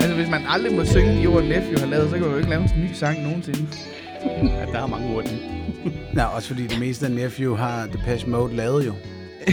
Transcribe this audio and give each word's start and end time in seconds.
altså, 0.00 0.14
hvis 0.14 0.30
man 0.30 0.40
aldrig 0.48 0.72
må 0.72 0.84
synge 0.84 1.24
Your 1.24 1.40
Nephew 1.40 1.78
har 1.78 1.86
lavet, 1.86 2.10
så 2.10 2.16
kan 2.16 2.20
man 2.20 2.30
jo 2.30 2.36
ikke 2.36 2.50
lave 2.50 2.62
en 2.62 2.70
ny 2.76 2.92
sang 2.92 3.22
nogensinde. 3.22 3.66
Ja, 4.42 4.66
der 4.72 4.82
er 4.82 4.86
mange 4.86 5.16
ord 5.16 5.24
i. 5.24 5.28
Nå, 6.12 6.22
også 6.22 6.48
fordi 6.48 6.66
det 6.66 6.80
meste 6.80 7.06
af 7.06 7.12
Nephew 7.12 7.54
har 7.54 7.86
Depeche 7.86 8.30
Mode 8.30 8.56
lavet 8.56 8.86
jo. 8.86 8.92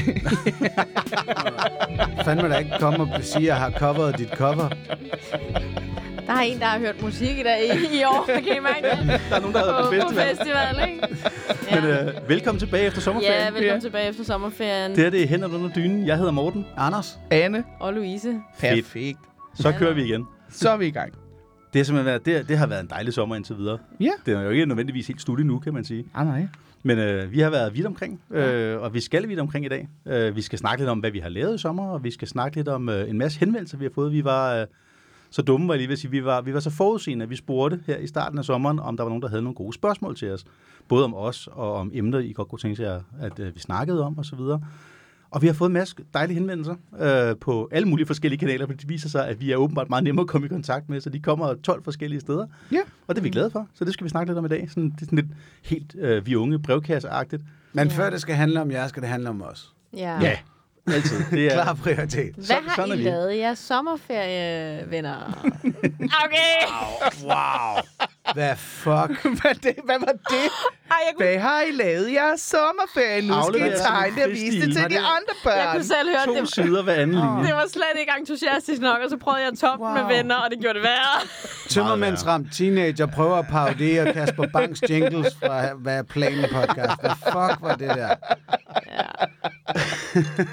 Fandme 2.26 2.50
da 2.50 2.58
ikke 2.58 2.72
komme 2.80 3.04
og 3.14 3.24
sige, 3.24 3.42
at 3.42 3.46
jeg 3.48 3.56
har 3.56 3.72
coveret 3.72 4.18
dit 4.18 4.30
cover. 4.30 4.70
Der 6.28 6.36
er 6.36 6.40
en, 6.42 6.60
der 6.60 6.66
har 6.66 6.80
hørt 6.80 7.02
musik 7.02 7.38
i 7.40 7.44
dag 7.44 7.60
i, 7.66 7.70
i 8.00 8.04
år. 8.04 8.26
Kan 8.28 8.56
I 8.58 8.60
mærke 8.60 8.98
det? 9.02 9.22
Der 9.30 9.36
er 9.36 9.40
nogen, 9.40 9.56
der 9.56 9.60
har 9.60 9.66
været 9.92 10.02
på 10.02 10.08
på 10.08 10.14
festival. 10.16 10.36
festival, 10.36 10.90
ikke? 10.90 11.08
Ja. 11.72 11.82
Men 11.82 11.90
øh, 12.18 12.30
velkommen 12.30 12.60
tilbage 12.60 12.86
efter 12.86 13.02
sommerferien. 13.02 13.40
ja, 13.40 13.46
velkommen 13.46 13.74
Ja. 13.74 13.80
tilbage 13.80 14.10
efter 14.10 14.24
sommerferien. 14.24 14.92
Det 14.92 15.00
her 15.04 15.10
det 15.10 15.24
er 15.24 15.28
Hænder 15.28 15.48
under 15.56 15.70
dynen. 15.76 16.08
Jeg 16.08 16.18
hedder 16.18 16.32
Morten. 16.32 16.66
Anders? 16.78 17.20
Anne, 17.32 17.64
Og 17.80 17.94
Louise. 17.94 18.40
perfekt. 18.60 19.18
Så 19.56 19.74
kører 19.80 19.94
vi 19.94 20.04
igen. 20.04 20.26
Så 20.52 20.70
er 20.70 20.78
vi 20.78 20.86
i 20.86 20.92
gang. 20.92 21.14
Det, 21.74 21.80
har 21.80 21.84
simpelthen 21.84 22.06
været, 22.06 22.26
det, 22.26 22.50
det 22.50 22.58
har 22.58 22.68
været 22.68 22.82
en 22.82 22.90
dejlig 22.90 23.14
sommer 23.14 23.36
indtil 23.36 23.58
videre. 23.58 23.78
Ja. 24.00 24.10
Det 24.26 24.34
er 24.38 24.42
jo 24.42 24.50
ikke 24.50 24.66
nødvendigvis 24.66 25.08
helt 25.08 25.22
slut 25.22 25.40
endnu, 25.40 25.60
kan 25.60 25.74
man 25.74 25.86
sige. 25.86 26.06
Ah, 26.16 26.28
nej. 26.28 26.48
Men 26.84 26.98
øh, 26.98 27.32
vi 27.32 27.40
har 27.40 27.50
været 27.50 27.74
vidt 27.74 27.86
omkring, 27.86 28.22
øh, 28.32 28.82
og 28.82 28.94
vi 28.94 29.00
skal 29.00 29.30
vidt 29.30 29.40
omkring 29.40 29.66
i 29.66 29.70
dag. 29.70 29.90
Øh, 30.06 30.36
vi 30.36 30.42
skal 30.42 30.60
snakke 30.60 30.82
lidt 30.82 30.90
om, 30.90 31.00
hvad 31.00 31.12
vi 31.12 31.20
har 31.20 31.30
lavet 31.30 31.56
i 31.56 31.58
sommer, 31.58 31.88
og 31.88 32.04
vi 32.04 32.12
skal 32.12 32.28
snakke 32.28 32.58
lidt 32.58 32.68
om 32.68 32.90
øh, 32.90 33.10
en 33.10 33.18
masse 33.18 33.40
henvendelser, 33.40 33.78
vi 33.78 33.86
har 33.86 33.92
fået. 33.96 34.12
Vi 34.12 34.24
var 34.24 34.56
øh, 34.56 34.68
så 35.30 35.42
dumme, 35.42 35.68
var 35.68 35.74
jeg 35.74 35.80
lige 35.80 35.88
ved 35.88 35.94
at 35.94 36.00
sige. 36.00 36.12
Vi 36.12 36.26
var, 36.26 36.42
vi 36.42 36.54
var 36.54 36.60
så 36.60 36.70
forudseende, 36.70 37.24
at 37.24 37.30
vi 37.30 37.36
spurgte 37.36 37.80
her 37.88 37.98
i 37.98 38.08
starten 38.08 38.40
af 38.40 38.46
sommeren, 38.46 38.80
om 38.80 38.98
der 38.98 39.04
var 39.04 39.10
nogen, 39.10 39.22
der 39.22 39.30
havde 39.30 39.42
nogle 39.42 39.56
gode 39.56 39.74
spørgsmål 39.74 40.16
til 40.16 40.32
os. 40.32 40.46
Både 40.88 41.04
om 41.04 41.16
os 41.16 41.50
og 41.52 41.74
om 41.74 41.92
emner, 41.94 42.20
I 42.20 42.34
godt 42.34 42.48
kunne 42.48 42.60
tænke 42.60 42.84
jer, 42.84 43.02
at 43.20 43.40
øh, 43.40 43.56
vi 43.56 43.60
snakkede 43.60 44.04
om 44.04 44.20
osv. 44.20 44.40
Og 44.40 44.62
vi 45.42 45.48
har 45.48 45.54
fået 45.54 45.70
en 45.70 45.74
masse 45.74 45.96
dejlige 46.14 46.36
henvendelser 46.38 46.76
øh, 47.00 47.36
på 47.42 47.70
alle 47.72 47.88
mulige 47.88 48.06
forskellige 48.08 48.40
kanaler, 48.40 48.66
for 48.66 48.74
det 48.74 48.90
viser 48.90 49.10
sig, 49.10 49.28
at 49.28 49.42
vi 49.42 49.52
er 49.52 49.56
åbenbart 49.56 49.90
meget 49.90 50.04
nemmere 50.04 50.24
at 50.24 50.28
komme 50.28 50.46
i 50.46 50.50
kontakt 50.50 50.90
med, 50.90 51.02
så 51.02 51.10
de 51.10 51.20
kommer 51.20 51.54
12 51.54 51.84
forskellige 51.84 52.20
steder. 52.22 52.48
Ja. 52.72 52.80
Og 53.08 53.16
det 53.16 53.22
er 53.22 53.24
vi 53.24 53.30
glade 53.30 53.52
for, 53.52 53.68
så 53.74 53.86
det 53.86 53.94
skal 53.94 54.04
vi 54.04 54.10
snakke 54.10 54.30
lidt 54.30 54.38
om 54.40 54.46
i 54.46 54.48
dag. 54.48 54.70
Sådan, 54.70 54.90
det 54.90 55.02
er 55.02 55.06
sådan 55.06 55.16
lidt 55.16 55.28
helt 55.64 55.96
øh, 56.00 56.26
vi 56.26 56.36
unge 56.36 56.60
brevkasseagtigt. 56.60 57.42
Men 57.74 57.88
Ja. 57.88 57.94
før 57.94 58.10
det 58.10 58.22
skal 58.22 58.36
handle 58.36 58.62
om 58.62 58.72
jer, 58.72 58.88
skal 58.88 59.02
det 59.02 59.10
handle 59.10 59.30
om 59.30 59.42
os. 59.42 59.74
Ja. 59.98 60.20
Ja, 60.22 60.38
altid. 60.88 61.18
Det 61.32 61.46
er, 61.46 61.64
Klar 61.64 61.74
prioritet. 61.74 62.36
Hvad 62.36 62.44
Så- 62.46 62.54
har 62.54 62.76
sådan 62.76 62.92
er 62.92 62.96
I 62.96 63.02
lavet 63.02 63.34
i 63.34 63.38
jeres 63.38 63.60
sommerferie, 63.60 64.92
venner? 64.92 65.46
okay. 66.26 66.60
Wow. 67.24 67.84
Hvad 68.34 68.56
fuck? 68.56 69.12
hvad, 69.40 69.56
det, 69.64 69.76
hvad 69.86 70.00
var 70.00 70.14
det? 70.34 70.48
Ej, 70.92 70.98
jeg 71.08 71.14
kunne, 71.16 71.26
Hvad 71.26 71.40
har 71.40 71.62
I 71.62 71.72
lavet 71.72 72.14
jeres 72.14 72.42
sommerferie? 72.42 73.22
Nu 73.28 73.34
skal 73.48 73.68
I 73.68 73.76
tegne 73.78 74.16
det 74.16 74.24
og 74.24 74.30
vise 74.30 74.62
det 74.62 74.76
til 74.76 74.90
de 74.90 75.00
andre 75.00 75.34
børn. 75.44 75.58
jeg 75.58 75.70
kunne 75.74 75.84
selv 75.84 76.10
høre 76.10 76.26
to 76.26 76.36
det. 76.36 76.54
sider 76.54 76.84
hver 76.84 76.94
anden 76.94 77.16
linje. 77.16 77.44
Det 77.48 77.54
var 77.56 77.66
slet 77.70 77.96
ikke 78.00 78.12
entusiastisk 78.20 78.82
nok, 78.82 79.00
og 79.04 79.10
så 79.10 79.18
prøvede 79.18 79.42
jeg 79.42 79.52
at 79.52 79.58
toppe 79.60 79.86
wow. 79.86 79.94
med 79.94 80.16
venner, 80.16 80.36
og 80.36 80.52
det 80.52 80.60
gjorde 80.60 80.74
det 80.74 80.84
værre. 80.84 81.18
Tømmermandsramt 81.70 82.54
teenager 82.54 83.06
prøver 83.06 83.36
at 83.36 83.48
parodere 83.48 84.14
Kasper 84.14 84.48
Banks 84.54 84.82
jingles 84.90 85.36
fra 85.44 85.74
Hvad 85.74 85.98
er 85.98 86.04
planen 86.04 86.46
podcast. 86.52 87.02
Hvad 87.02 87.16
fuck 87.24 87.62
var 87.62 87.76
det 87.76 87.90
der? 87.90 88.16
Ja. 88.88 89.10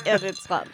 Jeg 0.07 0.15
er 0.15 0.19
lidt 0.27 0.37
træt. 0.37 0.67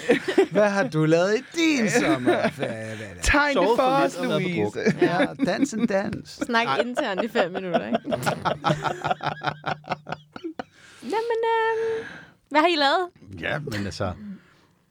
Hvad 0.52 0.70
har 0.70 0.88
du 0.88 1.04
lavet 1.04 1.34
i 1.38 1.42
din 1.56 1.90
sommerferie? 1.90 2.70
Er 2.70 2.94
det? 2.96 3.22
Tegn 3.22 3.56
det 3.56 3.68
for 3.76 3.82
os, 3.82 4.18
Louise. 4.22 4.80
Ja, 5.00 5.26
dans 5.46 5.72
en 5.72 5.86
dans. 5.86 6.30
Snak 6.46 6.66
internt 6.86 7.22
i 7.24 7.28
fem 7.28 7.52
minutter, 7.52 7.86
ikke? 7.86 7.98
Jamen, 11.02 11.40
øh, 11.44 12.06
hvad 12.50 12.60
har 12.60 12.68
I 12.68 12.76
lavet? 12.76 13.08
Ja, 13.40 13.58
men 13.58 13.74
altså... 13.86 14.12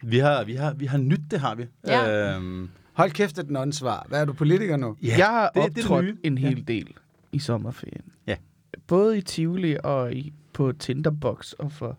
Vi 0.03 0.17
har, 0.19 0.43
vi 0.43 0.55
har, 0.55 0.73
vi 0.73 0.85
har 0.85 0.97
nyt, 0.97 1.19
det 1.31 1.39
har 1.39 1.55
vi. 1.55 1.65
Ja. 1.87 2.33
Øhm, 2.35 2.69
Hold 2.93 3.11
kæft 3.11 3.37
et 3.37 3.49
non-svar. 3.49 4.05
Hvad 4.09 4.21
er 4.21 4.25
du 4.25 4.33
politiker 4.33 4.77
nu? 4.77 4.95
ja, 5.03 5.15
Jeg 5.17 5.25
har 5.27 5.49
det- 5.49 5.55
det 5.55 5.63
er 5.63 5.67
det 5.69 5.77
optrådt 5.83 6.05
nye. 6.05 6.17
en 6.23 6.37
hel 6.37 6.67
del 6.67 6.93
i 7.31 7.39
sommerferien. 7.39 8.03
Ja. 8.27 8.35
Både 8.87 9.17
i 9.17 9.21
Tivoli 9.21 9.77
og 9.83 10.13
i, 10.13 10.33
på 10.53 10.71
Tinderbox 10.71 11.51
og 11.51 11.71
for 11.71 11.97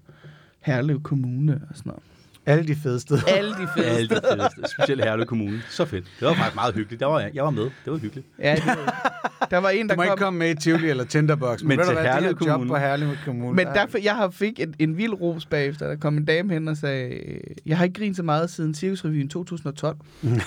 Herlev 0.61 1.03
Kommune 1.03 1.61
og 1.71 1.77
sådan 1.77 1.91
noget. 1.91 2.03
Alle 2.47 2.67
de 2.67 2.75
fede 2.83 3.01
steder. 3.01 3.21
Alle 3.27 3.51
de 3.51 3.69
fede 3.77 3.87
Alle 3.87 4.09
de 4.09 4.15
fedeste, 4.15 4.61
specielt 4.77 5.05
Herlev 5.05 5.27
Kommune. 5.27 5.63
Så 5.71 5.85
fedt. 5.85 6.05
Det 6.21 6.29
var 6.29 6.35
faktisk 6.35 6.55
meget 6.55 6.75
hyggeligt. 6.75 7.01
Der 7.01 7.07
var 7.07 7.21
jeg, 7.21 7.31
jeg 7.35 7.45
var 7.45 7.51
med. 7.51 7.63
Det 7.63 7.73
var 7.93 7.97
hyggeligt. 7.99 8.27
Ja, 8.39 8.55
det 8.55 8.67
var, 8.67 9.47
der 9.51 9.59
var 9.59 9.69
en, 9.71 9.89
der 9.89 9.95
Du 9.95 9.99
må 10.01 10.05
kom... 10.05 10.13
ikke 10.13 10.23
komme 10.23 10.39
med 10.39 10.51
i 10.51 10.55
Tivoli 10.55 10.89
eller 10.91 11.05
Tinderbox. 11.05 11.63
Men 11.63 11.69
Men, 11.77 11.87
til 11.87 11.97
det 11.97 12.03
Herlev 12.05 12.29
job 12.31 12.39
Kommune. 12.39 12.69
på 12.71 12.77
Herlev 12.77 13.09
Kommune. 13.25 13.57
Men 13.57 13.67
der- 13.67 13.73
derfor, 13.73 13.99
jeg 13.99 14.17
har 14.17 14.31
fik 14.31 14.61
en, 14.61 14.75
en 14.79 14.97
vild 14.97 15.13
ros 15.21 15.47
bagefter. 15.47 15.89
Der 15.89 15.97
kom 15.97 16.17
en 16.17 16.25
dame 16.25 16.53
hen 16.53 16.69
og 16.69 16.77
sagde, 16.77 17.15
jeg 17.67 17.77
har 17.79 17.85
ikke 17.85 18.01
grint 18.01 18.17
så 18.17 18.23
meget 18.23 18.51
siden 18.51 18.75
Cirkusrevyen 18.75 19.29
2012. 19.29 19.97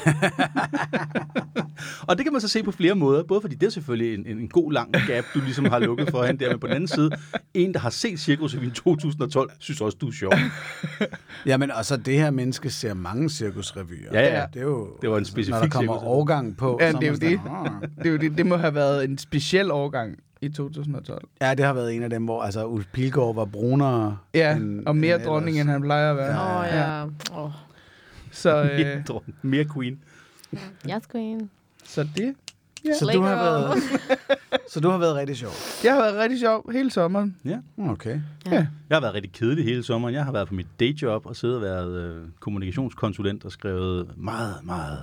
Og 2.07 2.17
det 2.17 2.25
kan 2.25 2.31
man 2.33 2.41
så 2.41 2.47
se 2.47 2.63
på 2.63 2.71
flere 2.71 2.95
måder. 2.95 3.23
Både 3.23 3.41
fordi 3.41 3.55
det 3.55 3.65
er 3.67 3.69
selvfølgelig 3.71 4.13
en, 4.13 4.25
en, 4.27 4.37
en 4.39 4.47
god 4.47 4.71
lang 4.73 4.93
gap, 5.07 5.23
du 5.33 5.39
ligesom 5.41 5.65
har 5.65 5.79
lukket 5.79 6.09
for 6.11 6.23
hende 6.23 6.43
der. 6.45 6.49
Men 6.51 6.59
på 6.59 6.67
den 6.67 6.75
anden 6.75 6.87
side, 6.87 7.09
en, 7.53 7.73
der 7.73 7.79
har 7.79 7.89
set 7.89 8.19
Cirkus 8.19 8.53
i 8.53 8.69
2012, 8.69 9.51
synes 9.59 9.81
også, 9.81 9.97
du 10.01 10.07
er 10.07 10.11
sjov. 10.11 10.33
Jamen, 11.45 11.71
og 11.71 11.82
så 11.85 11.97
det 11.97 12.13
her 12.17 12.31
menneske 12.31 12.69
ser 12.69 12.93
mange 12.93 13.29
cirkusrevyer. 13.29 14.09
Ja, 14.13 14.39
ja. 14.39 14.45
Det 14.53 14.59
er 14.59 14.63
jo... 14.63 14.97
Det 15.01 15.09
var 15.09 15.17
en 15.17 15.25
specifik 15.25 15.51
Når 15.53 15.59
der 15.61 15.67
kommer 15.69 15.93
cirkusrevy. 15.93 16.09
årgang 16.09 16.57
på. 16.57 16.77
Ja, 16.81 16.91
det 16.91 17.03
er 17.03 17.07
jo 17.07 17.13
det. 17.15 17.39
Det, 17.97 18.05
er 18.07 18.11
jo 18.11 18.17
det, 18.17 18.37
det 18.37 18.45
må 18.45 18.57
have 18.57 18.75
været 18.75 19.03
en 19.03 19.17
speciel 19.17 19.71
årgang 19.71 20.17
i 20.41 20.49
2012. 20.49 21.27
Ja, 21.41 21.53
det 21.53 21.65
har 21.65 21.73
været 21.73 21.95
en 21.95 22.03
af 22.03 22.09
dem, 22.09 22.23
hvor 22.25 22.41
altså, 22.43 22.65
Ulf 22.65 22.85
Pilgaard 22.93 23.35
var 23.35 23.45
brunere. 23.45 24.17
Ja, 24.33 24.55
end- 24.55 24.85
og 24.85 24.95
mere 24.95 25.15
end 25.15 25.23
dronning, 25.23 25.49
ellers. 25.59 25.61
end 25.61 25.69
han 25.71 25.81
plejer 25.81 26.11
at 26.11 26.17
være. 26.17 26.41
Åh, 26.41 26.59
oh, 26.59 26.65
ja. 26.71 27.03
Oh, 27.43 27.51
Så, 28.31 28.63
øh, 28.63 28.69
Mere, 28.79 29.03
dronning, 29.07 29.35
mere 29.41 29.65
queen. 29.75 29.99
jeg 30.87 30.99
skal 31.03 31.21
ind. 31.21 31.49
så 31.83 32.07
det, 32.17 32.35
Så 32.99 33.09
du, 33.13 33.21
har 33.21 33.35
været, 33.35 33.77
så 34.69 34.79
du 34.79 34.89
har 34.89 34.97
været 34.97 35.15
rigtig 35.15 35.37
sjov. 35.37 35.51
det 35.81 35.91
har 35.91 35.97
været 36.01 36.15
rigtig 36.19 36.39
sjovt 36.39 36.73
hele 36.73 36.91
sommeren. 36.91 37.37
Ja. 37.45 37.57
Okay. 37.77 38.21
Ja. 38.45 38.51
Jeg 38.89 38.95
har 38.95 38.99
været 39.01 39.13
rigtig 39.13 39.31
kedelig 39.31 39.65
hele 39.65 39.83
sommeren. 39.83 40.13
Jeg 40.13 40.25
har 40.25 40.31
været 40.31 40.47
på 40.47 40.53
mit 40.53 40.67
dayjob 40.79 41.25
og 41.25 41.35
siddet 41.35 41.55
og 41.55 41.61
været 41.61 42.01
øh, 42.01 42.21
kommunikationskonsulent 42.39 43.45
og 43.45 43.51
skrevet 43.51 44.17
meget, 44.17 44.55
meget, 44.63 44.99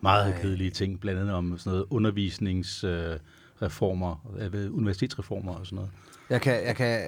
meget 0.00 0.32
Ej. 0.32 0.40
kedelige 0.40 0.70
ting. 0.70 1.00
Blandt 1.00 1.20
andet 1.20 1.34
om 1.34 1.58
sådan 1.58 1.70
noget 1.70 1.84
undervisningsreformer, 1.90 4.26
øh, 4.38 4.76
universitetsreformer 4.76 5.52
og 5.54 5.66
sådan 5.66 5.76
noget. 5.76 5.90
Jeg 6.30 6.40
kan, 6.40 6.66
jeg 6.66 6.76
kan, 6.76 7.00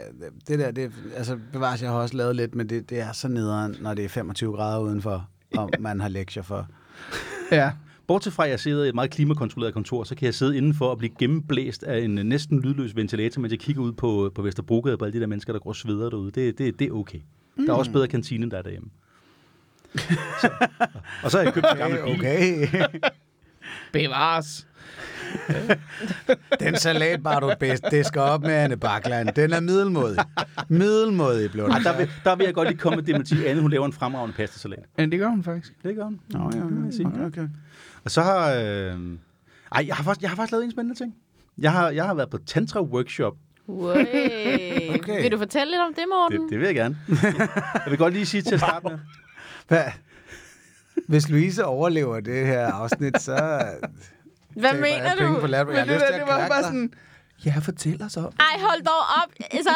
det 0.49 0.59
der, 0.59 0.71
det, 0.71 0.93
altså 1.17 1.39
bevares, 1.53 1.83
jeg 1.83 1.91
har 1.91 1.97
også 1.99 2.17
lavet 2.17 2.37
lidt, 2.37 2.55
men 2.55 2.69
det, 2.69 2.91
det 2.91 3.01
er 3.01 3.13
så 3.13 3.29
nederen, 3.29 3.77
når 3.81 3.95
det 3.95 4.05
er 4.05 4.09
25 4.09 4.53
grader 4.53 4.79
udenfor, 4.79 5.29
og 5.57 5.71
man 5.79 6.01
har 6.01 6.09
lektier 6.09 6.43
for. 6.43 6.67
Ja. 7.53 7.73
Bortset 8.07 8.33
fra, 8.33 8.45
at 8.45 8.51
jeg 8.51 8.61
sidder 8.61 8.85
i 8.85 8.89
et 8.89 8.95
meget 8.95 9.11
klimakontrolleret 9.11 9.75
kontor, 9.75 10.05
så 10.05 10.15
kan 10.15 10.27
jeg 10.27 10.35
sidde 10.35 10.57
indenfor 10.57 10.87
og 10.89 10.99
blive 10.99 11.13
gennemblæst 11.19 11.83
af 11.83 11.99
en 11.99 12.15
næsten 12.15 12.61
lydløs 12.61 12.97
ventilator, 12.97 13.41
mens 13.41 13.51
jeg 13.51 13.61
kigger 13.61 13.83
ud 13.83 13.93
på, 13.93 14.33
på 14.35 14.43
Vesterbrogade 14.43 14.99
på 14.99 15.05
alle 15.05 15.13
de 15.17 15.21
der 15.21 15.27
mennesker, 15.27 15.53
der 15.53 15.61
går 15.61 15.71
og 15.71 15.77
sveder 15.77 16.11
derude. 16.11 16.31
Det, 16.31 16.59
det, 16.59 16.79
det 16.79 16.89
er 16.89 16.93
okay. 16.93 17.19
Der 17.67 17.73
er 17.73 17.77
også 17.77 17.93
bedre 17.93 18.09
kantine, 18.09 18.43
end 18.43 18.51
der 18.51 18.59
er 18.59 18.63
derhjemme. 18.63 18.89
Så, 20.41 20.51
og 21.23 21.31
så 21.31 21.39
har 21.39 21.45
jeg 21.45 21.55
købt 21.55 21.67
en 21.73 21.79
gammel 21.79 21.99
bil. 22.05 22.15
Okay. 22.19 22.69
Bevares. 23.93 24.67
Den 26.61 26.77
salatbar, 26.77 27.41
du 27.41 27.53
bedst 27.61 27.85
disker 27.91 28.21
op 28.21 28.43
med, 28.43 28.51
Anne 28.51 28.77
Bakland, 28.77 29.29
den 29.29 29.53
er 29.53 29.61
middelmodig. 29.61 30.19
Middelmodig 30.69 31.51
blev 31.51 31.65
den. 31.65 31.73
der, 31.73 31.97
vil, 31.97 32.11
der 32.25 32.37
vil 32.37 32.45
jeg 32.45 32.55
godt 32.55 32.69
lige 32.69 32.79
komme 32.79 32.97
med 32.97 33.05
det 33.05 33.15
med 33.15 33.21
at 33.21 33.29
sige, 33.29 33.49
Anne, 33.49 33.63
hun 33.63 33.71
laver 33.71 33.87
en 33.87 33.93
fremragende 33.93 34.35
pastasalat. 34.37 34.85
Men 34.97 35.13
det 35.13 35.19
gør 35.19 35.29
hun 35.29 35.43
faktisk. 35.43 35.75
Det 35.85 35.97
gør 35.97 36.05
hun. 36.05 36.21
Nå, 36.29 36.39
ja, 36.39 36.63
okay, 36.65 37.27
okay. 37.27 37.49
Og 38.07 38.11
så 38.13 38.23
har... 38.23 38.53
Øh... 38.53 38.99
Ej, 39.73 39.85
jeg 39.87 39.97
har, 39.97 40.05
faktisk, 40.05 40.23
jeg 40.23 40.31
har 40.31 40.37
faktisk 40.37 40.53
lavet 40.53 40.65
en 40.65 40.71
spændende 40.71 40.99
ting. 40.99 41.15
Jeg 41.59 41.73
har, 41.73 41.91
jeg 41.91 42.05
har 42.05 42.15
været 42.15 42.31
på 42.31 42.39
tantra-workshop. 42.39 43.35
Okay. 43.69 45.23
Vil 45.23 45.33
du 45.33 45.39
fortælle 45.39 45.71
lidt 45.71 45.83
om 45.83 45.95
det, 45.95 46.05
Morten? 46.09 46.43
Det, 46.43 46.51
det 46.51 46.59
vil 46.59 46.67
jeg 46.67 46.75
gerne. 46.75 46.99
Jeg 47.85 47.91
vil 47.91 47.99
godt 47.99 48.15
lige 48.15 48.27
sige 48.27 48.43
til 48.43 48.55
at 48.55 48.61
starte 48.61 48.89
med. 48.89 48.99
Hvad? 49.69 49.85
Hvis 51.09 51.29
Louise 51.29 51.65
overlever 51.65 52.21
det 52.21 52.47
her 52.47 52.67
afsnit, 52.67 53.23
så... 53.23 53.63
Hvad 54.57 54.73
mener 54.73 55.15
du? 55.15 55.41
På 55.41 55.47
lab. 55.47 55.69
jeg 55.69 55.79
har 55.79 55.85
Men 55.85 55.89
det, 55.89 55.95
lyst 55.95 56.07
til 56.07 56.15
der, 56.15 56.21
at 56.21 56.27
det 56.27 56.35
var 56.35 56.49
bare 56.49 56.63
sådan, 56.63 56.95
ja, 57.45 57.53
fortæl 57.63 58.03
os 58.03 58.17
om. 58.17 58.25
Ej, 58.41 58.61
hold 58.61 58.83
dog 58.85 59.03
op. 59.23 59.31
Altså, 59.51 59.71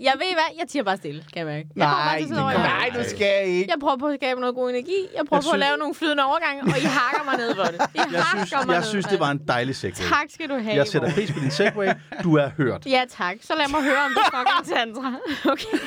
jeg 0.00 0.12
ved 0.16 0.32
hvad, 0.34 0.48
jeg 0.58 0.68
tiger 0.68 0.84
bare 0.84 0.96
stille, 0.96 1.20
kan 1.32 1.38
jeg 1.38 1.46
mærke. 1.46 1.68
Jeg 1.76 1.86
Nej, 1.86 2.18
til 2.26 2.34
at 2.34 2.40
nej, 2.40 2.90
du 2.94 3.02
skal 3.16 3.48
ikke. 3.48 3.70
Jeg 3.70 3.76
prøver 3.80 3.96
på 3.96 4.06
at 4.06 4.18
skabe 4.20 4.40
noget 4.40 4.54
god 4.54 4.70
energi. 4.70 4.98
Jeg 5.16 5.24
prøver 5.26 5.26
Jeg 5.26 5.26
på 5.28 5.36
at 5.36 5.44
synes- 5.44 5.60
lave 5.60 5.76
nogle 5.76 5.94
flydende 5.94 6.24
overgange, 6.24 6.62
og 6.62 6.78
I 6.78 6.84
hakker 7.00 7.24
mig 7.24 7.36
ned 7.36 7.54
på 7.54 7.62
det. 7.62 7.80
I 7.94 7.98
Jeg 8.12 8.24
synes, 8.34 8.52
mig 8.66 8.74
jeg 8.74 8.80
ned 8.80 8.88
synes 8.88 9.04
det 9.06 9.20
var 9.20 9.30
en 9.30 9.40
dejlig 9.48 9.76
segway. 9.76 10.08
Tak 10.08 10.26
skal 10.30 10.48
du 10.48 10.54
have, 10.54 10.76
Jeg 10.76 10.86
sætter 10.88 11.12
pris 11.14 11.32
på 11.32 11.38
din 11.40 11.50
segway. 11.50 11.88
Du 12.22 12.34
er 12.36 12.48
hørt. 12.56 12.86
Ja, 12.86 13.04
tak. 13.10 13.36
Så 13.42 13.52
lad 13.58 13.68
mig 13.70 13.82
høre 13.82 14.02
om 14.06 14.12
det 14.16 14.22
fucking 14.34 14.76
tantra. 14.76 15.14
Okay. 15.52 15.78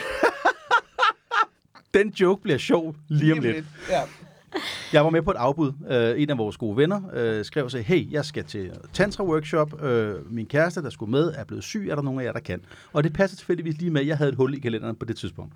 Den 1.93 2.09
joke 2.09 2.41
bliver 2.43 2.57
sjov 2.57 2.95
lige 3.09 3.33
om 3.33 3.39
lidt. 3.39 3.65
Ja. 3.89 4.01
Jeg 4.93 5.03
var 5.03 5.09
med 5.09 5.21
på 5.21 5.31
et 5.31 5.35
afbud. 5.35 5.67
Uh, 5.67 6.21
en 6.21 6.29
af 6.29 6.37
vores 6.37 6.57
gode 6.57 6.77
venner 6.77 7.01
uh, 7.39 7.45
skrev 7.45 7.63
og 7.63 7.71
sagde, 7.71 7.83
hey, 7.83 8.11
jeg 8.11 8.25
skal 8.25 8.43
til 8.43 8.71
tantra-workshop. 8.93 9.73
Uh, 9.73 9.89
øh, 9.89 10.31
min 10.31 10.45
kæreste, 10.45 10.83
der 10.83 10.89
skulle 10.89 11.11
med, 11.11 11.33
er 11.35 11.43
blevet 11.43 11.63
syg. 11.63 11.87
Er 11.89 11.95
der 11.95 12.01
nogen 12.01 12.19
af 12.19 12.23
jer, 12.23 12.31
der 12.31 12.39
kan? 12.39 12.61
Og 12.93 13.03
det 13.03 13.13
passer 13.13 13.37
tilfældigvis 13.37 13.77
lige 13.77 13.91
med, 13.91 14.01
at 14.01 14.07
jeg 14.07 14.17
havde 14.17 14.29
et 14.29 14.35
hul 14.35 14.53
i 14.53 14.59
kalenderen 14.59 14.95
på 14.95 15.05
det 15.05 15.17
tidspunkt. 15.17 15.53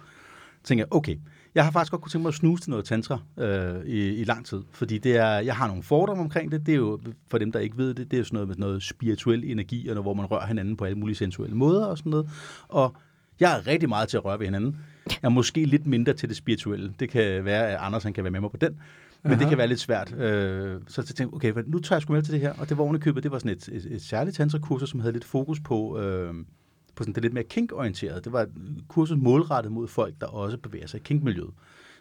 Så 0.61 0.67
tænkte 0.67 0.81
jeg, 0.81 0.95
okay, 0.95 1.15
jeg 1.55 1.63
har 1.63 1.71
faktisk 1.71 1.91
godt 1.91 2.01
kunne 2.01 2.09
tænke 2.09 2.23
mig 2.23 2.29
at 2.29 2.33
snuse 2.33 2.63
til 2.63 2.69
noget 2.69 2.85
tantra 2.85 3.19
øh, 3.37 3.85
i, 3.85 4.15
i 4.15 4.23
lang 4.23 4.45
tid. 4.45 4.61
Fordi 4.71 4.97
det 4.97 5.17
er, 5.17 5.39
jeg 5.39 5.55
har 5.55 5.67
nogle 5.67 5.83
fordomme 5.83 6.23
omkring 6.23 6.51
det. 6.51 6.65
Det 6.65 6.71
er 6.71 6.77
jo, 6.77 6.99
for 7.31 7.37
dem, 7.37 7.51
der 7.51 7.59
ikke 7.59 7.77
ved 7.77 7.93
det, 7.93 8.11
det 8.11 8.13
er 8.13 8.17
jo 8.17 8.23
sådan 8.23 8.35
noget 8.35 8.47
med 8.47 8.55
noget 8.55 8.83
spirituel 8.83 9.43
energi, 9.43 9.87
og 9.87 9.95
noget, 9.95 10.05
hvor 10.05 10.13
man 10.13 10.25
rører 10.25 10.47
hinanden 10.47 10.77
på 10.77 10.85
alle 10.85 10.97
mulige 10.97 11.15
sensuelle 11.15 11.55
måder 11.55 11.85
og 11.85 11.97
sådan 11.97 12.09
noget. 12.09 12.29
Og 12.67 12.95
jeg 13.39 13.57
er 13.57 13.67
rigtig 13.67 13.89
meget 13.89 14.09
til 14.09 14.17
at 14.17 14.25
røre 14.25 14.39
ved 14.39 14.45
hinanden. 14.45 14.77
Jeg 15.07 15.15
er 15.23 15.29
måske 15.29 15.65
lidt 15.65 15.87
mindre 15.87 16.13
til 16.13 16.29
det 16.29 16.37
spirituelle. 16.37 16.93
Det 16.99 17.09
kan 17.09 17.45
være, 17.45 17.67
at 17.67 17.77
Anders 17.81 18.03
han 18.03 18.13
kan 18.13 18.23
være 18.23 18.31
med 18.31 18.39
mig 18.39 18.51
på 18.51 18.57
den. 18.57 18.79
Men 19.23 19.31
Aha. 19.31 19.41
det 19.41 19.49
kan 19.49 19.57
være 19.57 19.67
lidt 19.67 19.79
svært. 19.79 20.13
Øh, 20.13 20.81
så 20.87 21.01
jeg 21.01 21.15
tænkte 21.15 21.35
okay, 21.35 21.53
nu 21.67 21.79
tager 21.79 21.97
jeg 21.97 22.01
sgu 22.01 22.13
med 22.13 22.21
til 22.21 22.33
det 22.33 22.41
her. 22.41 22.53
Og 22.53 22.69
det 22.69 22.77
var 22.77 22.83
ovenikøbet, 22.83 23.23
det 23.23 23.31
var 23.31 23.39
sådan 23.39 23.51
et, 23.51 23.67
et, 23.67 23.85
et 23.85 24.01
særligt 24.01 24.37
tantrakursus, 24.37 24.89
som 24.89 24.99
havde 24.99 25.13
lidt 25.13 25.25
fokus 25.25 25.59
på, 25.59 25.99
øh, 25.99 26.33
på 26.95 27.03
sådan 27.03 27.13
det 27.13 27.23
lidt 27.23 27.33
mere 27.33 27.43
kink-orienteret. 27.43 28.25
Det 28.25 28.33
var 28.33 28.41
et 28.41 28.49
kursus 28.87 29.17
målrettet 29.17 29.71
mod 29.71 29.87
folk, 29.87 30.13
der 30.21 30.27
også 30.27 30.57
bevæger 30.57 30.87
sig 30.87 30.99
i 30.99 31.03
kink-miljøet. 31.03 31.51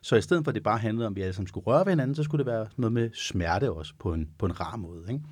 Så 0.02 0.16
i 0.16 0.20
stedet 0.20 0.44
for, 0.44 0.50
at 0.50 0.54
det 0.54 0.62
bare 0.62 0.78
handlede 0.78 1.06
om, 1.06 1.12
at 1.12 1.16
vi 1.16 1.20
alle 1.20 1.32
sammen 1.32 1.48
skulle 1.48 1.66
røre 1.66 1.86
ved 1.86 1.92
hinanden, 1.92 2.14
så 2.14 2.22
skulle 2.22 2.44
det 2.44 2.52
være 2.52 2.66
noget 2.76 2.92
med 2.92 3.10
smerte 3.14 3.72
også 3.72 3.94
på 3.98 4.12
en, 4.12 4.28
på 4.38 4.46
en 4.46 4.60
rar 4.60 4.76
måde. 4.76 5.02
Ikke? 5.08 5.24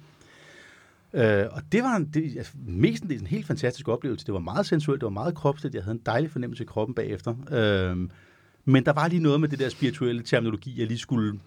Øh, 1.14 1.44
og 1.50 1.62
det 1.72 1.82
var 1.82 1.96
en, 1.96 2.10
det, 2.14 2.36
altså, 2.36 2.52
mest 2.66 3.02
en, 3.02 3.12
en 3.12 3.26
helt 3.26 3.46
fantastisk 3.46 3.88
oplevelse. 3.88 4.26
Det 4.26 4.34
var 4.34 4.40
meget 4.40 4.66
sensuelt, 4.66 5.00
det 5.00 5.04
var 5.04 5.10
meget 5.10 5.34
kropsligt. 5.34 5.74
Jeg 5.74 5.82
havde 5.82 5.94
en 5.94 6.02
dejlig 6.06 6.30
fornemmelse 6.30 6.64
i 6.64 6.66
kroppen 6.66 6.94
bagefter. 6.94 7.34
Øh, 7.50 8.08
men 8.64 8.84
der 8.86 8.92
var 8.92 9.08
lige 9.08 9.22
noget 9.22 9.40
med 9.40 9.48
det 9.48 9.58
der 9.58 9.68
spirituelle 9.68 10.22
terminologi, 10.22 10.80
jeg 10.80 10.86
lige 10.86 10.98
skulle... 10.98 11.38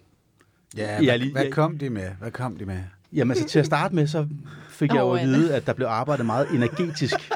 Ja, 0.76 0.94
jeg 0.96 1.04
hvad, 1.04 1.18
lige, 1.18 1.32
hvad 1.32 1.50
kom 1.50 1.78
de 1.78 1.90
med? 1.90 2.10
Hvad 2.18 2.30
kom 2.30 2.56
de 2.56 2.66
med? 2.66 2.80
Jamen 3.12 3.30
altså 3.30 3.48
til 3.48 3.58
at 3.58 3.66
starte 3.66 3.94
med, 3.94 4.06
så 4.06 4.26
fik 4.68 4.92
jeg 4.92 5.00
jo 5.00 5.10
at 5.10 5.26
vide, 5.26 5.54
at 5.54 5.66
der 5.66 5.72
blev 5.72 5.86
arbejdet 5.86 6.26
meget 6.26 6.46
energetisk. 6.54 7.14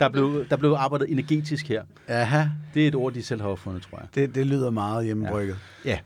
Der 0.00 0.08
blev, 0.08 0.44
der 0.50 0.56
blev 0.56 0.70
arbejdet 0.70 1.10
energetisk 1.10 1.68
her. 1.68 1.82
Aha, 2.08 2.44
Det 2.74 2.84
er 2.84 2.88
et 2.88 2.94
ord, 2.94 3.12
de 3.12 3.22
selv 3.22 3.40
har 3.40 3.48
opfundet, 3.48 3.82
tror 3.82 3.98
jeg. 3.98 4.08
det, 4.14 4.34
det 4.34 4.46
lyder 4.46 4.70
meget 4.70 5.04
hjemmebrygget. 5.04 5.56
Ja. 5.84 5.98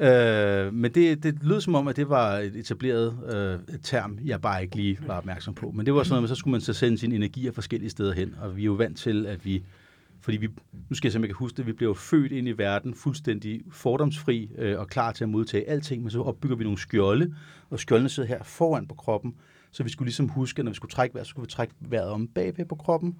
Øh, 0.00 0.74
men 0.74 0.94
det, 0.94 1.22
det 1.22 1.38
lød 1.42 1.60
som 1.60 1.74
om, 1.74 1.88
at 1.88 1.96
det 1.96 2.08
var 2.08 2.38
et 2.38 2.56
etableret 2.56 3.18
øh, 3.68 3.74
et 3.74 3.80
term, 3.82 4.18
jeg 4.24 4.40
bare 4.40 4.62
ikke 4.62 4.76
lige 4.76 4.98
var 5.06 5.16
opmærksom 5.16 5.54
på. 5.54 5.70
Men 5.70 5.86
det 5.86 5.94
var 5.94 6.02
sådan 6.02 6.16
noget, 6.16 6.28
så 6.28 6.34
skulle 6.34 6.52
man 6.52 6.60
så 6.60 6.72
sende 6.72 6.98
sin 6.98 7.12
energi 7.12 7.46
af 7.46 7.54
forskellige 7.54 7.90
steder 7.90 8.14
hen. 8.14 8.34
Og 8.40 8.56
vi 8.56 8.62
er 8.62 8.66
jo 8.66 8.72
vant 8.72 8.98
til, 8.98 9.26
at 9.26 9.44
vi... 9.44 9.64
Fordi 10.20 10.36
vi, 10.36 10.48
nu 10.88 10.96
skal 10.96 11.08
jeg 11.08 11.12
simpelthen 11.12 11.36
huske 11.36 11.56
det, 11.56 11.66
vi 11.66 11.72
blev 11.72 11.88
jo 11.88 11.94
født 11.94 12.32
ind 12.32 12.48
i 12.48 12.52
verden 12.52 12.94
fuldstændig 12.94 13.62
fordomsfri 13.70 14.50
øh, 14.58 14.78
og 14.78 14.88
klar 14.88 15.12
til 15.12 15.24
at 15.24 15.28
modtage 15.28 15.68
alting, 15.68 16.02
men 16.02 16.10
så 16.10 16.22
opbygger 16.22 16.56
vi 16.56 16.64
nogle 16.64 16.78
skjolde, 16.78 17.34
og 17.70 17.80
skjoldene 17.80 18.08
sidder 18.08 18.28
her 18.28 18.42
foran 18.42 18.86
på 18.86 18.94
kroppen, 18.94 19.34
så 19.70 19.82
vi 19.82 19.90
skulle 19.90 20.06
ligesom 20.06 20.28
huske, 20.28 20.58
at 20.58 20.64
når 20.64 20.72
vi 20.72 20.76
skulle 20.76 20.92
trække 20.92 21.14
vejret, 21.14 21.26
så 21.26 21.30
skulle 21.30 21.46
vi 21.46 21.50
trække 21.50 21.74
vejret 21.80 22.08
om 22.08 22.28
bagved 22.28 22.64
på 22.64 22.74
kroppen, 22.74 23.16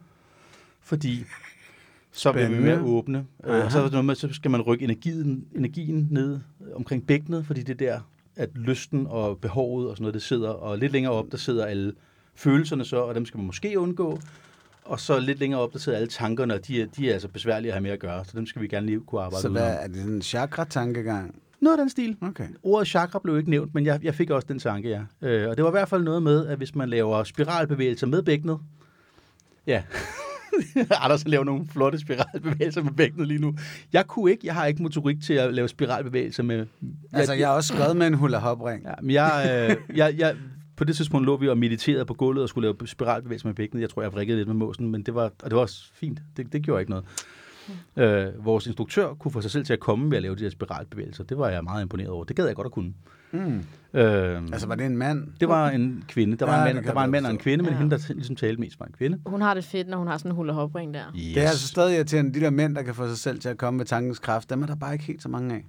fordi 0.80 1.24
så 2.16 2.32
bliver 2.32 2.48
vi 2.48 2.54
Spændende. 2.54 2.76
mere 2.76 2.86
åbne. 2.94 3.26
Øh, 3.46 3.64
og 3.64 3.72
så, 3.72 3.78
er 3.82 3.90
noget 3.90 4.04
med, 4.04 4.14
så 4.14 4.28
skal 4.32 4.50
man 4.50 4.60
rykke 4.60 4.84
energien, 4.84 5.44
energien 5.54 6.08
ned 6.10 6.40
omkring 6.74 7.06
bækkenet, 7.06 7.46
fordi 7.46 7.62
det 7.62 7.82
er 7.82 7.86
der, 7.86 8.00
at 8.36 8.50
lysten 8.54 9.06
og 9.10 9.38
behovet 9.38 9.88
og 9.90 9.96
sådan 9.96 10.02
noget, 10.02 10.14
det 10.14 10.22
sidder, 10.22 10.48
og 10.50 10.78
lidt 10.78 10.92
længere 10.92 11.12
op, 11.12 11.26
der 11.30 11.36
sidder 11.36 11.64
alle 11.64 11.92
følelserne 12.34 12.84
så, 12.84 12.96
og 12.96 13.14
dem 13.14 13.26
skal 13.26 13.38
man 13.38 13.46
måske 13.46 13.78
undgå. 13.78 14.20
Og 14.84 15.00
så 15.00 15.18
lidt 15.18 15.38
længere 15.38 15.60
op, 15.60 15.72
der 15.72 15.78
sidder 15.78 15.98
alle 15.98 16.08
tankerne, 16.08 16.54
og 16.54 16.66
de 16.66 16.82
er, 16.82 16.86
de 16.86 17.08
er 17.08 17.12
altså 17.12 17.28
besværlige 17.28 17.70
at 17.70 17.74
have 17.74 17.82
med 17.82 17.90
at 17.90 17.98
gøre, 17.98 18.24
så 18.24 18.30
dem 18.34 18.46
skal 18.46 18.62
vi 18.62 18.68
gerne 18.68 18.86
lige 18.86 19.00
kunne 19.00 19.20
arbejde 19.20 19.42
Så 19.42 19.48
ud 19.48 19.52
hvad, 19.52 19.76
er 19.80 19.86
det 19.86 20.02
en 20.02 20.22
chakra-tankegang? 20.22 21.34
Noget 21.60 21.78
af 21.78 21.82
den 21.82 21.90
stil. 21.90 22.16
Okay. 22.20 22.48
Ordet 22.62 22.88
chakra 22.88 23.18
blev 23.18 23.38
ikke 23.38 23.50
nævnt, 23.50 23.74
men 23.74 23.86
jeg, 23.86 24.04
jeg 24.04 24.14
fik 24.14 24.30
også 24.30 24.46
den 24.48 24.58
tanke, 24.58 24.88
ja. 24.88 25.28
Øh, 25.28 25.50
og 25.50 25.56
det 25.56 25.64
var 25.64 25.70
i 25.70 25.76
hvert 25.78 25.88
fald 25.88 26.02
noget 26.02 26.22
med, 26.22 26.46
at 26.46 26.58
hvis 26.58 26.74
man 26.74 26.88
laver 26.88 27.24
spiralbevægelser 27.24 28.06
med 28.06 28.22
bækkenet, 28.22 28.58
ja, 29.66 29.82
Anders 31.04 31.28
laver 31.28 31.44
nogle 31.44 31.66
flotte 31.72 31.98
spiralbevægelser 31.98 32.82
med 32.82 32.92
bækkenet 32.92 33.28
lige 33.28 33.40
nu. 33.40 33.54
Jeg 33.92 34.06
kunne 34.06 34.30
ikke, 34.30 34.46
jeg 34.46 34.54
har 34.54 34.66
ikke 34.66 34.82
motorik 34.82 35.22
til 35.22 35.34
at 35.34 35.54
lave 35.54 35.68
spiralbevægelser 35.68 36.42
med... 36.42 36.66
Altså, 37.12 37.32
jeg 37.32 37.48
har 37.48 37.54
også 37.54 37.74
skrevet 37.74 37.96
med 37.96 38.06
en 38.06 38.14
hula 38.14 38.38
hop 38.38 38.62
ring. 38.62 38.84
Ja, 38.84 38.94
men 39.02 39.10
jeg, 39.10 39.66
øh, 39.70 39.96
jeg, 39.96 40.14
jeg, 40.18 40.36
på 40.76 40.84
det 40.84 40.96
tidspunkt 40.96 41.26
lå 41.26 41.36
vi 41.36 41.48
og 41.48 41.58
mediterede 41.58 42.04
på 42.04 42.14
gulvet 42.14 42.42
og 42.42 42.48
skulle 42.48 42.68
lave 42.68 42.86
spiralbevægelser 42.86 43.48
med 43.48 43.54
bækkenet. 43.54 43.82
Jeg 43.82 43.90
tror, 43.90 44.02
jeg 44.02 44.12
vrikkede 44.12 44.38
lidt 44.38 44.48
med 44.48 44.56
måsen, 44.56 44.90
men 44.90 45.02
det 45.02 45.14
var, 45.14 45.22
og 45.22 45.50
det 45.50 45.54
var 45.54 45.60
også 45.60 45.90
fint. 45.94 46.20
Det, 46.36 46.52
det 46.52 46.62
gjorde 46.62 46.82
ikke 46.82 46.90
noget. 46.90 47.04
Øh, 47.96 48.44
vores 48.44 48.66
instruktør 48.66 49.14
kunne 49.14 49.32
få 49.32 49.40
sig 49.40 49.50
selv 49.50 49.64
til 49.64 49.72
at 49.72 49.80
komme 49.80 50.10
ved 50.10 50.16
at 50.16 50.22
lave 50.22 50.36
de 50.36 50.42
her 50.42 50.50
spiralbevægelser. 50.50 51.24
Det 51.24 51.38
var 51.38 51.48
jeg 51.48 51.64
meget 51.64 51.82
imponeret 51.82 52.10
over. 52.10 52.24
Det 52.24 52.36
gad 52.36 52.46
jeg 52.46 52.56
godt 52.56 52.66
at 52.66 52.72
kunne. 52.72 52.92
Mm. 53.32 53.62
Øh, 53.94 54.42
Altså, 54.52 54.66
var 54.68 54.74
det 54.74 54.86
en 54.86 54.96
mand? 54.96 55.28
det 55.40 55.48
var 55.48 55.70
en 55.70 56.04
kvinde. 56.08 56.36
Der 56.36 56.46
var, 56.46 56.62
Ja, 56.62 56.68
en, 56.70 56.74
mand, 56.76 56.86
der 56.86 56.92
var 56.92 57.04
en 57.04 57.10
mand 57.10 57.24
og 57.26 57.30
en 57.32 57.38
kvinde, 57.38 57.64
men 57.64 57.72
Ja. 57.72 57.78
hende, 57.78 57.96
der 57.98 58.12
ligesom 58.14 58.36
talte 58.36 58.60
mest, 58.60 58.80
var 58.80 58.86
en 58.86 58.92
kvinde. 58.92 59.20
Hun 59.26 59.40
har 59.42 59.54
det 59.54 59.64
fedt, 59.64 59.88
når 59.88 59.98
hun 59.98 60.06
har 60.06 60.18
sådan 60.18 60.30
en 60.30 60.36
hula 60.36 60.52
hop 60.52 60.74
ring 60.74 60.94
der. 60.94 61.04
Yes. 61.16 61.34
Det 61.34 61.42
er 61.42 61.48
altså 61.48 61.66
stadig 61.68 61.96
irriterende. 61.96 62.34
De 62.34 62.40
der 62.40 62.50
mænd, 62.50 62.74
der 62.76 62.82
kan 62.82 62.94
få 62.94 63.08
sig 63.08 63.18
selv 63.18 63.38
til 63.40 63.48
at 63.48 63.56
komme 63.58 63.78
med 63.78 63.84
tankens 63.86 64.18
kraft, 64.18 64.50
dem 64.50 64.62
er 64.62 64.66
der 64.66 64.76
bare 64.76 64.92
ikke 64.92 65.04
helt 65.04 65.22
så 65.22 65.28
mange 65.28 65.54
af. 65.54 65.64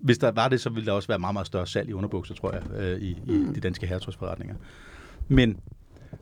Hvis 0.00 0.18
der 0.18 0.30
var 0.30 0.48
det, 0.48 0.60
så 0.60 0.70
ville 0.70 0.86
der 0.86 0.92
også 0.92 1.08
være 1.08 1.18
meget, 1.18 1.32
meget 1.34 1.46
større 1.46 1.66
salg 1.66 1.88
i 1.88 1.92
underbukser, 1.92 2.34
tror 2.34 2.52
jeg, 2.52 2.62
øh, 2.80 3.00
i, 3.00 3.10
i 3.26 3.46
de 3.54 3.60
danske 3.60 3.86
herretøjsforretninger. 3.86 4.54
Men 5.28 5.60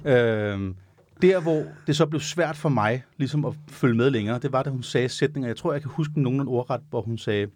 øh, 0.04 0.74
der, 1.22 1.40
hvor 1.40 1.64
det 1.86 1.96
så 1.96 2.06
blev 2.06 2.20
svært 2.20 2.56
for 2.56 2.68
mig 2.68 3.04
ligesom 3.16 3.44
at 3.44 3.54
følge 3.68 3.94
med 3.94 4.10
længere, 4.10 4.38
det 4.38 4.52
var, 4.52 4.62
da 4.62 4.70
hun 4.70 4.82
sagde 4.82 5.08
sætninger. 5.08 5.48
Jeg 5.48 5.56
tror, 5.56 5.72
jeg 5.72 5.82
kan 5.82 5.90
huske 5.90 6.22
nogenlunde 6.22 6.50
ordret, 6.50 6.80
hvor 6.90 7.02
hun 7.02 7.18
sagde, 7.18 7.46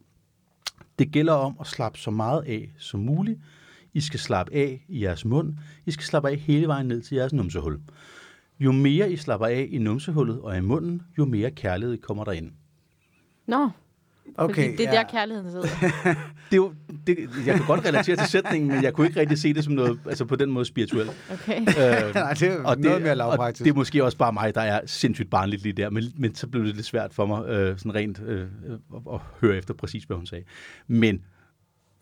det 0.98 1.12
gælder 1.12 1.32
om 1.32 1.56
at 1.60 1.66
slappe 1.66 1.98
så 1.98 2.10
meget 2.10 2.42
af 2.46 2.72
som 2.78 3.00
muligt. 3.00 3.40
I 3.94 4.00
skal 4.00 4.20
slappe 4.20 4.54
af 4.54 4.84
i 4.88 5.02
jeres 5.02 5.24
mund. 5.24 5.54
I 5.86 5.90
skal 5.90 6.04
slappe 6.04 6.30
af 6.30 6.36
hele 6.36 6.66
vejen 6.66 6.86
ned 6.86 7.02
til 7.02 7.16
jeres 7.16 7.32
numsehul. 7.32 7.80
Jo 8.60 8.72
mere 8.72 9.12
I 9.12 9.16
slapper 9.16 9.46
af 9.46 9.68
i 9.70 9.78
numsehullet 9.78 10.40
og 10.40 10.56
i 10.56 10.60
munden, 10.60 11.02
jo 11.18 11.24
mere 11.24 11.50
kærlighed 11.50 11.98
kommer 11.98 12.24
der 12.24 12.32
ind. 12.32 12.52
Nå, 13.46 13.70
Okay, 14.34 14.54
fordi 14.54 14.76
det 14.76 14.88
er 14.88 14.92
ja. 14.92 14.98
der 14.98 15.04
kærligheden 15.10 15.50
sidder. 15.50 15.66
Det, 16.50 16.52
er 16.52 16.56
jo- 16.56 16.72
det, 17.06 17.16
jeg 17.46 17.54
kan 17.54 17.66
godt 17.66 17.84
relatere 17.86 18.16
til 18.16 18.26
sætningen, 18.26 18.70
men 18.70 18.82
jeg 18.82 18.92
kunne 18.92 19.06
ikke 19.06 19.20
rigtig 19.20 19.38
se 19.38 19.54
det 19.54 19.64
som 19.64 19.72
noget, 19.72 19.98
altså 20.06 20.24
på 20.24 20.36
den 20.36 20.50
måde 20.50 20.64
spirituelt. 20.64 21.10
Okay. 21.32 21.60
Øh, 21.60 21.66
Nej, 22.14 22.32
det 22.32 22.42
er 22.42 22.64
og 22.64 22.78
noget 22.78 23.02
mere 23.02 23.10
og 23.10 23.16
lavpraktisk. 23.16 23.64
det 23.64 23.70
er 23.70 23.74
måske 23.74 24.04
også 24.04 24.18
bare 24.18 24.32
mig, 24.32 24.54
der 24.54 24.60
er 24.60 24.80
sindssygt 24.86 25.30
barnligt 25.30 25.62
lige 25.62 25.72
der, 25.72 25.90
men, 25.90 26.04
men 26.16 26.34
så 26.34 26.46
blev 26.46 26.64
det 26.64 26.74
lidt 26.74 26.86
svært 26.86 27.14
for 27.14 27.26
mig 27.26 27.48
øh, 27.48 27.78
sådan 27.78 27.94
rent 27.94 28.22
øh, 28.26 28.40
at, 28.94 29.00
at 29.12 29.20
høre 29.40 29.56
efter 29.56 29.74
præcis, 29.74 30.04
hvad 30.04 30.16
hun 30.16 30.26
sagde. 30.26 30.44
Men 30.86 31.20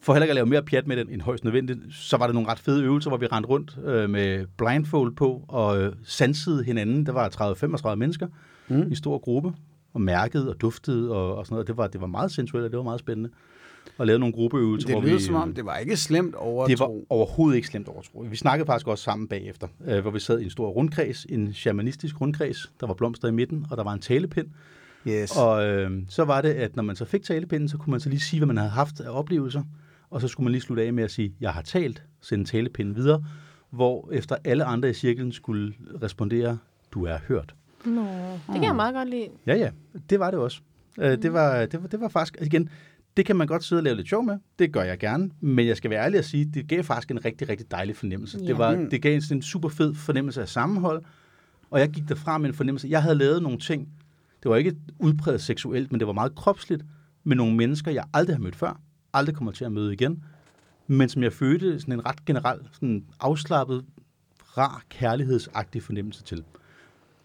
for 0.00 0.12
heller 0.12 0.25
ikke 0.25 0.31
at 0.31 0.35
lave 0.35 0.47
mere 0.47 0.62
pjat 0.62 0.87
med 0.87 0.96
den 0.96 1.08
end 1.10 1.20
højst 1.22 1.44
nødvendigt, 1.44 1.79
så 1.91 2.17
var 2.17 2.27
der 2.27 2.34
nogle 2.34 2.48
ret 2.48 2.58
fede 2.58 2.82
øvelser, 2.84 3.10
hvor 3.10 3.19
vi 3.19 3.27
rendte 3.27 3.48
rundt 3.48 3.79
øh, 3.84 4.10
med 4.10 4.46
blindfold 4.58 5.17
på 5.17 5.44
og 5.48 5.82
øh, 5.82 5.93
sansede 6.05 6.65
hinanden. 6.65 7.06
Der 7.06 7.13
var 7.13 7.29
30-35 7.93 7.94
mennesker 7.94 8.27
mm. 8.69 8.93
i 8.93 8.94
stor 8.94 9.19
gruppe, 9.19 9.53
og 9.94 10.01
mærkede 10.01 10.51
og 10.51 10.60
duftede 10.60 11.10
og, 11.10 11.36
og 11.36 11.46
sådan 11.46 11.55
noget. 11.55 11.67
Det 11.67 11.77
var, 11.77 11.86
det 11.86 12.01
var 12.01 12.06
meget 12.06 12.32
sensuelt, 12.32 12.65
og 12.65 12.70
det 12.70 12.77
var 12.77 12.82
meget 12.84 13.01
spændende. 13.01 13.31
Og 13.98 14.06
lavede 14.06 14.20
nogle 14.20 14.32
gruppeøvelser, 14.32 14.86
Det 14.86 14.94
hvor 14.96 15.03
lyder 15.03 15.17
vi... 15.17 15.22
som 15.22 15.34
om, 15.34 15.55
det 15.55 15.65
var 15.65 15.77
ikke 15.77 15.96
slemt 15.96 16.34
over 16.34 16.67
Det 16.67 16.79
var 16.79 16.91
overhovedet 17.10 17.56
ikke 17.56 17.69
slemt 17.69 17.89
overtro. 17.89 18.27
Vi 18.31 18.36
snakkede 18.36 18.67
faktisk 18.67 18.86
også 18.86 19.05
sammen 19.05 19.29
bagefter, 19.29 19.69
øh, 19.86 20.01
hvor 20.01 20.10
vi 20.10 20.20
sad 20.20 20.41
i 20.41 20.44
en 20.44 20.51
stor 20.51 20.69
rundkreds, 20.69 21.27
en 21.29 21.53
shamanistisk 21.53 22.20
rundkreds. 22.20 22.72
Der 22.81 22.86
var 22.86 22.94
blomster 22.94 23.29
i 23.29 23.31
midten, 23.31 23.67
og 23.70 23.77
der 23.77 23.82
var 23.82 23.93
en 23.93 24.01
talepind. 24.01 24.46
Yes. 25.08 25.36
Og 25.36 25.67
øh, 25.67 25.91
så 26.08 26.24
var 26.24 26.41
det, 26.41 26.48
at 26.48 26.77
når 26.77 26.82
man 26.82 26.96
så 26.96 27.05
fik 27.05 27.22
talepinden, 27.22 27.69
så 27.69 27.77
kunne 27.77 27.91
man 27.91 28.01
så 28.01 28.08
lige 28.08 28.20
sige, 28.20 28.41
hvad 28.41 28.46
man 28.46 28.56
havde 28.56 28.70
haft 28.70 29.01
af 29.01 29.19
oplevelser. 29.19 29.63
Og 30.10 30.20
så 30.20 30.29
skulle 30.29 30.44
man 30.44 30.53
lige 30.53 30.63
slutte 30.63 30.82
af 30.82 30.93
med 30.93 31.05
at 31.05 31.10
sige, 31.10 31.34
jeg 31.41 31.53
har 31.53 31.63
talt, 31.63 32.03
sende 32.20 32.44
talepinden 32.44 32.96
videre. 32.96 33.24
Hvor 33.70 34.08
efter 34.13 34.36
alle 34.44 34.65
andre 34.65 34.91
i 34.91 34.93
cirklen 34.93 35.32
skulle 35.32 35.74
respondere, 36.03 36.58
du 36.93 37.05
er 37.05 37.19
hørt. 37.29 37.55
Nå, 37.86 38.03
det 38.46 38.55
kan 38.55 38.64
jeg 38.64 38.76
meget 38.76 38.94
godt 38.94 39.08
lide. 39.08 39.29
Ja, 39.46 39.55
ja, 39.55 39.70
det 40.10 40.20
var 40.20 40.31
det 40.31 40.41
også. 40.41 40.60
Øh, 41.00 41.22
det, 41.22 41.32
var, 41.32 41.67
det, 41.67 41.82
var, 41.82 41.88
det 41.88 42.00
var 42.00 42.08
faktisk, 42.08 42.34
altså 42.38 42.46
igen, 42.46 42.69
det 43.17 43.26
kan 43.26 43.36
man 43.36 43.46
godt 43.46 43.64
sidde 43.64 43.81
og 43.81 43.84
lave 43.84 43.96
lidt 43.96 44.08
sjov 44.08 44.24
med. 44.24 44.38
Det 44.58 44.72
gør 44.72 44.82
jeg 44.82 44.98
gerne. 44.98 45.31
Men 45.41 45.67
jeg 45.67 45.76
skal 45.76 45.91
være 45.91 46.05
ærlig 46.05 46.19
at 46.19 46.24
sige, 46.24 46.44
det 46.44 46.69
gav 46.69 46.82
faktisk 46.82 47.10
en 47.10 47.24
rigtig, 47.24 47.48
rigtig 47.48 47.70
dejlig 47.70 47.96
fornemmelse. 47.96 48.38
Ja. 48.41 48.46
Det, 48.46 48.58
var, 48.58 48.74
Mm. 48.76 48.91
det 48.91 49.03
gav 49.03 49.20
sådan 49.20 49.36
en 49.38 49.43
super 49.43 49.69
fed 49.69 49.94
fornemmelse 49.94 50.41
af 50.43 50.48
sammenhold. 50.48 51.03
Og 51.70 51.81
jeg 51.81 51.88
gik 51.88 52.08
derfra 52.08 52.38
med 52.38 52.48
en 52.48 52.55
fornemmelse. 52.55 52.88
Jeg 52.88 53.03
havde 53.03 53.14
lavet 53.14 53.43
nogle 53.43 53.58
ting. 53.58 53.88
Det 54.43 54.50
var 54.50 54.56
ikke 54.56 54.76
udpræget 54.98 55.41
seksuelt, 55.43 55.93
men 55.93 56.00
det 56.00 56.06
var 56.06 56.12
meget 56.12 56.34
kropsligt. 56.34 56.82
Med 57.24 57.36
nogle 57.36 57.56
mennesker, 57.56 57.91
jeg 57.91 58.05
aldrig 58.14 58.36
har 58.36 58.43
mødt 58.43 58.56
før. 58.56 58.81
Aldrig 59.12 59.34
kommer 59.36 59.53
til 59.53 59.64
at 59.64 59.72
møde 59.72 59.93
igen. 59.93 60.24
Men 60.86 61.08
som 61.08 61.22
jeg 61.22 61.32
følte 61.32 61.81
sådan 61.81 61.94
en 61.94 62.06
ret 62.06 62.24
generel, 62.24 62.58
sådan 62.72 63.05
afslappet, 63.20 63.84
rar, 64.58 64.82
kærlighedsagtig 64.88 65.82
fornemmelse 65.82 66.22
til. 66.22 66.36
Ja. 66.38 66.43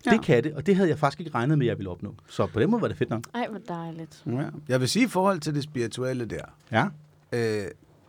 Ja. 0.05 0.11
Det 0.11 0.21
kan 0.23 0.43
det, 0.43 0.53
og 0.53 0.65
det 0.65 0.75
havde 0.75 0.89
jeg 0.89 0.99
faktisk 0.99 1.19
ikke 1.19 1.31
regnet 1.35 1.57
med, 1.57 1.65
at 1.67 1.69
jeg 1.69 1.77
ville 1.77 1.89
opnå. 1.89 2.15
Så 2.27 2.45
på 2.45 2.59
den 2.59 2.71
måde 2.71 2.81
var 2.81 2.87
det 2.87 2.97
fedt 2.97 3.09
nok. 3.09 3.23
Ej, 3.33 3.47
hvor 3.49 3.59
dejligt. 3.67 4.23
Ja. 4.25 4.43
Jeg 4.67 4.79
vil 4.79 4.89
sige 4.89 5.05
i 5.05 5.07
forhold 5.07 5.39
til 5.39 5.55
det 5.55 5.63
spirituelle 5.63 6.25
der, 6.25 6.41
Ja. 6.71 6.85
øh, 7.31 7.65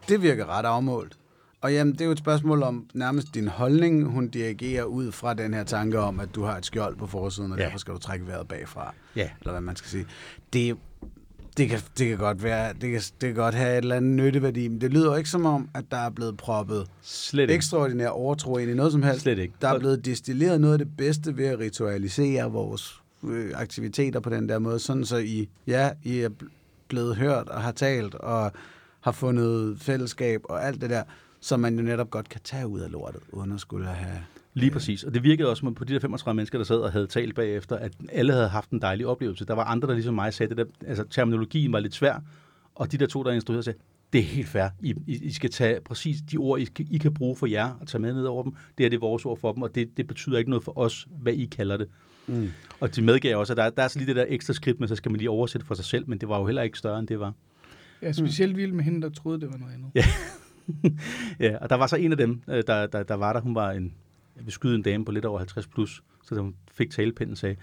det 0.08 0.22
virker 0.22 0.46
ret 0.58 0.64
afmålt. 0.66 1.16
Og 1.60 1.72
jamen, 1.72 1.92
det 1.92 2.00
er 2.00 2.04
jo 2.04 2.10
et 2.10 2.18
spørgsmål 2.18 2.62
om 2.62 2.86
nærmest 2.94 3.34
din 3.34 3.48
holdning, 3.48 4.04
hun 4.10 4.28
dirigerer 4.28 4.84
ud 4.84 5.12
fra 5.12 5.34
den 5.34 5.54
her 5.54 5.64
tanke 5.64 5.98
om, 5.98 6.20
at 6.20 6.34
du 6.34 6.42
har 6.42 6.56
et 6.56 6.66
skjold 6.66 6.96
på 6.96 7.06
forsiden, 7.06 7.52
og 7.52 7.58
Ja. 7.58 7.64
derfor 7.64 7.78
skal 7.78 7.94
du 7.94 7.98
trække 7.98 8.26
vejret 8.26 8.48
bagfra. 8.48 8.94
Ja. 9.16 9.30
Eller 9.40 9.50
hvad 9.52 9.60
man 9.60 9.76
skal 9.76 9.90
sige. 9.90 10.06
Det, 10.52 10.76
det 11.60 11.68
kan, 11.68 11.80
det 11.98 12.08
kan 12.08 12.18
godt 12.18 12.42
være, 12.42 12.72
det 12.72 12.90
kan, 12.90 13.00
det 13.00 13.20
kan 13.20 13.34
godt 13.34 13.54
have 13.54 13.72
et 13.72 13.76
eller 13.82 13.96
andet 13.96 14.10
nytteværdi, 14.10 14.68
men 14.68 14.80
det 14.80 14.90
lyder 14.92 15.06
jo 15.10 15.14
ikke 15.14 15.30
som 15.30 15.46
om, 15.46 15.68
at 15.74 15.84
der 15.90 15.96
er 15.96 16.10
blevet 16.10 16.36
proppet 16.36 16.86
Slet 17.02 17.42
ikke. 17.42 17.54
ekstraordinær 17.54 18.08
overtro 18.08 18.56
ind 18.56 18.70
i 18.70 18.74
noget 18.74 18.92
som 18.92 19.02
helst. 19.02 19.20
Slet 19.20 19.38
ikke. 19.38 19.54
Der 19.60 19.68
er 19.68 19.78
blevet 19.78 20.04
destilleret 20.04 20.60
noget 20.60 20.72
af 20.74 20.78
det 20.78 20.96
bedste 20.96 21.36
ved 21.36 21.46
at 21.46 21.58
ritualisere 21.58 22.50
vores 22.52 23.02
øh, 23.24 23.50
aktiviteter 23.54 24.20
på 24.20 24.30
den 24.30 24.48
der 24.48 24.58
måde, 24.58 24.78
sådan 24.78 25.04
så 25.04 25.16
I, 25.16 25.48
ja, 25.66 25.90
I 26.02 26.18
er 26.18 26.28
bl- 26.42 26.50
blevet 26.88 27.16
hørt 27.16 27.48
og 27.48 27.62
har 27.62 27.72
talt 27.72 28.14
og 28.14 28.52
har 29.00 29.12
fundet 29.12 29.78
fællesskab 29.80 30.40
og 30.44 30.66
alt 30.66 30.80
det 30.80 30.90
der, 30.90 31.02
som 31.40 31.60
man 31.60 31.76
jo 31.76 31.82
netop 31.82 32.10
godt 32.10 32.28
kan 32.28 32.40
tage 32.44 32.66
ud 32.68 32.80
af 32.80 32.90
lortet, 32.90 33.20
uden 33.32 33.52
at 33.52 33.60
skulle 33.60 33.86
have... 33.86 34.18
Lige 34.54 34.70
præcis. 34.70 35.04
Og 35.04 35.14
det 35.14 35.22
virkede 35.22 35.48
også 35.48 35.60
som 35.60 35.74
på 35.74 35.84
de 35.84 35.94
der 35.94 36.00
35 36.00 36.36
mennesker, 36.36 36.58
der 36.58 36.64
sad 36.64 36.76
og 36.76 36.92
havde 36.92 37.06
talt 37.06 37.34
bagefter, 37.34 37.76
at 37.76 37.92
alle 38.12 38.32
havde 38.32 38.48
haft 38.48 38.70
en 38.70 38.82
dejlig 38.82 39.06
oplevelse. 39.06 39.44
Der 39.44 39.54
var 39.54 39.64
andre, 39.64 39.88
der 39.88 39.94
ligesom 39.94 40.14
mig 40.14 40.34
sagde, 40.34 40.54
der, 40.54 40.64
altså 40.86 41.04
terminologien 41.10 41.72
var 41.72 41.80
lidt 41.80 41.94
svær, 41.94 42.22
og 42.74 42.92
de 42.92 42.98
der 42.98 43.06
to, 43.06 43.22
der 43.22 43.32
instruerede, 43.32 43.62
sagde, 43.62 43.78
det 44.12 44.18
er 44.18 44.22
helt 44.22 44.48
fair. 44.48 44.68
I, 44.80 44.94
I, 45.06 45.24
I 45.24 45.32
skal 45.32 45.50
tage 45.50 45.80
præcis 45.80 46.20
de 46.32 46.36
ord, 46.36 46.60
I, 46.60 46.68
I 46.90 46.98
kan 46.98 47.14
bruge 47.14 47.36
for 47.36 47.46
jer 47.46 47.70
og 47.80 47.86
tage 47.86 48.02
med 48.02 48.14
ned 48.14 48.24
over 48.24 48.42
dem. 48.42 48.54
Det 48.78 48.86
er 48.86 48.90
det 48.90 49.00
vores 49.00 49.24
ord 49.24 49.38
for 49.38 49.52
dem, 49.52 49.62
og 49.62 49.74
det, 49.74 49.96
det 49.96 50.06
betyder 50.06 50.38
ikke 50.38 50.50
noget 50.50 50.64
for 50.64 50.78
os, 50.78 51.06
hvad 51.10 51.32
I 51.32 51.44
kalder 51.44 51.76
det. 51.76 51.88
Mm. 52.26 52.48
Og 52.80 52.96
de 52.96 53.02
medgav 53.02 53.38
også, 53.38 53.52
at 53.52 53.56
der, 53.56 53.70
der 53.70 53.82
er 53.82 53.88
så 53.88 53.98
lige 53.98 54.06
det 54.06 54.16
der 54.16 54.24
ekstra 54.28 54.52
skridt, 54.52 54.80
men 54.80 54.88
så 54.88 54.96
skal 54.96 55.10
man 55.10 55.18
lige 55.18 55.30
oversætte 55.30 55.66
for 55.66 55.74
sig 55.74 55.84
selv, 55.84 56.08
men 56.08 56.18
det 56.18 56.28
var 56.28 56.38
jo 56.38 56.46
heller 56.46 56.62
ikke 56.62 56.78
større, 56.78 56.98
end 56.98 57.08
det 57.08 57.20
var. 57.20 57.32
Er 58.02 58.12
specielt 58.12 58.56
vild 58.56 58.72
med 58.72 58.84
hende, 58.84 59.02
der 59.02 59.08
troede, 59.08 59.40
det 59.40 59.50
var 59.52 59.58
noget 59.58 59.74
andet. 59.74 59.90
Ja. 59.94 60.04
ja, 61.46 61.56
og 61.56 61.70
der 61.70 61.76
var 61.76 61.86
så 61.86 61.96
en 61.96 62.12
af 62.12 62.18
dem, 62.18 62.42
øh, 62.48 62.62
der, 62.66 62.86
der, 62.86 63.02
der 63.02 63.14
var 63.14 63.32
der. 63.32 63.40
Hun 63.40 63.54
var 63.54 63.70
en, 63.70 63.94
jeg 64.40 64.46
vil 64.46 64.52
skyde 64.52 64.74
en 64.74 64.82
dame 64.82 65.04
på 65.04 65.12
lidt 65.12 65.24
over 65.24 65.38
50 65.38 65.66
plus, 65.66 66.02
så 66.24 66.34
hun 66.34 66.54
fik 66.72 66.90
talepinden 66.90 67.36
sagde, 67.36 67.56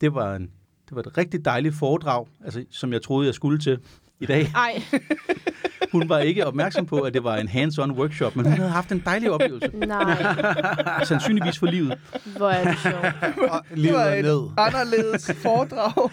det 0.00 0.14
var, 0.14 0.34
en, 0.36 0.42
det 0.88 0.94
var 0.96 1.00
et 1.00 1.18
rigtig 1.18 1.44
dejligt 1.44 1.74
foredrag, 1.74 2.26
altså, 2.44 2.64
som 2.70 2.92
jeg 2.92 3.02
troede, 3.02 3.26
jeg 3.26 3.34
skulle 3.34 3.58
til 3.58 3.78
i 4.20 4.26
dag. 4.26 4.42
Ej, 4.54 4.82
Hun 5.92 6.08
var 6.08 6.18
ikke 6.18 6.46
opmærksom 6.46 6.86
på, 6.86 6.98
at 7.00 7.14
det 7.14 7.24
var 7.24 7.36
en 7.36 7.48
hands-on 7.48 7.90
workshop, 7.92 8.36
men 8.36 8.44
hun 8.46 8.54
havde 8.54 8.70
haft 8.70 8.92
en 8.92 9.02
dejlig 9.04 9.30
oplevelse. 9.30 9.70
nej. 9.76 10.24
Sandsynligvis 11.04 11.58
for 11.58 11.66
livet. 11.66 11.98
Hvor 12.36 12.48
er 12.50 12.64
det 12.64 12.78
sjovt. 12.78 13.50
Og 13.50 13.64
Det 13.70 13.78
livet 13.78 13.94
var 13.94 14.00
er 14.04 14.14
et 14.18 14.24
ned. 14.24 14.40
anderledes 14.56 15.30
foredrag. 15.42 16.10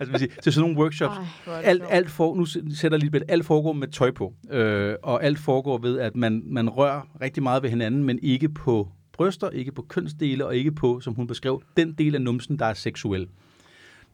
Altså, 0.00 0.10
vil 0.10 0.18
sige, 0.18 0.30
til 0.42 0.52
sådan 0.52 0.70
nogle 0.70 0.82
workshops, 0.82 1.16
Ej, 1.46 1.62
alt, 1.64 1.82
alt 1.88 2.10
for, 2.10 2.34
nu 2.34 2.44
sætter 2.46 2.88
jeg 2.90 2.98
lige 2.98 3.10
lidt, 3.12 3.24
alt 3.28 3.46
foregår 3.46 3.72
med 3.72 3.88
tøj 3.88 4.10
på, 4.10 4.34
øh, 4.50 4.94
og 5.02 5.24
alt 5.24 5.38
foregår 5.38 5.78
ved, 5.78 5.98
at 5.98 6.16
man, 6.16 6.42
man 6.46 6.68
rører 6.68 7.00
rigtig 7.20 7.42
meget 7.42 7.62
ved 7.62 7.70
hinanden, 7.70 8.04
men 8.04 8.18
ikke 8.22 8.48
på 8.48 8.88
bryster, 9.18 9.50
ikke 9.50 9.72
på 9.72 9.82
kønsdele, 9.82 10.46
og 10.46 10.56
ikke 10.56 10.72
på, 10.72 11.00
som 11.00 11.14
hun 11.14 11.26
beskrev, 11.26 11.62
den 11.76 11.92
del 11.92 12.14
af 12.14 12.22
numsen, 12.22 12.58
der 12.58 12.66
er 12.66 12.74
seksuel. 12.74 13.28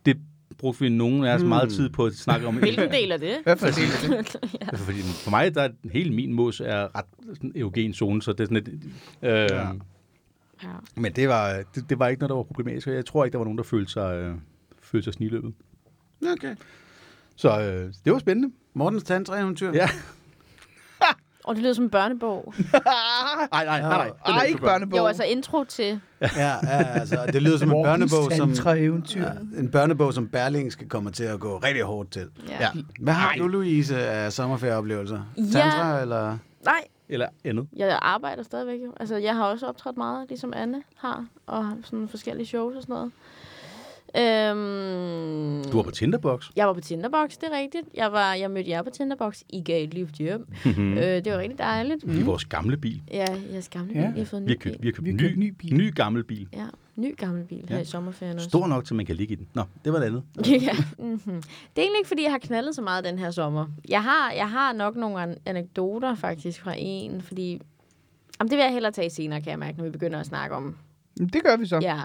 Det 0.07 0.17
brugte 0.59 0.81
vi 0.81 0.89
nogen 0.89 1.25
af 1.25 1.35
os 1.35 1.43
meget 1.43 1.71
tid 1.71 1.89
på 1.91 2.07
at 2.07 2.13
snakke 2.15 2.47
om. 2.47 2.57
Hvilken 2.57 2.91
del 2.91 3.13
af 3.13 3.21
det? 3.21 3.37
Hvad 3.43 3.57
for 3.57 3.67
del 3.67 4.17
af 4.19 4.25
det? 4.25 4.37
Ja. 4.61 4.77
Fordi 4.77 4.99
for 4.99 5.31
mig, 5.31 5.55
der 5.55 5.63
er 5.63 5.69
hele 5.93 6.15
min 6.15 6.33
mos 6.33 6.61
er 6.61 6.97
ret 6.99 7.05
sådan 7.35 7.53
erogen 7.57 7.95
zone, 7.95 8.23
så 8.23 8.33
det 8.33 8.41
er 8.41 8.45
sådan 8.45 8.57
et... 8.57 8.69
Øh, 9.23 9.31
ja. 9.31 9.69
Ja. 10.63 10.69
Men 10.97 11.13
det 11.13 11.29
var, 11.29 11.63
det, 11.75 11.91
det 11.91 11.99
var 11.99 12.09
ikke 12.09 12.21
noget, 12.21 12.29
der 12.29 12.37
var 12.37 12.43
problematisk, 12.43 12.87
og 12.87 12.95
jeg 12.95 13.07
tror 13.07 13.25
ikke, 13.25 13.33
der 13.33 13.39
var 13.39 13.45
nogen, 13.45 13.59
der 13.59 13.65
følte 13.65 13.93
sig, 13.93 14.17
øh, 14.17 14.35
følte 14.83 15.05
sig 15.05 15.15
sniløbet. 15.15 15.55
Okay. 16.33 16.57
Så 17.37 17.61
øh, 17.61 17.93
det 18.05 18.13
var 18.13 18.19
spændende. 18.19 18.55
Mortens 18.75 19.03
tantra-eventyr. 19.03 19.73
Ja. 19.75 19.89
Og 21.45 21.55
det 21.55 21.63
lyder 21.63 21.75
som 21.75 21.85
en 21.85 21.91
børnebog. 21.91 22.55
Nej, 22.57 23.65
nej, 23.65 23.65
nej, 23.65 23.81
nej. 23.81 24.05
Den 24.07 24.35
er 24.35 24.39
Ej, 24.39 24.45
ikke 24.45 24.59
for 24.59 24.67
børn. 24.67 24.73
børnebog. 24.81 24.99
Jo, 24.99 25.07
altså 25.07 25.25
intro 25.25 25.65
til... 25.65 26.01
Ja, 26.21 26.29
ja 26.37 26.83
altså, 26.83 27.19
det 27.33 27.43
lyder 27.43 27.59
som 27.59 27.73
en 27.73 27.85
børnebog, 27.85 28.33
som, 28.33 28.77
eventyr. 28.77 29.23
ja, 29.23 29.31
en 29.59 29.71
børnebog, 29.71 30.15
som 30.15 30.29
Berlingske 30.29 30.89
kommer 30.89 31.11
til 31.11 31.25
at 31.25 31.41
gå 31.41 31.59
rigtig 31.59 31.83
hårdt 31.83 32.11
til. 32.11 32.29
Ja. 32.49 32.57
Ja. 32.61 32.69
Hvad 33.01 33.15
har 33.15 33.35
du, 33.39 33.47
Louise, 33.49 33.97
af 34.07 34.33
sommerferieoplevelser? 34.33 35.23
Ja. 35.37 35.43
Tantra, 35.53 36.01
eller? 36.01 36.39
Nej, 36.65 36.81
Eller 37.09 37.27
andet. 37.45 37.69
jeg 37.77 37.99
arbejder 38.03 38.43
stadigvæk 38.43 38.81
jo. 38.85 38.93
Altså, 39.01 39.17
jeg 39.17 39.35
har 39.37 39.45
også 39.45 39.67
optrådt 39.67 39.97
meget, 39.97 40.29
ligesom 40.29 40.53
Anne 40.57 40.83
har, 40.97 41.27
og 41.47 41.65
har 41.67 41.77
sådan 41.85 42.09
forskellige 42.09 42.47
shows 42.47 42.77
og 42.77 42.83
sådan 42.83 42.93
noget. 42.95 43.13
Øhm, 44.19 45.63
Du 45.73 45.77
var 45.77 45.83
på 45.83 45.91
Tinderbox. 45.91 46.51
Jeg 46.57 46.67
var 46.67 46.73
på 46.73 46.81
Tinderbox, 46.81 47.31
det 47.31 47.49
er 47.53 47.59
rigtigt. 47.59 47.85
Jeg, 47.95 48.13
var, 48.13 48.35
jeg 48.35 48.51
mødte 48.51 48.71
jer 48.71 48.83
på 48.83 48.91
Tinderbox. 48.91 49.41
I 49.49 49.63
gav 49.63 49.85
et 49.85 49.95
lift 49.95 50.15
hjem. 50.15 50.47
Mm-hmm. 50.65 50.93
Øh, 50.99 51.05
det 51.05 51.33
var 51.33 51.39
rigtig 51.39 51.59
dejligt. 51.59 52.05
I 52.05 52.23
vores 52.23 52.45
gamle 52.45 52.77
bil. 52.77 53.03
Ja, 53.13 53.25
jeres 53.53 53.69
gamle 53.69 53.89
bil. 53.89 53.97
Ja. 53.97 54.03
Jeg 54.03 54.13
har 54.17 54.25
fået 54.25 54.41
en 54.41 54.47
Vi 54.47 54.53
ny 54.53 54.57
har 54.57 54.61
købt, 54.63 54.73
bil. 54.81 54.83
vi 54.83 54.87
har 54.89 54.93
købt 54.93 55.05
Vi 55.05 55.11
en 55.11 55.21
har 55.21 55.27
købt 55.29 55.39
ny, 55.39 55.45
ny 55.45 55.49
bil. 55.59 55.75
ny 55.75 55.95
gammel 55.95 56.25
bil. 56.25 56.49
Ja, 56.53 56.67
ny 56.97 57.17
gammel 57.17 57.45
bil 57.45 57.65
her 57.69 57.77
Ja. 57.77 57.83
i 57.83 57.85
sommerferien 57.85 58.37
også. 58.37 58.49
Stor 58.49 58.67
nok, 58.67 58.85
til 58.85 58.97
man 58.97 59.07
kan 59.07 59.17
ligge 59.17 59.33
i 59.33 59.37
den. 59.37 59.49
Nå, 59.55 59.63
det 59.85 59.93
var 59.93 59.99
det 59.99 60.07
andet. 60.07 60.23
ja. 60.67 60.73
Mm-hmm. 60.99 61.43
Det 61.43 61.79
er 61.79 61.83
egentlig 61.83 61.99
ikke, 61.99 62.09
fordi 62.09 62.23
jeg 62.23 62.31
har 62.31 62.39
knaldet 62.39 62.75
så 62.75 62.83
meget 62.83 63.05
den 63.05 63.19
her 63.19 63.31
sommer. 63.31 63.67
Jeg 63.89 64.03
har, 64.03 64.33
jeg 64.37 64.51
har 64.51 64.73
nok 64.73 64.97
nogle 64.97 65.23
an- 65.23 65.39
anekdoter 65.47 66.15
faktisk 66.15 66.61
fra 66.61 66.75
en, 66.79 67.21
fordi... 67.23 67.61
Jamen, 68.41 68.51
det 68.51 68.57
vil 68.59 68.63
jeg 68.65 68.73
hellere 68.73 68.93
tage 68.93 69.11
senere, 69.11 69.41
kan 69.41 69.51
jeg 69.51 69.59
mærke, 69.59 69.79
når 69.79 69.85
vi 69.85 69.91
begynder 69.91 70.21
at 70.21 70.27
snakke 70.27 70.57
om. 70.57 70.77
Det 71.19 71.43
gør 71.45 71.57
vi 71.57 71.67
så. 71.67 71.79
Ja, 71.83 72.01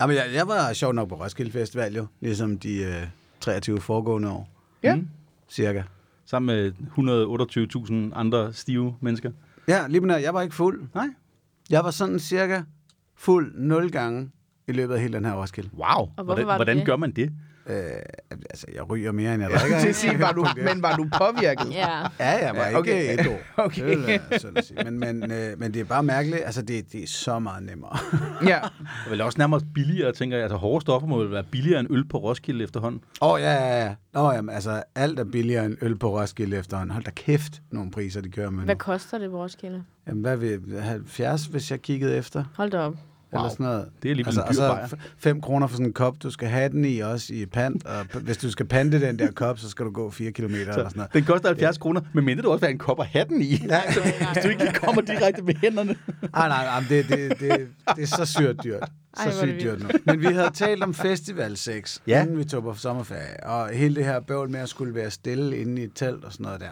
Jamen, 0.00 0.16
jeg, 0.16 0.24
jeg 0.34 0.48
var 0.48 0.72
sjov 0.72 0.92
nok 0.92 1.08
på 1.08 1.14
Roskilde 1.14 1.50
Festival, 1.52 1.94
jo. 1.96 2.06
Ligesom 2.20 2.58
de 2.58 2.82
øh, 2.84 3.06
23 3.40 3.80
foregående 3.80 4.30
år, 4.30 4.48
Ja. 4.82 4.94
Mm. 4.94 5.08
cirka. 5.48 5.82
Sammen 6.26 6.46
med 6.46 6.72
128.000 8.12 8.18
andre 8.18 8.52
stive 8.52 8.94
mennesker. 9.00 9.30
Ja, 9.68 9.86
lige 9.88 10.00
på 10.00 10.06
nær, 10.06 10.16
jeg 10.16 10.34
var 10.34 10.42
ikke 10.42 10.54
fuld. 10.54 10.82
Nej. 10.94 11.06
Jeg 11.70 11.84
var 11.84 11.90
sådan 11.90 12.18
cirka 12.18 12.62
fuld 13.16 13.54
nul 13.56 13.90
gange 13.90 14.30
i 14.68 14.72
løbet 14.72 14.94
af 14.94 15.00
hele 15.00 15.12
den 15.12 15.24
her 15.24 15.32
Roskilde. 15.32 15.70
Wow. 15.72 16.06
hvorfor 16.06 16.22
hvordan 16.22 16.46
var 16.46 16.52
du 16.52 16.58
hvordan 16.58 16.76
det? 16.76 16.86
gør 16.86 16.96
man 16.96 17.10
det? 17.12 17.32
Øh, 17.68 17.76
altså, 18.50 18.66
jeg 18.74 18.90
ryger 18.90 19.12
mere, 19.12 19.34
end 19.34 19.42
jeg 19.42 19.50
drikker. 19.60 19.80
til 19.80 19.94
sige, 19.94 20.20
var 20.20 20.32
du, 20.32 20.46
men 20.64 20.82
var 20.82 20.96
du 20.96 21.08
påvirket? 21.18 21.70
ja. 21.74 22.00
Ja, 22.20 22.46
jeg 22.46 22.52
var 22.56 22.60
Ja, 22.62 22.66
ikke 22.68 22.78
okay. 22.78 23.18
et 23.20 23.26
år. 23.26 23.38
Okay. 23.64 23.88
Det 23.90 23.98
vil 24.30 24.40
synd 24.40 24.58
at 24.58 24.64
sige. 24.66 24.84
Men, 24.84 24.98
men, 24.98 25.32
øh, 25.32 25.58
men 25.60 25.74
det 25.74 25.80
er 25.80 25.84
bare 25.84 26.02
mærkeligt. 26.02 26.42
Altså, 26.44 26.62
det, 26.62 26.92
det 26.92 27.02
er 27.02 27.06
så 27.06 27.38
meget 27.38 27.62
nemmere. 27.62 27.98
Ja. 28.42 28.46
Det 28.48 29.06
er 29.06 29.10
vel 29.10 29.20
også 29.20 29.38
nærmere 29.38 29.60
billigere, 29.74 30.12
tænker 30.12 30.36
jeg. 30.36 30.44
Altså 30.44 30.56
hårde 30.56 30.80
stoffer 30.80 31.08
må 31.08 31.18
vel 31.18 31.30
være 31.30 31.44
billigere 31.44 31.80
end 31.80 31.88
øl 31.90 32.08
på 32.08 32.18
Roskilde 32.18 32.64
efterhånden. 32.64 33.00
Åh, 33.22 33.32
oh, 33.32 33.40
ja, 33.40 33.52
ja, 33.52 33.84
ja. 33.84 33.94
Nå, 34.14 34.32
jamen, 34.32 34.54
altså, 34.54 34.82
alt 34.94 35.18
er 35.18 35.24
billigere 35.24 35.64
end 35.64 35.76
øl 35.82 35.96
på 35.98 36.18
Roskilde 36.20 36.56
efterhånden. 36.56 36.90
Hold 36.92 37.04
da 37.04 37.10
kæft, 37.10 37.62
nogle 37.72 37.90
priser, 37.90 38.20
de 38.20 38.28
kører 38.28 38.50
med 38.50 38.58
nu. 38.58 38.64
Hvad 38.64 38.76
koster 38.76 39.18
det 39.18 39.30
på 39.30 39.42
Roskilde? 39.42 39.84
Jamen, 40.08 40.22
hvad 40.22 40.36
vil 40.36 40.80
70, 40.80 41.44
hvis 41.46 41.70
jeg 41.70 41.82
kiggede 41.82 42.16
efter? 42.16 42.44
Hold 42.56 42.70
da 42.70 42.78
op. 42.78 42.94
Wow. 43.32 43.40
Eller 43.42 43.50
sådan 43.50 43.66
noget. 43.66 43.88
Det 44.02 44.08
er 44.08 44.12
alligevel 44.12 44.28
altså, 44.28 44.40
en 44.40 44.44
dyr 44.54 44.62
altså, 44.82 44.96
bajer. 44.96 45.04
5 45.18 45.40
kroner 45.40 45.66
for 45.66 45.74
sådan 45.74 45.86
en 45.86 45.92
kop, 45.92 46.14
du 46.22 46.30
skal 46.30 46.48
have 46.48 46.68
den 46.68 46.84
i 46.84 46.98
også 46.98 47.34
i 47.34 47.46
pant, 47.46 47.86
og 47.86 48.04
hvis 48.20 48.36
du 48.36 48.50
skal 48.50 48.66
pante 48.66 49.00
den 49.00 49.18
der 49.18 49.30
kop, 49.30 49.58
så 49.58 49.68
skal 49.70 49.86
du 49.86 49.90
gå 49.90 50.10
4 50.10 50.30
km 50.32 50.44
eller 50.54 50.72
sådan 50.74 50.90
noget. 50.94 51.12
Den 51.12 51.24
koster 51.24 51.48
70 51.48 51.78
kroner, 51.78 52.00
men 52.12 52.24
mindre 52.24 52.42
du 52.42 52.50
også 52.50 52.60
vil 52.60 52.66
have 52.66 52.72
en 52.72 52.78
kop 52.78 53.00
at 53.00 53.06
have 53.06 53.24
den 53.28 53.42
i. 53.42 53.54
Ja. 53.68 53.80
Altså, 53.86 54.00
hvis 54.02 54.42
du 54.44 54.48
ikke 54.48 54.62
lige 54.64 54.74
kommer 54.74 55.02
direkte 55.02 55.42
med 55.42 55.54
hænderne. 55.54 55.96
Ah, 56.22 56.48
nej, 56.48 56.64
nej, 56.64 56.80
det, 56.88 57.08
det, 57.08 57.40
det, 57.40 57.68
det 57.96 58.02
er 58.02 58.06
så 58.06 58.24
syrt 58.24 58.64
dyrt. 58.64 58.88
Så 59.16 59.22
Ej, 59.24 59.30
sygt 59.32 59.60
dyrt 59.62 59.80
nu. 59.82 59.88
Men 60.04 60.20
vi 60.20 60.26
havde 60.26 60.50
talt 60.54 60.82
om 60.82 60.94
festivalsex, 60.94 61.98
Ja. 62.06 62.16
ja. 62.16 62.22
inden 62.22 62.38
vi 62.38 62.44
tog 62.44 62.62
på 62.62 62.74
sommerferie, 62.74 63.44
og 63.44 63.68
hele 63.68 63.94
det 63.94 64.04
her 64.04 64.20
bøvl 64.20 64.50
med 64.50 64.60
at 64.60 64.68
skulle 64.68 64.94
være 64.94 65.10
stille 65.10 65.56
inde 65.58 65.82
i 65.82 65.84
et 65.84 65.90
telt 65.94 66.24
og 66.24 66.32
sådan 66.32 66.44
noget 66.44 66.60
der. 66.60 66.70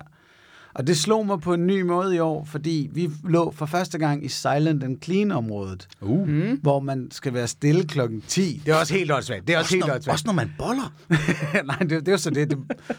Og 0.79 0.87
det 0.87 0.97
slog 0.99 1.27
mig 1.27 1.41
på 1.41 1.55
en 1.55 1.67
ny 1.67 1.83
måde 1.83 2.17
i 2.17 2.19
år, 2.19 2.45
fordi 2.45 2.91
vi 2.93 3.11
lå 3.25 3.51
for 3.51 3.67
første 3.67 3.99
gang 3.99 4.25
i 4.25 4.29
Silent 4.29 4.85
and 4.85 4.97
Clean-området, 5.03 5.89
Uh. 6.01 6.29
Mm. 6.29 6.59
hvor 6.63 6.81
man 6.81 7.09
skal 7.11 7.35
være 7.35 7.47
stille 7.47 7.85
klokken 7.85 8.21
10. 8.21 8.63
Det 8.67 8.73
er 8.73 8.77
også 8.77 8.95
helt 8.95 9.13
åndssvagt. 9.13 9.47
Det 9.47 9.55
er 9.55 9.59
også, 9.59 9.75
helt 9.75 9.87
når, 9.87 9.95
åndssvagt. 9.95 10.13
også 10.15 10.23
når 10.27 10.33
man 10.33 10.53
boller. 10.59 10.93
Nej, 11.67 11.79
det, 11.79 11.91
det 11.91 12.09
er 12.09 12.13
jo 12.13 12.19
så 12.19 12.31
det. 12.31 12.51
det. 12.51 12.59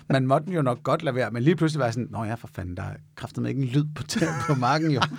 Man 0.09 0.27
måtte 0.27 0.51
jo 0.51 0.61
nok 0.61 0.83
godt 0.83 1.03
lade 1.03 1.15
være, 1.15 1.31
men 1.31 1.43
lige 1.43 1.55
pludselig 1.55 1.79
var 1.79 1.85
jeg 1.85 1.93
sådan, 1.93 2.07
Nå 2.11 2.23
ja, 2.23 2.33
for 2.33 2.49
fanden, 2.55 2.77
der 2.77 2.83
er 2.83 2.93
kraftedeme 3.15 3.49
ikke 3.49 3.61
en 3.61 3.67
lyd 3.67 3.85
på, 3.95 4.03
på 4.47 4.55
marken 4.55 4.91
jo. 4.91 5.01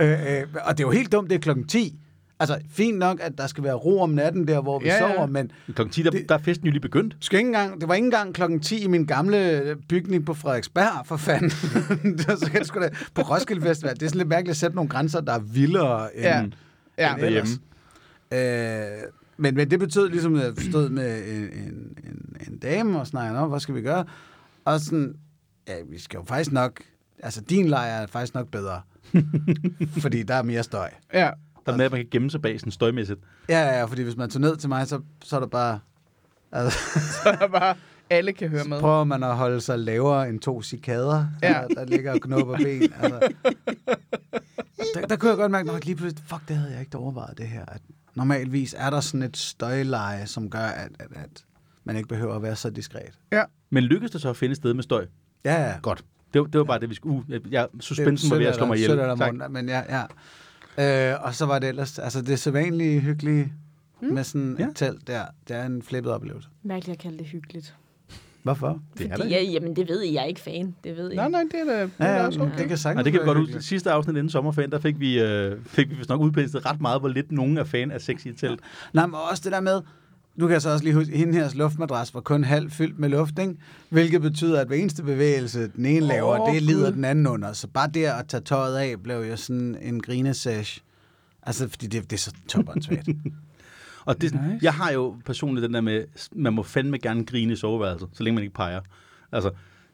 øh, 0.00 0.10
øh, 0.10 0.46
og 0.64 0.78
det 0.78 0.84
er 0.84 0.88
jo 0.88 0.90
helt 0.90 1.12
dumt, 1.12 1.30
det 1.30 1.36
er 1.36 1.40
klokken 1.40 1.66
10. 1.66 1.98
Altså, 2.40 2.58
fint 2.70 2.98
nok, 2.98 3.20
at 3.22 3.38
der 3.38 3.46
skal 3.46 3.64
være 3.64 3.74
ro 3.74 4.00
om 4.00 4.10
natten 4.10 4.48
der, 4.48 4.60
hvor 4.60 4.78
vi 4.78 4.86
Ja, 4.86 4.98
sover, 4.98 5.26
men 5.26 5.50
Klokken 5.74 5.92
10, 5.92 6.02
der, 6.02 6.10
Det- 6.10 6.28
der 6.28 6.34
er 6.34 6.38
festen 6.38 6.66
jo 6.66 6.70
lige 6.72 6.80
begyndt. 6.80 7.16
skal 7.20 7.38
ikke 7.38 7.46
engang, 7.48 7.80
det 7.80 7.88
var 7.88 7.94
ikke 7.94 8.04
engang 8.04 8.34
klokken 8.34 8.60
10 8.60 8.84
i 8.84 8.86
min 8.86 9.06
gamle 9.06 9.76
bygning 9.88 10.26
på 10.26 10.34
Frederiksberg, 10.34 11.06
for 11.06 11.16
fanden. 11.16 11.50
så 12.40 12.48
kan 12.50 12.58
det 12.60 12.66
sgu 12.66 12.80
da, 12.80 12.88
på 13.14 13.22
Roskilde 13.22 13.62
Festival, 13.62 13.94
det 13.94 14.02
er 14.02 14.06
sådan 14.08 14.18
lidt 14.18 14.28
mærkeligt 14.28 14.50
at 14.50 14.56
sætte 14.56 14.76
nogle 14.76 14.88
grænser, 14.88 15.20
der 15.20 15.32
er 15.32 15.38
vildere 15.38 16.16
end, 16.16 16.24
Ja. 16.24 16.42
Ja. 16.98 17.14
end 17.14 17.24
ellers. 17.24 17.50
Øh, 18.32 19.10
men, 19.36 19.54
men 19.54 19.70
det 19.70 19.78
betød 19.78 20.08
ligesom, 20.08 20.34
at 20.34 20.42
jeg 20.42 20.52
stod 20.70 20.88
med 20.88 21.28
en, 21.28 21.42
en, 21.42 21.96
en, 22.04 22.36
en 22.48 22.58
dame 22.58 23.00
og 23.00 23.06
snakkede 23.06 23.40
om, 23.40 23.48
hvad 23.50 23.60
skal 23.60 23.74
vi 23.74 23.82
gøre? 23.82 24.04
Og 24.64 24.80
sådan, 24.80 25.14
ja, 25.68 25.74
vi 25.90 25.98
skal 25.98 26.16
jo 26.18 26.24
faktisk 26.28 26.52
nok, 26.52 26.80
altså 27.22 27.40
din 27.40 27.68
lejr 27.68 28.02
er 28.02 28.06
faktisk 28.06 28.34
nok 28.34 28.48
bedre. 28.50 28.80
fordi 30.02 30.22
der 30.22 30.34
er 30.34 30.42
mere 30.42 30.62
støj. 30.62 30.90
Ja. 31.14 31.30
Der 31.68 31.72
er 31.72 31.76
med, 31.76 31.84
at 31.84 31.92
man 31.92 32.00
kan 32.00 32.08
gemme 32.10 32.30
sig 32.30 32.42
bag 32.42 32.60
sådan 32.60 32.72
støjmæssigt. 32.72 33.20
Ja, 33.48 33.78
ja, 33.78 33.84
fordi 33.84 34.02
hvis 34.02 34.16
man 34.16 34.30
tager 34.30 34.40
ned 34.40 34.56
til 34.56 34.68
mig, 34.68 34.86
så, 34.86 35.00
så 35.24 35.36
er 35.36 35.40
der 35.40 35.46
bare... 35.46 35.78
Altså, 36.52 36.78
Så 37.22 37.28
er 37.40 37.46
bare, 37.48 37.74
alle 38.10 38.32
kan 38.32 38.48
høre 38.48 38.62
så 38.62 38.68
med. 38.68 38.80
prøver 38.80 39.04
man 39.04 39.22
at 39.22 39.36
holde 39.36 39.60
sig 39.60 39.78
lavere 39.78 40.28
end 40.28 40.40
to 40.40 40.62
cikader, 40.62 41.26
Ja. 41.42 41.48
der, 41.48 41.66
der 41.68 41.84
ligger 41.84 42.12
og 42.12 42.20
knupper 42.20 42.56
ben. 42.64 42.92
Altså, 43.00 43.30
der, 44.94 45.06
der 45.06 45.16
kunne 45.16 45.28
jeg 45.28 45.38
godt 45.38 45.50
mærke, 45.52 45.70
at 45.72 45.84
lige 45.86 45.96
pludselig, 45.96 46.24
fuck, 46.28 46.48
det 46.48 46.56
havde 46.56 46.70
jeg 46.72 46.80
ikke 46.80 46.98
overvejet 46.98 47.38
det 47.38 47.48
her. 47.48 47.64
At 47.68 47.80
normalvis 48.14 48.74
er 48.78 48.90
der 48.90 49.00
sådan 49.00 49.22
et 49.22 49.36
støjleje, 49.36 50.26
som 50.26 50.50
gør, 50.50 50.58
at, 50.58 50.90
at, 50.98 51.06
at 51.14 51.44
man 51.84 51.96
ikke 51.96 52.08
behøver 52.08 52.34
at 52.34 52.42
være 52.42 52.56
så 52.56 52.70
diskret. 52.70 53.18
Men 53.70 53.84
lykkedes 53.84 54.10
det 54.10 54.20
så 54.20 54.30
at 54.30 54.36
finde 54.36 54.50
et 54.52 54.56
sted 54.56 54.74
med 54.74 54.82
støj? 54.82 55.06
Ja, 55.44 55.62
ja. 55.62 55.74
Godt. 55.82 56.04
Det, 56.34 56.40
var- 56.40 56.46
det 56.46 56.58
var 56.58 56.64
bare 56.64 56.80
det, 56.80 56.90
vi 56.90 56.94
skulle... 56.94 57.40
Uh, 57.44 57.52
jeg, 57.52 57.68
suspensen 57.80 58.30
var 58.30 58.36
ved 58.36 58.46
at 58.46 58.54
slå 58.54 58.66
mig 58.66 58.76
ihjel. 58.76 58.96
Tak. 58.98 59.18
Morten, 59.18 59.52
men 59.52 59.68
ja, 59.68 59.82
ja. 59.98 60.02
Øh, 60.78 61.14
og 61.24 61.34
så 61.34 61.46
var 61.46 61.58
det 61.58 61.68
ellers, 61.68 61.98
altså 61.98 62.22
det 62.22 62.38
sædvanlige 62.38 63.00
hyggelige 63.00 63.52
mm. 64.02 64.08
med 64.08 64.24
sådan 64.24 64.56
Ja. 64.58 64.64
et 64.68 64.76
telt 64.76 65.06
der. 65.06 65.22
Det 65.48 65.56
er 65.56 65.66
en 65.66 65.82
flippet 65.82 66.12
oplevelse. 66.12 66.48
Mærkeligt 66.62 66.96
at 66.98 67.02
kalde 67.02 67.18
det 67.18 67.26
hyggeligt. 67.26 67.74
Hvorfor? 68.42 68.80
Det 68.98 69.06
er 69.06 69.16
Fordi, 69.16 69.28
det. 69.28 69.34
ja, 69.34 69.42
jamen, 69.42 69.76
det 69.76 69.88
ved 69.88 70.02
I, 70.02 70.14
jeg 70.14 70.20
er 70.20 70.24
ikke 70.24 70.40
fan. 70.40 70.74
Det 70.84 70.96
ved 70.96 71.12
I. 71.12 71.16
Nej, 71.16 71.28
nej, 71.28 71.42
det 71.52 71.60
er 71.60 71.64
da, 71.64 71.82
det 71.82 71.90
Ja, 72.00 72.04
er 72.04 72.26
også 72.26 72.40
okay. 72.40 72.58
det 72.58 72.68
kan 72.68 72.78
sagtens 72.78 72.96
Nej, 72.96 73.02
det 73.02 73.12
kan 73.12 73.20
vi 73.20 73.26
godt 73.26 73.38
ud. 73.38 73.60
Sidste 73.60 73.90
afsnit 73.90 74.16
inden 74.16 74.30
sommerferien, 74.30 74.70
der 74.72 74.78
fik 74.80 75.00
vi, 75.00 75.20
øh, 75.20 75.64
fik 75.64 75.90
vi 75.90 75.94
vist 75.94 76.08
nok 76.08 76.20
udpenslet 76.20 76.66
ret 76.66 76.80
meget, 76.80 77.00
hvor 77.00 77.08
lidt 77.08 77.32
nogen 77.32 77.58
er 77.58 77.64
fan 77.64 77.90
af 77.90 78.00
sex 78.00 78.24
i 78.26 78.28
et 78.28 78.36
telt. 78.38 78.60
Nej, 78.92 79.06
men 79.06 79.14
også 79.30 79.42
det 79.44 79.52
der 79.52 79.60
med, 79.60 79.80
nu 80.38 80.46
kan 80.46 80.52
jeg 80.52 80.62
så 80.62 80.70
også 80.70 80.84
lige 80.84 80.94
huske, 80.94 81.16
hende 81.16 81.34
her 81.34 81.50
luftmadras 81.54 82.14
var 82.14 82.20
kun 82.20 82.44
halvt 82.44 82.72
fyldt 82.72 82.98
med 82.98 83.08
luft, 83.08 83.38
ikke? 83.38 83.54
hvilket 83.88 84.22
betyder, 84.22 84.60
at 84.60 84.66
hver 84.66 84.76
eneste 84.76 85.02
bevægelse, 85.02 85.68
den 85.76 85.86
ene 85.86 86.00
laver, 86.00 86.40
Åh, 86.40 86.54
det 86.54 86.62
lider 86.62 86.86
Gud. 86.86 86.92
den 86.92 87.04
anden 87.04 87.26
under. 87.26 87.52
Så 87.52 87.68
bare 87.68 87.88
der 87.94 88.12
at 88.14 88.28
tage 88.28 88.40
tøjet 88.40 88.76
af, 88.76 89.02
blev 89.02 89.16
jo 89.16 89.36
sådan 89.36 89.78
en 89.82 90.00
grinesash. 90.00 90.80
Altså, 91.42 91.68
fordi 91.68 91.86
det, 91.86 92.10
det 92.10 92.12
er 92.12 92.20
så 92.20 92.32
topåndssvagt. 92.48 93.08
Og 94.04 94.20
det, 94.20 94.32
nice. 94.32 94.58
jeg 94.62 94.74
har 94.74 94.92
jo 94.92 95.16
personligt 95.24 95.64
den 95.64 95.74
der 95.74 95.80
med, 95.80 96.04
man 96.32 96.52
må 96.52 96.62
fandme 96.62 96.98
gerne 96.98 97.24
grine 97.24 97.52
i 97.52 97.56
soveværelset, 97.56 98.08
så 98.12 98.22
længe 98.22 98.34
man 98.34 98.42
ikke 98.42 98.54
peger. 98.54 98.80
Altså, 99.32 99.50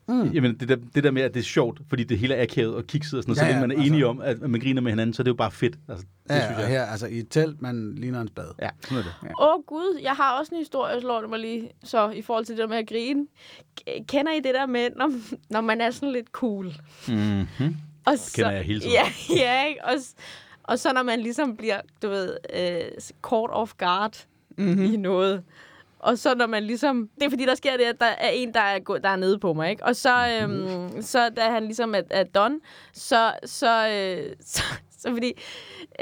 mm. 0.09 0.33
jamen, 0.33 0.57
det, 0.61 0.69
der, 0.69 0.77
det 0.95 1.05
der 1.05 1.11
med, 1.11 1.23
at 1.23 1.35
det 1.35 1.41
er 1.41 1.45
sjovt, 1.45 1.81
fordi 1.89 2.05
det 2.05 2.19
hele 2.19 2.35
er 2.35 2.43
akavet 2.43 2.75
og 2.75 2.85
kikset 2.85 3.19
og 3.19 3.23
sådan 3.23 3.31
noget, 3.31 3.37
Ja, 3.37 3.43
så 3.43 3.47
ja, 3.47 3.53
længe 3.53 3.61
man 3.61 3.71
er 3.71 3.75
altså. 3.75 3.93
enige 3.93 4.07
om, 4.07 4.21
at 4.21 4.51
man 4.51 4.61
griner 4.61 4.83
med 4.83 4.93
hinanden, 4.93 5.15
så 5.15 5.23
er 5.23 5.25
det 5.25 5.31
jo 5.31 5.37
bare 5.37 5.51
fedt. 5.51 5.77
Altså, 5.89 6.07
det 6.29 6.35
ja, 6.35 6.47
synes 6.47 6.59
jeg. 6.59 6.69
her, 6.69 6.85
altså 6.85 7.07
i 7.07 7.19
et 7.19 7.29
telt, 7.31 7.63
man 7.63 7.95
ligner 7.95 8.21
en 8.21 8.29
spade. 8.29 8.55
Ja, 8.63 8.69
sådan 8.81 8.99
er 8.99 9.03
det. 9.03 9.31
Åh 9.41 9.49
oh, 9.49 9.63
gud, 9.67 9.99
jeg 10.03 10.13
har 10.13 10.39
også 10.39 10.55
en 10.55 10.59
historie, 10.59 11.01
slår 11.01 11.21
det 11.21 11.31
mig 11.31 11.39
lige, 11.39 11.71
så 11.85 12.11
i 12.11 12.23
forhold 12.23 12.45
til 12.45 12.57
det 12.57 12.63
der 12.63 12.69
med 12.69 12.77
at 12.77 12.89
grine. 12.89 13.27
Kender 14.09 14.33
I 14.33 14.41
det 14.41 14.55
der 14.55 14.67
med, 14.67 14.91
når, 14.97 15.13
når 15.51 15.61
man 15.61 15.81
er 15.81 15.91
sådan 15.91 16.13
lidt 16.13 16.29
cool? 16.29 16.67
Mm-hmm. 17.09 17.77
Og 18.07 18.19
så, 18.19 18.33
kender 18.37 18.51
jeg 18.51 18.65
hele 18.65 18.81
tiden. 18.81 18.93
Ja, 18.93 19.05
ja 19.43 19.67
ikke? 19.69 19.85
Og, 19.85 19.95
og 20.63 20.79
så 20.79 20.93
når 20.93 21.03
man 21.03 21.21
ligesom 21.21 21.57
bliver, 21.57 21.81
du 22.03 22.09
ved, 22.09 22.37
øh, 22.55 22.81
caught 23.23 23.53
off 23.53 23.73
guard 23.79 24.27
mm-hmm. 24.59 24.85
i 24.85 24.97
noget. 24.97 25.43
Og 26.05 26.19
så 26.19 26.35
når 26.35 26.47
man 26.47 26.63
ligesom... 26.65 27.09
Det 27.15 27.23
er 27.23 27.31
fordi, 27.31 27.45
der 27.45 27.55
sker 27.55 27.77
det, 27.77 27.85
at 27.85 28.01
der 28.01 28.07
er 28.07 28.29
en, 28.29 28.55
der 28.55 28.61
er, 28.61 28.79
der 28.79 29.09
er 29.09 29.17
nede 29.17 29.39
på 29.39 29.53
mig, 29.53 29.71
ikke? 29.71 29.85
Og 29.85 29.97
så, 29.97 30.39
øhm, 30.43 31.03
så 31.03 31.29
da 31.29 31.41
han 31.41 31.65
ligesom 31.65 31.95
er, 31.95 32.03
er 32.11 32.25
done, 32.25 32.61
så... 32.95 33.33
så, 33.45 33.89
øh, 33.89 34.33
så 34.55 34.63
så 34.99 35.11
fordi, 35.11 35.33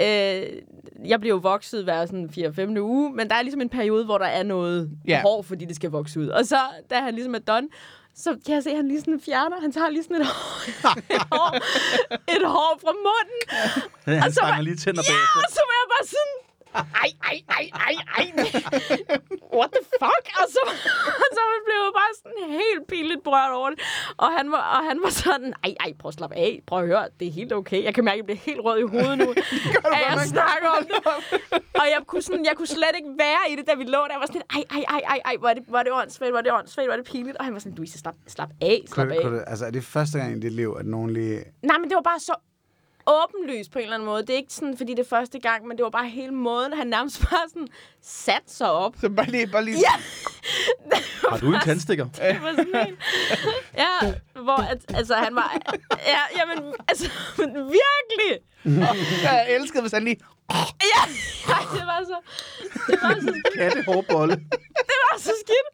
øh, 0.00 0.62
jeg 1.08 1.20
bliver 1.20 1.34
jo 1.34 1.40
vokset 1.42 1.84
hver 1.84 2.06
sådan 2.06 2.30
4-5. 2.76 2.78
uge, 2.80 3.12
men 3.12 3.28
der 3.30 3.34
er 3.34 3.42
ligesom 3.42 3.60
en 3.60 3.68
periode, 3.68 4.04
hvor 4.04 4.18
der 4.18 4.26
er 4.26 4.42
noget 4.42 4.90
Ja. 5.08 5.12
yeah. 5.12 5.22
hår, 5.22 5.42
fordi 5.42 5.64
det 5.64 5.76
skal 5.76 5.90
vokse 5.90 6.20
ud. 6.20 6.28
Og 6.28 6.46
så, 6.46 6.58
da 6.90 6.94
han 7.00 7.14
ligesom 7.14 7.34
er 7.34 7.38
done, 7.38 7.68
så 8.14 8.36
kan 8.46 8.54
jeg 8.54 8.62
se, 8.62 8.70
at 8.70 8.76
han 8.76 8.88
lige 8.88 9.00
sådan 9.00 9.20
fjerner. 9.20 9.60
Han 9.60 9.72
tager 9.72 9.88
lige 9.88 10.02
sådan 10.02 10.20
et 10.20 10.26
hår, 10.26 10.98
et 11.16 11.22
hår, 11.32 11.56
et 12.36 12.46
hår 12.46 12.78
fra 12.84 12.92
munden. 13.06 13.40
Han 14.04 14.28
Og 14.28 14.32
så 14.34 14.40
var- 14.42 14.60
lige 14.60 14.76
tænder 14.76 15.02
Ja, 15.08 15.12
bagefter. 15.12 15.40
og 15.46 15.50
så 15.56 15.60
var 15.68 15.74
jeg 15.82 15.88
bare 15.94 16.06
sådan... 16.14 16.34
Ej, 16.74 17.10
ej, 17.30 17.36
ej, 17.58 17.66
ej, 17.88 17.94
ej. 18.18 18.26
What 19.58 19.70
the 19.76 19.82
fuck? 20.02 20.24
Og 20.40 20.46
så, 20.54 20.60
så 21.36 21.42
blev 21.66 21.78
jeg 21.86 21.92
bare 22.00 22.12
sådan 22.22 22.50
helt 22.60 22.86
pinligt 22.88 23.22
berørt 23.24 23.52
over 23.52 23.70
det. 23.70 23.80
Og 24.16 24.28
han 24.36 24.50
var, 24.50 24.62
og 24.76 24.84
han 24.88 24.98
var 25.04 25.10
sådan, 25.10 25.54
ej, 25.64 25.74
ej, 25.80 25.92
prøv 26.00 26.08
at 26.08 26.14
slappe 26.14 26.36
af. 26.36 26.62
Prøv 26.66 26.78
at 26.80 26.86
høre, 26.86 27.08
det 27.20 27.28
er 27.28 27.32
helt 27.32 27.52
okay. 27.52 27.84
Jeg 27.84 27.94
kan 27.94 28.04
mærke, 28.04 28.14
at 28.14 28.18
jeg 28.18 28.24
bliver 28.24 28.38
helt 28.38 28.60
rød 28.64 28.78
i 28.78 28.82
hovedet 28.82 29.18
nu. 29.18 29.30
at 29.96 30.00
jeg 30.08 30.20
snakker 30.34 30.68
om 30.78 30.84
det. 30.84 30.98
Og 31.74 31.86
jeg 31.94 32.00
kunne, 32.06 32.22
sådan, 32.22 32.44
jeg 32.44 32.54
kunne 32.56 32.66
slet 32.66 32.94
ikke 32.96 33.10
være 33.18 33.42
i 33.52 33.56
det, 33.56 33.66
da 33.66 33.74
vi 33.74 33.84
lå 33.84 33.90
der. 34.08 34.08
Jeg 34.10 34.20
var 34.20 34.26
sådan 34.26 34.42
ej, 34.56 34.62
ej, 34.70 34.84
ej, 34.88 35.00
ej, 35.08 35.20
ej, 35.24 35.36
hvor 35.38 35.48
er 35.48 35.54
det, 35.54 35.62
hvor 35.68 35.78
er 35.78 35.82
det 35.82 35.92
åndssvagt, 35.92 36.30
hvor 36.32 36.38
er 36.38 36.42
det 36.42 36.52
åndssvagt, 36.52 36.86
hvor 36.86 36.92
er 36.92 36.96
det 37.02 37.06
pinligt. 37.06 37.36
Og 37.36 37.44
han 37.44 37.52
var 37.54 37.60
sådan, 37.60 37.74
Louise, 37.76 37.98
slap, 37.98 38.14
slap 38.26 38.50
af, 38.60 38.82
slap 38.86 39.06
Kunne, 39.06 39.16
af. 39.16 39.22
kunne, 39.22 39.48
altså, 39.48 39.64
er 39.66 39.70
det 39.70 39.84
første 39.84 40.18
gang 40.18 40.36
i 40.36 40.40
dit 40.40 40.52
liv, 40.52 40.76
at 40.78 40.86
nogen 40.86 41.10
lige... 41.12 41.44
Nej, 41.62 41.78
men 41.78 41.88
det 41.88 41.94
var 41.94 42.02
bare 42.02 42.20
så 42.20 42.34
åbenlyst 43.06 43.70
på 43.72 43.78
en 43.78 43.82
eller 43.82 43.94
anden 43.94 44.06
måde. 44.06 44.22
Det 44.22 44.30
er 44.30 44.36
ikke 44.36 44.52
sådan, 44.52 44.76
fordi 44.76 44.92
det 44.94 44.98
er 44.98 45.08
første 45.08 45.38
gang, 45.38 45.66
men 45.66 45.76
det 45.76 45.84
var 45.84 45.90
bare 45.90 46.08
hele 46.08 46.32
måden, 46.32 46.72
han 46.72 46.86
nærmest 46.86 47.20
bare 47.30 47.48
sådan 47.48 47.68
satte 48.02 48.54
sig 48.54 48.70
op. 48.70 48.94
Så 49.00 49.08
bare 49.08 49.26
lige, 49.26 49.46
bare 49.46 49.64
lige 49.64 49.78
Ja. 49.78 49.92
Har 51.30 51.36
du 51.38 51.54
en 51.54 51.60
tandstikker? 51.64 52.04
Det 52.32 52.42
var 52.42 52.50
sådan 52.50 52.88
en, 52.88 52.96
ja, 53.76 54.14
hvor 54.42 54.56
at, 54.56 54.78
altså 54.94 55.14
han 55.14 55.34
var, 55.34 55.56
ja, 56.06 56.38
jamen, 56.40 56.74
altså, 56.88 57.10
virkelig. 57.78 58.38
jeg 59.22 59.46
elskede, 59.48 59.80
hvis 59.82 59.92
han 59.92 60.04
lige... 60.04 60.16
Ja, 60.52 61.02
ej, 61.52 61.62
det 61.72 61.86
var 61.86 62.02
så, 62.04 62.16
det 62.86 62.98
var 63.02 63.14
så 63.14 63.20
skidt. 63.20 63.54
Kattehårbolle. 63.58 64.34
Det 64.90 64.96
var 65.10 65.18
så 65.18 65.32
skidt. 65.44 65.68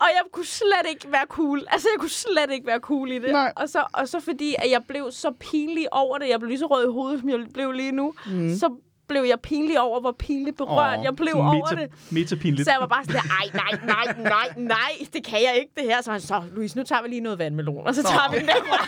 Og 0.00 0.06
jeg 0.14 0.22
kunne 0.32 0.46
slet 0.46 0.86
ikke 0.90 1.06
være 1.12 1.26
cool. 1.28 1.64
Altså, 1.70 1.88
jeg 1.94 2.00
kunne 2.00 2.10
slet 2.10 2.50
ikke 2.52 2.66
være 2.66 2.78
cool 2.78 3.10
i 3.12 3.18
det. 3.18 3.30
Nej. 3.32 3.52
Og 3.56 3.68
så, 3.68 3.84
og 3.92 4.08
så 4.08 4.20
fordi, 4.20 4.54
at 4.58 4.70
jeg 4.70 4.80
blev 4.88 5.08
så 5.12 5.32
pinlig 5.40 5.86
over 5.92 6.18
det, 6.18 6.28
jeg 6.28 6.38
blev 6.40 6.48
lige 6.48 6.58
så 6.58 6.66
rød 6.66 6.84
i 6.88 6.92
hovedet, 6.92 7.20
som 7.20 7.28
jeg 7.28 7.38
blev 7.54 7.72
lige 7.72 7.92
nu, 7.92 8.14
mm. 8.26 8.56
så 8.56 8.70
blev 9.08 9.22
jeg 9.22 9.40
pinlig 9.40 9.80
over, 9.80 10.00
hvor 10.00 10.12
pinligt 10.18 10.56
berørt 10.56 10.98
Åh, 10.98 11.04
jeg 11.04 11.16
blev 11.16 11.28
sådan 11.28 11.44
over 11.44 11.70
meta, 11.70 11.82
det. 11.82 11.90
Meta-pinligt. 12.10 12.64
Så 12.64 12.70
jeg 12.70 12.80
var 12.80 12.86
bare 12.86 13.04
sådan 13.04 13.20
der, 13.20 13.28
ej, 13.40 13.46
nej, 13.54 13.94
nej, 13.94 14.14
nej, 14.22 14.48
nej, 14.56 15.06
det 15.12 15.24
kan 15.24 15.38
jeg 15.42 15.54
ikke, 15.60 15.72
det 15.76 15.84
her. 15.84 16.02
Så 16.02 16.10
han 16.12 16.20
så, 16.20 16.42
Louise, 16.54 16.76
nu 16.78 16.82
tager 16.84 17.02
vi 17.02 17.08
lige 17.08 17.20
noget 17.20 17.38
vandmelon, 17.38 17.86
og 17.86 17.94
så 17.94 18.02
tager 18.02 18.30
vi 18.30 18.38
den 18.38 18.46
derfra. 18.46 18.86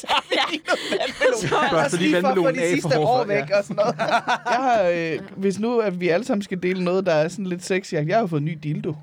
Så- 0.02 1.48
Børster 1.60 1.84
Også 1.84 1.96
lige 1.96 2.10
lige 2.10 2.20
for 2.22 2.28
at 2.28 2.34
få 2.36 2.42
vandmelonen 2.42 2.54
de 2.54 2.60
af 2.62 2.70
sidste 2.72 2.90
for 2.94 3.06
år 3.06 3.24
væk 3.24 3.50
og 3.58 3.64
sådan 3.64 3.76
noget. 3.76 3.94
Jeg 3.98 4.56
har, 4.56 4.82
øh, 4.82 5.18
hvis 5.36 5.58
nu 5.58 5.78
at 5.78 6.00
vi 6.00 6.08
alle 6.08 6.26
sammen 6.26 6.42
skal 6.42 6.62
dele 6.62 6.84
noget, 6.84 7.06
der 7.06 7.12
er 7.12 7.28
sådan 7.28 7.46
lidt 7.46 7.64
sexy, 7.64 7.94
jeg 7.94 8.06
har 8.10 8.20
jo 8.20 8.26
fået 8.26 8.40
en 8.40 8.44
ny 8.44 8.58
dildo. 8.62 8.94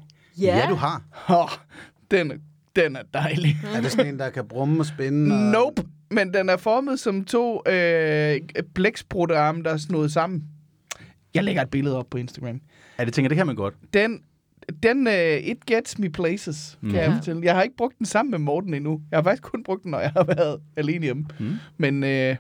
Ja, 0.41 0.65
du 0.69 0.75
har. 0.75 1.01
Oh, 1.30 1.49
den, 2.12 2.32
er, 2.32 2.36
den 2.75 2.95
er 2.95 3.01
dejlig. 3.13 3.58
Er 3.75 3.82
det 3.82 3.91
sådan 3.91 4.08
en, 4.13 4.19
der 4.19 4.30
kan 4.30 4.47
brumme 4.47 4.80
og 4.82 4.86
spænde? 4.86 5.36
Og... 5.36 5.41
Nope. 5.41 5.84
Men 6.12 6.34
den 6.34 6.49
er 6.49 6.58
formet 6.58 6.99
som 6.99 7.25
to 7.25 7.62
øh, 7.67 8.39
blækspruttearme, 8.75 9.63
der 9.63 9.69
er 9.69 9.77
snået 9.77 10.12
sammen. 10.12 10.43
Jeg 11.34 11.43
lægger 11.43 11.62
et 11.62 11.69
billede 11.69 11.97
op 11.97 12.10
på 12.10 12.17
Instagram. 12.17 12.62
Ja, 12.99 13.06
det 13.06 13.13
tænker 13.13 13.30
det 13.30 13.36
kan 13.36 13.47
man 13.47 13.56
godt. 13.56 13.73
Den, 13.93 14.21
den 14.84 15.08
øh, 15.08 15.13
it 15.38 15.65
gets 15.65 15.99
me 15.99 16.10
places, 16.10 16.77
kan 16.82 16.89
Mhm. 16.89 16.95
jeg 16.97 17.13
fortælle. 17.17 17.41
Jeg 17.45 17.56
har 17.56 17.63
ikke 17.63 17.75
brugt 17.75 17.97
den 17.97 18.06
sammen 18.06 18.32
med 18.32 18.39
Morten 18.39 18.73
endnu. 18.73 19.01
Jeg 19.12 19.17
har 19.17 19.23
faktisk 19.23 19.43
kun 19.43 19.63
brugt 19.63 19.84
den, 19.84 19.91
når 19.91 19.99
jeg 19.99 20.12
har 20.12 20.23
været 20.23 20.60
alene 20.75 21.04
hjemme. 21.04 21.25
Mhm. 21.39 21.54
Men 21.77 22.04
øh, 22.04 22.36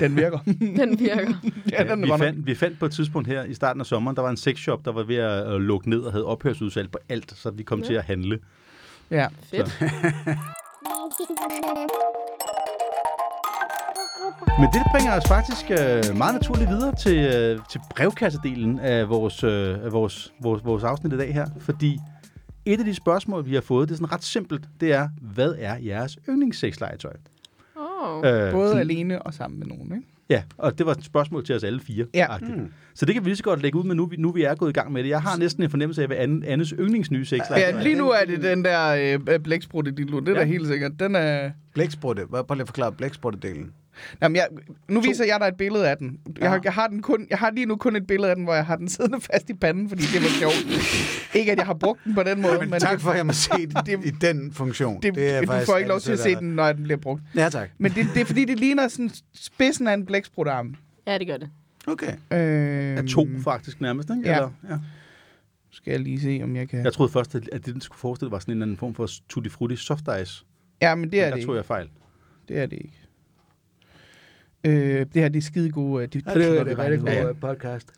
den 0.00 0.16
virker. 0.16 0.38
Den 0.80 1.00
virker. 1.00 1.34
ja, 1.72 1.84
den 1.84 2.02
vi, 2.02 2.12
fandt, 2.18 2.46
vi 2.46 2.54
fandt 2.54 2.78
på 2.78 2.86
et 2.86 2.92
tidspunkt 2.92 3.28
her 3.28 3.44
i 3.44 3.54
starten 3.54 3.80
af 3.80 3.86
sommeren, 3.86 4.16
der 4.16 4.22
var 4.22 4.30
en 4.30 4.36
sexshop, 4.36 4.84
der 4.84 4.92
var 4.92 5.02
ved 5.02 5.16
at 5.16 5.52
øh, 5.52 5.60
lukke 5.60 5.90
ned 5.90 6.00
og 6.00 6.12
havde 6.12 6.24
ophørsudsalg 6.24 6.90
på 6.90 6.98
alt, 7.08 7.32
så 7.36 7.50
vi 7.50 7.62
kom 7.62 7.82
til 7.82 7.94
at 7.94 8.04
handle. 8.04 8.38
Ja. 9.10 9.26
Fedt. 9.50 9.80
Men 14.58 14.68
det 14.72 14.82
bringer 14.90 15.16
os 15.16 15.28
faktisk 15.28 15.70
øh, 15.70 16.18
meget 16.18 16.34
naturligt 16.34 16.70
videre 16.70 16.94
til, 16.94 17.16
øh, 17.16 17.58
til 17.70 17.80
brevkassedelen 17.96 18.78
af 18.78 19.08
vores, 19.08 19.44
øh, 19.44 19.84
af 19.84 19.92
vores, 19.92 20.32
vores, 20.42 20.64
vores 20.64 20.84
afsnit 20.84 21.12
i 21.12 21.16
dag 21.16 21.34
her. 21.34 21.46
Fordi 21.60 21.98
et 22.64 22.78
af 22.78 22.84
de 22.84 22.94
spørgsmål, 22.94 23.46
vi 23.46 23.54
har 23.54 23.60
fået, 23.60 23.88
det 23.88 23.94
er 23.94 23.96
sådan 23.96 24.12
ret 24.12 24.24
simpelt. 24.24 24.68
Det 24.80 24.92
er, 24.92 25.08
hvad 25.20 25.54
er 25.58 25.76
jeres 25.76 26.18
yndlingssexlegetøj? 26.28 27.12
Oh. 28.04 28.16
Øh, 28.46 28.52
Både 28.52 28.68
sådan- 28.68 28.80
alene 28.80 29.22
og 29.22 29.34
sammen 29.34 29.58
med 29.58 29.66
nogen, 29.66 29.92
ikke? 29.94 30.08
Ja, 30.30 30.42
og 30.58 30.78
det 30.78 30.86
var 30.86 30.92
et 30.92 31.04
spørgsmål 31.04 31.44
til 31.46 31.54
os 31.54 31.64
alle 31.64 31.80
fire. 31.80 32.06
Ja. 32.14 32.26
Mm. 32.40 32.72
Så 32.94 33.06
det 33.06 33.14
kan 33.14 33.24
vi 33.24 33.28
lige 33.30 33.36
så 33.36 33.42
godt 33.42 33.62
lægge 33.62 33.78
ud 33.78 33.84
med, 33.84 33.94
nu, 33.94 34.06
vi- 34.06 34.16
nu 34.16 34.32
vi 34.32 34.42
er 34.42 34.54
gået 34.54 34.70
i 34.70 34.72
gang 34.72 34.92
med 34.92 35.02
det. 35.02 35.08
Jeg 35.10 35.22
har 35.22 35.38
næsten 35.38 35.62
en 35.62 35.70
fornemmelse 35.70 36.02
af, 36.02 36.08
hvad 36.08 36.16
Anne, 36.16 36.46
Annes 36.46 36.74
yndlingsnye 36.78 37.24
sexlegetøj 37.24 37.58
Ja, 37.78 37.82
lige 37.82 37.94
nu 37.98 38.10
er 38.10 38.24
det 38.26 38.42
den 38.42 38.64
der 38.64 39.18
øh, 39.30 39.38
blæksprutte 39.40 39.90
dildo. 39.90 40.20
Det 40.20 40.28
er 40.28 40.32
Ja. 40.32 40.38
da 40.38 40.44
helt 40.44 40.66
sikkert. 40.66 40.92
Den 40.98 41.14
er... 41.16 41.50
Blæksprutte. 41.74 42.22
Hvad- 42.30 42.44
Prøv 42.44 42.54
lige 42.54 42.62
at 42.62 42.68
forklare 42.68 42.92
blæksprutte-delen. 42.92 43.72
Jamen, 44.22 44.36
jeg, 44.36 44.48
nu 44.88 45.00
viser 45.00 45.24
jeg 45.24 45.36
dig 45.40 45.46
et 45.48 45.56
billede 45.56 45.88
af 45.90 45.96
den. 45.96 46.18
Jeg 46.40 46.48
har, 46.48 46.56
Ja. 46.56 46.60
jeg, 46.64 46.72
har 46.72 46.86
den 46.86 47.02
kun, 47.02 47.26
jeg 47.30 47.38
har 47.38 47.50
lige 47.50 47.66
nu 47.66 47.76
kun 47.76 47.96
et 47.96 48.06
billede 48.06 48.30
af 48.30 48.36
den, 48.36 48.44
hvor 48.44 48.54
jeg 48.54 48.66
har 48.66 48.76
den 48.76 48.88
siddende 48.94 49.20
fast 49.20 49.50
i 49.50 49.54
panden, 49.54 49.88
fordi 49.88 50.02
det 50.02 50.22
var 50.22 50.28
sjovt. 50.28 51.34
Ikke, 51.34 51.52
at 51.52 51.58
jeg 51.58 51.66
har 51.66 51.74
brugt 51.74 52.00
den 52.04 52.14
på 52.14 52.22
den 52.22 52.42
måde, 52.42 52.58
Men, 52.60 52.70
men 52.70 52.80
tak 52.80 52.92
det, 52.92 53.00
for, 53.00 53.10
at 53.10 53.16
jeg 53.16 53.26
må 53.26 53.32
se 53.32 53.50
det 53.86 54.00
i 54.06 54.10
den 54.10 54.52
funktion. 54.52 55.02
det, 55.02 55.08
er 55.18 55.40
det, 55.40 55.48
du 55.48 55.52
faktisk 55.52 55.70
får 55.70 55.76
ikke 55.76 55.88
lov 55.88 56.00
til 56.00 56.12
at 56.12 56.18
se 56.18 56.34
den, 56.34 56.48
når 56.48 56.72
den 56.72 56.82
bliver 56.84 56.98
brugt. 56.98 57.22
Ja, 57.36 57.48
tak. 57.48 57.70
Men 57.78 57.92
det, 57.92 58.06
det 58.14 58.20
er 58.20 58.24
fordi, 58.24 58.44
det 58.44 58.58
ligner 58.60 58.88
sådan 58.88 59.10
spidsen 59.34 59.86
af 59.88 59.94
en 59.94 60.06
blæksprutarm. 60.06 60.74
Ja, 61.06 61.18
det 61.18 61.26
gør 61.26 61.36
det. 61.36 61.50
Okay. 61.86 62.12
Øh, 62.32 62.38
Ja, 62.96 63.02
to 63.02 63.26
faktisk 63.44 63.80
nærmest, 63.80 64.10
ikke? 64.10 64.28
Ja. 64.28 64.34
Eller, 64.36 64.50
ja. 64.70 64.78
Skal 65.70 65.90
jeg 65.90 66.00
lige 66.00 66.20
se, 66.20 66.40
om 66.44 66.56
jeg 66.56 66.68
kan... 66.68 66.84
Jeg 66.84 66.92
troede 66.92 67.12
først, 67.12 67.34
at 67.34 67.42
det, 67.52 67.66
den 67.66 67.80
skulle 67.80 67.98
forestille, 67.98 68.30
var 68.30 68.38
sådan 68.38 68.52
en 68.52 68.56
eller 68.56 68.64
anden 68.66 68.76
form 68.76 68.94
for 68.94 69.08
tutti 69.28 69.50
frutti 69.50 69.76
soft 69.76 70.04
ice. 70.22 70.44
Ja, 70.82 70.94
men 70.94 71.10
det 71.12 71.20
er 71.20 71.28
der 71.28 71.36
det 71.36 71.44
tog 71.44 71.54
ikke. 71.54 71.56
jeg 71.56 71.64
fejl. 71.64 71.88
Det 72.48 72.58
er 72.58 72.66
det 72.66 72.76
ikke. 72.76 72.98
Øh, 74.64 74.98
det 75.00 75.08
her, 75.14 75.28
det 75.28 75.36
er 75.38 75.42
skide 75.42 75.70
gode. 75.70 76.02
øh, 76.02 76.08
De, 76.12 76.22
Ja, 76.26 76.34
det 76.34 76.58
er 76.60 76.64
det 76.64 76.78
rigtig 76.78 77.00
gode. 77.00 77.22
god 77.24 77.34
podcast. 77.34 77.88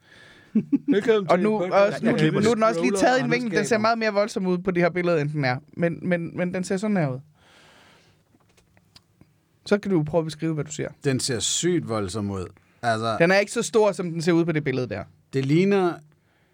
Velkommen 0.89 1.31
Og 1.31 1.39
nu, 1.39 1.63
også, 1.63 2.05
nu, 2.05 2.13
klipper 2.17 2.41
nu 2.41 2.47
er 2.47 2.51
det. 2.51 2.57
den 2.57 2.63
også 2.63 2.81
lige 2.81 2.93
taget 2.97 3.19
i 3.21 3.23
en 3.23 3.31
vinkel. 3.31 3.59
Den 3.59 3.67
ser 3.67 3.79
meget 3.79 3.99
mere 3.99 4.13
voldsom 4.13 4.47
ud 4.47 4.59
på 4.59 4.71
det 4.71 4.83
her 4.83 4.91
billede, 4.91 5.21
end 5.21 5.31
den 5.31 5.45
er. 5.45 5.57
Men, 5.77 5.99
men, 6.09 6.37
men 6.37 6.55
den 6.55 6.65
ser 6.65 6.77
sådan 6.77 6.97
her 6.97 7.09
ud. 7.09 7.19
Så 9.67 9.79
kan 9.79 9.91
du 9.91 10.03
prøve 10.03 10.21
at 10.21 10.25
beskrive, 10.25 10.55
hvad 10.55 10.65
du 10.65 10.73
ser. 10.73 10.89
Den 11.05 11.21
ser 11.21 11.39
sygt 11.39 11.89
voldsom 11.89 12.31
ud. 12.31 12.47
Altså, 12.83 13.17
Den 13.19 13.31
er 13.31 13.37
ikke 13.39 13.53
så 13.53 13.63
stor, 13.63 13.93
som 13.93 14.11
den 14.13 14.23
ser 14.23 14.33
ud 14.33 14.45
på 14.45 14.53
det 14.53 14.65
billede 14.65 14.89
der. 14.89 15.05
det 15.33 15.45
ligner 15.47 15.93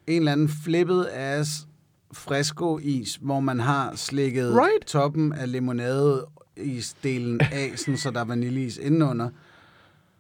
en 0.07 0.17
eller 0.17 0.33
anden 0.33 0.49
flippet 0.65 1.07
ass 1.13 1.67
fresco-is, 2.13 3.19
hvor 3.23 3.41
man 3.41 3.61
har 3.61 3.97
slikket 3.97 4.53
Right. 4.57 4.87
toppen 4.87 5.33
af 5.33 5.53
limonade-isdelen 5.53 7.41
af, 7.41 7.73
sådan, 7.77 7.97
så 7.97 8.11
der 8.11 8.21
er 8.21 8.25
vaniljeis 8.25 8.77
indenunder. 8.77 9.29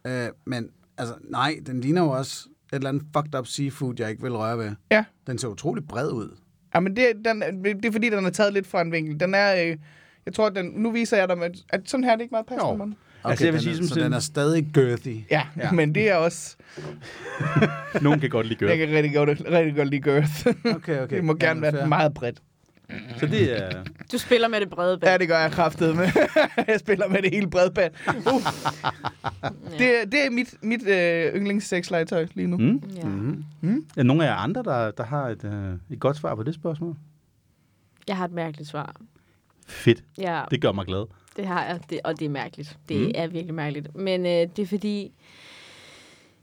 Øh, 0.06 0.28
men 0.46 0.68
altså, 0.98 1.14
nej, 1.30 1.54
den 1.66 1.80
ligner 1.80 2.02
jo 2.02 2.08
også 2.10 2.48
et 2.72 2.76
eller 2.76 2.88
andet 2.88 3.02
fucked 3.16 3.34
up 3.38 3.46
seafood, 3.46 3.94
jeg 3.98 4.10
ikke 4.10 4.22
vil 4.22 4.32
røre 4.32 4.58
ved. 4.58 4.70
Ja. 4.90 5.04
Den 5.26 5.38
ser 5.38 5.48
utrolig 5.48 5.88
bred 5.88 6.10
ud. 6.10 6.36
Ja, 6.74 6.80
men 6.80 6.96
det, 6.96 7.06
den, 7.24 7.64
det 7.64 7.84
er 7.84 7.92
fordi, 7.92 8.10
den 8.10 8.24
er 8.26 8.30
taget 8.30 8.52
lidt 8.52 8.66
fra 8.66 8.80
en 8.82 8.92
vinkel. 8.92 9.20
Den 9.20 9.34
er... 9.34 9.64
Øh, 9.64 9.76
jeg 10.26 10.34
tror, 10.34 10.46
at 10.46 10.54
den, 10.56 10.66
nu 10.76 10.90
viser 10.90 11.16
jeg 11.16 11.28
dig, 11.28 11.42
at, 11.44 11.52
at 11.68 11.80
sådan 11.90 12.04
her 12.04 12.10
er 12.12 12.16
det 12.16 12.22
ikke 12.22 12.32
meget 12.32 12.46
passende. 12.46 12.68
Jo. 12.68 12.92
Okay, 13.24 13.30
Altså, 13.30 13.44
jeg 13.44 13.52
vil 13.54 13.60
sige 13.60 13.72
er, 13.72 13.76
som 13.76 13.84
så 13.84 13.88
sådan- 13.94 14.04
den 14.04 14.12
er 14.12 14.18
stadig 14.18 14.66
girthy. 14.74 15.16
Ja, 15.30 15.42
ja, 15.56 15.72
men 15.72 15.94
det 15.94 16.10
er 16.10 16.14
også... 16.14 16.56
Nogen 18.02 18.20
kan 18.20 18.30
godt 18.30 18.46
lide 18.46 18.66
Jeg 18.68 18.78
gør. 18.78 18.86
kan 18.86 18.94
rigtig 18.96 19.14
godt, 19.14 19.28
rigtig 19.50 19.76
godt 19.76 19.88
lide 19.90 20.02
girth. 20.02 20.46
Okay, 20.76 21.00
okay. 21.02 21.16
det 21.16 21.24
må 21.24 21.34
gerne 21.34 21.60
Ja, 21.66 21.70
være 21.70 21.80
fair. 21.80 21.86
meget 21.88 22.14
bredt. 22.14 22.42
Så 23.18 23.26
det 23.26 23.58
er... 23.62 23.84
Du 24.12 24.18
spiller 24.18 24.48
med 24.48 24.60
det 24.60 24.70
brede 24.70 24.98
band. 24.98 25.10
Ja, 25.10 25.18
det 25.18 25.28
gør 25.28 25.38
jeg 25.38 25.50
kraftet 25.52 25.96
med. 25.96 26.08
jeg 26.68 26.80
spiller 26.80 27.08
med 27.08 27.22
det 27.22 27.30
hele 27.34 27.50
bredband. 27.50 27.92
Uh. 28.08 28.42
det, 29.78 30.12
det 30.12 30.26
er 30.26 30.30
mit, 30.30 30.54
mit 30.62 30.86
øh, 30.86 31.34
yndlingssexlegetøj 31.36 32.26
lige 32.34 32.46
nu. 32.46 32.56
Mm. 32.56 32.82
Ja. 32.96 33.04
Mm-hmm. 33.04 33.86
Er 33.96 34.02
nogle 34.02 34.24
af 34.24 34.28
jer 34.28 34.34
andre, 34.36 34.62
der, 34.62 34.90
der 34.90 35.04
har 35.04 35.28
et, 35.28 35.44
øh, 35.44 35.74
et 35.90 36.00
godt 36.00 36.16
svar 36.16 36.34
på 36.34 36.42
det 36.42 36.54
spørgsmål? 36.54 36.96
Jeg 38.08 38.16
har 38.16 38.24
et 38.24 38.32
mærkeligt 38.32 38.68
svar. 38.68 38.96
Fedt. 39.66 40.04
Ja, 40.18 40.42
Det 40.50 40.60
gør 40.60 40.72
mig 40.72 40.86
glad. 40.86 41.06
det 41.36 41.46
har 41.46 41.64
jeg, 41.64 41.80
det, 41.90 42.00
og 42.04 42.18
det 42.18 42.24
er 42.24 42.28
mærkeligt. 42.30 42.78
Det 42.88 42.96
Mm. 42.96 43.02
mm. 43.02 43.10
er 43.14 43.26
virkelig 43.26 43.54
mærkeligt. 43.54 43.96
Men 43.96 44.26
øh, 44.26 44.30
det 44.56 44.58
er 44.58 44.66
fordi, 44.66 45.12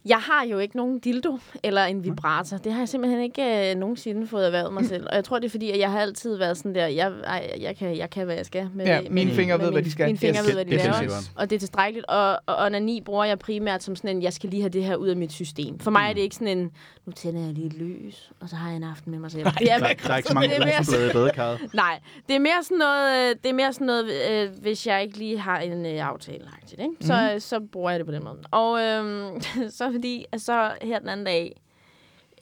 jeg 0.05 0.17
har 0.17 0.45
jo 0.45 0.57
ikke 0.59 0.77
nogen 0.77 0.99
dildo 0.99 1.39
eller 1.63 1.83
en 1.83 2.03
vibrator. 2.03 2.57
Det 2.57 2.71
har 2.73 2.79
jeg 2.79 2.89
simpelthen 2.89 3.21
ikke 3.21 3.71
øh, 3.71 3.75
nogensinde 3.77 4.27
fået 4.27 4.45
erhvervet 4.45 4.73
mig 4.73 4.85
selv. 4.85 5.07
Og 5.09 5.15
jeg 5.15 5.23
tror, 5.23 5.39
det 5.39 5.45
er 5.45 5.49
fordi, 5.49 5.71
at 5.71 5.79
jeg 5.79 5.91
har 5.91 5.99
altid 5.99 6.35
været 6.37 6.57
sådan 6.57 6.75
der, 6.75 6.87
jeg, 6.87 7.11
ej, 7.23 7.51
jeg, 7.61 7.77
kan, 7.77 7.97
jeg 7.97 8.09
kan, 8.09 8.25
hvad 8.25 8.35
jeg 8.35 8.45
skal. 8.45 8.69
Med, 8.73 8.85
Ja, 8.85 9.01
med 9.01 9.09
mine 9.09 9.25
min- 9.25 9.35
fingre 9.35 9.57
med 9.57 9.65
ved, 9.65 9.71
hvad 9.73 9.83
de 9.83 9.91
skal. 9.91 10.05
Mine 10.05 10.17
fingre 10.17 10.39
Yes. 10.39 10.47
ved, 10.47 10.53
hvad 10.53 10.65
de 10.65 10.71
Det 10.71 10.85
er 10.85 11.01
laver. 11.01 11.11
Og 11.35 11.49
det 11.49 11.55
er 11.55 11.59
tilstrækkeligt. 11.59 12.05
Og, 12.07 12.39
og 12.45 12.65
onani 12.65 13.01
bruger 13.01 13.25
jeg 13.25 13.39
primært 13.39 13.83
som 13.83 13.95
sådan 13.95 14.15
en, 14.15 14.23
jeg 14.23 14.33
skal 14.33 14.49
lige 14.49 14.61
have 14.61 14.69
det 14.69 14.83
her 14.83 14.95
ud 14.95 15.07
af 15.07 15.15
mit 15.17 15.31
system. 15.31 15.79
For 15.79 15.91
mig 15.91 16.09
er 16.09 16.13
det 16.13 16.21
ikke 16.21 16.35
sådan 16.35 16.57
en, 16.57 16.71
nu 17.05 17.11
tænder 17.11 17.41
jeg 17.45 17.53
lige 17.53 17.67
et 17.67 17.73
lys, 17.73 18.31
og 18.39 18.49
så 18.49 18.55
har 18.55 18.67
jeg 18.69 18.77
en 18.77 18.83
aften 18.83 19.11
med 19.11 19.19
mig 19.19 19.31
selv. 19.31 19.45
Det 19.45 19.71
er, 19.71 19.77
Der, 19.77 19.87
der 19.93 20.13
er 20.13 20.17
ikke 20.17 20.29
så 20.29 20.33
mange 20.33 20.49
det 20.49 20.55
er 20.61 20.65
mere 20.65 20.79
rosenblade 20.79 21.09
i 21.09 21.13
badekarret. 21.13 21.59
Nej, 21.73 21.99
det 22.27 22.35
er 22.35 22.39
mere 22.39 22.63
sådan 22.63 22.77
noget, 22.77 23.29
øh, 23.29 23.35
det 23.43 23.49
er 23.49 23.53
mere 23.53 23.73
sådan 23.73 23.87
noget 23.87 24.05
øh, 24.31 24.49
hvis 24.61 24.87
jeg 24.87 25.03
ikke 25.03 25.17
lige 25.17 25.39
har 25.39 25.59
en 25.59 25.85
øh, 25.85 26.07
aftale. 26.07 26.45
Ikke? 26.79 26.93
Så, 27.01 27.29
mm. 27.33 27.39
så 27.39 27.59
bruger 27.71 27.89
jeg 27.89 27.99
det 27.99 28.05
på 28.07 28.11
den 28.13 28.23
måde. 28.23 28.37
Og 28.51 28.81
øh, 28.81 29.31
så 29.79 29.88
fordi, 29.91 30.25
at 30.31 30.41
så 30.41 30.77
her 30.81 30.99
den 30.99 31.09
anden 31.09 31.25
dag, 31.25 31.61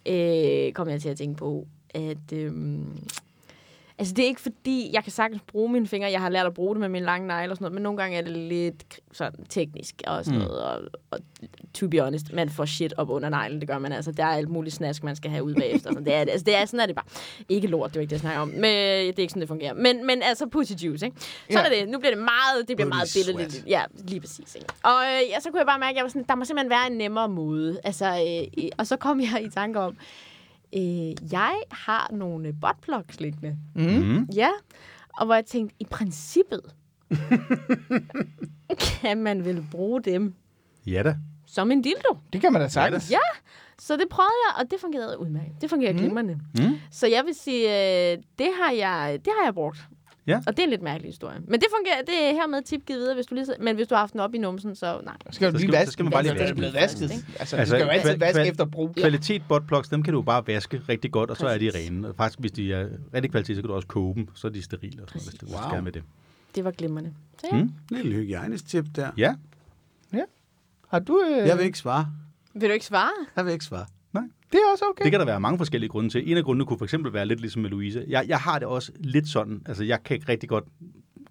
øh, 0.05 0.73
kom 0.73 0.89
jeg 0.89 1.01
til 1.01 1.09
at 1.09 1.17
tænke 1.17 1.37
på, 1.37 1.67
at... 1.89 2.33
Øh, 2.33 2.51
Altså, 3.99 4.13
det 4.13 4.23
er 4.23 4.27
ikke 4.27 4.41
fordi, 4.41 4.89
jeg 4.93 5.03
kan 5.03 5.11
sagtens 5.11 5.41
bruge 5.47 5.71
mine 5.71 5.87
fingre. 5.87 6.11
Jeg 6.11 6.21
har 6.21 6.29
lært 6.29 6.45
at 6.45 6.53
bruge 6.53 6.75
det 6.75 6.79
med 6.79 6.89
mine 6.89 7.05
lange 7.05 7.27
negle 7.27 7.51
og 7.51 7.57
sådan 7.57 7.63
noget, 7.63 7.73
men 7.73 7.83
nogle 7.83 7.97
gange 7.97 8.17
er 8.17 8.21
det 8.21 8.31
lidt 8.37 8.99
sådan 9.11 9.45
teknisk 9.45 9.95
og 10.07 10.25
sådan 10.25 10.39
Mm. 10.39 10.45
noget. 10.45 10.63
Og, 10.63 10.81
og, 11.11 11.19
to 11.73 11.87
be 11.87 11.99
honest, 12.01 12.33
man 12.33 12.49
får 12.49 12.65
shit 12.65 12.93
op 12.97 13.09
under 13.09 13.29
neglen, 13.29 13.59
det 13.59 13.67
gør 13.69 13.77
man 13.79 13.91
altså. 13.91 14.11
Der 14.11 14.23
er 14.23 14.27
alt 14.29 14.49
muligt 14.49 14.75
snask, 14.75 15.03
man 15.03 15.15
skal 15.15 15.31
have 15.31 15.43
ud 15.43 15.53
bagefter. 15.53 15.89
Sådan, 15.91 16.05
det 16.05 16.13
er, 16.13 16.19
altså, 16.19 16.43
det 16.43 16.55
er, 16.55 16.65
sådan 16.65 16.79
er 16.79 16.85
det 16.85 16.95
bare. 16.95 17.05
Ikke 17.49 17.67
lort, 17.67 17.89
det 17.89 17.95
er 17.95 17.99
jo 17.99 18.01
ikke 18.01 18.09
det, 18.09 18.15
jeg 18.15 18.19
snakker 18.21 18.41
om. 18.41 18.47
Men 18.47 18.63
det 18.63 19.09
er 19.09 19.19
ikke 19.19 19.29
sådan, 19.31 19.41
det 19.41 19.47
fungerer. 19.47 19.73
Men, 19.73 20.05
men 20.07 20.21
altså, 20.23 20.45
pussy 20.47 20.73
juice, 20.73 21.05
ikke? 21.05 21.17
Så 21.21 21.27
Ja. 21.49 21.59
ja. 21.59 21.65
er 21.65 21.69
det. 21.85 21.89
Nu 21.91 21.99
bliver 21.99 22.11
det 22.15 22.23
meget, 22.23 22.67
det 22.67 22.75
bliver 22.77 22.89
Booty 22.89 22.97
meget 22.97 23.11
billedligt. 23.37 23.63
Ja, 23.67 23.83
lige 24.07 24.19
præcis. 24.19 24.55
Ikke? 24.55 24.67
Og 24.83 25.01
øh, 25.05 25.29
ja, 25.29 25.39
så 25.39 25.49
kunne 25.51 25.59
jeg 25.59 25.67
bare 25.67 25.79
mærke, 25.79 25.89
at 25.91 25.95
jeg 25.95 26.03
var 26.03 26.09
sådan, 26.09 26.25
der 26.29 26.35
må 26.35 26.45
simpelthen 26.45 26.69
være 26.69 26.87
en 26.91 26.97
nemmere 26.97 27.29
måde. 27.29 27.79
Altså, 27.83 28.05
øh, 28.05 28.63
øh, 28.63 28.69
og 28.77 28.87
så 28.87 28.95
kom 28.97 29.19
jeg 29.21 29.43
i 29.45 29.49
tanke 29.49 29.79
om, 29.79 29.97
øh, 30.75 31.31
jeg 31.33 31.55
har 31.71 32.09
nogle 32.11 32.53
buttplugs 32.53 33.19
liggende. 33.19 33.57
Mm. 33.75 33.83
Mm. 33.83 34.27
Ja, 34.35 34.49
og 35.17 35.25
hvor 35.25 35.35
jeg 35.35 35.45
tænkte, 35.45 35.75
i 35.79 35.85
princippet 35.85 36.61
kan 39.01 39.17
man 39.17 39.45
vel 39.45 39.65
bruge 39.71 40.01
dem 40.01 40.33
Ja 40.87 41.03
da. 41.03 41.15
som 41.47 41.71
en 41.71 41.81
dildo. 41.81 42.17
Det 42.33 42.41
kan 42.41 42.53
man 42.53 42.61
da 42.61 42.67
sagtens. 42.67 43.11
Ja, 43.11 43.19
så 43.79 43.97
det 43.97 44.09
prøvede 44.09 44.31
jeg, 44.47 44.63
og 44.63 44.71
det 44.71 44.79
fungerede 44.81 45.19
udmærket. 45.19 45.61
Det 45.61 45.69
fungerer 45.69 45.93
mm. 45.93 45.99
glimrende. 45.99 46.33
Mm. 46.33 46.75
Så 46.91 47.07
jeg 47.07 47.25
vil 47.25 47.35
sige, 47.35 47.67
øh, 48.11 48.17
det, 48.39 48.47
har 48.61 48.71
jeg, 48.71 49.19
det 49.25 49.33
har 49.39 49.45
jeg 49.45 49.53
brugt. 49.53 49.87
Ja. 50.27 50.37
Og 50.47 50.57
det 50.57 50.59
er 50.59 50.63
en 50.63 50.69
lidt 50.69 50.81
mærkelig 50.81 51.09
historie. 51.09 51.37
Men 51.47 51.59
det 51.59 51.67
fungerer, 51.77 52.01
det 52.05 52.29
er 52.29 52.33
hermed 52.33 52.61
tip 52.63 52.85
givet 52.85 52.99
videre, 52.99 53.15
hvis 53.15 53.25
du 53.25 53.35
lige, 53.35 53.45
men 53.59 53.75
hvis 53.75 53.87
du 53.87 53.95
har 53.95 53.99
haft 53.99 54.13
den 54.13 54.19
op 54.21 54.33
i 54.33 54.37
numsen, 54.37 54.75
så 54.75 54.99
nej. 55.03 55.13
Så 55.25 55.35
skal, 55.35 55.53
du 55.53 55.57
lige 55.57 55.71
vaske. 55.71 55.91
skal 55.91 56.05
man 56.05 56.11
bare 56.11 56.23
lige 56.23 56.33
er 56.33 56.37
vaske 56.39 56.55
blevet 56.55 56.73
den. 56.73 56.81
vasket. 56.81 57.01
Altså, 57.11 57.25
altså 57.39 57.55
Altså, 57.55 57.75
du 57.75 57.79
skal 57.79 57.85
jo 57.85 57.91
altid 57.91 58.17
vaske 58.17 58.39
kval- 58.41 58.47
efter 58.49 58.65
brug. 58.65 58.95
Kvalitet 58.95 59.41
buttplugs, 59.49 59.89
dem 59.89 60.03
kan 60.03 60.13
du 60.13 60.21
bare 60.21 60.47
vaske 60.47 60.81
rigtig 60.89 61.11
godt, 61.11 61.29
og 61.29 61.37
så 61.37 61.47
er 61.47 61.57
de 61.57 61.71
rene. 61.75 62.07
Og 62.07 62.15
faktisk, 62.15 62.39
hvis 62.39 62.51
de 62.51 62.73
er 62.73 62.87
rigtig 63.13 63.31
kvalitet, 63.31 63.55
så 63.55 63.61
kan 63.61 63.67
du 63.69 63.75
også 63.75 63.87
koge 63.87 64.15
dem, 64.15 64.27
så 64.35 64.47
er 64.47 64.51
de 64.51 64.61
sterile 64.63 65.03
og 65.03 65.09
sådan 65.09 65.19
noget, 65.21 65.29
hvis 65.29 65.39
du 65.39 65.45
Wow. 65.57 65.69
skal 65.69 65.83
med 65.83 65.91
det. 65.91 66.03
Det 66.55 66.63
var 66.63 66.71
glimrende. 66.71 67.13
Så 67.41 67.47
ja. 67.51 67.57
Mm. 67.63 67.71
Lille 67.91 68.13
hygiejnisk 68.15 68.67
tip 68.67 68.85
der. 68.95 69.11
Ja, 69.17 69.33
Har 70.87 70.99
du... 70.99 71.21
Øh, 71.29 71.47
Jeg 71.47 71.57
vil 71.57 71.65
ikke 71.65 71.77
svare. 71.77 72.07
Vil 72.53 72.69
du 72.69 72.73
ikke 72.73 72.85
svare? 72.85 73.09
Jeg 73.35 73.45
vil 73.45 73.53
ikke 73.53 73.65
svare. 73.65 73.85
Det 74.51 74.57
er 74.57 74.71
også 74.73 74.85
okay. 74.91 75.03
det 75.03 75.11
kan 75.11 75.19
der 75.19 75.25
være 75.25 75.39
mange 75.39 75.57
forskellige 75.57 75.89
grunde 75.89 76.09
til. 76.09 76.31
En 76.31 76.37
af 76.37 76.43
grundene 76.43 76.65
kunne 76.65 76.77
for 76.77 76.85
eksempel 76.85 77.13
være 77.13 77.25
lidt 77.25 77.39
ligesom 77.39 77.61
med 77.61 77.69
Louise. 77.69 78.05
Jeg, 78.07 78.25
jeg 78.27 78.37
har 78.37 78.59
det 78.59 78.67
også 78.67 78.91
lidt 78.99 79.27
sådan, 79.29 79.61
altså 79.65 79.83
jeg 79.83 80.03
kan 80.03 80.15
ikke 80.15 80.31
rigtig 80.31 80.49
godt 80.49 80.63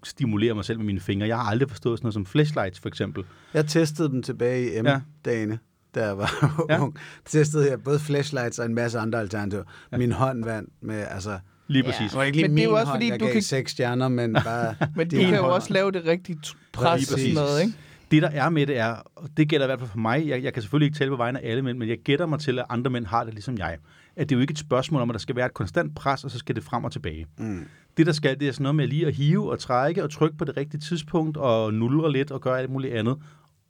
stimulere 0.03 0.53
mig 0.53 0.65
selv 0.65 0.77
med 0.77 0.85
mine 0.85 0.99
fingre. 0.99 1.27
Jeg 1.27 1.37
har 1.37 1.43
aldrig 1.51 1.69
forstået 1.69 1.99
sådan 1.99 2.05
noget 2.05 2.13
som 2.13 2.25
flashlights 2.25 2.79
for 2.79 2.87
eksempel. 2.89 3.23
Jeg 3.53 3.65
testede 3.65 4.09
dem 4.09 4.23
tilbage 4.23 4.71
i 4.71 4.73
Ja. 4.73 4.97
M-dagene, 4.97 5.59
da 5.95 6.05
jeg 6.05 6.17
var 6.17 6.31
Ja. 6.69 6.81
ung. 6.83 6.95
Testede 7.25 7.69
jeg 7.69 7.83
både 7.83 7.99
flashlights 7.99 8.59
og 8.59 8.65
en 8.65 8.75
masse 8.75 8.99
andre 8.99 9.19
alternativer. 9.19 9.63
Min 9.97 10.11
hånd 10.11 10.43
vandt 10.43 10.69
med, 10.81 11.05
altså... 11.09 11.39
Lige 11.67 11.83
Ja. 11.85 11.91
præcis. 11.91 12.09
Det 12.11 12.17
var 12.17 12.23
ikke 12.23 12.37
lige 12.37 12.47
Men 12.47 12.57
det 12.57 12.63
er 12.63 12.67
jo 12.69 12.73
også 12.75 12.85
hånd, 12.85 12.95
fordi, 12.97 13.09
jeg 13.11 13.19
du 13.19 13.25
gav 13.25 13.33
kan- 13.33 13.41
seks 13.41 13.71
stjerner, 13.71 14.07
men 14.07 14.33
bare... 14.43 14.75
Men 14.95 15.09
du 15.09 15.15
kan 15.15 15.29
jo 15.35 15.41
hånd. 15.41 15.51
også 15.53 15.73
lave 15.73 15.91
det 15.91 16.05
rigtige 16.05 16.39
t- 16.45 16.55
pres 16.73 16.85
og 16.85 16.99
sådan 17.01 17.15
Præcis. 17.15 17.35
noget, 17.35 17.61
ikke? 17.61 17.73
Det, 18.11 18.21
der 18.21 18.29
er 18.29 18.49
med 18.49 18.67
det, 18.67 18.77
er, 18.77 18.95
og 19.15 19.29
det 19.37 19.49
gælder 19.49 19.65
i 19.65 19.67
hvert 19.67 19.79
fald 19.79 19.89
for 19.89 19.97
mig, 19.97 20.27
jeg, 20.27 20.43
jeg 20.43 20.53
kan 20.53 20.61
selvfølgelig 20.61 20.85
ikke 20.85 20.97
tale 20.97 21.09
på 21.09 21.15
vegne 21.17 21.43
af 21.45 21.49
alle 21.51 21.61
mænd, 21.61 21.77
men 21.77 21.89
jeg 21.89 21.97
gætter 21.97 22.25
mig 22.25 22.39
til, 22.39 22.59
at 22.59 22.65
andre 22.69 22.91
mænd 22.91 23.05
har 23.05 23.23
det 23.23 23.33
ligesom 23.33 23.57
jeg. 23.57 23.77
At 24.15 24.29
det 24.29 24.35
er 24.35 24.37
jo 24.37 24.41
ikke 24.41 24.51
et 24.51 24.59
spørgsmål 24.59 25.01
om, 25.01 25.09
at 25.09 25.13
der 25.13 25.19
skal 25.19 25.35
være 25.35 25.45
et 25.45 25.53
konstant 25.53 25.95
pres, 25.95 26.23
og 26.23 26.31
så 26.31 26.37
skal 26.39 26.55
det 26.55 26.63
frem 26.63 26.83
og 26.83 26.91
tilbage. 26.91 27.27
Mm. 27.37 27.65
Det, 27.97 28.05
der 28.05 28.11
skal, 28.11 28.39
det 28.39 28.47
er 28.47 28.51
sådan 28.51 28.63
noget 28.63 28.75
med 28.75 28.87
lige 28.87 29.07
at 29.07 29.13
hive 29.15 29.51
og 29.51 29.59
trække 29.59 30.03
og 30.03 30.11
trykke 30.11 30.37
på 30.37 30.45
det 30.45 30.57
rigtige 30.57 30.81
tidspunkt, 30.81 31.37
og 31.37 31.73
nulre 31.73 32.11
lidt 32.11 32.31
og 32.31 32.41
gøre 32.41 32.59
alt 32.59 32.69
muligt 32.69 32.93
andet. 32.93 33.17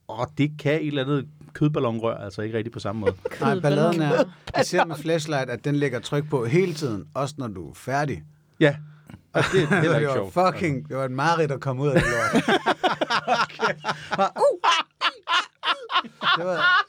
Og 0.07 0.31
det 0.37 0.51
kan 0.59 0.73
et 0.81 0.87
eller 0.87 1.03
andet 1.03 1.27
kødballonrør 1.53 2.17
altså 2.17 2.41
ikke 2.41 2.57
rigtig 2.57 2.73
på 2.73 2.79
samme 2.79 3.01
måde. 3.01 3.13
Nej, 3.41 3.59
balladen 3.59 4.01
er, 4.01 4.09
Kødballon. 4.09 4.31
især 4.61 4.85
med 4.85 4.95
flashlight, 4.95 5.49
at 5.49 5.65
den 5.65 5.75
lægger 5.75 5.99
tryk 5.99 6.29
på 6.29 6.45
hele 6.45 6.73
tiden, 6.73 7.05
også 7.13 7.35
når 7.37 7.47
du 7.47 7.69
er 7.69 7.73
færdig. 7.73 8.23
Ja, 8.59 8.75
og 9.33 9.43
det, 9.53 9.69
det, 9.69 9.77
det 9.81 9.89
var 9.89 9.97
ikke 9.97 10.11
sjovt. 10.13 10.33
fucking, 10.33 10.89
det 10.89 10.97
var 10.97 11.05
et 11.05 11.11
mareridt 11.11 11.51
at 11.51 11.59
komme 11.59 11.83
ud 11.83 11.87
af 11.87 11.93
det 12.01 12.03
lort. 12.03 12.43
okay. 13.43 13.73
Bare, 14.15 14.29
uh, 14.35 14.59
det 16.37 16.45
var, 16.45 16.87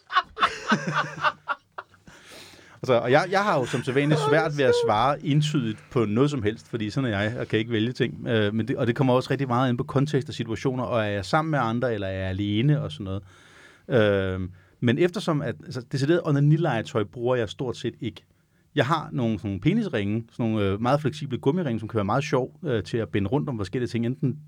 Altså, 2.82 2.94
og 2.94 3.10
jeg, 3.10 3.28
jeg 3.30 3.44
har 3.44 3.58
jo 3.58 3.64
som 3.64 3.82
sædvanligt 3.82 4.20
svært 4.28 4.58
ved 4.58 4.64
at 4.64 4.74
svare 4.86 5.26
entydigt 5.26 5.78
på 5.90 6.04
noget 6.04 6.30
som 6.30 6.42
helst, 6.42 6.68
fordi 6.68 6.90
sådan 6.90 7.12
er 7.12 7.20
jeg, 7.20 7.36
og 7.40 7.48
kan 7.48 7.58
ikke 7.58 7.72
vælge 7.72 7.92
ting. 7.92 8.26
Øh, 8.28 8.54
men 8.54 8.68
det, 8.68 8.76
og 8.76 8.86
det 8.86 8.96
kommer 8.96 9.14
også 9.14 9.30
rigtig 9.30 9.48
meget 9.48 9.68
ind 9.68 9.78
på 9.78 9.84
kontekst 9.84 10.28
og 10.28 10.34
situationer, 10.34 10.84
og 10.84 11.00
er 11.00 11.08
jeg 11.08 11.24
sammen 11.24 11.50
med 11.50 11.58
andre, 11.58 11.94
eller 11.94 12.06
er 12.06 12.18
jeg 12.18 12.28
alene 12.28 12.82
og 12.82 12.92
sådan 12.92 13.04
noget. 13.04 13.22
Øh, 13.88 14.48
men 14.80 14.98
eftersom, 14.98 15.42
at 15.42 15.54
altså, 15.64 15.82
decideret 15.92 16.20
onanilegetøj 16.24 17.04
bruger 17.04 17.36
jeg 17.36 17.48
stort 17.48 17.76
set 17.76 17.94
ikke. 18.00 18.24
Jeg 18.74 18.86
har 18.86 19.08
nogle, 19.12 19.38
sådan 19.38 19.48
nogle 19.48 19.60
penisringe, 19.60 20.24
sådan 20.30 20.50
nogle 20.50 20.66
øh, 20.66 20.80
meget 20.80 21.00
fleksible 21.00 21.38
gummiringe, 21.38 21.80
som 21.80 21.88
kan 21.88 21.96
være 21.96 22.04
meget 22.04 22.24
sjov 22.24 22.60
øh, 22.64 22.82
til 22.82 22.96
at 22.96 23.08
binde 23.08 23.28
rundt 23.28 23.48
om 23.48 23.56
forskellige 23.56 23.88
ting, 23.88 24.06
enten 24.06 24.38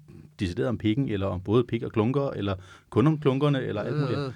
decideret 0.40 0.68
om 0.68 0.78
pikken, 0.78 1.08
eller 1.08 1.26
om 1.26 1.40
både 1.40 1.64
pik 1.64 1.82
og 1.82 1.92
klunker, 1.92 2.30
eller 2.30 2.54
kun 2.90 3.06
om 3.06 3.18
klunkerne, 3.20 3.62
eller 3.62 3.82
alt 3.82 3.96
muligt. 4.00 4.18
øh, 4.18 4.32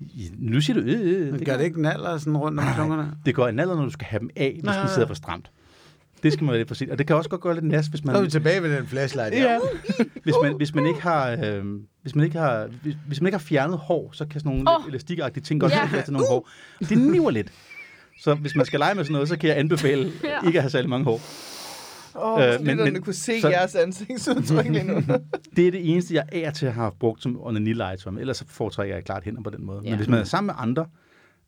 Ja, 0.00 0.24
Nu 0.38 0.60
siger 0.60 0.80
du, 0.80 0.86
øh, 0.86 1.00
øh, 1.26 1.32
men 1.32 1.44
gør 1.44 1.56
det 1.56 1.64
ikke 1.64 1.82
naller 1.82 2.18
sådan 2.18 2.36
rundt 2.36 2.60
om 2.60 2.66
klunkerne? 2.74 3.12
det 3.26 3.34
går 3.34 3.48
en 3.48 3.58
alder, 3.58 3.76
når 3.76 3.84
du 3.84 3.90
skal 3.90 4.06
have 4.06 4.20
dem 4.20 4.30
af, 4.36 4.50
hvis 4.52 4.64
Nej. 4.64 4.82
de 4.82 4.88
sidder 4.92 5.06
for 5.06 5.14
stramt. 5.14 5.50
Det 6.22 6.32
skal 6.32 6.44
man 6.44 6.50
være 6.52 6.58
lidt 6.60 6.68
forsigtig. 6.68 6.92
Og 6.92 6.98
det 6.98 7.06
kan 7.06 7.16
også 7.16 7.30
godt 7.30 7.40
gøre 7.40 7.54
lidt 7.54 7.64
næst, 7.64 7.90
hvis 7.90 8.00
Så 8.00 8.10
er 8.10 8.12
vi 8.12 8.20
man, 8.20 8.30
tilbage 8.30 8.62
ved 8.62 8.76
den 8.76 8.86
flashlight. 8.86 9.34
Ja. 9.34 9.58
hvis 10.22 10.34
man, 10.42 10.56
hvis 10.56 10.74
man 10.74 10.86
ikke 10.86 11.02
har... 11.02 11.30
Øh, 11.44 11.64
hvis 12.02 12.14
man 12.14 12.24
ikke 12.24 12.38
har, 12.38 12.68
hvis, 12.82 12.96
hvis 13.06 13.20
man 13.20 13.26
ikke 13.28 13.38
har 13.38 13.44
fjernet 13.44 13.78
hår, 13.78 14.10
så 14.12 14.26
kan 14.26 14.40
sådan 14.40 14.52
nogle 14.56 14.70
oh. 14.78 14.88
elastikagtige 14.88 15.44
ting 15.44 15.60
godt 15.60 15.72
Ja. 15.72 15.88
yeah. 15.94 16.04
til 16.04 16.12
nogle 16.12 16.28
hår. 16.30 16.48
Det 16.88 16.98
niver 16.98 17.30
lidt. 17.30 17.52
Så 18.20 18.34
hvis 18.34 18.56
man 18.56 18.66
skal 18.66 18.78
lege 18.78 18.94
med 18.94 19.04
sådan 19.04 19.12
noget, 19.12 19.28
så 19.28 19.38
kan 19.38 19.48
jeg 19.48 19.58
anbefale 19.58 20.12
Ja. 20.24 20.46
ikke 20.46 20.58
at 20.58 20.62
have 20.62 20.70
særlig 20.70 20.90
mange 20.90 21.04
hår. 21.04 21.20
Åh, 22.18 22.32
oh, 22.32 22.42
Øh, 22.42 22.48
men- 22.60 22.66
lytterne 22.66 22.90
men- 22.90 23.02
kunne 23.02 23.14
se 23.14 23.40
så- 23.40 23.48
jeres 23.48 23.74
ansigtsudtryk 23.74 24.64
lige 24.68 24.84
nu. 24.84 24.94
Det 25.56 25.66
er 25.66 25.70
det 25.70 25.90
eneste, 25.92 26.14
jeg 26.14 26.24
er 26.32 26.50
til 26.50 26.66
at 26.66 26.72
have 26.74 26.92
brugt 27.00 27.22
som 27.22 27.40
onanilegetøj. 27.40 28.12
men 28.12 28.20
Ellers 28.20 28.36
så 28.36 28.44
foretrækker 28.48 28.94
jeg 28.94 29.04
klart 29.04 29.24
hænder 29.24 29.42
på 29.42 29.50
den 29.50 29.64
måde. 29.66 29.80
Ja. 29.84 29.90
Men 29.90 29.96
hvis 29.96 30.08
man 30.08 30.18
er 30.20 30.24
sammen 30.24 30.46
med 30.46 30.54
andre... 30.58 30.86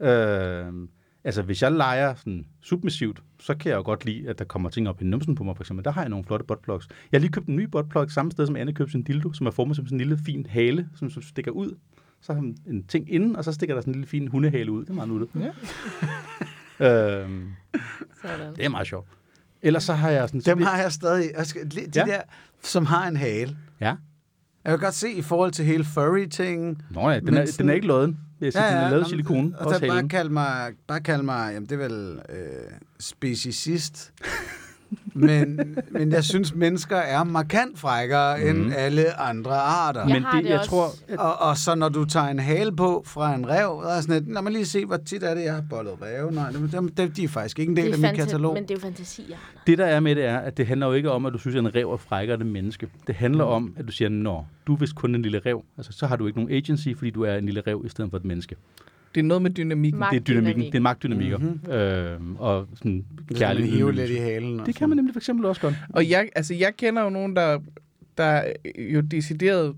Øh, 0.00 0.88
altså, 1.24 1.42
hvis 1.42 1.62
jeg 1.62 1.72
leger 1.72 2.14
sådan 2.14 2.46
submissivt, 2.62 3.22
så 3.40 3.54
kan 3.54 3.70
jeg 3.70 3.76
jo 3.76 3.82
godt 3.82 4.04
lide, 4.04 4.28
at 4.28 4.38
der 4.38 4.44
kommer 4.44 4.68
ting 4.70 4.88
op 4.88 5.02
i 5.02 5.04
numsen 5.04 5.34
på 5.34 5.44
mig, 5.44 5.56
for 5.56 5.62
eksempel. 5.62 5.84
Der 5.84 5.90
har 5.90 6.00
jeg 6.02 6.08
nogle 6.10 6.24
flotte 6.24 6.44
buttplugs. 6.46 6.88
Jeg 7.12 7.18
har 7.18 7.20
lige 7.20 7.32
købt 7.32 7.46
en 7.46 7.56
ny 7.56 7.62
buttplug 7.64 8.10
samme 8.10 8.32
sted, 8.32 8.46
som 8.46 8.56
Anne 8.56 8.72
købte 8.72 8.92
sin 8.92 9.02
dildo, 9.02 9.32
som 9.32 9.46
er 9.46 9.50
formet 9.50 9.76
som 9.76 9.86
sådan 9.86 9.96
en 9.96 10.08
lille 10.08 10.18
fin 10.26 10.46
hale, 10.48 10.88
som, 10.94 11.10
som 11.10 11.22
stikker 11.22 11.50
ud. 11.50 11.76
Så 12.20 12.32
har 12.34 12.40
en 12.66 12.84
ting 12.88 13.12
inden, 13.14 13.36
og 13.36 13.44
så 13.44 13.52
stikker 13.52 13.74
der 13.74 13.80
sådan 13.82 13.90
en 13.90 13.94
lille 13.94 14.06
fin 14.08 14.28
hundehale 14.28 14.72
ud. 14.72 14.80
Det 14.82 14.90
er 14.90 14.94
meget 14.94 15.08
nuttet. 15.08 15.28
Ja. 15.40 15.50
Øh, 16.80 17.28
Sådan. 18.22 18.54
det 18.56 18.64
er 18.64 18.68
meget 18.68 18.86
sjovt. 18.86 19.08
Ellers 19.62 19.82
så 19.84 19.92
har 19.92 20.10
jeg 20.10 20.28
sådan... 20.28 20.40
Dem 20.40 20.62
har 20.62 20.78
jeg 20.78 20.92
stadig. 20.92 21.30
De 21.74 21.80
Ja. 21.94 22.04
der, 22.04 22.20
som 22.62 22.86
har 22.86 23.08
en 23.08 23.16
hale. 23.16 23.56
Ja. 23.80 23.94
Jeg 24.64 24.70
kan 24.72 24.78
godt 24.78 24.94
se 24.94 25.10
i 25.12 25.22
forhold 25.22 25.52
til 25.52 25.64
hele 25.64 25.84
furry-tingen. 25.84 26.82
Nå 26.90 27.10
ja, 27.10 27.20
den, 27.20 27.28
er, 27.36 27.46
sådan- 27.46 27.58
den 27.58 27.68
er 27.68 27.74
ikke 27.74 27.86
lodden. 27.86 28.18
Jeg 28.40 28.52
siger, 28.52 28.64
ja, 28.64 28.70
ja, 28.72 28.76
den 28.76 28.84
er 28.84 28.90
lavet 28.90 29.06
silikone. 29.06 29.58
Og 29.58 29.80
der 29.80 29.88
bare 29.88 30.08
kald 30.08 30.28
mig, 30.28 30.72
bare 30.88 31.00
kald 31.00 31.22
mig, 31.22 31.50
jamen 31.54 31.68
det 31.68 31.72
er 31.82 31.88
vel 31.88 32.20
øh, 32.28 32.38
speciesist. 33.00 34.12
Men, 35.14 35.76
men 35.90 36.12
jeg 36.12 36.24
synes, 36.24 36.54
mennesker 36.54 36.96
er 36.96 37.24
markant 37.24 37.78
frækkere 37.78 38.38
mm. 38.38 38.48
end 38.48 38.72
alle 38.76 39.20
andre 39.20 39.50
arter. 39.52 40.00
Jeg 40.00 40.08
Men 40.14 40.22
har 40.22 40.32
det, 40.36 40.44
det 40.44 40.50
jeg 40.50 40.58
også. 40.58 40.70
tror... 40.70 40.90
At, 41.08 41.18
Og, 41.18 41.38
og 41.40 41.56
så 41.56 41.74
når 41.74 41.88
du 41.88 42.04
tager 42.04 42.26
en 42.26 42.38
hale 42.38 42.76
på 42.76 43.02
fra 43.06 43.34
en 43.34 43.48
rev, 43.48 43.80
der 43.84 43.88
er 43.90 44.00
sådan 44.00 44.22
et, 44.22 44.28
lad 44.28 44.42
mig 44.42 44.52
lige 44.52 44.66
se, 44.66 44.84
hvor 44.86 44.96
tit 44.96 45.22
er 45.22 45.34
det, 45.34 45.44
jeg 45.44 45.54
har 45.54 45.64
bollet 45.70 45.92
ræve. 46.02 46.32
Nej, 46.32 46.50
dem, 46.50 46.90
dem, 46.90 47.10
de 47.12 47.24
er 47.24 47.28
faktisk 47.28 47.58
ikke 47.58 47.70
en 47.70 47.76
del 47.76 47.92
af 47.92 47.98
mit 47.98 48.08
fanta- 48.10 48.14
katalog. 48.16 48.54
Men 48.54 48.62
det 48.62 48.70
er 48.70 48.74
jo 48.74 48.80
fantasier. 48.80 49.36
det, 49.66 49.78
der 49.78 49.86
er 49.86 50.00
med 50.00 50.14
det, 50.16 50.24
er, 50.24 50.38
at 50.38 50.56
det 50.56 50.66
handler 50.66 50.86
jo 50.86 50.92
ikke 50.92 51.10
om, 51.10 51.26
at 51.26 51.32
du 51.32 51.38
synes, 51.38 51.54
at 51.56 51.60
en 51.60 51.74
rev 51.74 51.90
er 51.92 51.96
frækkere 51.96 52.40
end 52.40 52.50
menneske. 52.50 52.88
Det 53.06 53.14
handler 53.14 53.44
Mm. 53.44 53.50
om, 53.50 53.74
at 53.76 53.86
du 53.86 53.92
siger, 53.92 54.08
nå, 54.08 54.44
du 54.66 54.74
er 54.74 54.78
vist 54.78 54.94
kun 54.94 55.14
en 55.14 55.22
lille 55.22 55.40
rev. 55.46 55.62
Altså, 55.76 55.92
så 55.92 56.06
har 56.06 56.16
du 56.16 56.26
ikke 56.26 56.38
nogen 56.38 56.52
agency, 56.54 56.88
fordi 56.96 57.10
du 57.10 57.22
er 57.22 57.34
en 57.34 57.44
lille 57.44 57.62
rev 57.66 57.82
i 57.86 57.88
stedet 57.88 58.10
for 58.10 58.16
et 58.16 58.24
menneske. 58.24 58.56
Det 59.18 59.24
er 59.24 59.28
noget 59.28 59.42
med 59.42 59.50
dynamikken. 59.50 59.98
Magt- 60.00 60.10
Det 60.12 60.20
er 60.20 60.24
dynamikken. 60.24 60.64
Det 60.64 60.74
er 60.74 60.80
magtdynamikker. 60.80 61.38
Mhm. 61.38 61.46
Mm-hmm. 61.48 61.72
Øhm, 61.72 62.36
og 62.36 62.66
sådan 62.74 63.04
Så 63.32 63.38
kærlig 63.38 63.60
man 63.60 63.70
hive 63.70 63.80
ydmygelse. 63.88 64.06
lidt 64.06 64.18
i 64.18 64.22
halen. 64.22 64.60
og 64.60 64.66
Det 64.66 64.74
kan 64.74 64.88
man 64.88 64.96
nemlig 64.96 65.14
for 65.14 65.20
eksempel 65.20 65.46
også 65.46 65.60
godt. 65.60 65.74
Og 65.90 66.10
jeg, 66.10 66.28
altså, 66.36 66.54
jeg 66.54 66.76
kender 66.76 67.02
jo 67.02 67.10
nogen, 67.10 67.36
der, 67.36 67.58
der 68.18 68.42
jo 68.78 69.00
decideret, 69.00 69.76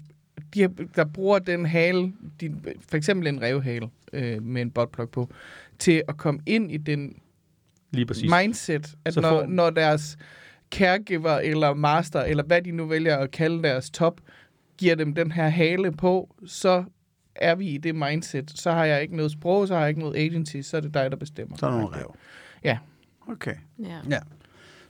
de, 0.54 0.68
der 0.96 1.04
bruger 1.04 1.38
den 1.38 1.66
hale, 1.66 2.12
de, 2.40 2.54
for 2.88 2.96
eksempel 2.96 3.26
en 3.28 3.42
revhale 3.42 3.88
øh, 4.12 4.42
med 4.42 4.62
en 4.62 4.70
botplug 4.70 5.10
på, 5.10 5.30
til 5.78 6.02
at 6.08 6.16
komme 6.16 6.40
ind 6.46 6.72
i 6.72 6.76
den 6.76 7.14
Lige 7.92 8.06
præcis. 8.06 8.30
mindset, 8.40 8.94
at 9.04 9.14
Så 9.14 9.20
når, 9.20 9.28
får- 9.28 9.46
når 9.46 9.70
deres 9.70 10.16
caregiver 10.70 11.38
eller 11.38 11.74
master, 11.74 12.20
eller 12.22 12.42
hvad 12.44 12.62
de 12.62 12.70
nu 12.70 12.86
vælger 12.86 13.16
at 13.16 13.30
kalde 13.30 13.62
deres 13.62 13.90
top, 13.90 14.20
giver 14.78 14.94
dem 14.94 15.14
den 15.14 15.32
her 15.32 15.48
hale 15.48 15.92
på, 15.92 16.34
så 16.46 16.84
er 17.40 17.54
vi 17.54 17.68
i 17.68 17.78
det 17.78 17.94
mindset. 17.94 18.50
Så 18.54 18.70
har 18.70 18.84
jeg 18.84 19.02
ikke 19.02 19.16
noget 19.16 19.32
sprog, 19.32 19.68
så 19.68 19.74
har 19.74 19.80
jeg 19.80 19.88
ikke 19.88 20.00
noget 20.00 20.16
agency, 20.16 20.56
så 20.62 20.76
er 20.76 20.80
det 20.80 20.94
dig, 20.94 21.10
der 21.10 21.16
bestemmer. 21.16 21.56
Så 21.56 21.66
er 21.66 21.70
der 21.70 21.78
nogle 21.80 21.96
rev. 21.96 22.14
Ja. 22.64 22.78
Okay. 23.28 23.54
Ja. 23.78 23.98
Ja. 24.10 24.18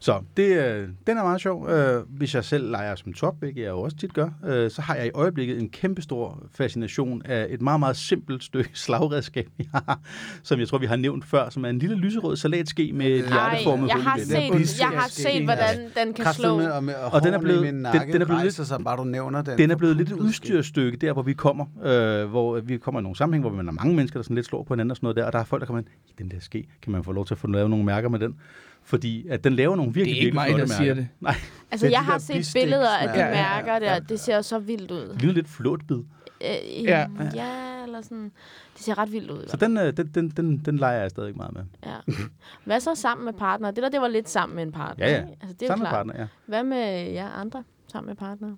Så 0.03 0.21
det, 0.37 0.57
øh, 0.57 0.89
den 1.07 1.17
er 1.19 1.23
meget 1.23 1.41
sjov. 1.41 1.69
Øh, 1.69 2.03
hvis 2.09 2.35
jeg 2.35 2.45
selv 2.45 2.71
leger 2.71 2.95
som 2.95 3.13
top, 3.13 3.35
hvilket 3.39 3.63
jeg 3.63 3.69
jo 3.69 3.81
også 3.81 3.97
tit 3.97 4.15
gør, 4.15 4.29
øh, 4.47 4.71
så 4.71 4.83
har 4.83 4.95
jeg 4.95 5.07
i 5.07 5.11
øjeblikket 5.15 5.59
en 5.63 5.69
kæmpestor 5.69 6.43
fascination 6.55 7.23
af 7.25 7.47
et 7.51 7.63
meget, 7.63 7.81
meget 7.81 7.97
simpelt 7.97 8.45
stykke 8.45 8.71
slagredskab, 8.85 9.49
jeg 9.59 9.67
har, 9.73 10.01
som 10.43 10.61
jeg 10.61 10.69
tror, 10.69 10.79
vi 10.79 10.87
har 10.87 10.97
nævnt 10.97 11.25
før, 11.25 11.49
som 11.51 11.65
er 11.65 11.69
en 11.69 11.79
lille 11.79 11.97
lyserød 11.97 12.37
salatske 12.37 12.93
med 12.93 13.07
et 13.07 13.27
hjerteformet 13.29 13.89
jeg 13.89 13.97
har 14.03 14.19
set, 14.19 14.81
jeg 14.81 14.89
har 14.89 15.09
set, 15.09 15.45
hvordan 15.45 15.79
den 16.05 16.15
kan 16.15 16.25
slå. 16.35 16.49
Kræfterne 16.49 16.75
og, 16.75 16.85
med, 16.85 16.95
og, 16.95 17.13
Og 17.13 17.23
den 17.23 17.35
er 17.35 17.39
blevet- 17.39 17.63
min 17.63 17.75
den- 17.75 17.83
nakke 17.83 18.13
den 18.13 18.23
er 18.23 18.27
blevet 18.27 18.41
rejser 18.43 18.65
sig, 18.65 18.79
bare 18.85 18.97
du 18.97 19.05
nævner 19.05 19.43
den. 19.43 19.59
Den 19.59 19.71
er 19.71 19.77
blevet 19.77 19.97
lidt 19.97 20.09
et 20.09 20.17
udstyrstykke 20.17 20.97
der, 20.97 21.13
hvor 21.13 21.23
vi 21.23 21.33
kommer, 21.33 21.67
øh, 21.85 22.31
hvor 22.31 22.61
vi 22.61 22.77
kommer 22.79 23.01
i 23.01 23.03
nogle 23.03 23.17
sammenhæng, 23.17 23.43
hvor 23.49 23.57
man 23.57 23.69
er 23.69 23.73
mange 23.73 23.95
mennesker, 23.97 24.19
der 24.19 24.23
sådan 24.25 24.35
lidt 24.35 24.47
slår 24.47 24.63
på 24.63 24.75
hinanden 24.75 24.91
og 24.91 24.97
sådan 24.97 25.05
noget 25.07 25.17
der, 25.17 25.25
og 25.25 25.33
der 25.33 25.39
er 25.39 25.45
folk, 25.45 25.61
der 25.61 25.67
kommer 25.67 25.79
ind, 25.81 25.89
i 26.09 26.13
den 26.19 26.31
der 26.31 26.41
ske, 26.41 26.69
kan 26.83 26.93
man 26.93 27.05
få 27.05 27.13
lov 27.13 27.27
til 27.27 27.35
at 27.35 27.39
få 27.39 27.47
lavet 27.47 27.71
nogle 27.71 27.85
mærker 27.85 28.09
med 28.09 28.19
den? 28.19 28.35
Fordi 28.85 29.29
at 29.29 29.45
den 29.45 29.53
laver 29.53 29.77
nogle 29.77 29.89
Det 29.89 29.97
virkelig, 29.97 30.13
er 30.13 30.25
ikke 30.27 30.37
virkelig 30.39 30.57
mig, 30.57 30.59
flotte 30.59 30.63
der 30.63 30.69
mærker. 30.69 30.83
siger 30.85 30.95
det. 30.95 31.09
Nej, 31.21 31.35
Altså, 31.71 31.87
Det 31.87 31.93
jeg 31.93 32.01
de 32.01 32.05
har 32.05 32.19
set 32.19 32.51
billeder 32.55 32.89
af 32.97 33.09
de 33.09 33.15
Ja, 33.19 33.27
ja, 33.27 33.39
ja, 33.39 33.43
mærker 33.63 33.79
der. 33.79 33.99
Det 33.99 34.21
ser 34.21 34.43
så 34.43 34.59
vildt 34.59 34.91
ud. 34.91 35.09
det 35.09 35.17
ligner 35.21 35.35
lidt 35.35 35.49
flåtbid. 35.49 35.97
Øh, 35.97 36.85
Ja. 36.85 37.07
ja, 37.35 37.83
eller 37.85 38.01
sådan. 38.03 38.33
Det 38.77 38.85
ser 38.85 38.99
ret 38.99 39.13
vildt 39.13 39.31
ud. 39.31 39.45
Så 39.49 39.57
den, 39.57 39.77
øh, 39.79 39.93
den, 39.97 40.07
den, 40.15 40.29
den, 40.29 40.57
den 40.59 40.77
leger 40.77 41.01
jeg 41.01 41.11
stadig 41.11 41.37
meget 41.37 41.53
med. 41.55 41.63
Ja. 41.87 42.13
Hvad 42.65 42.81
så 42.81 42.95
sammen 42.95 43.25
med 43.25 43.33
partner? 43.33 43.71
Det 43.71 43.83
der, 43.83 43.89
det 43.89 44.01
var 44.01 44.09
lidt 44.09 44.29
sammen 44.29 44.57
med 44.57 44.63
en 44.63 44.73
partner. 44.73 45.07
Ja, 45.07 45.13
ja. 45.13 45.19
Altså, 45.41 45.53
det 45.61 45.63
er 45.63 45.67
Sammen 45.67 45.83
med 45.83 45.89
klart. 45.91 46.07
partner, 46.07 46.21
ja. 46.23 46.27
Hvad 46.47 46.65
med 46.65 47.11
jer 47.13 47.29
andre 47.31 47.65
sammen 47.93 48.09
med 48.09 48.17
partner? 48.17 48.57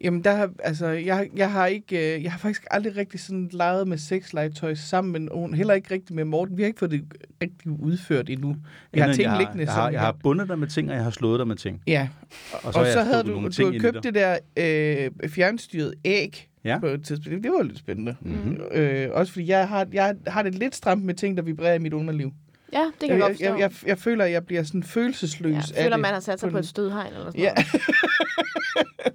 Jamen, 0.00 0.24
der 0.24 0.34
har, 0.36 0.50
altså, 0.64 0.86
jeg, 0.86 1.28
jeg 1.36 1.52
har 1.52 1.66
ikke, 1.66 2.16
øh, 2.16 2.22
jeg 2.24 2.32
har 2.32 2.38
faktisk 2.38 2.64
aldrig 2.70 2.96
rigtig 2.96 3.20
sådan 3.20 3.48
leget 3.52 3.88
med 3.88 3.98
sexlegetøj 3.98 4.74
sammen 4.74 5.12
med 5.12 5.20
nogen. 5.20 5.54
Heller 5.54 5.74
ikke 5.74 5.94
rigtig 5.94 6.16
med 6.16 6.24
Morten. 6.24 6.56
Vi 6.56 6.62
har 6.62 6.66
ikke 6.66 6.78
fået 6.78 6.90
det 6.90 7.04
rigtig 7.42 7.70
udført 7.70 8.30
endnu. 8.30 8.56
Vi 8.92 9.00
har 9.00 9.12
ting 9.12 9.22
jeg 9.30 9.38
liggende 9.38 9.64
jeg 9.64 9.72
har, 9.72 9.90
jeg 9.90 10.00
har 10.00 10.12
bundet 10.22 10.48
dig 10.48 10.58
med 10.58 10.68
ting, 10.68 10.90
og 10.90 10.94
jeg 10.96 11.04
har 11.04 11.10
slået 11.10 11.38
dig 11.38 11.46
med 11.48 11.56
ting. 11.56 11.82
Ja, 11.86 12.08
Og 12.52 12.60
og 12.64 12.72
så, 12.72 12.78
har 12.78 12.86
så, 12.92 12.98
jeg 12.98 13.06
havde 13.06 13.22
du, 13.22 13.48
du 13.58 13.64
havde 13.66 13.80
købt 13.80 14.02
det 14.02 14.14
der 14.14 14.38
øh, 14.56 15.28
fjernstyret 15.28 15.94
æg 16.04 16.48
Ja. 16.64 16.78
på 16.78 16.86
et 16.86 17.04
tidspunkt. 17.04 17.42
Det 17.44 17.50
var 17.52 17.62
lidt 17.62 17.78
spændende. 17.78 18.16
Mhm. 18.20 18.60
Øh, 18.72 19.08
også 19.12 19.32
fordi 19.32 19.48
jeg 19.48 19.68
har, 19.68 19.86
jeg 19.92 20.14
har 20.26 20.42
det 20.42 20.54
lidt 20.54 20.74
stramt 20.74 21.04
med 21.04 21.14
ting, 21.14 21.36
der 21.36 21.42
vibrerer 21.42 21.74
i 21.74 21.78
mit 21.78 21.92
underliv. 21.92 22.32
Ja, 22.72 22.84
det 23.00 23.08
kan 23.08 23.08
jeg, 23.08 23.18
Jeg, 23.18 23.20
godt 23.20 23.40
jeg, 23.40 23.48
forstå. 23.50 23.58
jeg, 23.58 23.70
jeg, 23.82 23.88
jeg 23.88 23.98
føler, 23.98 24.24
at 24.24 24.32
jeg 24.32 24.46
bliver 24.46 24.62
sådan 24.62 24.82
følelsesløs 24.82 25.52
ja, 25.54 25.58
af 25.58 25.82
føler, 25.84 25.96
det. 25.96 26.00
man 26.02 26.12
har 26.12 26.20
sat 26.20 26.40
sig 26.40 26.48
på 26.48 26.52
på 26.52 26.58
et 26.58 26.68
stødhegn 26.68 27.12
eller 27.12 27.24
sådan 27.30 27.40
Ja. 27.40 27.52
noget. 27.54 27.66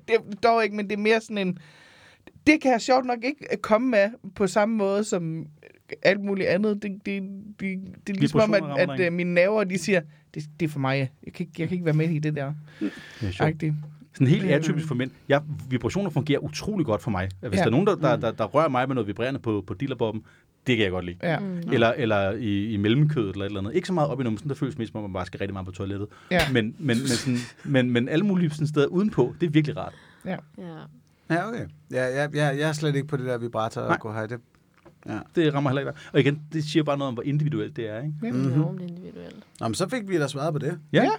det 0.07 0.15
er 0.15 0.35
dog 0.43 0.63
ikke, 0.63 0.75
men 0.75 0.89
det 0.89 0.93
er 0.93 1.01
mere 1.01 1.21
sådan 1.21 1.37
en... 1.37 1.57
Det 2.47 2.61
kan 2.61 2.71
jeg 2.71 2.81
sjovt 2.81 3.05
nok 3.05 3.19
ikke 3.23 3.45
øh, 3.51 3.57
komme 3.57 3.89
med 3.89 4.09
på 4.35 4.47
samme 4.47 4.75
måde 4.75 5.03
som 5.03 5.45
alt 6.03 6.19
muligt 6.23 6.47
andet. 6.49 6.81
Det, 6.83 6.91
det, 7.05 7.23
det, 7.59 7.79
det 8.07 8.15
er 8.15 8.19
ligesom 8.19 8.39
om, 8.39 8.53
at, 8.53 8.63
at, 8.89 8.99
at 8.99 9.13
mine 9.13 9.33
naver, 9.33 9.63
de 9.63 9.77
siger, 9.77 10.01
det, 10.33 10.43
det 10.59 10.65
er 10.65 10.69
for 10.69 10.79
mig. 10.79 11.11
Jeg 11.25 11.33
kan, 11.33 11.45
ikke, 11.45 11.61
jeg 11.61 11.67
kan 11.67 11.75
ikke 11.75 11.85
være 11.85 11.93
med 11.95 12.09
i 12.09 12.19
det 12.19 12.35
der. 12.35 12.53
Det 12.79 12.91
er 13.21 13.31
sjovt. 13.31 13.63
Sådan 14.13 14.27
helt 14.27 14.43
Øh. 14.45 14.49
atypisk 14.51 14.87
for 14.87 14.95
mænd. 14.95 15.11
Ja, 15.29 15.39
vibrationer 15.69 16.09
fungerer 16.09 16.39
utrolig 16.39 16.85
godt 16.85 17.01
for 17.01 17.11
mig. 17.11 17.29
Hvis 17.39 17.51
Ja. 17.53 17.57
der 17.57 17.65
er 17.65 17.69
nogen, 17.69 17.87
der, 17.87 17.95
der, 17.95 18.15
der, 18.15 18.31
der 18.31 18.43
rører 18.45 18.69
mig 18.69 18.87
med 18.89 18.95
noget 18.95 19.07
vibrerende 19.07 19.39
på, 19.39 19.63
på 19.67 19.73
dealerbobben, 19.73 20.23
det 20.67 20.77
kan 20.77 20.83
jeg 20.83 20.91
godt 20.91 21.05
lide. 21.05 21.17
Ja. 21.23 21.39
Mm. 21.39 21.59
Eller, 21.73 21.87
eller 21.97 22.31
i, 22.31 22.73
i 22.73 22.77
mellemkødet 22.77 23.29
eller 23.31 23.45
et 23.45 23.49
eller 23.49 23.59
andet. 23.59 23.75
Ikke 23.75 23.87
så 23.87 23.93
meget 23.93 24.09
op 24.09 24.19
i 24.21 24.23
numsen, 24.23 24.49
der 24.49 24.55
føles 24.55 24.77
mest 24.77 24.91
som 24.91 24.97
om, 25.03 25.09
man 25.09 25.13
bare 25.13 25.25
skal 25.25 25.37
rigtig 25.37 25.53
meget 25.53 25.65
på 25.65 25.71
toilettet. 25.71 26.07
Ja. 26.31 26.41
Men, 26.51 26.65
men, 26.65 26.75
men, 26.79 26.97
sådan, 27.07 27.37
men, 27.63 27.91
men 27.91 28.09
alle 28.09 28.25
mulige 28.25 28.49
sådan 28.49 28.67
steder 28.67 28.87
udenpå, 28.87 29.35
det 29.41 29.47
er 29.47 29.51
virkelig 29.51 29.77
rart. 29.77 29.93
Ja. 30.25 30.35
Ja, 31.29 31.47
okay. 31.47 31.65
Ja, 31.91 32.03
jeg, 32.21 32.29
jeg, 32.35 32.59
jeg 32.59 32.69
er 32.69 32.73
slet 32.73 32.95
ikke 32.95 33.07
på 33.07 33.17
det 33.17 33.25
der 33.25 33.37
vibrator 33.37 33.81
og 33.81 33.99
gå 33.99 34.13
her. 34.13 34.27
Det, 34.27 34.39
ja. 35.05 35.19
Det 35.35 35.53
rammer 35.53 35.69
heller 35.69 35.81
ikke 35.81 35.91
dig. 35.91 35.99
Og 36.13 36.19
igen, 36.19 36.41
det 36.53 36.63
siger 36.63 36.83
bare 36.83 36.97
noget 36.97 37.07
om, 37.07 37.13
hvor 37.13 37.23
individuelt 37.23 37.75
det 37.75 37.89
er. 37.89 37.97
Ikke? 37.97 38.13
Det 38.21 38.29
er 38.29 38.33
Mhm. 38.33 38.53
enormt 38.53 38.81
individuelt. 38.81 39.35
Nå, 39.59 39.67
men 39.67 39.75
så 39.75 39.89
fik 39.89 40.09
vi 40.09 40.17
da 40.19 40.27
svaret 40.27 40.53
på 40.53 40.59
det. 40.59 40.79
Ja. 40.93 41.03
Ja. 41.03 41.09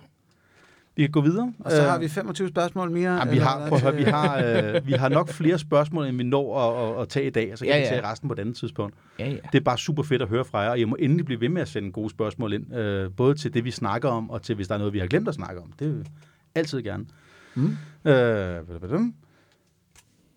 Vi 0.99 1.03
kan 1.03 1.11
gå 1.11 1.21
videre. 1.21 1.53
Og 1.59 1.71
så 1.71 1.83
Øh, 1.83 1.89
har 1.89 1.99
vi 1.99 2.09
25 2.09 2.49
spørgsmål 2.49 2.91
mere. 2.91 3.15
Jamen, 3.15 3.35
vi, 3.35 3.39
har, 3.39 3.69
prøv 3.69 3.79
høre, 3.81 3.95
vi, 3.97 4.03
har, 4.03 4.43
øh, 4.45 4.87
vi 4.87 4.93
har 4.93 5.09
nok 5.09 5.29
flere 5.29 5.59
spørgsmål, 5.59 6.07
end 6.07 6.17
vi 6.17 6.23
når 6.23 6.59
at, 6.61 6.97
at, 6.97 7.03
at 7.03 7.09
tage 7.09 7.27
i 7.27 7.31
dag, 7.31 7.59
så 7.59 7.65
kan 7.65 7.75
Ja, 7.75 7.79
vi 7.79 7.85
ja. 7.85 7.89
tage 7.89 8.03
resten 8.07 8.29
på 8.29 8.33
et 8.33 8.39
andet 8.39 8.57
tidspunkt. 8.57 8.95
Ja, 9.19 9.29
ja. 9.31 9.37
Det 9.53 9.59
er 9.61 9.65
bare 9.65 9.79
super 9.79 10.03
fedt 10.03 10.23
at 10.23 10.29
høre 10.29 10.45
fra 10.45 10.59
jer, 10.59 10.71
og 10.71 10.81
jeg 10.81 10.89
må 10.89 10.97
endelig 10.99 11.25
blive 11.25 11.41
ved 11.41 11.49
med 11.49 11.63
at 11.63 11.69
sende 11.69 11.93
gode 11.93 12.11
spørgsmål 12.11 12.53
ind, 12.53 12.75
øh, 12.77 13.11
både 13.17 13.35
til 13.35 13.55
det, 13.55 13.65
vi 13.65 13.71
snakker 13.71 14.09
om, 14.09 14.31
og 14.31 14.43
til, 14.43 14.55
hvis 14.55 14.69
der 14.69 14.75
er 14.75 14.79
noget, 14.79 14.93
vi 14.93 14.99
har 14.99 15.07
glemt 15.07 15.29
at 15.29 15.35
snakke 15.35 15.61
om. 15.61 15.73
Det 15.79 15.89
vil 15.89 15.97
jeg 15.97 16.07
altid 16.55 16.83
gerne. 16.83 17.07
Mm. 17.55 17.65
Øh, 18.05 18.61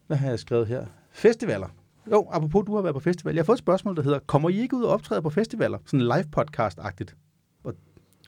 hvad 0.07 0.17
har 0.17 0.29
jeg 0.29 0.39
skrevet 0.39 0.67
her? 0.67 0.85
Festivaler. 1.11 1.67
Jo, 2.11 2.27
apropos, 2.31 2.63
du 2.67 2.75
har 2.75 2.81
været 2.81 2.93
på 2.93 2.99
festival. 2.99 3.33
Jeg 3.35 3.41
har 3.41 3.45
fået 3.45 3.55
et 3.55 3.59
spørgsmål, 3.59 3.95
der 3.95 4.01
hedder, 4.03 4.19
kommer 4.19 4.49
I 4.49 4.59
ikke 4.61 4.75
ud 4.75 4.83
og 4.83 4.89
optræde 4.93 5.21
på 5.21 5.29
festivaler? 5.29 5.77
Sådan 5.85 5.99
live 6.01 6.25
podcast-agtigt. 6.37 7.15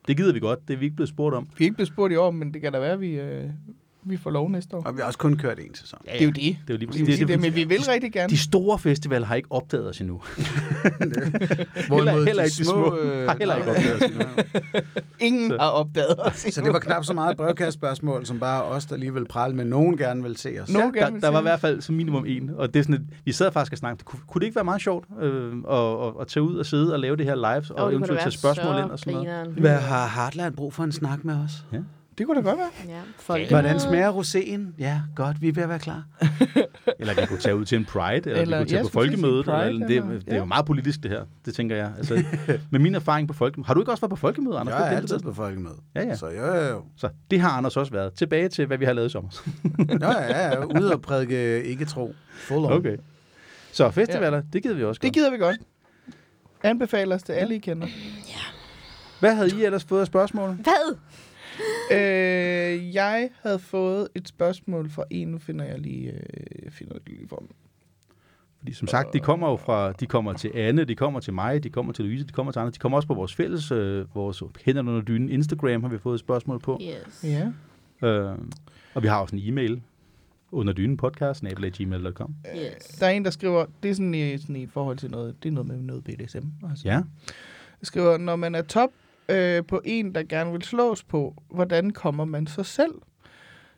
Det 0.07 0.17
gider 0.17 0.33
vi 0.33 0.39
godt. 0.39 0.67
Det 0.67 0.73
er 0.73 0.77
vi 0.77 0.85
ikke 0.85 0.95
blevet 0.95 1.09
spurgt 1.09 1.35
om. 1.35 1.47
Vi 1.57 1.63
er 1.63 1.65
ikke 1.65 1.75
blevet 1.75 1.87
spurgt 1.87 2.13
i 2.13 2.15
år, 2.15 2.31
men 2.31 2.53
det 2.53 2.61
kan 2.61 2.73
da 2.73 2.79
være, 2.79 2.91
at 2.93 3.01
vi, 3.01 3.19
øh, 3.19 3.49
vi 4.05 4.17
får 4.17 4.29
lov 4.31 4.49
næste 4.51 4.75
år. 4.77 4.83
Og 4.85 4.95
vi 4.95 4.99
har 4.99 5.07
også 5.07 5.19
kun 5.19 5.37
kørt 5.37 5.59
en 5.59 5.75
sæson. 5.75 5.99
Ja, 6.07 6.11
Det 6.13 6.21
er 6.21 6.25
jo 6.25 6.31
det. 6.31 6.35
Det 6.35 6.51
er 6.51 6.73
jo 6.73 6.77
lige 6.77 6.87
præcis. 6.87 7.07
det, 7.07 7.19
det, 7.19 7.27
det, 7.27 7.39
men 7.41 7.55
vi 7.55 7.63
vil 7.63 7.81
rigtig 7.89 8.11
gerne. 8.11 8.29
de 8.29 8.37
store 8.37 8.79
festivaler 8.79 9.25
har 9.27 9.35
ikke 9.35 9.51
opdaget 9.51 9.89
os 9.89 9.99
endnu. 10.01 10.21
Hvorimod 11.87 12.25
heller 12.25 12.43
de 12.43 12.47
ikke 12.47 12.57
de 12.57 12.65
små. 12.65 12.97
øh, 12.97 13.27
Har 13.27 13.35
heller 13.39 13.55
ikke 13.55 13.69
opdaget 13.69 14.03
os 14.03 14.11
Ingen 15.19 15.49
Så- 15.49 15.57
har 15.59 15.67
opdaget 15.69 16.15
os. 16.19 16.35
Så 16.51 16.61
det 16.61 16.73
var 16.73 16.79
knap 16.79 17.05
så 17.05 17.13
meget 17.13 17.37
brevkastspørgsmål, 17.37 18.25
som 18.25 18.39
bare 18.39 18.63
os, 18.63 18.85
der 18.85 18.97
lige 18.97 19.13
vil 19.13 19.25
prale 19.27 19.55
med. 19.55 19.65
Nogen 19.65 19.97
gerne 19.97 20.23
vil 20.23 20.37
se 20.37 20.57
os. 20.61 20.69
Nogen 20.69 20.93
der, 20.93 20.99
gerne 20.99 21.13
vil 21.13 21.21
der 21.21 21.29
var 21.29 21.39
i 21.39 21.41
hvert 21.41 21.59
fald 21.59 21.81
som 21.81 21.95
minimum 21.95 22.25
en, 22.25 22.51
og 22.57 22.73
det 22.73 22.79
er 22.79 22.83
sådan 22.83 22.95
et, 22.95 23.01
vi 23.25 23.31
sad 23.31 23.51
faktisk 23.51 23.71
og 23.71 23.77
snakkede, 23.77 24.03
kunne, 24.03 24.19
kunne 24.27 24.39
det 24.39 24.45
ikke 24.45 24.55
være 24.55 24.65
meget 24.65 24.81
sjovt 24.81 25.05
øh, 25.21 25.53
at, 25.71 25.77
at, 25.77 26.13
at 26.21 26.27
tage 26.27 26.43
ud 26.43 26.55
og 26.57 26.65
sidde 26.65 26.93
og 26.93 26.99
lave 26.99 27.15
det 27.15 27.25
her 27.25 27.35
live, 27.35 27.45
og 27.45 27.63
kunne 27.77 27.91
eventuelt 27.91 28.21
tage 28.21 28.31
spørgsmål 28.31 28.75
ind 28.83 28.91
og 28.91 28.99
sådan 28.99 29.13
noget? 29.13 29.47
Hvad 29.47 29.77
har 29.77 30.05
Hartland 30.07 30.55
brug 30.55 30.73
for 30.73 30.83
en 30.83 30.91
snak 30.91 31.23
med 31.25 31.35
os? 31.35 31.51
Det 32.17 32.25
kunne 32.25 32.41
da 32.43 32.49
godt 32.49 32.57
være. 32.59 32.69
Ja, 32.95 32.99
folk. 33.19 33.49
Hvordan 33.49 33.79
smager 33.79 34.11
roséen? 34.11 34.75
Ja, 34.79 35.01
godt, 35.15 35.41
vi 35.41 35.47
er 35.47 35.53
ved 35.53 35.63
at 35.63 35.69
være 35.69 35.79
klar. 35.79 36.03
Eller 36.99 37.13
vi 37.13 37.25
kunne 37.25 37.39
tage 37.39 37.55
ud 37.55 37.65
til 37.65 37.77
en 37.77 37.85
Pride, 37.85 38.15
eller, 38.29 38.41
eller 38.41 38.57
vi 38.57 38.63
kunne 38.63 38.69
tage 38.69 38.83
på 38.83 38.89
folkemødet. 38.89 39.45
Pride, 39.45 39.67
eller, 39.69 39.87
det, 39.87 39.95
eller- 39.97 40.09
det 40.19 40.23
er 40.27 40.33
jo 40.35 40.39
ja. 40.41 40.45
meget 40.45 40.65
politisk 40.65 41.03
det 41.03 41.11
her, 41.11 41.23
det 41.45 41.53
tænker 41.55 41.75
jeg. 41.75 41.91
Altså, 41.97 42.23
med 42.69 42.79
min 42.79 42.95
erfaring 42.95 43.27
på 43.27 43.33
folkemødet. 43.33 43.67
Har 43.67 43.73
du 43.73 43.79
ikke 43.81 43.91
også 43.91 44.01
været 44.01 44.09
på 44.09 44.15
folkemødet, 44.15 44.57
Anders? 44.57 44.73
Jeg 44.79 44.93
er 44.93 44.97
altid 44.97 45.15
det. 45.15 45.23
på 45.23 45.33
folkemøde. 45.33 45.75
Ja, 45.95 46.01
ja. 46.01 46.15
Så 46.15 46.27
jo, 46.27 46.45
jo, 46.45 46.63
jo. 46.67 46.83
Så 46.97 47.09
det 47.31 47.39
har 47.39 47.49
Anders 47.49 47.77
også 47.77 47.91
været. 47.91 48.13
Tilbage 48.13 48.49
til, 48.49 48.65
hvad 48.65 48.77
vi 48.77 48.85
har 48.85 48.93
lavet 48.93 49.07
i 49.07 49.11
sommer. 49.11 49.29
Nå, 49.99 50.07
ja, 50.07 50.47
ja, 50.49 50.65
ude 50.65 50.93
og 50.93 51.01
prædike 51.01 51.63
ikke 51.63 51.85
tro. 51.85 52.15
Full 52.33 52.65
on. 52.65 52.71
Okay. 52.73 52.97
Så 53.71 53.91
festivaler, 53.91 54.41
det 54.53 54.63
gider 54.63 54.75
vi 54.75 54.83
også 54.83 54.99
Det 54.99 55.07
godt. 55.09 55.13
gider 55.13 55.31
vi 55.31 55.37
godt. 55.37 55.57
Anbefaler 56.63 57.15
os 57.15 57.23
til 57.23 57.33
alle, 57.33 57.55
I 57.55 57.59
kender. 57.59 57.87
Hvad 59.19 59.35
havde 59.35 59.49
I 59.59 59.63
ellers 59.65 59.83
fået 59.83 60.01
af 60.01 60.07
spørgsmål? 60.07 60.49
Hvad? 60.49 60.95
Øh, 61.91 62.95
jeg 62.95 63.29
havde 63.41 63.59
fået 63.59 64.07
et 64.15 64.27
spørgsmål 64.27 64.89
fra 64.89 65.03
en. 65.09 65.27
Nu 65.27 65.37
finder 65.37 65.65
jeg 65.65 65.79
lige, 65.79 66.11
øh, 66.11 66.63
jeg 66.63 66.73
finder 66.73 66.93
det 66.93 67.09
lige 67.09 67.27
for 67.27 67.41
mig. 67.41 67.49
Fordi 68.59 68.73
som 68.73 68.87
sagt, 68.87 69.13
de 69.13 69.19
kommer 69.19 69.49
jo 69.49 69.55
fra, 69.55 69.91
de 69.91 70.05
kommer 70.05 70.33
til 70.33 70.51
Anne, 70.55 70.83
de 70.83 70.95
kommer 70.95 71.19
til 71.19 71.33
mig, 71.33 71.63
de 71.63 71.69
kommer 71.69 71.93
til 71.93 72.05
Louise, 72.05 72.25
de 72.25 72.31
kommer 72.31 72.51
til 72.51 72.59
andre. 72.59 72.71
De 72.71 72.79
kommer 72.79 72.95
også 72.97 73.07
på 73.07 73.13
vores 73.13 73.35
fælles, 73.35 73.71
øh, 73.71 74.15
vores 74.15 74.43
hænder 74.65 74.81
under 74.81 75.01
dynen 75.01 75.29
Instagram, 75.29 75.83
har 75.83 75.89
vi 75.89 75.97
fået 75.97 76.13
et 76.13 76.19
spørgsmål 76.19 76.59
på. 76.59 76.81
Yes. 76.81 77.23
Ja. 77.23 77.51
Øh, 78.07 78.37
og 78.93 79.03
vi 79.03 79.07
har 79.07 79.21
også 79.21 79.35
en 79.35 79.41
e-mail 79.45 79.81
under 80.51 80.73
dynen 80.73 80.97
podcast, 80.97 81.43
gmail.com. 81.77 82.35
yes. 82.57 82.87
Der 82.99 83.05
er 83.07 83.11
en, 83.11 83.25
der 83.25 83.31
skriver, 83.31 83.65
det 83.83 83.91
er 83.91 83.95
sådan 83.95 84.13
i, 84.13 84.37
sådan 84.37 84.55
i 84.55 84.67
forhold 84.67 84.97
til 84.97 85.11
noget, 85.11 85.43
det 85.43 85.49
er 85.49 85.53
noget 85.53 85.67
med 85.67 85.77
noget 85.77 86.03
BDSM. 86.03 86.47
Altså. 86.69 86.87
Ja. 86.87 87.01
Der 87.79 87.85
skriver, 87.85 88.17
når 88.17 88.35
man 88.35 88.55
er 88.55 88.61
top 88.61 88.89
øh, 89.29 89.63
på 89.65 89.81
en, 89.85 90.15
der 90.15 90.23
gerne 90.23 90.51
vil 90.51 90.61
slås 90.61 91.03
på, 91.03 91.43
hvordan 91.49 91.91
kommer 91.91 92.25
man 92.25 92.47
så 92.47 92.63
selv? 92.63 92.93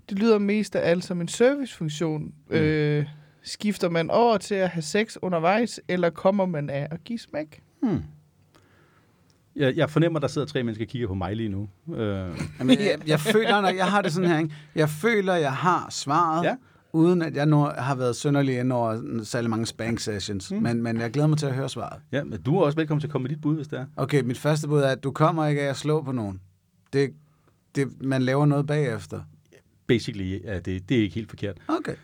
Det 0.10 0.20
lyder 0.20 0.38
mest 0.40 0.76
af 0.76 0.90
alt 0.90 1.04
som 1.04 1.22
en 1.22 1.28
servicefunktion. 1.28 2.34
Mm. 2.50 2.56
Øh, 2.56 3.06
skifter 3.44 3.90
man 3.90 4.12
over 4.12 4.38
til 4.38 4.56
at 4.56 4.70
have 4.70 4.82
sex 4.82 5.18
undervejs, 5.22 5.80
eller 5.88 6.10
kommer 6.10 6.46
man 6.46 6.70
af 6.70 6.88
at 6.92 7.04
give 7.04 7.20
smæk? 7.20 7.62
Hmm. 7.82 8.04
Jeg, 9.56 9.76
jeg 9.76 9.90
fornemmer, 9.90 10.20
der 10.20 10.28
sidder 10.28 10.48
tre 10.48 10.64
mennesker 10.64 10.86
og 10.86 10.90
kigger 10.90 11.08
på 11.08 11.14
mig 11.14 11.36
lige 11.36 11.50
nu. 11.50 11.70
Øh, 11.96 12.40
Jamen, 12.60 12.80
jeg, 12.80 12.98
jeg 13.08 13.20
føler, 13.20 13.62
når 13.62 13.70
jeg 13.70 13.86
har 13.86 14.02
det 14.02 14.14
sådan 14.14 14.30
her, 14.30 14.38
ikke? 14.40 14.56
jeg 14.76 14.90
føler, 14.90 15.34
jeg 15.36 15.54
har 15.54 15.88
svaret, 15.90 16.46
Ja. 16.46 16.56
Uden 16.96 17.22
at 17.22 17.36
jeg 17.36 17.46
nu 17.46 17.58
har 17.78 17.96
været 17.96 18.16
synderlig 18.16 18.60
ind 18.60 18.72
over 18.72 19.22
særlig 19.24 19.50
mange 19.50 19.66
spank 19.66 20.00
sessions. 20.00 20.52
Mm. 20.52 20.58
Men, 20.58 20.84
men 20.84 21.00
jeg 21.00 21.12
glæder 21.12 21.28
mig 21.28 21.38
til 21.38 21.46
at 21.46 21.54
høre 21.54 21.70
svaret. 21.70 22.02
ja, 22.12 22.24
men 22.24 22.42
du 22.42 22.58
er 22.58 22.66
også 22.66 22.76
velkommen 22.76 23.00
til 23.02 23.08
at 23.08 23.12
komme 23.12 23.24
med 23.24 23.30
dit 23.30 23.42
bud, 23.42 23.56
hvis 23.56 23.68
det 23.68 23.80
er. 23.80 23.86
Okay, 23.96 24.22
mit 24.22 24.38
første 24.38 24.68
bud 24.68 24.80
er, 24.80 24.88
at 24.88 25.04
du 25.04 25.12
kommer 25.12 25.48
ikke 25.48 25.62
af 25.62 25.70
at 25.70 25.78
slå 25.78 26.02
på 26.02 26.12
nogen. 26.12 26.42
Det, 26.94 27.14
det, 27.76 28.02
man 28.02 28.22
laver 28.22 28.46
noget 28.46 28.68
bagefter. 28.68 29.22
Basically, 29.88 30.44
ja, 30.44 30.60
det, 30.60 30.90
det 30.90 30.98
er 30.98 31.02
ikke 31.02 31.16
helt 31.16 31.30
forkert. 31.30 31.58
Okay. 31.68 31.96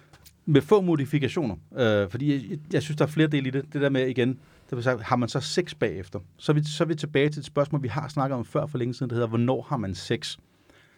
Med 0.46 0.62
få 0.62 0.82
modifikationer. 0.82 1.56
Øh, 1.78 2.10
fordi 2.10 2.50
jeg, 2.50 2.60
jeg 2.74 2.82
synes, 2.82 2.98
der 2.98 3.06
er 3.06 3.10
flere 3.10 3.28
dele 3.28 3.48
i 3.48 3.52
det. 3.52 3.74
Det 3.74 3.82
der 3.82 3.90
med 3.90 4.08
igen, 4.08 4.30
det 4.70 4.76
vil 4.76 4.84
sige, 4.84 5.04
har 5.04 5.16
man 5.16 5.30
så 5.30 5.40
sex 5.40 5.76
bagefter? 5.76 6.20
Så 6.38 6.52
er, 6.52 6.54
vi, 6.54 6.64
så 6.64 6.84
er 6.84 6.88
vi 6.88 6.96
tilbage 6.96 7.30
til 7.30 7.40
et 7.40 7.46
spørgsmål, 7.46 7.84
vi 7.84 7.88
har 7.88 8.08
snakket 8.08 8.38
om 8.38 8.46
før 8.46 8.66
for 8.66 8.78
længe 8.78 8.94
siden, 8.94 9.10
det 9.10 9.16
hedder, 9.16 9.28
hvornår 9.28 9.62
har 9.70 9.78
man 9.78 9.96
sex? 9.96 10.38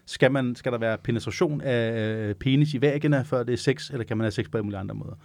Skal, 0.06 0.32
man, 0.32 0.56
skal 0.56 0.72
der 0.72 0.78
være 0.78 0.98
penetration 0.98 1.62
af 1.62 2.02
øh, 2.02 2.36
penis 2.36 2.74
i 2.74 2.82
vagina, 2.82 3.22
før 3.22 3.44
det 3.44 3.54
er 3.54 3.58
sex, 3.58 3.90
eller 3.90 4.04
kan 4.04 4.18
man 4.18 4.26
have 4.26 4.32
sex 4.32 4.46
på 4.52 4.58
alle 4.58 4.66
mulige 4.66 4.80
andre 4.80 4.96
måder? 4.96 5.16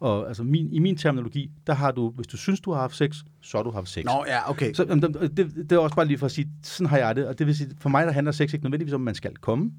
Og 0.00 0.28
altså, 0.28 0.42
min, 0.42 0.72
i 0.72 0.78
min 0.78 0.96
terminologi, 0.96 1.50
der 1.66 1.74
har 1.74 1.90
du, 1.90 2.10
hvis 2.10 2.26
du 2.26 2.36
synes, 2.36 2.60
du 2.60 2.72
har 2.72 2.80
haft 2.80 2.96
sex, 2.96 3.16
så 3.40 3.58
har 3.58 3.62
du 3.62 3.70
haft 3.70 3.88
sex. 3.88 4.04
Nå, 4.04 4.24
ja, 4.26 4.50
okay. 4.50 4.72
Så 4.72 4.84
jamen, 4.88 5.02
det, 5.02 5.36
det 5.36 5.72
er 5.72 5.78
også 5.78 5.96
bare 5.96 6.06
lige 6.06 6.18
for 6.18 6.26
at 6.26 6.32
sige, 6.32 6.48
sådan 6.62 6.86
har 6.86 6.98
jeg 6.98 7.16
det. 7.16 7.26
Og 7.26 7.38
det 7.38 7.46
vil 7.46 7.56
sige, 7.56 7.70
for 7.80 7.88
mig 7.88 8.06
der 8.06 8.12
handler 8.12 8.32
sex 8.32 8.52
ikke 8.52 8.64
nødvendigvis 8.64 8.94
om, 8.94 9.00
at 9.00 9.04
man 9.04 9.14
skal 9.14 9.36
komme. 9.36 9.72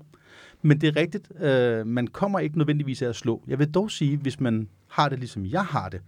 Men 0.62 0.82
det 0.82 0.88
er 0.88 0.96
rigtigt, 1.02 1.32
øh, 1.42 1.88
man 1.88 2.08
kommer 2.08 2.39
ikke 2.39 2.58
nødvendigvis 2.58 3.02
af 3.02 3.10
at 3.10 3.16
slå. 3.16 3.44
Jeg 3.48 3.60
vil 3.60 3.72
dog 3.72 3.92
sige, 3.92 4.18
hvis 4.18 4.39
man 4.39 4.68
har 4.88 5.10
det 5.10 5.20
ligesom 5.20 5.46
jeg 5.46 5.66
har 5.66 5.89
det, 5.89 6.02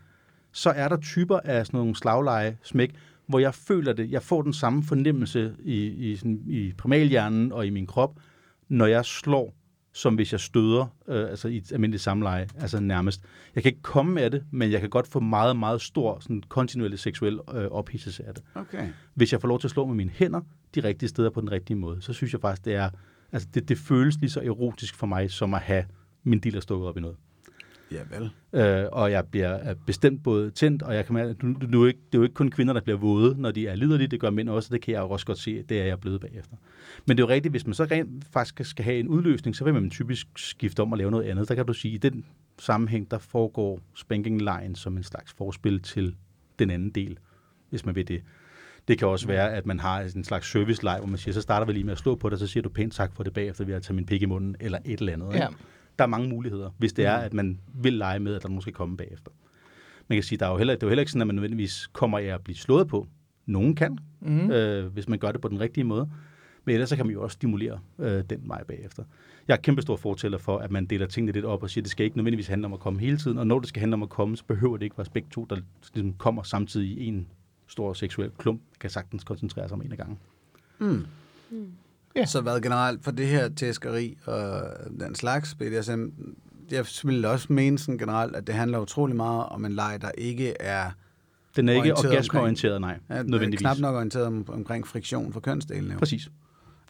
så 0.52 0.70
er 0.70 0.88
der 0.88 0.98
typer 0.98 1.40
af 1.44 1.66
sådan 1.66 1.78
nogle 1.78 1.96
slagleje, 1.96 2.58
smæk, 2.64 2.96
hvor 3.28 3.40
jeg 3.40 3.54
føler 3.54 3.94
det, 3.94 4.12
jeg 4.12 4.24
får 4.24 4.42
den 4.42 4.54
samme 4.54 4.84
fornemmelse 4.84 5.54
i, 5.64 5.86
i, 5.86 6.16
sådan, 6.16 6.42
i 6.48 6.74
primalhjernen 6.78 7.52
og 7.52 7.66
i 7.66 7.70
min 7.70 7.88
krop, 7.88 8.20
når 8.70 8.86
jeg 8.86 9.06
slår, 9.06 9.56
som 9.94 10.16
hvis 10.16 10.32
jeg 10.32 10.40
støder, 10.40 10.86
øh, 11.08 11.30
altså 11.30 11.48
i 11.48 11.58
et 11.58 11.72
almindeligt 11.72 12.04
samleje, 12.04 12.48
altså 12.58 12.80
nærmest. 12.80 13.22
Jeg 13.56 13.64
kan 13.64 13.70
ikke 13.70 13.82
komme 13.82 14.22
af 14.22 14.32
det, 14.32 14.44
men 14.52 14.72
jeg 14.72 14.82
kan 14.82 14.90
godt 14.90 15.08
få 15.08 15.20
meget, 15.20 15.56
meget 15.56 15.82
stor, 15.82 16.20
sådan 16.20 16.44
kontinuerlig 16.48 17.00
seksuel 17.00 17.40
øh, 17.54 17.68
ophidselse 17.68 18.24
af 18.28 18.34
det 18.34 18.44
okay. 18.56 18.90
hvis 19.14 19.32
jeg 19.32 19.42
får 19.42 19.48
lov 19.48 19.60
til 19.60 19.68
at 19.68 19.72
slå 19.72 19.86
med 19.86 19.96
mine 19.96 20.10
hænder 20.10 20.42
de 20.76 20.84
rigtige 20.84 21.10
steder 21.10 21.30
på 21.30 21.42
den 21.42 21.52
rigtige 21.52 21.78
måde, 21.78 22.02
så 22.02 22.14
synes 22.14 22.34
jeg 22.34 22.42
faktisk, 22.42 22.66
det 22.66 22.76
er, 22.76 22.90
altså 23.32 23.48
det, 23.54 23.70
det 23.70 23.78
føles 23.78 24.18
lige 24.20 24.30
så 24.30 24.42
erotisk 24.42 24.96
for 24.96 25.08
mig, 25.08 25.32
som 25.32 25.54
at 25.54 25.62
have 25.62 25.86
min 26.24 26.40
dealer 26.40 26.60
stukket 26.60 26.88
op 26.88 26.98
i 26.98 27.02
noget. 27.02 27.18
Ja, 27.96 28.18
vel. 28.18 28.30
Øh, 28.54 28.86
og 28.92 29.12
jeg 29.12 29.26
bliver 29.26 29.70
øh, 29.70 29.76
bestemt 29.86 30.24
både 30.24 30.52
tændt, 30.52 30.82
og 30.82 30.96
jeg 30.96 31.06
kan 31.06 31.14
mærke, 31.14 31.36
nu, 31.46 31.58
nu, 31.62 31.68
nu 31.68 31.84
er 31.84 31.88
ikke, 31.88 32.00
det 32.12 32.18
er 32.18 32.20
jo 32.20 32.24
ikke 32.24 32.34
kun 32.34 32.50
kvinder, 32.50 32.74
der 32.74 32.82
bliver 32.82 32.98
våde, 32.98 33.42
når 33.42 33.52
de 33.52 33.68
er 33.68 33.76
liderlige, 33.76 34.08
det 34.08 34.20
gør 34.20 34.30
mænd 34.30 34.50
også, 34.50 34.70
det 34.74 34.82
kan 34.82 34.94
jeg 34.94 35.02
jo 35.02 35.10
også 35.10 35.26
godt 35.26 35.38
se, 35.38 35.64
det 35.64 35.82
er 35.82 35.86
jeg 35.86 36.00
blevet 36.00 36.22
bagefter. 36.22 36.56
Men 37.06 37.18
det 37.18 37.24
er 37.24 37.28
jo 37.28 37.34
rigtigt, 37.34 37.54
hvis 37.54 37.66
man 37.66 37.74
så 37.74 37.84
rent 37.84 38.26
faktisk 38.34 38.70
skal 38.70 38.86
have 38.86 39.00
en 39.00 39.08
udløsning, 39.08 39.56
så 39.56 39.64
vil 39.64 39.74
man 39.74 39.90
typisk 39.90 40.28
skifte 40.36 40.80
om 40.80 40.92
og 40.92 40.98
lave 40.98 41.12
noget 41.12 41.24
andet. 41.24 41.50
Der 41.50 41.56
kan 41.56 41.66
du 41.66 41.74
sige, 41.74 41.96
at 41.96 42.06
i 42.06 42.10
den 42.10 42.26
sammenhæng, 42.60 43.12
der 43.12 43.18
foregår 43.18 43.80
spanking 43.96 44.42
line 44.42 44.76
som 44.76 44.98
en 44.98 45.04
slags 45.04 45.34
forspil 45.34 45.82
til 45.82 46.16
den 46.60 46.70
anden 46.70 46.90
del, 46.90 47.18
hvis 47.70 47.86
man 47.86 47.96
vil 47.96 48.08
det. 48.08 48.22
Det 48.88 49.00
kan 49.00 49.08
også 49.08 49.28
være, 49.28 49.54
at 49.54 49.66
man 49.66 49.80
har 49.80 50.02
en 50.02 50.24
slags 50.24 50.52
service 50.52 50.84
leg, 50.84 50.98
hvor 50.98 51.08
man 51.08 51.18
siger, 51.18 51.34
så 51.34 51.42
starter 51.42 51.66
vi 51.66 51.74
lige 51.74 51.84
med 51.84 51.92
at 51.92 51.98
slå 51.98 52.16
på 52.16 52.30
det, 52.30 52.40
så 52.40 52.48
siger 52.48 52.62
du 52.62 52.70
pænt 52.70 52.94
tak 52.94 53.16
for 53.16 53.24
det 53.24 53.34
bagefter, 53.34 53.66
ved 53.66 53.74
at 53.74 53.84
tage 53.84 53.96
min 53.96 54.06
pik 54.06 54.22
i 54.22 54.26
munden, 54.26 54.56
eller 54.60 54.80
et 54.86 55.00
eller 55.00 55.14
andet. 55.14 55.28
Ikke? 55.28 55.44
Ja. 55.44 55.48
Der 56.00 56.04
er 56.04 56.10
mange 56.10 56.30
muligheder, 56.30 56.70
hvis 56.78 56.94
det 56.94 57.06
er, 57.06 57.16
at 57.16 57.34
man 57.34 57.60
vil 57.74 57.94
lege 57.94 58.20
med, 58.20 58.36
at 58.36 58.44
der 58.44 58.50
måske 58.50 58.72
komme 58.72 58.98
bagefter. 58.98 59.32
Man 60.08 60.16
kan 60.16 60.24
sige, 60.24 60.40
der 60.40 60.46
er 60.46 60.52
jo 60.52 60.58
heller, 60.58 60.74
det 60.74 60.84
er 60.84 60.88
jo 60.88 60.90
heller 60.90 61.02
ikke 61.02 61.12
sådan, 61.12 61.22
at 61.22 61.28
man 61.28 61.36
nødvendigvis 61.36 61.88
kommer 61.94 62.18
af 62.20 62.24
at 62.24 62.42
blive 62.44 62.56
slået 62.56 62.88
på. 62.88 63.08
Nogen 63.46 63.76
kan, 63.76 63.98
Mm. 64.22 64.52
øh, 64.52 64.94
hvis 64.94 65.08
man 65.10 65.20
gør 65.20 65.32
det 65.32 65.42
på 65.42 65.48
den 65.48 65.60
rigtige 65.60 65.84
måde. 65.84 66.10
Men 66.66 66.74
ellers 66.74 66.90
så 66.90 66.96
kan 66.96 67.06
man 67.06 67.14
jo 67.14 67.24
også 67.24 67.34
stimulere 67.34 67.80
øh, 68.00 68.24
den 68.30 68.42
vej 68.44 68.64
bagefter. 68.64 69.04
Jeg 69.48 69.54
er 69.54 69.58
kæmpe 69.62 69.82
stor 69.82 69.96
fortæller 69.96 70.38
for, 70.38 70.58
at 70.58 70.72
man 70.72 70.86
deler 70.86 71.06
tingene 71.08 71.32
lidt 71.32 71.46
op 71.46 71.64
og 71.64 71.70
siger, 71.70 71.82
at 71.82 71.84
det 71.84 71.92
skal 71.92 72.04
ikke 72.06 72.18
nødvendigvis 72.18 72.48
handle 72.48 72.66
om 72.66 72.74
at 72.74 72.80
komme 72.80 73.00
hele 73.00 73.18
tiden. 73.18 73.38
Og 73.38 73.48
når 73.48 73.60
det 73.60 73.70
skal 73.70 73.80
handle 73.80 73.94
om 73.94 74.04
at 74.04 74.10
komme, 74.10 74.38
så 74.38 74.44
behøver 74.46 74.78
det 74.78 74.84
ikke 74.86 74.98
være 74.98 75.08
begge 75.14 75.30
to, 75.32 75.46
der 75.50 75.56
ligesom 75.94 76.14
kommer 76.14 76.44
samtidig 76.44 76.98
i 76.98 77.06
en 77.06 77.28
stor 77.68 77.94
seksuel 77.94 78.32
klump, 78.38 78.62
kan 78.80 78.90
sagtens 78.90 79.24
koncentrere 79.24 79.68
sig 79.68 79.76
om 79.76 79.82
en 79.82 79.92
af 79.92 79.98
gangen. 79.98 80.18
Mm. 80.80 81.06
Ja. 82.16 82.26
Så 82.26 82.42
hvad 82.42 82.62
generelt 82.62 83.04
for 83.04 83.12
det 83.12 83.28
her 83.28 83.50
tæskeri 83.50 84.18
og 84.26 84.62
den 85.00 85.16
slags 85.16 85.56
BDSM, 85.56 86.04
jeg 86.72 86.86
vil 87.04 87.26
også 87.26 87.54
mene 87.54 87.80
sådan 87.80 87.98
generelt, 87.98 88.36
at 88.36 88.48
det 88.48 88.56
handler 88.56 88.80
utrolig 88.80 89.16
meget 89.16 89.46
om 89.46 89.66
en 89.66 89.72
leg, 89.72 89.98
der 90.02 90.12
ikke 90.18 90.62
er 90.62 90.92
Den 91.56 91.70
er 91.70 91.74
ikke 91.74 91.82
Orienteret 91.82 92.12
orgasmeorienteret, 92.12 92.82
nej, 92.82 92.98
er 93.10 93.24
nødvendigvis. 93.24 93.60
knap 93.60 93.78
nok 93.78 93.96
orienteret 93.96 94.26
om, 94.26 94.46
omkring 94.48 94.88
friktion 94.88 95.34
for 95.34 95.40
kønsdelene. 95.40 95.94
jo. 95.94 96.00
Præcis. 96.00 96.30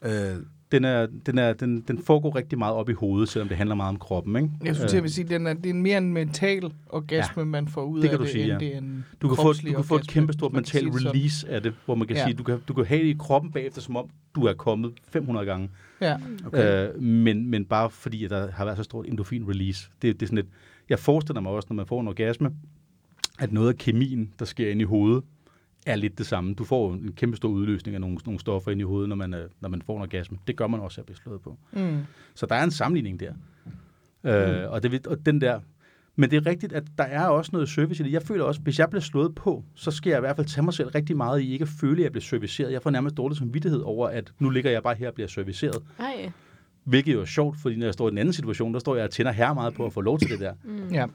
Øh, 0.05 0.35
Den, 0.75 0.85
er, 0.85 1.07
den, 1.25 1.37
er, 1.37 1.53
den, 1.53 1.81
den 1.81 1.97
foregår 1.99 2.35
rigtig 2.35 2.57
meget 2.59 2.75
op 2.75 2.89
i 2.89 2.93
hovedet, 2.93 3.29
selvom 3.29 3.47
det 3.47 3.57
handler 3.57 3.75
meget 3.75 3.89
om 3.89 3.99
kroppen. 3.99 4.35
Ikke? 4.35 4.49
Jeg 4.65 4.75
synes, 4.75 4.91
Øh, 4.93 4.95
jeg 4.95 5.03
vil 5.03 5.11
sige, 5.11 5.27
den 5.29 5.47
er, 5.47 5.53
det 5.53 5.69
er 5.69 5.73
mere 5.73 5.97
en 5.97 6.13
mental 6.13 6.71
orgasme, 6.89 7.41
ja, 7.41 7.45
man 7.45 7.67
får 7.67 7.83
ud 7.83 7.97
det 8.01 8.03
af 8.03 8.09
kan 8.09 8.19
du 8.19 8.23
det, 8.23 8.31
sige, 8.31 8.43
end 8.43 8.51
ja. 8.53 8.57
det 8.59 8.73
er 8.73 8.77
en 8.77 9.05
Du 9.21 9.27
kan, 9.27 9.35
få, 9.37 9.53
du 9.53 9.73
kan 9.75 9.83
få 9.83 9.95
et 9.95 10.07
kæmpe 10.07 10.33
stort 10.33 10.53
mental 10.53 10.85
det 10.85 10.93
sådan. 10.93 11.07
release 11.09 11.49
af 11.49 11.61
det, 11.63 11.73
hvor 11.85 11.95
man 11.95 12.07
kan 12.07 12.17
Ja. 12.17 12.23
sige, 12.25 12.33
du 12.33 12.43
kan, 12.43 12.59
du 12.67 12.73
kan 12.73 12.85
have 12.85 13.01
det 13.01 13.07
i 13.07 13.15
kroppen 13.19 13.51
bagefter, 13.51 13.81
som 13.81 13.95
om 13.95 14.09
du 14.35 14.43
er 14.45 14.53
kommet 14.53 14.93
500 15.09 15.45
gange. 15.45 15.69
Ja. 16.01 16.17
okay. 16.45 16.89
Øh, 16.95 17.01
men, 17.01 17.49
men 17.49 17.65
bare 17.65 17.89
fordi, 17.89 18.23
at 18.23 18.29
der 18.29 18.51
har 18.51 18.65
været 18.65 18.77
så 18.77 18.83
stort 18.83 19.05
endorfin-release. 19.05 19.89
Det, 20.01 20.19
det 20.19 20.21
er 20.21 20.25
sådan 20.27 20.35
lidt, 20.35 20.47
jeg 20.89 20.99
forestiller 20.99 21.41
mig 21.41 21.51
også, 21.51 21.67
når 21.69 21.75
man 21.75 21.85
får 21.85 22.01
en 22.01 22.07
orgasme, 22.07 22.51
at 23.39 23.51
noget 23.53 23.69
af 23.69 23.75
kemien, 23.77 24.29
der 24.39 24.45
sker 24.45 24.69
inde 24.71 24.81
i 24.81 24.85
hovedet, 24.85 25.23
er 25.85 25.95
lidt 25.95 26.17
det 26.17 26.25
samme. 26.25 26.53
Du 26.53 26.63
får 26.63 26.93
en 26.93 27.13
kæmpe 27.15 27.37
stor 27.37 27.49
udløsning 27.49 27.95
af 27.95 28.01
nogle, 28.01 28.17
nogle 28.25 28.39
stoffer 28.39 28.71
inde 28.71 28.81
i 28.81 28.83
hovedet, 28.83 29.09
når 29.09 29.15
man, 29.15 29.35
når 29.61 29.69
man 29.69 29.81
får 29.81 29.95
en 29.95 30.01
orgasme. 30.01 30.37
Det 30.47 30.55
gør 30.55 30.67
man 30.67 30.79
også 30.79 31.01
at 31.01 31.05
blive 31.05 31.17
slået 31.17 31.41
på. 31.41 31.57
Mm. 31.71 31.99
Så 32.35 32.45
der 32.45 32.55
er 32.55 32.63
en 32.63 32.71
sammenligning 32.71 33.19
der. 33.19 33.33
Øh, 34.23 34.71
og, 34.71 34.83
det, 34.83 35.07
og 35.07 35.25
den 35.25 35.41
der... 35.41 35.59
Men 36.15 36.31
det 36.31 36.37
er 36.37 36.45
rigtigt, 36.45 36.73
at 36.73 36.83
der 36.97 37.03
er 37.03 37.27
også 37.27 37.49
noget 37.53 37.69
service 37.69 38.03
i 38.03 38.07
det. 38.07 38.13
Jeg 38.13 38.23
føler 38.23 38.43
også, 38.43 38.61
hvis 38.61 38.79
jeg 38.79 38.89
bliver 38.89 39.01
slået 39.01 39.35
på, 39.35 39.63
så 39.75 39.91
skal 39.91 40.09
jeg 40.09 40.17
i 40.17 40.19
hvert 40.19 40.35
fald 40.35 40.47
tage 40.47 40.63
mig 40.65 40.73
selv 40.73 40.89
rigtig 40.89 41.17
meget 41.17 41.41
i 41.41 41.53
ikke 41.53 41.63
at 41.63 41.69
føle, 41.69 41.97
at 41.97 42.03
jeg 42.03 42.11
bliver 42.11 42.23
serviceret. 42.23 42.71
Jeg 42.71 42.81
får 42.81 42.89
nærmest 42.89 43.17
dårlig 43.17 43.37
samvittighed 43.37 43.79
over, 43.79 44.07
at 44.07 44.31
nu 44.39 44.49
ligger 44.49 44.71
jeg 44.71 44.83
bare 44.83 44.95
her 44.95 45.07
og 45.07 45.13
bliver 45.13 45.27
serviceret. 45.27 45.83
Ej. 45.99 46.31
Hvilket 46.83 47.13
jo 47.13 47.21
er 47.21 47.25
sjovt, 47.25 47.57
fordi 47.61 47.75
når 47.75 47.85
jeg 47.85 47.93
står 47.93 48.07
i 48.07 48.09
den 48.09 48.17
anden 48.17 48.33
situation, 48.33 48.73
der 48.73 48.79
står 48.79 48.95
jeg 48.95 49.03
og 49.03 49.11
tænder 49.11 49.31
her 49.31 49.53
meget 49.53 49.73
på 49.73 49.85
at 49.85 49.93
få 49.93 50.01
lov 50.01 50.19
til 50.19 50.29
det 50.29 50.39
der. 50.39 50.53
Mm. 50.63 50.87
Ja. 50.91 51.05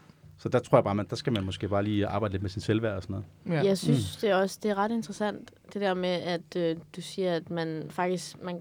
Så 0.43 0.49
der 0.49 0.59
tror 0.59 0.79
jeg 0.79 0.85
bare, 0.85 0.95
man, 0.95 1.07
der 1.11 1.17
skal 1.17 1.33
man 1.33 1.45
måske 1.45 1.69
bare 1.69 1.83
lige 1.85 2.07
arbejde 2.07 2.33
lidt 2.33 2.43
med 2.43 2.51
sin 2.51 2.63
selvværd 2.63 2.97
og 2.97 3.03
sådan 3.03 3.23
noget. 3.47 3.59
ja. 3.65 3.69
Jeg 3.69 3.79
synes 3.79 4.17
det 4.17 4.31
er 4.31 4.35
også 4.35 4.59
det 4.63 4.71
er 4.71 4.75
ret 4.75 4.91
interessant, 4.91 5.51
det 5.73 5.81
der 5.81 5.95
med, 5.95 6.09
at 6.09 6.57
øh, 6.57 6.77
du 6.97 7.01
siger, 7.01 7.35
at 7.35 7.51
man 7.51 7.87
faktisk 7.91 8.43
man 8.43 8.61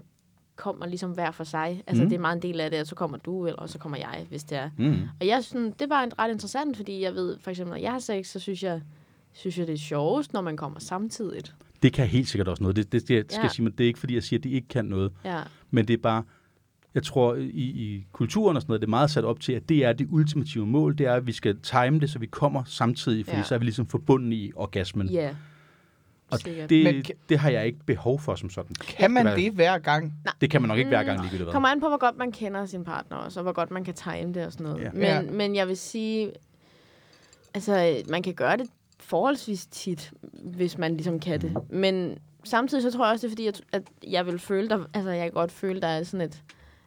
kommer 0.56 0.86
ligesom 0.86 1.10
hver 1.10 1.30
for 1.30 1.44
sig. 1.44 1.82
Altså, 1.86 2.02
Mm. 2.02 2.04
mm. 2.06 2.08
det 2.10 2.16
er 2.16 2.20
meget 2.20 2.36
en 2.36 2.42
del 2.42 2.60
af 2.60 2.70
det, 2.70 2.80
og 2.80 2.86
så 2.86 2.94
kommer 2.94 3.16
du, 3.18 3.46
eller 3.46 3.66
så 3.66 3.78
kommer 3.78 3.98
jeg, 3.98 4.26
hvis 4.28 4.44
det 4.44 4.58
er. 4.58 4.70
Mm. 4.78 4.96
Og 5.20 5.26
jeg 5.26 5.44
synes, 5.44 5.76
det 5.76 5.88
var 5.88 6.02
en- 6.02 6.18
ret 6.18 6.30
interessant, 6.30 6.76
fordi 6.76 7.02
jeg 7.02 7.14
ved, 7.14 7.36
for 7.40 7.50
eksempel, 7.50 7.70
når 7.70 7.80
jeg 7.80 7.92
har 7.92 7.98
sex, 7.98 8.26
så 8.26 8.38
synes 8.38 8.62
jeg, 8.62 8.80
synes 9.32 9.58
jeg, 9.58 9.66
det 9.66 9.72
er 9.72 9.78
sjovest, 9.78 10.32
når 10.32 10.40
man 10.40 10.56
kommer 10.56 10.80
samtidigt. 10.80 11.54
Det 11.82 11.92
kan 11.92 12.06
helt 12.06 12.28
sikkert 12.28 12.48
også 12.48 12.62
noget. 12.62 12.76
Det, 12.76 12.92
det, 12.92 13.08
det 13.08 13.24
skal 13.32 13.38
Ja. 13.38 13.42
jeg 13.42 13.50
sige, 13.50 13.64
men 13.64 13.72
det 13.72 13.84
er 13.84 13.88
ikke 13.88 13.98
fordi, 13.98 14.14
jeg 14.14 14.22
siger, 14.22 14.38
at 14.40 14.44
det 14.44 14.50
ikke 14.50 14.68
kan 14.68 14.84
noget. 14.84 15.12
Ja. 15.24 15.40
Men 15.70 15.88
det 15.88 15.94
er 15.94 16.02
bare, 16.02 16.22
jeg 16.94 17.02
tror, 17.02 17.34
i, 17.34 17.40
i 17.60 18.06
kulturen 18.12 18.56
og 18.56 18.62
sådan 18.62 18.70
noget, 18.70 18.80
det 18.80 18.86
er 18.86 18.90
meget 18.90 19.10
sat 19.10 19.24
op 19.24 19.40
til, 19.40 19.52
at 19.52 19.68
det 19.68 19.84
er 19.84 19.92
det 19.92 20.06
ultimative 20.10 20.66
mål, 20.66 20.98
det 20.98 21.06
er, 21.06 21.14
at 21.14 21.26
vi 21.26 21.32
skal 21.32 21.60
time 21.62 22.00
det, 22.00 22.10
så 22.10 22.18
vi 22.18 22.26
kommer 22.26 22.62
samtidig, 22.66 23.24
fordi 23.26 23.36
ja. 23.38 23.42
Så 23.44 23.54
er 23.54 23.58
vi 23.58 23.64
ligesom 23.64 23.86
forbundet 23.86 24.32
i 24.32 24.52
orgasmen. 24.56 25.08
Ja. 25.08 25.34
og 26.30 26.38
sikkert. 26.38 26.70
det, 26.70 26.84
Men 26.84 27.04
det 27.28 27.38
har 27.38 27.50
jeg 27.50 27.66
ikke 27.66 27.78
behov 27.86 28.20
for 28.20 28.34
som 28.34 28.50
sådan. 28.50 28.74
Kan 28.74 29.10
man 29.10 29.26
det 29.26 29.52
hver 29.52 29.78
gang? 29.78 30.14
Det 30.40 30.50
kan 30.50 30.62
man 30.62 30.68
nok 30.68 30.78
ikke 30.78 30.88
hver 30.88 31.00
Mm. 31.02 31.06
gang 31.06 31.18
ligegyldigt 31.20 31.44
hvad. 31.44 31.52
kommer 31.52 31.68
an 31.68 31.80
på, 31.80 31.88
hvor 31.88 31.98
godt 31.98 32.16
man 32.18 32.32
kender 32.32 32.66
sin 32.66 32.84
partner 32.84 33.16
også, 33.16 33.40
og 33.40 33.44
hvor 33.44 33.52
godt 33.52 33.70
man 33.70 33.84
kan 33.84 33.94
time 33.94 34.34
det 34.34 34.46
og 34.46 34.52
sådan 34.52 34.66
noget. 34.66 34.82
Ja. 34.84 34.90
Men, 34.92 35.02
Ja. 35.02 35.22
men 35.22 35.54
jeg 35.56 35.68
vil 35.68 35.76
sige, 35.76 36.32
altså, 37.54 38.02
man 38.08 38.22
kan 38.22 38.34
gøre 38.34 38.56
det 38.56 38.66
forholdsvis 39.00 39.66
tit, 39.66 40.12
hvis 40.32 40.78
man 40.78 40.92
ligesom 40.96 41.20
kan 41.20 41.40
det. 41.40 41.56
Men 41.70 42.18
samtidig 42.44 42.82
så 42.82 42.90
tror 42.90 43.04
jeg 43.06 43.12
også, 43.12 43.26
det 43.26 43.32
er 43.32 43.36
fordi, 43.36 43.46
at, 43.46 43.62
at 43.72 43.82
jeg 44.10 44.26
vil 44.26 44.38
føle, 44.38 44.68
der, 44.68 44.84
altså 44.94 45.10
jeg 45.10 45.22
kan 45.24 45.32
godt 45.32 45.52
føle, 45.52 45.80
der 45.80 45.86
er 45.88 46.02
sådan 46.02 46.26
et, 46.26 46.42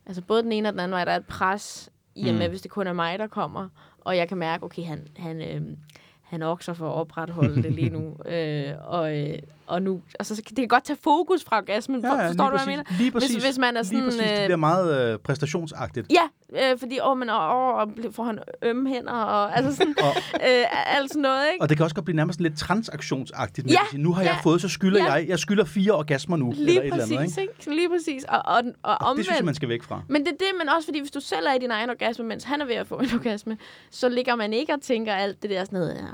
altså 0.05 0.21
både 0.21 0.43
den 0.43 0.51
ene 0.51 0.69
og 0.69 0.73
den 0.73 0.79
anden 0.79 0.93
vej, 0.95 1.05
der 1.05 1.11
er 1.11 1.15
et 1.17 1.25
pres 1.27 1.89
i 2.15 2.29
og 2.29 2.35
med, 2.35 2.47
Mm. 2.47 2.49
hvis 2.51 2.61
det 2.61 2.71
kun 2.71 2.87
er 2.87 2.93
mig, 2.93 3.19
der 3.19 3.27
kommer, 3.27 3.69
og 3.99 4.17
jeg 4.17 4.27
kan 4.27 4.37
mærke, 4.37 4.63
okay, 4.63 4.83
han, 4.85 5.07
han, 5.17 5.41
øh, 5.41 5.77
han 6.21 6.41
okser 6.41 6.73
for 6.73 6.89
at 6.89 6.93
opretholde 6.93 7.63
det 7.63 7.71
lige 7.73 7.89
nu. 7.89 8.17
øh, 8.35 8.71
og, 8.81 9.17
øh, 9.19 9.39
og 9.67 9.81
nu, 9.81 10.01
altså, 10.19 10.35
det 10.35 10.55
kan 10.55 10.67
godt 10.67 10.83
tage 10.83 10.97
fokus 11.03 11.43
fra 11.43 11.57
orgasmen. 11.57 12.01
Ja, 12.01 12.27
Forstår 12.27 12.43
du, 12.45 12.49
hvad 12.49 12.59
jeg 12.59 12.67
mener? 12.67 12.83
Lige 12.97 13.11
præcis. 13.11 13.31
Hvis, 13.31 13.43
hvis 13.43 13.57
man 13.57 13.77
er 13.77 13.83
sådan... 13.83 13.99
lige 13.99 14.05
præcis. 14.07 14.21
Det 14.21 14.39
øh, 14.39 14.45
bliver 14.45 14.57
meget 14.57 15.13
øh, 15.13 15.19
præstationsagtigt. 15.19 16.07
Ja, 16.11 16.71
øh, 16.71 16.79
fordi 16.79 16.99
åh, 17.03 17.17
men, 17.17 17.29
åh, 17.29 17.35
åh, 17.35 17.75
og 17.75 17.87
får 18.11 18.23
han 18.23 18.39
ømme 18.61 18.89
hænder, 18.89 19.11
og 19.13 19.57
altså 19.57 19.75
sådan, 19.75 19.95
Og, 20.03 20.15
øh, 20.35 20.95
alt 20.97 21.09
sådan 21.11 21.21
noget, 21.21 21.45
ikke? 21.53 21.61
og 21.63 21.69
det 21.69 21.77
kan 21.77 21.83
også 21.83 21.95
godt 21.95 22.05
blive 22.05 22.15
nærmest 22.15 22.39
lidt 22.41 22.57
transaktionsagtigt. 22.57 23.71
Ja, 23.71 23.77
sige, 23.91 24.01
nu 24.01 24.13
har 24.13 24.21
jeg 24.21 24.31
ja, 24.31 24.49
fået, 24.49 24.61
så 24.61 24.69
skylder 24.69 25.03
ja. 25.05 25.13
jeg. 25.13 25.27
Jeg 25.27 25.39
skylder 25.39 25.65
fire 25.65 25.91
orgasmer 25.91 26.37
nu. 26.37 26.51
Lige 26.55 26.69
eller 26.69 26.81
et 26.81 26.85
eller 26.85 27.03
andet, 27.03 27.17
præcis, 27.17 27.37
ikke? 27.37 27.53
ikke? 27.59 27.75
Lige 27.75 27.89
præcis. 27.89 28.23
Og, 28.23 28.37
og, 28.45 28.55
og, 28.55 28.63
og 28.83 28.97
omvendt, 29.01 29.17
det 29.17 29.25
synes 29.25 29.37
jeg, 29.37 29.45
man 29.45 29.55
skal 29.55 29.69
væk 29.69 29.83
fra. 29.83 30.01
Men 30.07 30.21
det 30.25 30.31
er 30.31 30.37
det, 30.37 30.47
men 30.59 30.69
også 30.69 30.87
fordi, 30.87 30.99
hvis 30.99 31.11
du 31.11 31.19
selv 31.19 31.45
er 31.47 31.53
i 31.53 31.59
din 31.59 31.71
egen 31.71 31.89
orgasme, 31.89 32.25
mens 32.25 32.43
han 32.43 32.61
er 32.61 32.65
ved 32.65 32.75
at 32.75 32.87
få 32.87 32.95
en 32.95 33.09
orgasme, 33.13 33.57
så 33.91 34.09
ligger 34.09 34.35
man 34.35 34.53
ikke 34.53 34.73
og 34.73 34.81
tænker 34.81 35.13
alt 35.13 35.41
det 35.41 35.49
der 35.49 35.63
sådan 35.65 35.79
noget, 35.79 35.97
"Åh, 35.97 36.07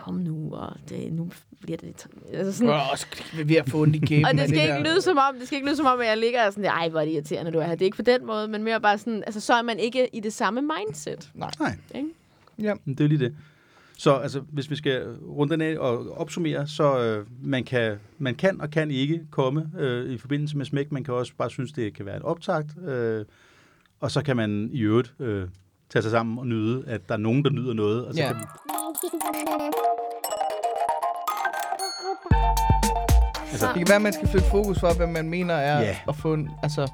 kom 0.00 0.14
nu, 0.14 0.50
og 0.54 0.76
det, 0.88 1.12
nu 1.12 1.30
bliver 1.62 1.76
det... 1.76 2.06
Altså 2.32 2.52
sådan, 2.52 2.70
Åh, 2.70 2.76
så 2.96 3.06
er 3.32 3.36
vi 3.36 3.48
ved 3.48 3.56
at 3.56 3.70
få 3.70 3.82
en 3.82 3.94
i 3.94 3.98
og 4.28 4.34
det 4.34 4.48
skal 4.48 4.60
ikke 4.62 4.88
lyde 4.90 5.00
som 5.02 5.16
om, 5.18 5.34
det 5.38 5.46
skal 5.46 5.56
ikke 5.56 5.68
lyde 5.68 5.76
som 5.76 5.86
om, 5.86 6.00
at 6.00 6.06
jeg 6.06 6.18
ligger 6.18 6.46
og 6.46 6.52
sådan, 6.52 6.70
ej, 6.70 6.88
hvor 6.88 7.00
er 7.00 7.04
det 7.04 7.12
irriterende, 7.12 7.50
du 7.52 7.58
er 7.58 7.62
her. 7.64 7.72
Det 7.74 7.80
er 7.82 7.84
ikke 7.86 7.96
på 7.96 8.02
den 8.02 8.26
måde, 8.26 8.48
men 8.48 8.62
mere 8.62 8.80
bare 8.80 8.98
sådan, 8.98 9.22
altså 9.26 9.40
så 9.40 9.54
er 9.54 9.62
man 9.62 9.78
ikke 9.78 10.08
i 10.16 10.20
det 10.20 10.32
samme 10.32 10.60
mindset. 10.62 11.30
Nej, 11.34 11.50
Ikke? 11.94 12.08
Ja. 12.62 12.74
men 12.84 12.94
det 12.94 13.04
er 13.04 13.08
lige 13.08 13.18
det. 13.18 13.34
Så 13.98 14.14
altså, 14.14 14.40
hvis 14.40 14.70
vi 14.70 14.76
skal 14.76 15.06
runde 15.28 15.52
den 15.52 15.60
af 15.60 15.78
og 15.78 16.18
opsummere, 16.18 16.68
så 16.68 16.98
øh, 17.00 17.26
man, 17.42 17.64
kan, 17.64 17.96
man 18.18 18.34
kan 18.34 18.60
og 18.60 18.70
kan 18.70 18.90
ikke 18.90 19.20
komme 19.30 19.70
øh, 19.78 20.10
i 20.12 20.18
forbindelse 20.18 20.56
med 20.56 20.64
smæk. 20.66 20.92
Man 20.92 21.04
kan 21.04 21.14
også 21.14 21.32
bare 21.38 21.50
synes, 21.50 21.72
det 21.72 21.94
kan 21.94 22.06
være 22.06 22.16
et 22.16 22.22
optakt. 22.22 22.66
Øh, 22.88 23.24
og 24.00 24.10
så 24.10 24.22
kan 24.22 24.36
man 24.36 24.70
i 24.72 24.80
øvrigt 24.80 25.14
øh, 25.20 25.48
tage 25.90 26.02
sig 26.02 26.10
sammen 26.10 26.38
og 26.38 26.46
nyde, 26.46 26.84
at 26.86 27.08
der 27.08 27.14
er 27.14 27.18
nogen, 27.18 27.44
der 27.44 27.50
nyder 27.50 27.72
noget. 27.74 28.06
Og 28.06 28.14
så 28.14 28.20
Ja. 28.20 28.32
kan, 28.32 28.42
Altså, 33.52 33.66
det 33.68 33.76
kan 33.78 33.88
være, 33.88 33.96
at 33.96 34.02
man 34.02 34.12
skal 34.12 34.28
flytte 34.28 34.48
fokus 34.48 34.80
fra, 34.80 34.92
hvad 34.92 35.06
man 35.06 35.28
mener 35.28 35.54
er 35.54 35.80
Ja. 35.80 35.96
at 36.08 36.16
få 36.16 36.34
en, 36.34 36.50
altså, 36.62 36.88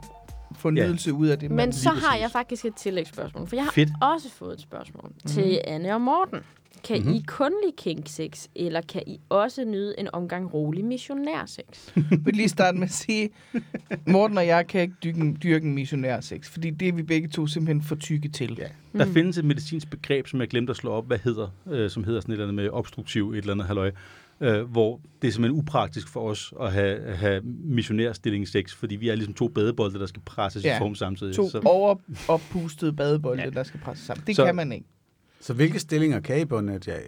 få 0.56 0.68
en 0.68 0.76
Ja. 0.76 0.86
nydelse 0.86 1.12
ud 1.12 1.26
af 1.26 1.38
det. 1.38 1.50
man- 1.50 1.56
Men 1.66 1.72
så 1.72 1.88
har 1.88 2.08
præcis. 2.10 2.22
jeg 2.22 2.30
faktisk 2.30 2.64
et 2.64 2.74
tillægsspørgsmål, 2.74 3.46
for 3.46 3.56
jeg 3.56 3.64
har 3.64 3.72
Fedt. 3.72 3.90
også 4.02 4.30
fået 4.30 4.54
et 4.54 4.60
spørgsmål 4.60 5.04
mm-hmm. 5.04 5.28
til 5.30 5.60
Anne 5.66 5.94
og 5.94 6.00
Morten. 6.00 6.38
Kan 6.84 6.96
Mhm. 6.96 7.06
mm-hmm. 7.06 7.16
I 7.16 7.24
kun 7.26 7.52
lide 7.64 7.76
kink 7.76 8.08
sex, 8.08 8.46
eller 8.56 8.80
kan 8.80 9.02
I 9.06 9.20
også 9.28 9.64
nyde 9.64 9.94
en 9.98 10.08
omgang 10.12 10.54
rolig 10.54 10.84
missionærsex? 10.84 11.64
Jeg 11.96 12.04
vil 12.24 12.34
lige 12.34 12.48
starte 12.48 12.78
med 12.78 12.86
at 12.86 12.92
sige, 12.92 13.30
Morten 14.06 14.38
og 14.38 14.46
jeg 14.46 14.66
kan 14.66 14.80
ikke 14.80 14.94
dyrke, 15.04 15.32
dyrke 15.42 15.66
en 15.66 15.74
missionær 15.74 16.20
sex, 16.20 16.48
fordi 16.48 16.70
det 16.70 16.88
er 16.88 16.92
vi 16.92 17.02
begge 17.02 17.28
to 17.28 17.46
simpelthen 17.46 17.82
for 17.82 17.94
tykke 17.94 18.28
til. 18.28 18.56
Ja. 18.58 18.98
Der 18.98 19.06
findes 19.12 19.38
et 19.38 19.44
medicinsk 19.44 19.90
begreb, 19.90 20.26
som 20.26 20.40
jeg 20.40 20.48
glemte 20.48 20.70
at 20.70 20.76
slå 20.76 20.90
op, 20.90 21.06
hvad 21.06 21.18
hedder, 21.24 21.48
øh, 21.70 21.90
som 21.90 22.04
hedder 22.04 22.20
sådan 22.20 22.32
et 22.32 22.34
eller 22.34 22.44
andet 22.44 22.54
med 22.54 22.68
obstruktiv 22.70 23.30
et 23.32 23.36
eller 23.38 23.52
andet 23.52 23.66
halløj, 23.66 23.90
øh, 24.40 24.62
hvor 24.62 25.00
det 25.22 25.28
er 25.28 25.32
simpelthen 25.32 25.58
upraktisk 25.60 26.08
for 26.08 26.20
os 26.30 26.54
at 26.60 26.72
have, 26.72 27.16
have 27.16 27.42
missionærstilling 27.64 28.48
sex, 28.48 28.74
fordi 28.74 28.96
vi 28.96 29.08
er 29.08 29.14
ligesom 29.14 29.34
to 29.34 29.48
badebolde, 29.48 29.98
der 29.98 30.06
skal 30.06 30.22
presses 30.22 30.64
ja. 30.64 30.68
Ja. 30.70 30.76
i 30.76 30.78
form 30.78 30.94
samtidig. 30.94 31.34
To 31.34 31.50
Så, 31.50 31.60
overoppustede 31.64 32.92
badebolde, 32.92 33.42
Ja. 33.42 33.50
der 33.50 33.62
skal 33.62 33.80
presses 33.80 34.06
sammen. 34.06 34.26
Det 34.26 34.36
Så- 34.36 34.44
kan 34.44 34.54
man 34.56 34.72
ikke. 34.72 34.86
Så 35.40 35.54
hvilke 35.54 35.78
stillinger 35.78 36.20
kan 36.20 36.40
I 36.40 36.44
bundet 36.44 36.88
jer 36.88 36.98
i? 36.98 37.02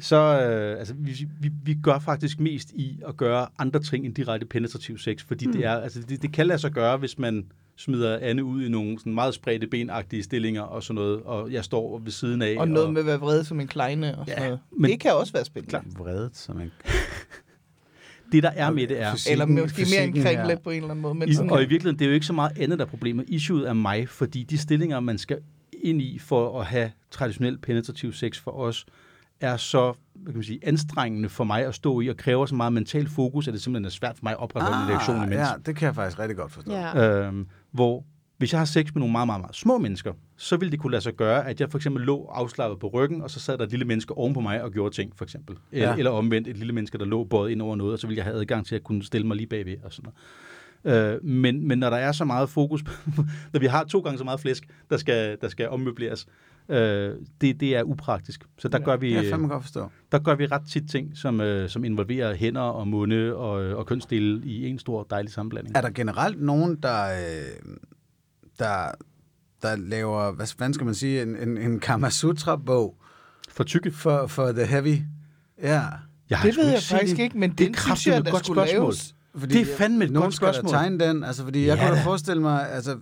så 0.00 0.16
øh, 0.16 0.78
altså, 0.78 0.94
vi, 0.98 1.28
vi, 1.40 1.50
vi 1.64 1.74
gør 1.82 1.98
faktisk 1.98 2.40
mest 2.40 2.70
i 2.72 3.00
at 3.08 3.16
gøre 3.16 3.46
andre 3.58 3.80
ting 3.80 4.06
end 4.06 4.14
direkte 4.14 4.46
penetrativ 4.46 4.98
sex, 4.98 5.22
fordi 5.24 5.46
mm. 5.46 5.52
det, 5.52 5.64
er, 5.64 5.72
altså, 5.72 6.00
det, 6.08 6.22
det 6.22 6.32
kan 6.32 6.46
lade 6.46 6.58
sig 6.58 6.70
gøre, 6.72 6.96
hvis 6.96 7.18
man 7.18 7.46
smider 7.76 8.18
Anne 8.22 8.44
ud 8.44 8.62
i 8.64 8.68
nogle 8.68 8.98
sådan 8.98 9.14
meget 9.14 9.34
spredte 9.34 9.66
benagtige 9.66 10.22
stillinger 10.22 10.62
og 10.62 10.82
sådan 10.82 10.94
noget, 10.94 11.22
og 11.22 11.52
jeg 11.52 11.64
står 11.64 11.98
ved 11.98 12.10
siden 12.12 12.42
af. 12.42 12.56
Og 12.58 12.68
noget 12.68 12.92
med 12.92 13.00
at 13.00 13.06
være 13.06 13.18
vred 13.20 13.44
som 13.44 13.60
en 13.60 13.66
kleine 13.66 14.18
og 14.18 14.26
sådan 14.26 14.42
Ja, 14.42 14.46
noget. 14.48 14.60
men- 14.78 14.90
det 14.90 15.00
kan 15.00 15.12
også 15.14 15.32
være 15.32 15.44
spændende. 15.44 15.70
Klar. 15.70 15.84
Vredet, 15.98 16.36
som 16.36 16.60
en... 16.60 16.70
Det, 18.32 18.42
der 18.42 18.50
er 18.50 18.70
med 18.70 18.86
det, 18.86 19.00
er... 19.00 19.12
Fysikken- 19.14 19.32
Eller 19.32 19.46
måske 19.46 19.86
mere 19.96 20.04
en 20.04 20.22
kringlet 20.22 20.60
på 20.62 20.70
en 20.70 20.76
eller 20.76 20.90
anden 20.90 21.02
måde. 21.02 21.14
Men 21.14 21.28
I, 21.28 21.34
sådan, 21.34 21.50
og 21.50 21.58
i 21.62 21.66
virkeligheden, 21.66 21.98
det 21.98 22.04
er 22.04 22.08
jo 22.08 22.14
ikke 22.14 22.26
så 22.26 22.32
meget 22.32 22.58
andet, 22.58 22.78
der 22.78 22.84
er 22.84 22.88
problemet. 22.88 23.24
Issueet 23.28 23.68
er 23.68 23.72
mig, 23.72 24.08
fordi 24.08 24.42
de 24.42 24.58
stillinger, 24.58 25.00
man 25.00 25.18
skal 25.18 25.38
ind 25.82 26.02
i 26.02 26.18
for 26.18 26.60
at 26.60 26.66
have 26.66 26.90
traditionel 27.10 27.58
penetrativ 27.58 28.12
sex 28.12 28.38
for 28.40 28.50
os, 28.50 28.86
er 29.40 29.56
så 29.56 29.92
hvad 30.14 30.32
kan 30.32 30.38
man 30.38 30.44
sige, 30.44 30.58
anstrengende 30.62 31.28
for 31.28 31.44
mig 31.44 31.66
at 31.66 31.74
stå 31.74 32.00
i, 32.00 32.08
og 32.08 32.16
kræver 32.16 32.46
så 32.46 32.54
meget 32.54 32.72
mental 32.72 33.08
fokus, 33.08 33.48
at 33.48 33.54
det 33.54 33.62
simpelthen 33.62 33.84
er 33.84 33.90
svært 33.90 34.16
for 34.16 34.22
mig 34.24 34.30
at 34.32 34.38
opretholde 34.38 34.76
ah, 34.76 34.82
en 34.84 34.88
reaktion 34.90 35.16
imens. 35.16 35.34
ja, 35.34 35.48
det 35.66 35.76
kan 35.76 35.86
jeg 35.86 35.94
faktisk 35.94 36.18
rigtig 36.18 36.36
godt 36.36 36.52
forstå. 36.52 36.72
Ja. 36.72 37.08
Øhm, 37.26 37.46
hvor 37.72 38.04
hvis 38.38 38.52
jeg 38.52 38.60
har 38.60 38.64
sex 38.64 38.94
med 38.94 39.00
nogle 39.00 39.12
meget, 39.12 39.26
meget, 39.28 39.40
meget 39.40 39.56
små 39.56 39.78
mennesker, 39.78 40.12
så 40.36 40.56
vil 40.56 40.72
det 40.72 40.80
kunne 40.80 40.90
lade 40.90 41.02
sig 41.02 41.14
gøre, 41.14 41.48
at 41.48 41.60
jeg 41.60 41.70
for 41.70 41.78
eksempel 41.78 42.02
lå 42.04 42.26
afslappet 42.34 42.78
på 42.78 42.88
ryggen, 42.88 43.22
og 43.22 43.30
så 43.30 43.40
sad 43.40 43.58
der 43.58 43.64
et 43.64 43.70
lille 43.70 43.84
menneske 43.84 44.14
oven 44.18 44.34
på 44.34 44.40
mig 44.40 44.62
og 44.62 44.72
gjorde 44.72 44.94
ting, 44.94 45.12
for 45.16 45.24
eksempel. 45.24 45.56
Eller, 45.72 45.88
Ja. 45.88 45.96
eller 45.96 46.10
omvendt, 46.10 46.48
et 46.48 46.56
lille 46.56 46.72
menneske, 46.72 46.98
der 46.98 47.04
lå 47.04 47.24
både 47.24 47.52
ind 47.52 47.62
over 47.62 47.76
noget, 47.76 47.92
og 47.92 47.98
så 47.98 48.06
ville 48.06 48.16
jeg 48.18 48.24
have 48.24 48.36
adgang 48.40 48.66
til 48.66 48.74
at 48.74 48.84
kunne 48.84 49.02
stille 49.02 49.26
mig 49.26 49.36
lige 49.36 49.46
bagved 49.46 49.76
og 49.84 49.92
sådan 49.92 50.12
noget. 50.84 51.14
Øh, 51.14 51.24
men, 51.24 51.68
men 51.68 51.78
når 51.78 51.90
der 51.90 51.96
er 51.96 52.12
så 52.12 52.24
meget 52.24 52.48
fokus, 52.48 52.84
når 53.52 53.60
vi 53.60 53.66
har 53.66 53.84
to 53.84 54.00
gange 54.00 54.18
så 54.18 54.24
meget 54.24 54.40
flæsk, 54.40 54.68
der 54.90 54.96
skal, 54.96 55.36
der 55.40 55.48
skal 55.48 55.68
ommøbleres, 55.68 56.26
øh, 56.68 57.14
det, 57.40 57.60
det 57.60 57.76
er 57.76 57.82
upraktisk. 57.82 58.44
Så 58.58 58.68
der, 58.68 58.78
Ja. 58.78 58.84
gør 58.84 58.96
vi, 58.96 59.06
Det 59.06 59.14
kan 59.14 59.24
jeg 59.24 59.30
fandme 59.32 59.48
godt 59.48 59.62
forstå. 59.62 59.88
der 60.12 60.18
gør 60.18 60.34
vi 60.34 60.46
ret 60.46 60.62
tit 60.70 60.90
ting, 60.90 61.16
som, 61.16 61.40
øh, 61.40 61.68
som 61.68 61.84
involverer 61.84 62.34
hænder 62.34 62.60
og 62.60 62.88
munde 62.88 63.36
og, 63.36 63.50
og 63.52 63.86
kønsdele 63.86 64.40
i 64.46 64.66
en 64.68 64.78
stor 64.78 65.02
dejlig 65.10 65.32
sammenblanding. 65.32 65.76
Er 65.76 65.80
der 65.80 65.90
generelt 65.90 66.42
nogen, 66.42 66.76
der, 66.82 67.04
øh, 67.04 67.76
der, 68.58 68.90
der 69.62 69.76
laver, 69.76 70.32
hvad 70.32 70.46
fanden 70.58 70.74
skal 70.74 70.84
man 70.84 70.94
sige, 70.94 71.22
en, 71.22 71.36
en, 71.36 71.58
en 71.58 71.80
Kama 71.80 72.10
Sutra-bog 72.10 72.96
For 73.48 73.64
tykke. 73.64 73.90
for, 73.92 74.26
for 74.26 74.52
The 74.52 74.66
Heavy? 74.66 74.98
Ja. 75.62 75.82
Jeg 76.30 76.38
har 76.38 76.46
det 76.48 76.56
ved 76.56 76.66
jeg 76.70 76.82
faktisk 76.82 77.18
ikke, 77.18 77.38
men 77.38 77.50
Det 77.50 77.58
det 77.58 77.66
er 77.66 78.02
jeg, 78.06 78.18
et 78.18 78.30
godt 78.30 78.46
spørgsmål. 78.46 78.66
laves. 78.66 79.14
Fordi 79.36 79.54
Det 79.54 79.62
er 79.72 79.76
fandme 79.76 80.04
et 80.04 80.10
nogen 80.10 80.24
godt 80.26 80.34
skal 80.34 80.48
da 80.48 80.52
spørgsmål. 80.52 80.72
tegne 80.72 80.98
den, 80.98 81.24
altså 81.24 81.44
fordi 81.44 81.66
jeg 81.66 81.76
Ja 81.76 81.82
kunne 81.86 81.94
da 81.96 82.00
da. 82.00 82.04
forestille 82.06 82.42
mig, 82.42 82.70
altså 82.72 82.98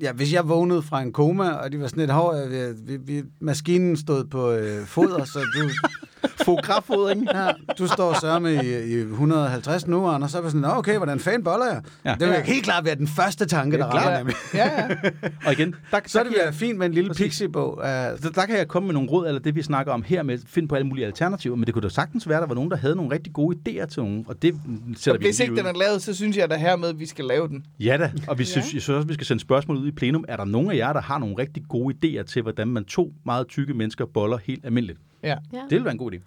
ja, 0.00 0.12
hvis 0.12 0.32
jeg 0.32 0.48
vågnede 0.48 0.82
fra 0.82 1.02
en 1.02 1.12
koma, 1.12 1.50
og 1.50 1.72
de 1.72 1.80
var 1.80 1.86
sådan 1.86 2.00
lidt 2.00 2.10
hård, 2.10 2.48
vi, 2.48 2.56
øh, 2.56 2.88
vi, 2.88 2.96
vi, 2.96 3.22
maskinen 3.40 3.96
stod 3.96 4.24
på 4.24 4.50
øh, 4.50 4.86
foder, 4.86 5.24
så 5.24 5.38
du, 5.38 5.70
Fotografodring. 6.44 7.28
ja, 7.34 7.48
du 7.78 7.86
står 7.86 8.20
så 8.20 8.38
med 8.38 8.64
i, 8.64 8.92
i 8.94 8.98
150 9.00 9.86
nu, 9.86 10.06
og 10.08 10.30
så 10.30 10.40
var 10.40 10.48
sådan, 10.48 10.60
"Nå, 10.60 10.68
okay, 10.68 10.96
hvordan 10.96 11.20
fanden 11.20 11.44
boller 11.44 11.66
jeg? 11.66 11.82
Ja. 12.04 12.10
Det 12.20 12.20
vil 12.20 12.28
Ja. 12.28 12.42
helt 12.42 12.64
klart 12.64 12.84
være 12.84 12.94
den 12.94 13.08
første 13.08 13.46
tanke, 13.46 13.76
Det 13.76 13.82
er 13.84 13.90
der 13.90 13.96
rammer 13.98 14.18
nemlig. 14.18 14.36
Ja, 14.54 14.64
ja. 14.82 14.88
Og 15.46 15.52
igen, 15.52 15.74
der, 15.90 16.00
Så 16.06 16.18
er 16.18 16.22
det 16.22 16.32
der, 16.32 16.38
kan 16.38 16.44
være 16.44 16.52
fint 16.52 16.78
med 16.78 16.86
en 16.86 16.92
lille 16.94 17.14
pixie-bog. 17.14 17.78
Uh, 17.78 17.84
der, 17.84 18.14
der 18.34 18.46
kan 18.46 18.56
jeg 18.56 18.68
komme 18.68 18.86
med 18.86 18.94
nogle 18.94 19.08
råd, 19.08 19.26
eller 19.28 19.40
det 19.40 19.54
vi 19.54 19.62
snakker 19.62 19.92
om 19.92 20.02
her 20.02 20.22
med, 20.22 20.38
finde 20.46 20.68
på 20.68 20.74
alle 20.74 20.86
mulige 20.86 21.06
alternativer, 21.06 21.56
men 21.56 21.64
det 21.66 21.74
kunne 21.74 21.82
da 21.82 21.88
sagtens 21.88 22.28
være, 22.28 22.38
at 22.38 22.42
der 22.42 22.48
var 22.48 22.54
nogen, 22.54 22.70
der 22.70 22.76
havde 22.76 22.96
nogle 22.96 23.10
rigtig 23.14 23.32
gode 23.32 23.56
idéer 23.68 23.86
til 23.86 24.02
nogen, 24.02 24.24
og 24.28 24.42
det 24.42 24.54
sætter 24.96 25.12
Og 25.12 25.20
vi 25.20 25.26
hvis 25.26 25.40
ikke 25.40 25.52
ud. 25.52 25.56
den 25.58 25.66
er 25.66 25.72
lavet, 25.72 26.02
så 26.02 26.14
synes 26.14 26.36
jeg 26.36 26.50
da 26.50 26.56
hermed, 26.56 26.88
at 26.88 26.98
vi 26.98 27.06
skal 27.06 27.24
lave 27.24 27.48
den. 27.48 27.64
Ja 27.80 27.96
da, 28.00 28.12
og 28.28 28.38
vi 28.38 28.42
Ja. 28.42 28.46
synes, 28.46 28.74
jeg 28.74 28.82
synes 28.82 28.88
også, 28.88 29.08
vi 29.08 29.14
skal 29.14 29.26
sende 29.26 29.40
spørgsmål 29.40 29.76
ud 29.76 29.88
i 29.88 29.92
plenum. 29.92 30.24
Er 30.28 30.36
der 30.36 30.44
nogen 30.44 30.70
af 30.70 30.76
jer, 30.76 30.92
der 30.92 31.00
har 31.00 31.18
nogle 31.18 31.34
rigtig 31.38 31.62
gode 31.68 31.94
idéer 32.04 32.22
til, 32.22 32.42
hvordan 32.42 32.68
man 32.68 32.84
to 32.84 33.12
meget 33.26 33.48
tykke 33.48 33.74
mennesker 33.74 34.04
boller 34.14 34.38
helt 34.44 34.64
almindeligt? 34.64 34.98
Ja. 35.22 35.36
Ja. 35.52 35.58
Det 35.58 35.70
ville 35.70 35.84
være 35.84 35.92
en 35.92 35.98
god 35.98 36.12
idé. 36.12 36.18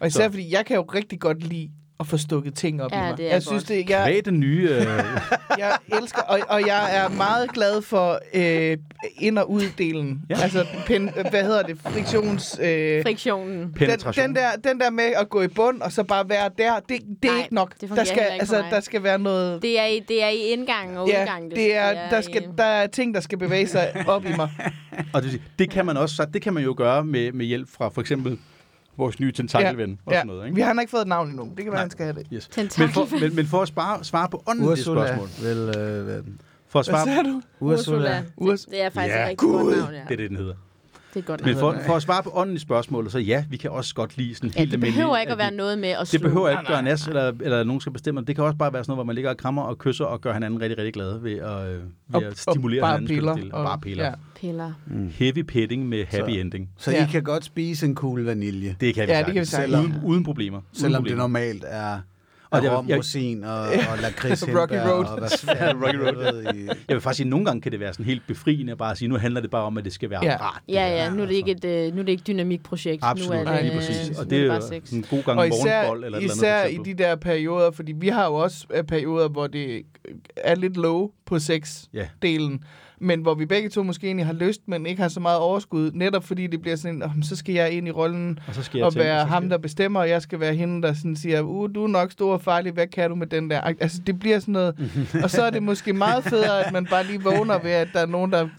Og 0.00 0.06
især 0.06 0.24
Så. 0.26 0.30
fordi, 0.30 0.52
jeg 0.52 0.66
kan 0.66 0.76
jo 0.76 0.82
rigtig 0.82 1.20
godt 1.20 1.42
lide 1.42 1.70
at 2.00 2.06
få 2.06 2.16
stukket 2.16 2.54
ting 2.54 2.82
op 2.82 2.92
Ja, 2.92 2.98
i 2.98 3.08
mig. 3.08 3.16
det 3.18 3.26
er 3.26 3.30
jeg 3.32 3.42
synes, 3.42 3.64
det, 3.64 3.90
jeg, 3.90 4.02
Hvad 4.02 4.22
den 4.22 4.40
nye... 4.40 4.68
Øh, 4.70 4.86
jeg 5.58 5.72
elsker, 6.02 6.22
og, 6.22 6.40
og 6.48 6.66
jeg 6.66 6.96
er 6.96 7.08
meget 7.08 7.52
glad 7.52 7.82
for 7.82 8.18
øh, 8.34 8.76
ind- 9.18 9.38
og 9.38 9.50
uddelen. 9.50 10.20
Ja. 10.30 10.34
Altså, 10.42 10.66
pen, 10.86 11.10
hvad 11.30 11.44
hedder 11.44 11.62
det, 11.62 11.78
friktions... 11.82 12.58
Øh, 12.62 13.02
Friktionen. 13.02 13.58
den, 13.60 13.72
penetration. 13.72 14.24
den, 14.26 14.34
der, 14.34 14.48
den 14.64 14.80
der 14.80 14.90
med 14.90 15.04
at 15.04 15.28
gå 15.30 15.42
i 15.42 15.48
bund, 15.48 15.82
og 15.82 15.92
så 15.92 16.02
bare 16.04 16.28
være 16.28 16.50
der, 16.58 16.74
det, 16.88 17.00
det 17.22 17.28
er 17.28 17.32
Nej, 17.32 17.42
ikke 17.42 17.54
nok. 17.54 17.74
det 17.80 17.88
der 17.90 18.04
skal, 18.04 18.20
altså, 18.20 18.56
mig. 18.62 18.70
der 18.70 18.80
skal 18.80 19.02
være 19.02 19.18
noget... 19.18 19.62
Det 19.62 19.78
er, 19.80 19.86
i, 19.86 19.98
det 20.08 20.22
er 20.24 20.28
i 20.28 20.38
indgang 20.52 20.98
og 20.98 21.08
ja, 21.08 21.22
udgang. 21.22 21.50
det 21.50 21.74
er, 21.76 22.10
der, 22.10 22.20
skal, 22.20 22.42
i- 22.42 22.46
der 22.58 22.64
er 22.64 22.86
ting, 22.86 23.14
der 23.14 23.20
skal 23.20 23.38
bevæge 23.38 23.66
sig 23.68 24.04
op 24.06 24.24
i 24.24 24.32
mig. 24.36 24.50
Og 25.14 25.22
det, 25.22 25.40
det 25.58 25.70
kan 25.70 25.86
man 25.86 25.96
også, 25.96 26.16
så 26.16 26.26
det 26.34 26.42
kan 26.42 26.52
man 26.54 26.62
jo 26.64 26.74
gøre 26.76 27.04
med, 27.04 27.32
med 27.32 27.46
hjælp 27.46 27.68
fra 27.76 27.88
for 27.88 28.00
eksempel 28.00 28.38
vores 29.00 29.20
nye 29.20 29.32
tentakelven 29.32 30.00
og 30.06 30.12
sådan 30.12 30.26
noget. 30.26 30.44
Ikke? 30.44 30.54
Vi 30.54 30.60
har 30.60 30.80
ikke 30.80 30.90
fået 30.90 31.00
et 31.02 31.08
navn 31.08 31.28
endnu. 31.28 31.44
Det 31.44 31.56
kan 31.56 31.64
være, 31.66 31.72
Nej. 31.72 31.80
han 31.80 31.90
skal 31.90 32.04
have 32.04 32.16
det. 32.18 32.26
Yes. 32.32 32.50
Men, 32.56 32.88
for, 32.88 33.20
men, 33.20 33.36
men 33.36 33.46
for 33.46 33.62
at 33.62 33.68
spare, 33.68 34.04
svare 34.04 34.28
på 34.28 34.42
ånden 34.46 34.64
det 34.64 34.70
Ursula 34.70 35.06
spørgsmål. 35.06 35.28
vil 35.48 35.58
øh. 35.78 36.24
For 36.68 36.78
at 36.78 36.86
Hvad 36.86 36.94
svare, 36.94 37.06
sagde 37.06 37.24
du? 37.24 37.42
Ursula. 37.60 38.22
Urs- 38.40 38.50
Det, 38.50 38.70
det 38.70 38.82
er 38.82 38.90
faktisk 38.90 39.14
Ja, 39.14 39.22
et 39.22 39.28
rigtig 39.28 39.38
godt 39.48 39.76
navn, 39.78 39.92
ja. 39.94 40.00
det 40.08 40.12
er 40.12 40.16
det, 40.16 40.30
den 40.30 40.36
hedder. 40.36 40.54
Det 41.14 41.20
er 41.20 41.24
godt 41.24 41.44
Men 41.44 41.56
for, 41.56 41.76
for 41.86 41.96
at 41.96 42.02
svare 42.02 42.22
på 42.22 42.30
ånden 42.34 42.56
i 42.56 42.58
spørgsmålet, 42.58 43.12
så 43.12 43.18
ja, 43.18 43.44
vi 43.50 43.56
kan 43.56 43.70
også 43.70 43.94
godt 43.94 44.16
lide 44.16 44.34
sådan 44.34 44.50
Ja, 44.50 44.58
helt 44.58 44.72
det 44.72 44.80
behøver 44.80 45.16
ikke 45.18 45.32
at 45.32 45.38
være 45.38 45.50
noget 45.50 45.78
med 45.78 45.88
at 45.88 46.08
slå. 46.08 46.16
Det 46.18 46.22
behøver 46.24 46.48
ikke 46.50 46.62
Nej, 46.62 46.72
gøre 46.72 46.82
nas, 46.82 47.06
eller, 47.06 47.32
eller 47.40 47.60
at 47.60 47.66
nogen 47.66 47.80
skal 47.80 47.92
bestemme. 47.92 48.20
Det 48.24 48.34
kan 48.36 48.44
også 48.44 48.56
bare 48.56 48.72
være 48.72 48.84
sådan 48.84 48.90
noget, 48.90 48.96
hvor 48.96 49.04
man 49.04 49.14
ligger 49.14 49.30
og 49.30 49.36
krammer 49.36 49.62
og 49.62 49.78
kysser 49.78 50.04
og 50.04 50.20
gør 50.20 50.32
hinanden 50.32 50.60
rigtig, 50.60 50.78
rigtig 50.78 50.92
glad 50.94 51.18
ved 51.18 51.32
at, 51.38 51.66
øh, 51.68 51.72
ved 51.74 51.82
Og- 52.12 52.24
at 52.24 52.38
stimulere 52.38 52.80
og 52.80 52.82
bare 52.82 52.92
hinandens 52.98 53.10
piller. 53.18 53.32
Og, 53.32 53.60
og- 53.60 53.66
bare 53.66 53.78
piller. 53.78 54.04
ja. 54.04 54.12
Piller. 54.40 54.72
Heavy 55.10 55.38
petting 55.42 55.88
med 55.88 56.04
happy 56.04 56.30
Så- 56.30 56.38
ending. 56.40 56.68
Så 56.78 56.90
Ja. 56.90 57.06
I 57.06 57.10
kan 57.10 57.22
godt 57.22 57.44
spise 57.44 57.86
en 57.86 57.94
kugle 57.94 58.26
vanilje, 58.26 58.76
Det 58.80 58.94
kan 58.94 59.06
vi 59.08 59.12
Ja, 59.12 59.22
det 59.22 59.48
sagtens. 59.48 59.74
kan 59.74 59.82
vi. 59.84 59.88
Uden, 59.88 60.00
uden 60.04 60.24
problemer. 60.24 60.58
Uden 60.58 60.66
selvom 60.72 61.02
det 61.02 61.10
problemer. 61.10 61.22
normalt 61.22 61.64
er... 61.68 61.98
Og 62.52 62.58
Og 62.58 62.64
jeg- 62.64 62.84
jeg- 62.88 62.98
rosin 62.98 63.44
og, 63.44 63.60
og 63.90 63.98
lakrids 64.02 64.48
Rocky 64.58 64.72
Road. 64.72 65.04
Og 65.04 65.18
hvad 65.18 65.74
Rocky 65.74 65.96
Road. 65.96 66.24
jeg 66.24 66.34
ved, 66.34 66.54
i, 66.54 66.66
Jeg 66.66 66.76
vil 66.88 67.00
faktisk 67.00 67.16
sige, 67.16 67.24
at 67.26 67.30
nogle 67.30 67.46
gange 67.46 67.60
kan 67.60 67.72
det 67.72 67.80
være 67.80 67.92
sådan 67.92 68.06
helt 68.06 68.22
befriende 68.26 68.72
at 68.72 68.78
bare 68.78 68.96
sige, 68.96 69.08
nu 69.08 69.16
handler 69.16 69.40
det 69.40 69.50
bare 69.50 69.62
om, 69.64 69.78
at 69.78 69.84
det 69.84 69.92
skal 69.92 70.10
være 70.10 70.24
Ja. 70.24 70.36
rart. 70.40 70.62
det 70.66 70.72
Ja, 70.74 70.88
her. 70.88 70.94
ja, 70.94 71.10
nu 71.10 71.22
er 71.22 71.26
det 71.26 71.34
ikke 71.34 71.50
et, 71.50 71.64
øh, 71.64 71.94
nu 71.94 72.00
er 72.00 72.04
det 72.04 72.12
ikke 72.12 72.22
dynamikprojekt. 72.26 72.98
Absolut, 73.04 73.34
nu 73.44 73.50
er 73.50 73.54
det, 73.54 73.62
lige 73.64 73.72
øh, 73.72 73.78
præcis. 73.78 74.18
Og 74.18 74.30
det 74.30 74.38
er 74.38 74.44
jo 74.44 74.52
en 74.92 75.04
god 75.10 75.22
gang 75.22 75.38
Og 75.38 75.48
især, 75.48 75.56
morgenbold 75.82 76.04
eller 76.04 76.18
et 76.18 76.22
eller 76.22 76.34
især 76.34 76.56
andet. 76.62 76.86
i 76.86 76.92
de 76.92 77.02
der 77.02 77.16
perioder, 77.16 77.70
fordi 77.70 77.92
vi 77.92 78.08
har 78.08 78.26
jo 78.26 78.34
også 78.34 78.66
øh, 78.74 78.84
perioder, 78.84 79.28
hvor 79.28 79.46
det 79.46 79.82
er 80.36 80.54
lidt 80.54 80.76
low 80.76 81.10
på 81.26 81.36
sex-delen, 81.36 81.92
Ja. 81.94 82.06
Men 83.00 83.20
hvor 83.20 83.34
vi 83.34 83.46
begge 83.46 83.68
to 83.68 83.82
måske 83.82 84.06
egentlig 84.06 84.26
har 84.26 84.32
lyst, 84.32 84.60
men 84.66 84.86
ikke 84.86 85.02
har 85.02 85.08
så 85.08 85.20
meget 85.20 85.38
overskud, 85.38 85.90
netop 85.94 86.24
fordi 86.24 86.46
det 86.46 86.62
bliver 86.62 86.76
sådan, 86.76 87.02
oh, 87.02 87.10
så 87.22 87.36
skal 87.36 87.54
jeg 87.54 87.70
ind 87.70 87.88
i 87.88 87.90
rollen 87.90 88.38
Og 88.48 88.54
så 88.54 88.62
skal 88.62 88.78
jeg 88.78 88.86
og 88.86 88.92
tænke, 88.92 89.04
være 89.04 89.26
ham, 89.26 89.48
der 89.48 89.58
bestemmer, 89.58 90.00
og 90.00 90.08
jeg 90.08 90.22
skal 90.22 90.40
være 90.40 90.54
hende, 90.54 90.82
der 90.82 90.94
sådan 90.94 91.16
siger, 91.16 91.40
uh, 91.40 91.70
du 91.74 91.84
er 91.84 91.88
nok 91.88 92.12
stor 92.12 92.32
og 92.32 92.42
farlig, 92.42 92.72
hvad 92.72 92.86
kan 92.86 93.10
du 93.10 93.16
med 93.16 93.26
den 93.26 93.50
der? 93.50 93.60
Altså, 93.60 94.00
det 94.06 94.18
bliver 94.18 94.38
sådan 94.38 94.52
noget, 94.52 94.74
og 95.24 95.30
så 95.30 95.42
er 95.42 95.50
det 95.50 95.62
måske 95.62 95.92
meget 95.92 96.24
federe, 96.24 96.64
at 96.64 96.72
man 96.72 96.86
bare 96.86 97.06
lige 97.06 97.22
vågner 97.22 97.58
ved, 97.58 97.70
at 97.70 97.88
der 97.92 98.00
er 98.00 98.06
nogen, 98.06 98.32
der... 98.32 98.48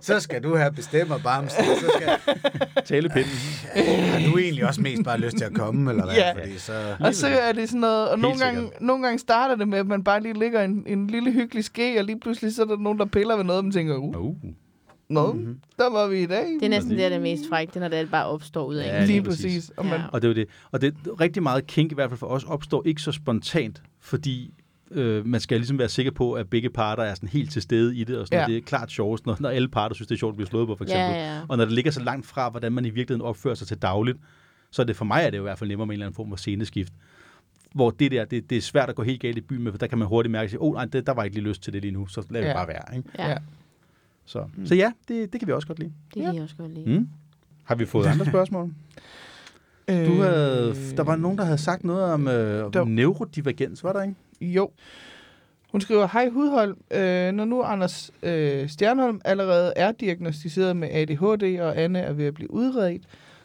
så 0.00 0.20
skal 0.20 0.42
du 0.42 0.56
have 0.56 0.72
bestemmer 0.72 1.18
bamsen. 1.18 1.64
Så 1.64 1.90
skal, 1.96 2.36
Talepinden. 2.84 3.30
har 3.74 4.30
du 4.30 4.38
egentlig 4.38 4.66
også 4.66 4.80
mest 4.80 5.04
bare 5.04 5.18
lyst 5.18 5.36
til 5.36 5.44
at 5.44 5.54
komme, 5.54 5.90
eller 5.90 6.04
hvad? 6.04 6.14
Ja. 6.14 6.32
Fordi 6.32 6.58
så... 6.58 6.72
Og 7.00 7.14
så 7.14 7.26
er 7.26 7.52
det 7.52 7.68
sådan 7.68 7.80
noget, 7.80 8.08
og 8.08 8.18
nogle 8.18 8.38
gange, 8.38 8.70
nogle 8.80 9.04
gange 9.04 9.18
starter 9.18 9.56
det 9.56 9.68
med, 9.68 9.78
at 9.78 9.86
man 9.86 10.04
bare 10.04 10.22
lige 10.22 10.38
ligger 10.38 10.62
en, 10.62 10.84
en 10.86 11.06
lille 11.06 11.32
hyggelig 11.32 11.64
ske, 11.64 11.91
og 11.98 12.04
lige 12.04 12.20
pludselig 12.20 12.54
så 12.54 12.62
er 12.62 12.66
der 12.66 12.76
nogen, 12.76 12.98
der 12.98 13.04
piller 13.04 13.36
ved 13.36 13.44
noget, 13.44 13.58
og 13.58 13.64
man 13.64 13.72
tænker, 13.72 13.96
uh, 13.96 14.16
Uh. 14.16 14.36
nå, 15.08 15.32
mm-hmm. 15.32 15.58
der 15.78 15.90
var 15.90 16.06
vi 16.08 16.22
i 16.22 16.26
dag. 16.26 16.46
Det 16.46 16.62
er 16.62 16.68
næsten 16.68 16.90
det, 16.90 16.98
der 16.98 17.04
er 17.04 17.08
det 17.08 17.22
mest 17.22 17.44
er, 17.52 17.80
når 17.80 17.88
det 17.88 17.96
alt 17.96 18.10
bare 18.10 18.26
opstår 18.26 18.66
ud 18.66 18.74
af. 18.74 18.86
Ja, 18.86 19.04
lige 19.04 19.22
præcis. 19.22 19.72
Og 19.76 19.84
man, 19.84 20.00
Ja. 20.00 20.06
Og 20.12 20.22
det 20.22 20.28
er 20.28 20.32
jo 20.32 20.34
det. 20.34 20.48
Og 20.70 20.80
det 20.80 20.94
rigtig 21.20 21.42
meget 21.42 21.66
kink, 21.66 21.92
i 21.92 21.94
hvert 21.94 22.10
fald 22.10 22.18
for 22.18 22.26
os, 22.26 22.44
opstår 22.44 22.82
ikke 22.86 23.02
så 23.02 23.12
spontant, 23.12 23.82
fordi 24.00 24.54
øh, 24.90 25.26
man 25.26 25.40
skal 25.40 25.58
ligesom 25.58 25.78
være 25.78 25.88
sikker 25.88 26.12
på, 26.12 26.32
at 26.32 26.50
begge 26.50 26.70
parter 26.70 27.02
er 27.02 27.14
sådan 27.14 27.28
helt 27.28 27.50
til 27.52 27.62
stede 27.62 27.96
i 27.96 28.04
det, 28.04 28.18
og 28.18 28.26
sådan, 28.26 28.36
Ja. 28.36 28.42
ja. 28.42 28.48
det 28.48 28.56
er 28.56 28.60
klart 28.60 28.90
sjovest, 28.90 29.26
når, 29.26 29.36
når 29.40 29.48
alle 29.48 29.68
parter 29.68 29.94
synes, 29.94 30.08
det 30.08 30.14
er 30.14 30.18
sjovt 30.18 30.32
at 30.32 30.36
blive 30.36 30.46
slået 30.48 30.66
på, 30.66 30.76
for 30.76 30.84
eksempel. 30.84 31.14
Ja, 31.14 31.34
ja. 31.34 31.40
Og 31.48 31.56
når 31.56 31.64
det 31.64 31.74
ligger 31.74 31.90
så 31.90 32.02
langt 32.02 32.26
fra, 32.26 32.50
hvordan 32.50 32.72
man 32.72 32.84
i 32.84 32.90
virkeligheden 32.90 33.22
opfører 33.22 33.54
sig 33.54 33.66
til 33.66 33.76
dagligt, 33.78 34.18
så 34.70 34.82
er 34.82 34.86
det 34.86 34.96
for 34.96 35.04
mig 35.04 35.22
er 35.24 35.30
det 35.30 35.36
jo 35.38 35.42
i 35.42 35.46
hvert 35.46 35.58
fald 35.58 35.68
nemmere 35.68 35.86
med 35.86 35.94
en 35.94 35.96
eller 35.96 36.06
anden 36.06 36.16
form 36.16 36.28
for 36.30 36.36
sceneskift. 36.36 36.92
Hvor 37.74 37.90
det 37.90 38.10
der, 38.10 38.24
det, 38.24 38.50
det 38.50 38.58
er 38.58 38.62
svært 38.62 38.88
at 38.88 38.94
gå 38.94 39.02
helt 39.02 39.20
galt 39.20 39.38
i 39.38 39.40
byen 39.40 39.62
med, 39.62 39.72
for 39.72 39.78
der 39.78 39.86
kan 39.86 39.98
man 39.98 40.08
hurtigt 40.08 40.30
mærke, 40.32 40.52
at 40.52 40.56
oh, 40.60 40.74
nej, 40.74 40.84
det, 40.84 41.06
der 41.06 41.12
var 41.12 41.24
ikke 41.24 41.36
lige 41.36 41.48
lyst 41.48 41.62
til 41.62 41.72
det 41.72 41.82
lige 41.82 41.90
nu, 41.92 42.06
så 42.06 42.22
lad 42.30 42.40
det 42.42 42.48
Ja. 42.48 42.54
bare 42.54 42.68
være. 42.68 42.96
Ikke? 42.96 43.08
Ja, 43.18 43.28
Ja. 43.30 43.36
Så, 44.24 44.44
mm. 44.56 44.66
så 44.66 44.74
ja, 44.74 44.92
det, 45.08 45.32
det 45.32 45.40
kan 45.40 45.46
vi 45.48 45.52
også 45.52 45.66
godt 45.68 45.78
lide. 45.78 45.92
det 46.14 46.22
kan 46.22 46.34
jeg 46.34 46.42
også 46.42 46.56
godt 46.58 46.74
lide. 46.74 46.98
Mm. 46.98 47.08
Har 47.64 47.74
vi 47.74 47.86
fået 47.86 48.06
andre 48.06 48.26
spørgsmål? 48.26 48.72
øh, 49.90 50.06
Du 50.06 50.20
havde, 50.22 50.74
der 50.96 51.02
var 51.02 51.16
nogen, 51.16 51.38
der 51.38 51.44
havde 51.44 51.58
sagt 51.58 51.84
noget 51.84 52.04
om, 52.04 52.28
øh, 52.28 52.72
Der- 52.72 52.84
neurodivergens, 52.84 53.84
var 53.84 53.92
der 53.92 54.02
ikke? 54.02 54.14
Jo. 54.40 54.70
Hun 55.72 55.80
skriver, 55.80 56.08
hej 56.12 56.28
Hudholm, 56.28 56.76
øh, 56.90 57.32
når 57.32 57.44
nu 57.44 57.62
Anders 57.62 58.10
øh, 58.22 58.68
Stjernholm 58.68 59.20
allerede 59.24 59.72
er 59.76 59.92
diagnostiseret 59.92 60.76
med 60.76 60.88
ADHD, 60.92 61.60
og 61.60 61.78
Anne 61.78 61.98
er 61.98 62.12
ved 62.12 62.24
at 62.24 62.34
blive 62.34 62.50
udredt, 62.50 63.02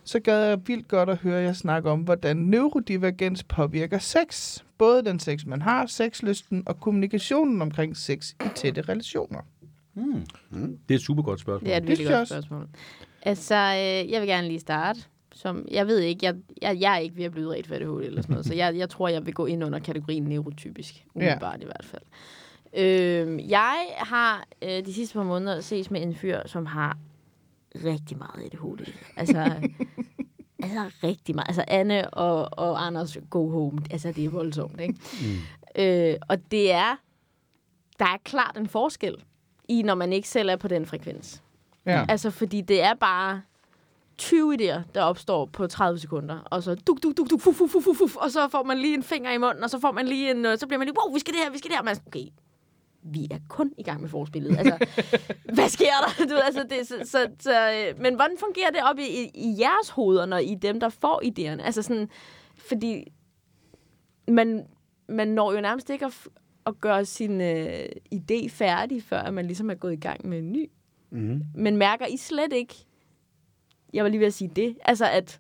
så 0.08 0.20
gad 0.20 0.48
jeg 0.48 0.68
vildt 0.68 0.88
godt 0.88 1.10
at 1.10 1.18
høre 1.18 1.42
jer 1.42 1.54
snakke 1.54 1.90
om, 1.90 2.00
hvordan 2.00 2.38
neurodivergens 2.38 3.44
påvirker 3.44 4.00
sex. 4.00 4.60
Både 4.78 5.06
den 5.06 5.20
sex, 5.20 5.46
man 5.46 5.62
har, 5.62 5.86
sexlysten 5.86 6.64
og 6.66 6.80
kommunikationen 6.80 7.62
omkring 7.62 7.98
sex 7.98 8.32
i 8.32 8.48
tætte 8.56 8.82
relationer. 8.82 9.40
Mm. 9.94 10.26
Mm. 10.50 10.80
Det 10.88 10.96
er 10.96 10.98
et 10.98 11.02
super 11.02 11.24
godt 11.24 11.40
spørgsmål. 11.40 11.66
Det 11.66 11.74
er 11.74 11.78
et 11.78 11.88
virkelig 11.88 12.10
godt 12.10 12.28
spørgsmål. 12.28 12.68
Altså, 13.22 13.56
øh, 13.56 14.12
jeg 14.12 14.22
vil 14.22 14.28
gerne 14.28 14.48
lige 14.48 14.60
starte. 14.60 15.00
Som, 15.34 15.68
jeg 15.72 15.88
ved 15.88 16.00
ikke, 16.00 16.26
jeg, 16.26 16.36
jeg, 16.62 16.78
jeg 16.80 16.94
er 16.94 16.98
ikke 16.98 17.18
ved 17.18 17.26
at 17.26 17.32
blive 17.32 17.46
udredt 17.48 17.68
for 17.68 17.76
ADHD 17.76 18.06
eller 18.06 18.22
sådan 18.22 18.34
noget, 18.34 18.46
så 18.46 18.54
jeg, 18.54 18.78
jeg 18.78 18.90
tror, 18.90 19.08
jeg 19.08 19.26
vil 19.26 19.34
gå 19.34 19.46
ind 19.46 19.64
under 19.64 19.80
kategorien 19.80 20.24
neurotypisk, 20.24 21.06
umiddelbart 21.14 21.62
i 21.62 21.66
hvert 21.66 21.86
fald. 21.86 22.02
Øh, 22.74 23.50
jeg 23.50 23.76
har 23.98 24.48
øh, 24.62 24.86
de 24.86 24.94
sidste 24.94 25.14
par 25.14 25.24
måneder 25.24 25.62
ses 25.62 25.92
med 25.92 26.02
en 26.02 26.16
fyr, 26.16 26.40
som 26.46 26.66
har 26.66 26.98
rigtig 27.84 28.18
meget 28.18 28.46
ADHD. 28.46 28.94
Altså, 29.16 29.38
altså 30.64 30.92
rigtig 31.04 31.36
meget. 31.36 31.48
Altså 31.48 31.66
Anne 31.68 32.10
og, 32.10 32.60
og 32.60 32.86
Anders 32.86 33.18
go 33.30 33.50
home. 33.50 33.82
Altså, 33.92 34.12
det 34.12 34.26
er 34.26 34.30
voldsomt, 34.30 34.82
ikke? 34.82 34.96
Mm. 35.22 35.82
Øh, 35.84 36.16
og 36.30 36.52
det 36.52 36.72
er, 36.72 36.96
der 38.00 38.06
er 38.06 38.18
klart 38.24 38.58
en 38.58 38.68
forskel 38.68 39.16
i, 39.70 39.82
når 39.82 39.96
man 39.96 40.14
ikke 40.14 40.30
selv 40.30 40.50
er 40.50 40.56
på 40.56 40.68
den 40.68 40.86
frekvens. 40.86 41.44
Ja. 41.86 42.06
Altså, 42.10 42.32
fordi 42.32 42.62
det 42.62 42.82
er 42.84 42.94
bare 42.94 43.42
20 44.18 44.56
idéer, 44.56 44.82
der 44.96 45.02
opstår 45.02 45.46
på 45.46 45.68
30 45.68 46.00
sekunder, 46.00 46.40
og 46.40 46.64
så 46.64 46.76
duk, 46.76 47.04
duk, 47.04 47.18
duk, 47.18 47.30
duk, 47.30 47.42
fuf, 47.42 47.56
fuf, 47.56 47.72
fuf, 47.84 47.98
fuf, 47.98 48.16
og 48.16 48.32
så 48.32 48.48
får 48.48 48.64
man 48.64 48.78
lige 48.78 48.94
en 48.94 49.04
finger 49.04 49.32
i 49.32 49.38
munden, 49.38 49.64
og 49.64 49.70
så 49.70 49.80
får 49.80 49.92
man 49.92 50.08
lige 50.08 50.32
en, 50.32 50.46
øh, 50.46 50.58
så 50.58 50.68
bliver 50.68 50.78
man 50.78 50.88
lige, 50.88 50.96
wow, 51.06 51.14
vi 51.14 51.20
skal 51.20 51.34
det 51.34 51.42
her, 51.44 51.52
vi 51.52 51.58
skal 51.58 51.70
det 51.70 51.78
her, 51.78 51.84
men 51.84 51.96
okay, 52.08 52.26
vi 53.14 53.28
er 53.32 53.38
kun 53.50 53.74
i 53.78 53.84
gang 53.84 54.02
med 54.02 54.10
forspillet. 54.10 54.58
Altså, 54.58 54.86
hvad 55.56 55.70
sker 55.70 55.86
der? 55.86 56.26
Du, 56.26 56.34
ved, 56.34 56.42
altså, 56.42 56.66
det, 56.70 56.88
så, 56.88 56.96
så, 57.04 57.28
så, 57.40 57.72
øh, 57.72 58.02
men 58.02 58.16
hvordan 58.16 58.38
fungerer 58.40 58.72
det 58.72 58.80
op 58.84 59.00
i, 59.00 59.08
i, 59.24 59.32
i 59.34 59.56
jeres 59.60 59.90
hoveder, 59.90 60.26
når 60.26 60.38
I 60.38 60.52
er 60.52 60.58
dem, 60.60 60.80
der 60.80 60.90
får 60.90 61.22
idéerne? 61.26 61.66
Altså 61.66 61.82
sådan, 61.82 62.10
fordi 62.56 63.14
man, 64.28 64.66
man 65.10 65.28
når 65.28 65.54
jo 65.54 65.62
nærmest 65.62 65.90
ikke 65.90 66.06
at, 66.06 66.28
at 66.66 66.82
gøre 66.82 67.06
sin 67.06 67.42
øh, 67.42 67.86
idé 68.16 68.50
færdig, 68.50 69.04
før 69.04 69.32
man 69.32 69.46
ligesom 69.46 69.70
er 69.70 69.76
gået 69.76 69.94
i 69.94 70.00
gang 70.00 70.28
med 70.28 70.40
en 70.40 70.52
ny. 70.52 70.70
Mm-hmm. 71.10 71.42
Men 71.56 71.78
mærker 71.78 72.06
I 72.06 72.18
slet 72.18 72.54
ikke, 72.54 72.76
jeg 73.94 74.04
var 74.04 74.10
lige 74.10 74.20
ved 74.20 74.28
at 74.28 74.34
sige 74.34 74.52
det, 74.56 74.78
altså 74.86 75.06
at 75.10 75.40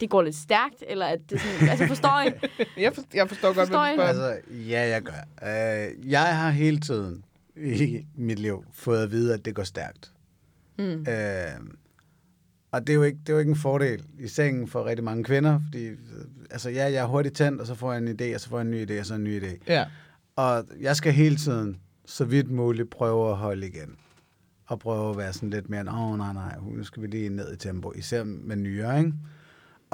det 0.00 0.10
går 0.10 0.22
lidt 0.22 0.36
stærkt, 0.36 0.84
eller 0.88 1.06
at 1.06 1.18
det 1.30 1.40
sådan, 1.40 1.68
altså 1.68 1.86
forstår 1.86 2.22
I? 2.26 2.32
Jeg, 2.82 2.94
for, 2.94 3.02
jeg 3.14 3.28
forstår 3.28 3.48
godt, 3.48 3.56
Forstår 3.56 3.94
hvad 3.94 4.08
du 4.08 4.14
spørger. 4.14 4.34
Altså, 4.34 4.52
ja, 4.54 4.88
jeg 4.88 5.02
gør. 5.02 5.22
Uh, 5.42 6.10
jeg 6.10 6.36
har 6.38 6.50
hele 6.50 6.80
tiden 6.80 7.24
i 7.56 8.06
mit 8.14 8.38
liv 8.38 8.64
fået 8.72 9.02
at 9.02 9.10
vide, 9.10 9.34
at 9.34 9.44
det 9.44 9.54
går 9.54 9.62
stærkt. 9.62 10.12
Mm. 10.78 11.06
Uh, 11.08 11.66
og 12.74 12.86
det 12.86 12.92
er, 12.92 12.94
jo 12.94 13.02
ikke, 13.02 13.18
det 13.18 13.28
er 13.28 13.32
jo 13.32 13.38
ikke 13.38 13.50
en 13.50 13.56
fordel 13.56 14.04
i 14.18 14.28
sengen 14.28 14.68
for 14.68 14.84
rigtig 14.84 15.04
mange 15.04 15.24
kvinder, 15.24 15.60
fordi 15.64 15.84
øh, 15.86 15.96
altså, 16.50 16.70
ja, 16.70 16.84
jeg 16.84 16.94
er 16.94 17.06
hurtigt 17.06 17.36
tændt, 17.36 17.60
og 17.60 17.66
så 17.66 17.74
får 17.74 17.92
jeg 17.92 18.02
en 18.02 18.20
idé, 18.20 18.34
og 18.34 18.40
så 18.40 18.48
får 18.48 18.58
jeg 18.58 18.64
en 18.64 18.70
ny 18.70 18.90
idé, 18.90 19.00
og 19.00 19.06
så 19.06 19.14
en 19.14 19.24
ny 19.24 19.42
idé. 19.42 19.58
Ja. 19.68 19.84
Og 20.36 20.64
jeg 20.80 20.96
skal 20.96 21.12
hele 21.12 21.36
tiden, 21.36 21.80
så 22.06 22.24
vidt 22.24 22.50
muligt, 22.50 22.90
prøve 22.90 23.30
at 23.30 23.36
holde 23.36 23.66
igen. 23.66 23.96
Og 24.66 24.78
prøve 24.78 25.10
at 25.10 25.16
være 25.16 25.32
sådan 25.32 25.50
lidt 25.50 25.70
mere, 25.70 25.84
åh 25.88 26.10
oh, 26.10 26.18
nej, 26.18 26.32
nej, 26.32 26.56
nu 26.70 26.84
skal 26.84 27.02
vi 27.02 27.06
lige 27.06 27.28
ned 27.28 27.52
i 27.52 27.56
tempo, 27.56 27.92
især 27.92 28.24
med 28.24 28.56
nyere, 28.56 28.98
ikke? 28.98 29.12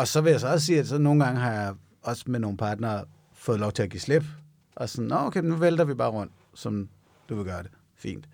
Og 0.00 0.08
så 0.08 0.20
vil 0.20 0.30
jeg 0.30 0.40
så 0.40 0.48
også 0.48 0.66
sige, 0.66 0.78
at 0.78 0.88
så 0.88 0.98
nogle 0.98 1.24
gange 1.24 1.40
har 1.40 1.52
jeg 1.52 1.74
også 2.02 2.24
med 2.26 2.40
nogle 2.40 2.56
partnere 2.56 3.04
fået 3.32 3.60
lov 3.60 3.72
til 3.72 3.82
at 3.82 3.90
give 3.90 4.00
slip. 4.00 4.24
Og 4.76 4.88
sådan, 4.88 5.08
Nå, 5.08 5.16
okay, 5.16 5.40
nu 5.40 5.56
vælter 5.56 5.84
vi 5.84 5.94
bare 5.94 6.10
rundt, 6.10 6.32
som 6.54 6.88
du 7.28 7.34
vil 7.34 7.44
gøre 7.44 7.62
det. 7.62 7.70
Fint. 7.96 8.28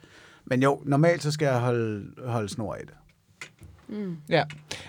Men 0.45 0.63
jo, 0.63 0.83
normalt 0.85 1.23
så 1.23 1.31
skal 1.31 1.47
jeg 1.47 1.61
holde, 1.61 2.11
holde 2.27 2.49
snor 2.49 2.75
i 2.75 2.81
det. 2.81 2.95
Mm. 3.89 4.17
Ja, 4.29 4.45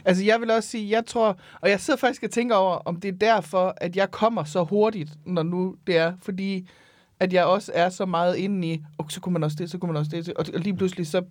altså 0.06 0.24
jeg 0.24 0.42
vil 0.42 0.52
også 0.52 0.70
sige, 0.70 0.90
jeg 0.90 1.06
tror, 1.06 1.40
og 1.62 1.70
jeg 1.70 1.80
sidder 1.80 2.00
faktisk 2.00 2.24
og 2.24 2.32
tænker 2.32 2.56
over, 2.56 2.76
om 2.76 3.00
det 3.00 3.08
er 3.08 3.18
derfor, 3.18 3.74
at 3.78 3.96
jeg 3.96 4.12
kommer 4.12 4.44
så 4.44 4.64
hurtigt, 4.64 5.10
når 5.26 5.44
nu 5.44 5.76
det 5.88 5.98
er, 5.98 6.14
fordi 6.22 6.70
at 7.20 7.34
jeg 7.34 7.46
også 7.46 7.72
er 7.76 7.90
så 7.90 8.06
meget 8.06 8.36
inde 8.36 8.68
i, 8.68 8.84
og 8.98 9.06
så 9.10 9.20
kunne 9.20 9.34
man 9.34 9.44
også 9.44 9.58
det, 9.60 9.72
så 9.72 9.78
kunne 9.78 9.94
man 9.94 10.00
også 10.00 10.12
det, 10.12 10.30
og, 10.30 10.46
og 10.54 10.60
lige 10.60 10.76
pludselig 10.76 11.08
så, 11.08 11.22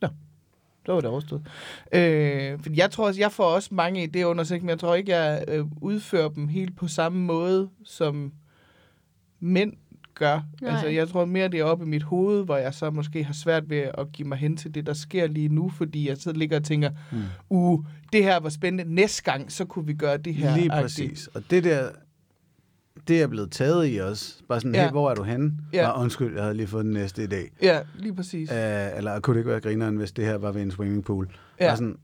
nå, 0.00 0.08
så 0.86 0.92
var 0.92 1.00
det 1.00 1.10
overstået. 1.10 1.42
Øh, 1.92 2.58
fordi 2.58 2.78
jeg 2.78 2.90
tror 2.90 3.06
også, 3.06 3.20
jeg 3.20 3.32
får 3.32 3.44
også 3.44 3.74
mange 3.74 4.10
idéer 4.14 4.22
under 4.22 4.44
sig, 4.44 4.60
men 4.60 4.68
jeg 4.68 4.78
tror 4.78 4.94
ikke, 4.94 5.16
jeg 5.16 5.44
øh, 5.48 5.64
udfører 5.80 6.28
dem 6.28 6.48
helt 6.48 6.76
på 6.76 6.88
samme 6.88 7.18
måde, 7.18 7.68
som 7.84 8.32
mænd 9.40 9.72
gør. 10.14 10.40
Nej. 10.62 10.70
Altså, 10.70 10.86
jeg 10.86 11.08
tror 11.08 11.24
mere, 11.24 11.48
det 11.48 11.60
er 11.60 11.64
oppe 11.64 11.84
i 11.84 11.88
mit 11.88 12.02
hoved, 12.02 12.44
hvor 12.44 12.56
jeg 12.56 12.74
så 12.74 12.90
måske 12.90 13.24
har 13.24 13.34
svært 13.34 13.70
ved 13.70 13.78
at 13.98 14.12
give 14.12 14.28
mig 14.28 14.38
hen 14.38 14.56
til 14.56 14.74
det, 14.74 14.86
der 14.86 14.92
sker 14.92 15.26
lige 15.26 15.48
nu, 15.48 15.68
fordi 15.68 16.08
jeg 16.08 16.16
så 16.16 16.32
ligger 16.32 16.56
og 16.56 16.64
tænker, 16.64 16.90
mm. 17.12 17.22
uh, 17.50 17.84
det 18.12 18.24
her 18.24 18.40
var 18.40 18.48
spændende. 18.48 18.94
Næste 18.94 19.22
gang, 19.22 19.52
så 19.52 19.64
kunne 19.64 19.86
vi 19.86 19.94
gøre 19.94 20.16
det 20.16 20.34
her. 20.34 20.56
Lige 20.56 20.68
præcis. 20.68 21.26
Og 21.26 21.42
det 21.50 21.64
der, 21.64 21.88
det 23.08 23.22
er 23.22 23.26
blevet 23.26 23.50
taget 23.50 23.94
i 23.94 24.00
os. 24.00 24.42
Bare 24.48 24.60
sådan, 24.60 24.74
Ja. 24.74 24.82
hey, 24.84 24.90
hvor 24.90 25.10
er 25.10 25.14
du 25.14 25.22
henne? 25.22 25.52
Ja. 25.72 25.86
Nå, 25.88 26.02
undskyld, 26.02 26.34
jeg 26.34 26.42
havde 26.42 26.56
lige 26.56 26.66
fået 26.66 26.84
den 26.84 26.92
næste 26.92 27.24
idé. 27.24 27.50
Ja, 27.62 27.80
lige 27.98 28.14
præcis. 28.14 28.50
Uh, 28.50 28.56
eller 28.96 29.20
kunne 29.20 29.34
det 29.34 29.40
ikke 29.40 29.50
være 29.50 29.60
grineren, 29.60 29.96
hvis 29.96 30.12
det 30.12 30.24
her 30.24 30.34
var 30.38 30.52
ved 30.52 30.62
en 30.62 30.70
swimmingpool? 30.70 31.28
Ja. 31.60 31.66
Bare 31.66 31.76
sådan, 31.76 31.96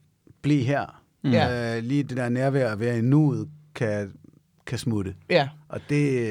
bliv 0.43 0.65
her. 0.65 1.03
Mm. 1.25 1.31
Ja. 1.31 1.77
Uh, 1.79 1.85
lige 1.85 2.03
det 2.03 2.17
der 2.17 2.29
nærvær 2.29 2.73
at 2.73 2.81
være 2.81 2.99
i 2.99 3.01
nuet, 3.01 3.49
kan, 3.75 4.13
kan 4.67 4.79
smutte. 4.79 5.15
Ja, 5.31 5.49
Og 5.69 5.81
det, 5.89 6.27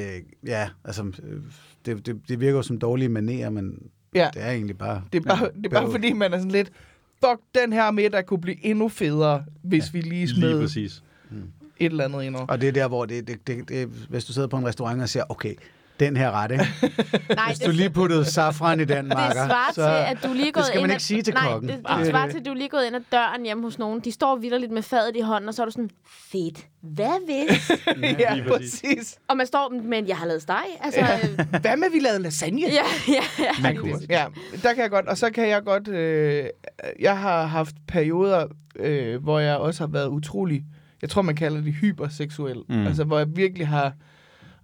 ja, 0.46 0.68
altså, 0.84 1.02
øh, 1.22 1.40
det, 1.86 2.06
det, 2.06 2.20
det 2.28 2.40
virker 2.40 2.56
jo 2.56 2.62
som 2.62 2.78
dårlige 2.78 3.08
manerer, 3.08 3.50
men 3.50 3.78
ja. 4.14 4.30
det 4.34 4.42
er 4.44 4.50
egentlig 4.50 4.78
bare... 4.78 5.02
Det 5.12 5.18
er 5.24 5.36
bare, 5.36 5.48
det 5.56 5.66
er 5.66 5.70
bare 5.70 5.90
fordi, 5.90 6.12
man 6.12 6.32
er 6.32 6.38
sådan 6.38 6.50
lidt, 6.50 6.72
fuck, 7.24 7.40
den 7.54 7.72
her 7.72 7.90
middag 7.90 8.26
kunne 8.26 8.40
blive 8.40 8.64
endnu 8.66 8.88
federe, 8.88 9.44
hvis 9.62 9.84
ja, 9.84 9.88
vi 9.92 10.00
lige 10.00 10.28
smed 10.28 10.48
Lige 10.48 10.60
præcis. 10.60 11.02
Et 11.78 11.90
eller 11.90 12.04
andet 12.04 12.22
ind 12.22 12.36
over. 12.36 12.46
Og 12.46 12.60
det 12.60 12.68
er 12.68 12.72
der, 12.72 12.88
hvor 12.88 13.04
det, 13.04 13.28
det, 13.28 13.46
det, 13.46 13.68
det, 13.68 13.88
hvis 14.08 14.24
du 14.24 14.32
sidder 14.32 14.48
på 14.48 14.56
en 14.56 14.66
restaurant 14.66 15.02
og 15.02 15.08
siger, 15.08 15.24
okay, 15.28 15.54
den 16.00 16.16
her 16.16 16.30
ret, 16.30 16.50
ikke? 16.50 16.64
Nej, 17.34 17.46
Hvis 17.48 17.58
du 17.58 17.70
lige 17.70 17.90
puttede 17.90 18.24
safran 18.24 18.80
i 18.80 18.84
den, 18.84 19.04
det 19.04 19.14
Marker, 19.14 19.46
svarer 19.46 19.72
til, 19.72 20.16
at 20.16 20.18
du 20.24 20.32
lige 20.34 20.48
er 20.48 20.52
gået 20.52 20.66
skal 20.66 20.80
man 20.80 20.84
ind 20.84 20.92
ikke 20.92 21.02
sige 21.02 21.22
til 21.22 21.34
nej, 21.34 21.52
kokken. 21.52 21.68
det, 21.70 21.78
Det 21.78 21.84
er 21.88 21.96
det 21.98 22.06
svarer 22.06 22.24
det. 22.24 22.32
til, 22.32 22.40
at 22.40 22.46
du 22.46 22.54
lige 22.54 22.68
gået 22.68 22.86
ind 22.86 22.96
ad 22.96 23.00
døren 23.12 23.44
hjemme 23.44 23.62
hos 23.62 23.78
nogen. 23.78 24.00
De 24.00 24.12
står 24.12 24.36
vidderligt 24.36 24.72
med 24.72 24.82
fadet 24.82 25.16
i 25.16 25.20
hånden, 25.20 25.48
og 25.48 25.54
så 25.54 25.62
er 25.62 25.66
du 25.66 25.72
sådan, 25.72 25.90
fedt. 26.32 26.66
Hvad 26.82 27.24
hvis? 27.26 27.70
ja, 28.20 28.34
lige 28.34 28.48
præcis. 28.48 28.80
præcis. 28.80 29.18
og 29.28 29.36
man 29.36 29.46
står, 29.46 29.82
men 29.82 30.08
jeg 30.08 30.16
har 30.16 30.26
lavet 30.26 30.42
steg. 30.42 30.64
Altså, 30.80 31.00
ja. 31.00 31.18
Hvad 31.60 31.76
med, 31.76 31.90
vi 31.92 31.98
lavede 31.98 32.22
lasagne? 32.22 32.60
ja, 32.60 32.72
ja, 33.08 33.22
ja. 33.38 33.62
Man 33.62 33.76
kunne 33.76 33.94
også. 33.94 34.06
Ja, 34.10 34.26
der 34.62 34.74
kan 34.74 34.82
jeg 34.82 34.90
godt, 34.90 35.06
og 35.06 35.18
så 35.18 35.30
kan 35.30 35.48
jeg 35.48 35.64
godt, 35.64 35.88
øh, 35.88 36.44
jeg 37.00 37.18
har 37.18 37.46
haft 37.46 37.74
perioder, 37.88 38.46
øh, 38.76 39.22
hvor 39.22 39.38
jeg 39.38 39.56
også 39.56 39.82
har 39.82 39.88
været 39.88 40.08
utrolig, 40.08 40.64
jeg 41.02 41.10
tror 41.10 41.22
man 41.22 41.34
kalder 41.36 41.60
det 41.60 41.72
hyperseksuel, 41.74 42.62
Mm. 42.68 42.86
altså 42.86 43.04
hvor 43.04 43.18
jeg 43.18 43.36
virkelig 43.36 43.68
har, 43.68 43.92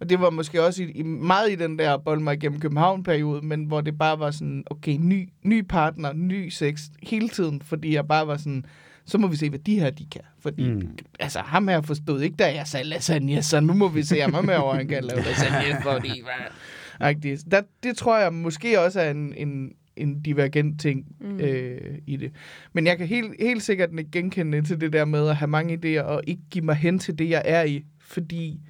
og 0.01 0.09
det 0.09 0.20
var 0.20 0.30
måske 0.30 0.62
også 0.64 0.82
i, 0.82 0.91
i 0.91 1.03
meget 1.03 1.51
i 1.53 1.55
den 1.55 1.78
der 1.78 1.99
bold 1.99 2.20
mig 2.20 2.41
gennem 2.41 2.61
København-periode, 2.61 3.43
men 3.47 3.64
hvor 3.64 3.80
det 3.80 3.99
bare 3.99 4.18
var 4.18 4.30
sådan, 4.30 4.64
okay, 4.70 4.97
ny, 5.01 5.28
ny 5.43 5.61
partner, 5.68 6.12
ny 6.12 6.49
sex 6.49 6.80
hele 7.03 7.28
tiden, 7.28 7.62
fordi 7.62 7.95
jeg 7.95 8.07
bare 8.09 8.26
var 8.26 8.37
sådan, 8.37 8.64
så 9.07 9.18
må 9.18 9.26
vi 9.26 9.37
se, 9.37 9.49
hvad 9.51 9.59
de 9.59 9.80
her, 9.80 9.91
de 9.91 10.07
kan. 10.12 10.20
Fordi, 10.41 10.70
Mm. 10.70 10.89
altså, 11.20 11.39
ham 11.39 11.68
her 11.68 11.80
forstod 11.80 12.20
ikke, 12.20 12.37
da 12.37 12.55
jeg 12.55 12.66
sagde 12.66 12.87
lasagne, 12.89 13.43
så 13.43 13.61
nu 13.61 13.74
må 13.74 13.89
vi 13.89 14.03
se 14.03 14.20
ham 14.20 14.49
herovre, 14.49 14.76
han 14.76 14.89
kan 14.89 15.05
lave 15.05 15.22
lasagne, 15.22 15.82
fordi, 15.82 16.22
hvad? 16.22 17.12
Der, 17.51 17.61
det 17.82 17.97
tror 17.97 18.18
jeg 18.18 18.32
måske 18.32 18.80
også 18.80 19.01
er 19.01 19.11
en, 19.11 19.35
en, 19.37 19.72
en 19.97 20.22
divergent 20.22 20.80
ting 20.80 21.07
Mm. 21.20 21.40
øh, 21.40 21.99
i 22.07 22.16
det. 22.16 22.32
Men 22.72 22.86
jeg 22.86 22.99
kan 22.99 23.07
helt, 23.07 23.32
helt 23.40 23.62
sikkert 23.62 23.90
ikke 23.99 24.11
genkende 24.11 24.62
til 24.62 24.80
det 24.80 24.92
der 24.92 25.05
med 25.05 25.28
at 25.28 25.36
have 25.36 25.49
mange 25.49 25.74
idéer 25.99 26.03
og 26.03 26.22
ikke 26.26 26.42
give 26.51 26.64
mig 26.64 26.74
hen 26.76 26.99
til 26.99 27.18
det, 27.18 27.28
jeg 27.30 27.42
er 27.45 27.62
i, 27.62 27.84
fordi 28.01 28.61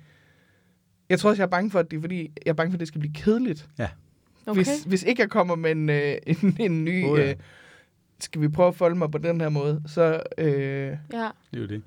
jeg 1.08 1.18
tror 1.18 1.30
også, 1.30 1.42
jeg 1.42 1.46
er 1.46 1.50
bange 1.50 1.70
for, 1.70 1.78
at 1.78 1.90
det 1.90 1.96
er, 1.96 2.00
fordi 2.00 2.20
jeg 2.20 2.50
er 2.50 2.54
bange 2.54 2.70
for, 2.70 2.76
at 2.76 2.80
det 2.80 2.88
skal 2.88 3.00
blive 3.00 3.12
kedeligt. 3.14 3.68
Okay. 4.46 4.58
Hvis, 4.58 4.82
hvis 4.84 5.02
ikke 5.02 5.22
jeg 5.22 5.30
kommer 5.30 5.54
med 5.56 5.70
en, 5.70 5.90
øh, 5.90 6.14
en, 6.42 6.56
en 6.60 6.84
ny... 6.84 7.04
Oh, 7.04 7.18
ja. 7.18 7.24
ja. 7.24 7.30
øh, 7.30 7.36
skal 8.20 8.40
vi 8.40 8.48
prøve 8.48 8.68
at 8.68 8.74
folde 8.74 8.96
mig 8.96 9.10
på 9.10 9.18
den 9.18 9.40
her 9.40 9.48
måde, 9.48 9.82
så... 9.86 10.22
Øh, 10.38 10.46
Ja. 10.46 10.92
Det 10.92 10.98
er 11.52 11.58
jo 11.60 11.66
det. 11.66 11.82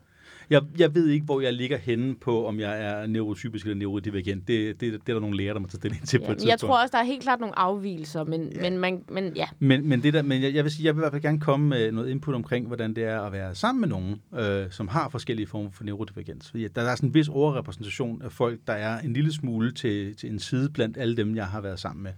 Jeg, 0.49 0.61
jeg 0.77 0.95
ved 0.95 1.07
ikke, 1.07 1.25
hvor 1.25 1.41
jeg 1.41 1.53
ligger 1.53 1.77
henne 1.77 2.15
på, 2.15 2.47
om 2.47 2.59
jeg 2.59 2.83
er 2.83 3.07
neurotypisk 3.07 3.65
eller 3.65 3.77
neurodivergent. 3.77 4.47
Det, 4.47 4.81
det, 4.81 4.91
det 4.93 5.09
er 5.09 5.13
der 5.13 5.19
nogle 5.19 5.37
læger, 5.37 5.53
der 5.53 5.59
må 5.59 5.67
tage 5.67 5.77
stilling 5.77 6.07
til 6.07 6.19
Ja, 6.19 6.25
på 6.25 6.31
et 6.31 6.45
jeg 6.45 6.59
tror 6.59 6.81
også, 6.81 6.91
der 6.91 6.97
er 6.97 7.03
helt 7.03 7.23
klart 7.23 7.39
nogle 7.39 7.59
afvielser, 7.59 8.23
men, 8.23 8.51
ja. 8.55 8.61
men, 8.61 8.79
man, 8.79 9.03
men 9.09 9.33
ja. 9.35 9.45
Men, 9.59 9.89
men, 9.89 10.03
det 10.03 10.13
der, 10.13 10.21
men 10.21 10.41
jeg, 10.41 10.53
jeg 10.53 10.63
vil 10.63 10.71
sige, 10.71 10.85
jeg 10.85 10.95
vil 10.95 10.99
i 10.99 11.01
hvert 11.01 11.11
fald 11.11 11.21
gerne 11.21 11.39
komme 11.39 11.67
med 11.69 11.91
noget 11.91 12.09
input 12.09 12.35
omkring, 12.35 12.67
hvordan 12.67 12.93
det 12.93 13.03
er 13.03 13.21
at 13.21 13.31
være 13.31 13.55
sammen 13.55 13.81
med 13.81 13.89
nogen, 13.89 14.21
øh, 14.39 14.71
som 14.71 14.87
har 14.87 15.09
forskellige 15.09 15.47
former 15.47 15.69
for 15.71 15.83
neurodivergens. 15.83 16.49
Fordi 16.49 16.67
der 16.67 16.81
er 16.81 16.95
sådan 16.95 17.09
en 17.09 17.13
vis 17.13 17.29
overrepræsentation 17.29 18.21
af 18.21 18.31
folk, 18.31 18.59
der 18.67 18.73
er 18.73 18.99
en 18.99 19.13
lille 19.13 19.33
smule 19.33 19.71
til, 19.71 20.15
til 20.15 20.31
en 20.31 20.39
side 20.39 20.69
blandt 20.69 20.97
alle 20.97 21.17
dem, 21.17 21.35
jeg 21.35 21.47
har 21.47 21.61
været 21.61 21.79
sammen 21.79 22.03
med. 22.03 22.11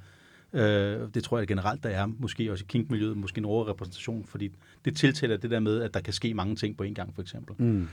Øh, 0.53 1.07
det 1.13 1.23
tror 1.23 1.37
jeg 1.37 1.47
generelt, 1.47 1.83
der 1.83 1.89
er 1.89 2.07
måske 2.19 2.51
også 2.51 2.63
i 2.63 2.69
kinkmiljøet, 2.69 3.17
måske 3.17 3.37
en 3.37 3.45
overrepræsentation, 3.45 4.25
fordi 4.25 4.49
det 4.85 4.95
tiltæller 4.95 5.37
det 5.37 5.51
der 5.51 5.59
med, 5.59 5.81
at 5.81 5.93
der 5.93 5.99
kan 5.99 6.13
ske 6.13 6.33
mange 6.33 6.55
ting 6.55 6.77
på 6.77 6.83
en 6.83 6.93
gang, 6.93 7.15
for 7.15 7.21
eksempel. 7.21 7.55
Mm. 7.57 7.87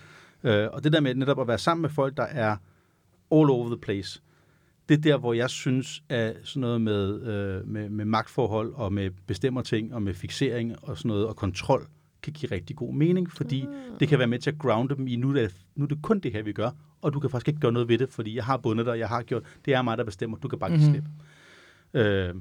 Øh, 0.45 0.69
og 0.73 0.85
det 0.85 0.93
der 0.93 1.01
med 1.01 1.15
netop 1.15 1.41
at 1.41 1.49
være 1.49 1.59
sammen 1.59 1.83
med 1.83 1.91
folk, 1.91 2.17
der 2.17 2.23
er 2.23 2.51
all 3.33 3.51
over 3.51 3.67
the 3.69 3.79
place, 3.79 4.21
det 4.89 4.97
er 4.99 5.01
der, 5.03 5.19
hvor 5.19 5.33
jeg 5.33 5.51
synes, 5.51 6.03
at 6.09 6.37
sådan 6.45 6.61
noget 6.61 6.81
med, 6.81 7.23
øh, 7.23 7.69
med, 7.69 7.89
med 7.89 8.05
magtforhold 8.05 8.73
og 8.75 8.93
med 8.93 9.11
bestemmer 9.27 9.63
ting 9.63 9.95
og 9.95 10.03
med 10.03 10.15
fixering 10.15 10.75
og 10.83 10.99
sådan 10.99 11.09
noget 11.09 11.27
og 11.27 11.37
kontrol 11.37 11.87
kan 12.23 12.33
give 12.33 12.53
rigtig 12.53 12.77
god 12.77 12.95
mening, 12.95 13.31
fordi 13.33 13.61
Ah. 13.63 14.01
det 14.01 14.09
kan 14.09 14.19
være 14.19 14.29
med 14.29 14.39
til 14.39 14.51
at 14.51 14.59
grounde 14.59 14.95
dem 14.97 15.07
i, 15.07 15.17
nu 15.17 15.29
er, 15.31 15.33
det, 15.35 15.55
nu 15.75 15.85
er 15.85 15.89
det 15.89 15.99
kun 16.03 16.19
det 16.19 16.33
her, 16.33 16.43
vi 16.43 16.53
gør, 16.53 16.71
og 17.03 17.13
du 17.13 17.21
kan 17.21 17.31
faktisk 17.31 17.49
ikke 17.49 17.61
gøre 17.61 17.73
noget 17.73 17.89
ved 17.89 17.99
det, 17.99 18.09
fordi 18.11 18.37
jeg 18.37 18.45
har 18.45 18.57
bundet 18.57 18.87
dig, 18.87 18.99
jeg 18.99 19.09
har 19.09 19.23
gjort, 19.23 19.43
det 19.65 19.75
er 19.75 19.83
mig, 19.83 19.99
der 19.99 20.05
bestemmer, 20.05 20.37
du 20.37 20.49
kan 20.49 20.59
bare 20.59 20.73
ikke 20.73 20.85
Mhm. 20.85 20.93
slippe. 20.93 21.11
Øh, 21.95 22.35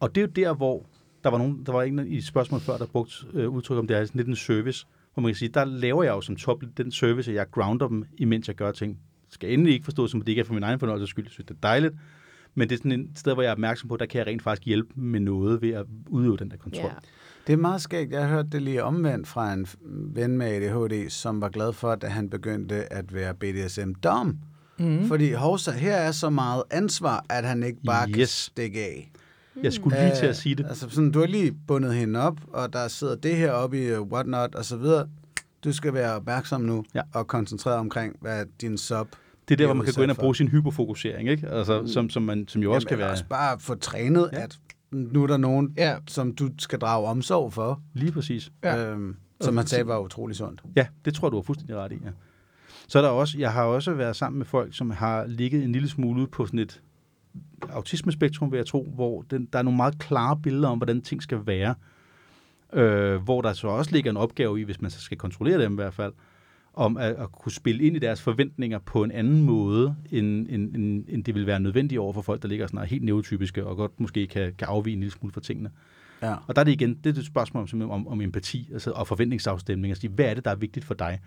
og 0.00 0.14
det 0.14 0.20
er 0.20 0.26
jo 0.26 0.32
der, 0.36 0.54
hvor 0.54 0.86
der 1.24 1.30
var, 1.30 1.38
nogen, 1.38 1.62
der 1.66 1.72
var 1.72 1.82
en 1.82 2.06
i 2.08 2.20
spørgsmål 2.20 2.60
før, 2.60 2.76
der 2.76 2.86
brugte 2.86 3.14
øh, 3.34 3.48
udtryk 3.48 3.78
om, 3.78 3.86
det 3.86 3.96
er 3.96 4.04
sådan 4.04 4.18
lidt 4.18 4.28
en 4.28 4.36
service, 4.36 4.86
hvor 5.18 5.22
man 5.22 5.32
kan 5.32 5.36
sige, 5.36 5.48
der 5.48 5.64
laver 5.64 6.02
jeg 6.02 6.10
jo 6.10 6.20
som 6.20 6.36
top 6.36 6.62
den 6.76 6.92
service, 6.92 7.30
at 7.30 7.36
jeg 7.36 7.50
grounder 7.50 7.88
dem, 7.88 8.04
imens 8.18 8.48
jeg 8.48 8.56
gør 8.56 8.72
ting. 8.72 8.98
Det 9.26 9.34
skal 9.34 9.52
endelig 9.52 9.74
ikke 9.74 9.84
forstås 9.84 10.10
som, 10.10 10.20
at 10.20 10.26
det 10.26 10.32
ikke 10.32 10.40
er 10.40 10.44
for 10.44 10.54
min 10.54 10.62
egen 10.62 10.78
fornøjelse 10.78 11.06
skyld. 11.06 11.24
Jeg 11.24 11.30
synes, 11.32 11.46
det 11.46 11.54
er 11.54 11.58
dejligt. 11.62 11.94
Men 12.54 12.68
det 12.68 12.74
er 12.74 12.78
sådan 12.78 12.92
et 12.92 13.08
sted, 13.16 13.34
hvor 13.34 13.42
jeg 13.42 13.48
er 13.48 13.52
opmærksom 13.52 13.88
på, 13.88 13.94
at 13.94 14.00
der 14.00 14.06
kan 14.06 14.18
jeg 14.18 14.26
rent 14.26 14.42
faktisk 14.42 14.66
hjælpe 14.66 14.92
dem 14.94 15.04
med 15.04 15.20
noget 15.20 15.62
ved 15.62 15.70
at 15.70 15.86
udøve 16.08 16.36
den 16.36 16.50
der 16.50 16.56
kontrol. 16.56 16.84
ja. 16.84 16.96
Det 17.46 17.52
er 17.52 17.56
meget 17.56 17.82
skægt. 17.82 18.12
Jeg 18.12 18.22
har 18.22 18.28
hørt 18.28 18.52
det 18.52 18.62
lige 18.62 18.84
omvendt 18.84 19.28
fra 19.28 19.52
en 19.52 19.66
ven 20.14 20.38
med 20.38 20.46
ADHD, 20.46 21.10
som 21.10 21.40
var 21.40 21.48
glad 21.48 21.72
for, 21.72 21.94
da 21.94 22.06
han 22.06 22.30
begyndte 22.30 22.92
at 22.92 23.14
være 23.14 23.34
BDSM-dom. 23.34 24.38
Mm. 24.78 25.08
Fordi 25.08 25.32
hovsa, 25.32 25.70
her 25.70 25.94
er 25.96 26.12
så 26.12 26.30
meget 26.30 26.62
ansvar, 26.70 27.24
at 27.28 27.44
han 27.44 27.62
ikke 27.62 27.80
bare 27.86 28.08
yes. 28.08 28.16
kan 28.16 28.26
stikke 28.26 28.80
af. 28.80 29.10
Jeg 29.62 29.72
skulle 29.72 30.00
lige 30.00 30.16
til 30.16 30.26
at 30.26 30.36
sige 30.36 30.54
det. 30.54 30.66
Altså 30.66 30.90
sådan, 30.90 31.10
du 31.10 31.18
har 31.20 31.26
lige 31.26 31.52
bundet 31.66 31.94
hende 31.94 32.20
op, 32.20 32.36
og 32.52 32.72
der 32.72 32.88
sidder 32.88 33.16
det 33.16 33.36
her 33.36 33.52
oppe 33.52 33.84
i 33.84 33.96
uh, 33.96 34.12
whatnot, 34.12 34.54
og 34.54 34.64
så 34.64 34.76
videre. 34.76 35.08
Du 35.64 35.72
skal 35.72 35.94
være 35.94 36.14
opmærksom 36.14 36.60
nu, 36.60 36.84
Ja. 36.94 37.02
og 37.14 37.26
koncentrere 37.26 37.74
omkring, 37.78 38.16
hvad 38.20 38.44
din 38.60 38.78
sub 38.78 39.08
Det 39.48 39.54
er 39.54 39.56
der, 39.56 39.64
hvor 39.66 39.74
man 39.74 39.84
kan 39.84 39.94
gå 39.96 40.02
ind 40.02 40.10
og 40.10 40.14
for. 40.16 40.20
bruge 40.22 40.36
sin 40.36 40.48
hyperfokusering, 40.48 41.28
ikke? 41.28 41.48
Altså, 41.48 41.86
som, 41.86 42.10
som, 42.10 42.22
man, 42.22 42.48
som 42.48 42.62
jo 42.62 42.72
også 42.72 42.86
Jamen, 42.90 42.98
kan 42.98 42.98
være 43.04 43.10
også 43.10 43.24
bare 43.28 43.58
få 43.60 43.74
trænet, 43.74 44.30
Ja. 44.32 44.38
at 44.42 44.58
nu 44.92 45.22
er 45.22 45.26
der 45.26 45.36
nogen, 45.36 45.74
ja, 45.76 45.96
som 46.08 46.34
du 46.34 46.50
skal 46.58 46.78
drage 46.78 47.06
omsorg 47.06 47.52
for, 47.52 47.80
lige 47.94 48.12
præcis. 48.12 48.50
Ja. 48.64 48.86
øhm, 48.90 49.16
som 49.40 49.54
man 49.54 49.66
sagde 49.66 49.86
var 49.86 49.98
utrolig 49.98 50.36
sundt. 50.36 50.62
Ja, 50.76 50.86
det 51.04 51.14
tror 51.14 51.28
du 51.30 51.36
har 51.36 51.42
fuldstændig 51.42 51.76
ret 51.76 51.92
i, 51.92 51.94
ja. 52.04 52.10
Så 52.88 52.98
er 52.98 53.02
der 53.02 53.08
også, 53.10 53.38
jeg 53.38 53.52
har 53.52 53.62
også 53.64 53.92
været 53.92 54.16
sammen 54.16 54.38
med 54.38 54.46
folk, 54.46 54.76
som 54.76 54.90
har 54.90 55.26
ligget 55.26 55.64
en 55.64 55.72
lille 55.72 55.88
smule 55.88 56.20
ude 56.20 56.26
på 56.26 56.46
sådan 56.46 56.58
et 56.58 56.80
autismespektrum, 57.70 58.52
vil 58.52 58.58
jeg 58.58 58.66
tro, 58.66 58.88
hvor 58.94 59.22
den, 59.22 59.48
der 59.52 59.58
er 59.58 59.62
nogle 59.62 59.76
meget 59.76 59.98
klare 59.98 60.36
billeder 60.42 60.68
om, 60.68 60.78
hvordan 60.78 61.00
ting 61.00 61.22
skal 61.22 61.46
være. 61.46 61.74
Øh, 62.72 63.16
hvor 63.16 63.42
der 63.42 63.52
så 63.52 63.68
også 63.68 63.92
ligger 63.92 64.10
en 64.10 64.16
opgave 64.16 64.60
i, 64.60 64.62
hvis 64.62 64.80
man 64.80 64.90
så 64.90 65.00
skal 65.00 65.18
kontrollere 65.18 65.62
dem 65.62 65.72
i 65.72 65.74
hvert 65.74 65.94
fald, 65.94 66.12
om 66.74 66.96
at, 66.96 67.12
at 67.12 67.32
kunne 67.32 67.52
spille 67.52 67.84
ind 67.84 67.96
i 67.96 67.98
deres 67.98 68.22
forventninger 68.22 68.78
på 68.78 69.02
en 69.02 69.10
anden 69.10 69.42
måde, 69.42 69.96
end, 70.10 70.46
end, 70.48 70.76
end, 70.76 71.04
end 71.08 71.24
det 71.24 71.34
vil 71.34 71.46
være 71.46 71.60
nødvendigt 71.60 71.98
over 71.98 72.12
for 72.12 72.22
folk, 72.22 72.42
der 72.42 72.48
ligger 72.48 72.66
sådan 72.66 72.86
helt 72.86 73.04
neurotypiske, 73.04 73.66
og 73.66 73.76
godt 73.76 74.00
måske 74.00 74.26
kan, 74.26 74.54
kan 74.58 74.68
afvige 74.68 74.94
en 74.94 75.00
lille 75.00 75.12
smule 75.12 75.32
fra 75.32 75.40
tingene. 75.40 75.70
Ja. 76.22 76.34
Og 76.46 76.56
der 76.56 76.60
er 76.60 76.64
det 76.64 76.72
igen, 76.72 76.94
det 77.04 77.16
er 77.16 77.20
et 77.20 77.26
spørgsmål 77.26 77.68
om, 77.72 77.90
om, 77.90 78.08
om 78.08 78.20
empati 78.20 78.70
altså, 78.72 78.90
og 78.90 79.06
forventningsafstemning. 79.06 79.90
Altså, 79.90 80.08
hvad 80.08 80.24
er 80.24 80.34
det, 80.34 80.44
der 80.44 80.50
er 80.50 80.56
vigtigt 80.56 80.86
for 80.86 80.94
dig? 80.94 81.20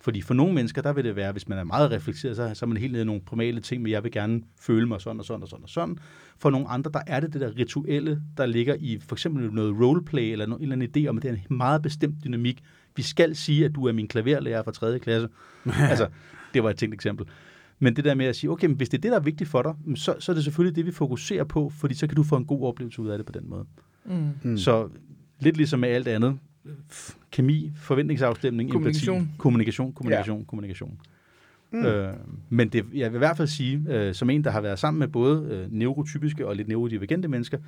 Fordi 0.00 0.20
for 0.20 0.34
nogle 0.34 0.54
mennesker, 0.54 0.82
der 0.82 0.92
vil 0.92 1.04
det 1.04 1.16
være, 1.16 1.32
hvis 1.32 1.48
man 1.48 1.58
er 1.58 1.64
meget 1.64 1.90
reflekteret, 1.90 2.36
så, 2.36 2.50
så 2.54 2.64
er 2.64 2.68
man 2.68 2.76
helt 2.76 2.92
nede 2.92 3.02
i 3.02 3.06
nogle 3.06 3.20
primale 3.20 3.60
ting, 3.60 3.82
men 3.82 3.92
jeg 3.92 4.04
vil 4.04 4.12
gerne 4.12 4.42
føle 4.60 4.86
mig 4.86 5.00
sådan 5.00 5.18
og 5.18 5.24
sådan 5.24 5.42
og 5.42 5.48
sådan 5.48 5.62
og 5.62 5.68
sådan. 5.68 5.98
For 6.38 6.50
nogle 6.50 6.68
andre, 6.68 6.90
der 6.94 7.00
er 7.06 7.20
det 7.20 7.32
det 7.32 7.40
der 7.40 7.56
rituelle, 7.56 8.22
der 8.36 8.46
ligger 8.46 8.76
i 8.80 8.98
for 9.08 9.14
eksempel 9.14 9.52
noget 9.52 9.80
roleplay, 9.80 10.32
eller 10.32 10.46
noget, 10.46 10.62
en 10.62 10.72
eller 10.72 10.86
anden 10.86 11.04
idé 11.04 11.08
om, 11.08 11.16
at 11.16 11.22
det 11.22 11.30
er 11.30 11.34
en 11.50 11.56
meget 11.56 11.82
bestemt 11.82 12.24
dynamik. 12.24 12.62
Vi 12.96 13.02
skal 13.02 13.36
sige, 13.36 13.64
at 13.64 13.74
du 13.74 13.86
er 13.86 13.92
min 13.92 14.08
klaverlærer 14.08 14.62
fra 14.62 14.72
3. 14.72 14.98
klasse. 14.98 15.28
altså, 15.90 16.08
det 16.54 16.62
var 16.62 16.70
et 16.70 16.76
tænkt 16.76 16.94
eksempel. 16.94 17.26
Men 17.78 17.96
det 17.96 18.04
der 18.04 18.14
med 18.14 18.26
at 18.26 18.36
sige, 18.36 18.50
okay, 18.50 18.66
men 18.66 18.76
hvis 18.76 18.88
det 18.88 18.98
er 18.98 19.02
det, 19.02 19.10
der 19.10 19.16
er 19.16 19.22
vigtigt 19.22 19.50
for 19.50 19.62
dig, 19.62 19.74
så, 19.94 20.14
så 20.18 20.32
er 20.32 20.34
det 20.34 20.44
selvfølgelig 20.44 20.76
det, 20.76 20.86
vi 20.86 20.92
fokuserer 20.92 21.44
på, 21.44 21.68
fordi 21.68 21.94
så 21.94 22.06
kan 22.06 22.16
du 22.16 22.22
få 22.22 22.36
en 22.36 22.44
god 22.44 22.68
oplevelse 22.68 23.02
ud 23.02 23.08
af 23.08 23.18
det 23.18 23.26
på 23.26 23.32
den 23.32 23.48
måde. 23.48 23.64
mm. 24.04 24.30
Mm. 24.42 24.56
Så 24.56 24.88
lidt 25.40 25.56
ligesom 25.56 25.80
med 25.80 25.88
alt 25.88 26.08
andet, 26.08 26.38
kemi, 27.30 27.72
forventningsafstemning, 27.76 28.70
Kommunikation. 28.70 29.16
empati, 29.16 29.38
kommunikation, 29.38 29.92
kommunikation, 29.92 30.38
ja. 30.38 30.44
kommunikation. 30.44 31.00
Mm. 31.70 31.86
Øh, 31.86 32.14
men 32.48 32.68
det, 32.68 32.84
jeg 32.94 33.12
vil 33.12 33.16
i 33.16 33.18
hvert 33.18 33.36
fald 33.36 33.48
sige, 33.48 33.84
øh, 33.88 34.14
som 34.14 34.30
en, 34.30 34.44
der 34.44 34.50
har 34.50 34.60
været 34.60 34.78
sammen 34.78 34.98
med 34.98 35.08
både 35.08 35.48
øh, 35.50 35.72
neurotypiske 35.72 36.46
og 36.46 36.56
lidt 36.56 36.68
neurodivergente 36.68 37.28
mennesker, 37.28 37.58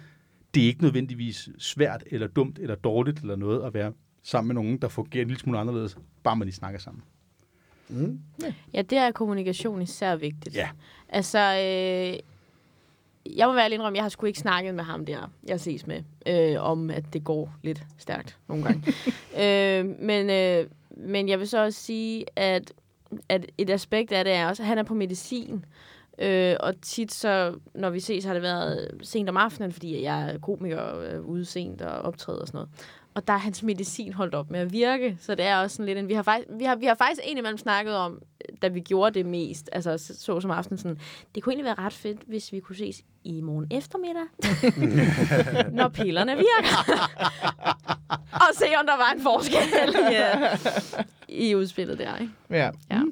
det 0.55 0.63
er 0.63 0.67
ikke 0.67 0.83
nødvendigvis 0.83 1.49
svært 1.59 2.05
eller 2.07 2.27
dumt 2.27 2.59
eller 2.59 2.75
dårligt 2.75 3.21
eller 3.21 3.37
noget 3.37 3.67
at 3.67 3.75
være 3.75 3.93
sammen 4.23 4.55
med 4.55 4.63
nogen, 4.63 4.79
der 4.79 4.89
fungerer 4.89 5.23
en 5.23 5.29
lille 5.29 5.41
smule 5.41 5.59
anderledes, 5.59 5.99
bare 6.23 6.37
man 6.37 6.47
lige 6.47 6.55
snakker 6.55 6.81
sammen. 6.81 7.03
Mm. 7.89 8.21
Ja, 8.75 8.83
det 8.83 8.99
er 8.99 9.11
kommunikation 9.11 9.83
især 9.83 10.17
vigtigt. 10.17 10.57
Ja. 10.57 10.69
Altså, 11.09 11.39
øh, 11.39 12.30
jeg 13.27 13.49
må 13.49 13.55
være 13.55 13.65
ærlig 13.65 13.75
indrømme, 13.75 13.97
jeg 13.97 14.05
har 14.05 14.09
sgu 14.09 14.27
ikke 14.27 14.39
snakket 14.39 14.75
med 14.75 14.85
ham 14.85 15.07
der, 15.07 15.31
jeg 15.49 15.61
ses 15.61 15.87
med, 15.87 16.03
øh, 16.27 16.63
om 16.63 16.91
at 16.91 17.05
det 17.13 17.25
går 17.25 17.55
lidt 17.63 17.83
stærkt 17.99 18.37
nogle 18.49 18.65
gange. 18.65 18.95
øh, 19.43 19.87
men, 19.99 20.31
øh, 20.31 20.67
men 20.91 21.29
jeg 21.29 21.39
vil 21.39 21.49
så 21.49 21.65
også 21.65 21.81
sige, 21.81 22.25
at, 22.37 22.73
at 23.29 23.47
et 23.59 23.71
aspekt 23.71 24.13
af 24.13 24.25
det 24.25 24.33
er 24.33 24.49
også, 24.49 24.63
at 24.63 24.67
han 24.67 24.79
er 24.79 24.83
på 24.83 24.95
medicin. 24.95 25.65
Øh, 26.19 26.57
og 26.61 26.81
tit 26.81 27.13
så, 27.13 27.55
når 27.75 27.91
vi 27.91 28.01
ses, 28.01 28.25
har 28.25 28.33
det 28.33 28.43
været 28.43 28.91
sent 29.03 29.29
om 29.29 29.37
aftenen, 29.37 29.73
fordi 29.73 30.03
jeg 30.03 30.31
er 30.31 30.39
komiker 30.39 30.99
øh, 30.99 31.21
ude 31.21 31.45
sent 31.45 31.83
og 31.83 31.99
optræder 31.99 32.41
og 32.41 32.47
sådan 32.47 32.59
noget. 32.59 32.69
Og 33.15 33.27
der 33.27 33.33
er 33.33 33.39
hans 33.39 33.63
medicin 33.63 34.13
holdt 34.13 34.35
op 34.35 34.51
med 34.51 34.61
at 34.61 34.73
virke, 34.73 35.17
så 35.21 35.35
det 35.35 35.45
er 35.45 35.57
også 35.57 35.77
sådan 35.77 35.87
lidt 35.87 35.99
en... 35.99 36.09
Vi 36.09 36.15
har 36.15 36.23
faktisk, 36.23 36.49
vi 36.59 36.65
har, 36.65 36.77
vi 36.77 36.87
har 36.87 36.95
faktisk 36.95 37.21
indimellem 37.25 37.59
snakket 37.59 37.97
om, 37.97 38.23
da 38.63 38.69
vi 38.69 38.81
gjorde 38.81 39.15
det 39.15 39.27
mest, 39.27 39.69
altså 39.73 39.99
så, 39.99 40.41
som 40.41 40.51
aften, 40.51 40.79
sådan, 40.79 40.99
det 41.35 41.43
kunne 41.43 41.53
egentlig 41.53 41.65
være 41.65 41.79
ret 41.79 41.93
fedt, 41.93 42.21
hvis 42.27 42.53
vi 42.53 42.61
kunne 42.61 42.77
ses 42.77 43.03
i 43.25 43.41
morgen 43.41 43.67
eftermiddag, 43.71 44.27
når 45.79 45.89
pillerne 45.89 46.33
virker. 46.37 47.01
og 48.45 48.55
se, 48.55 48.67
om 48.81 48.87
der 48.87 48.97
var 48.97 49.13
en 49.15 49.21
forskel 49.21 49.95
i, 49.95 50.17
uh, 50.99 51.05
i 51.29 51.55
udspillet 51.55 51.99
der, 51.99 52.17
ikke? 52.17 52.33
ja. 52.51 52.71
Ja. 52.91 53.03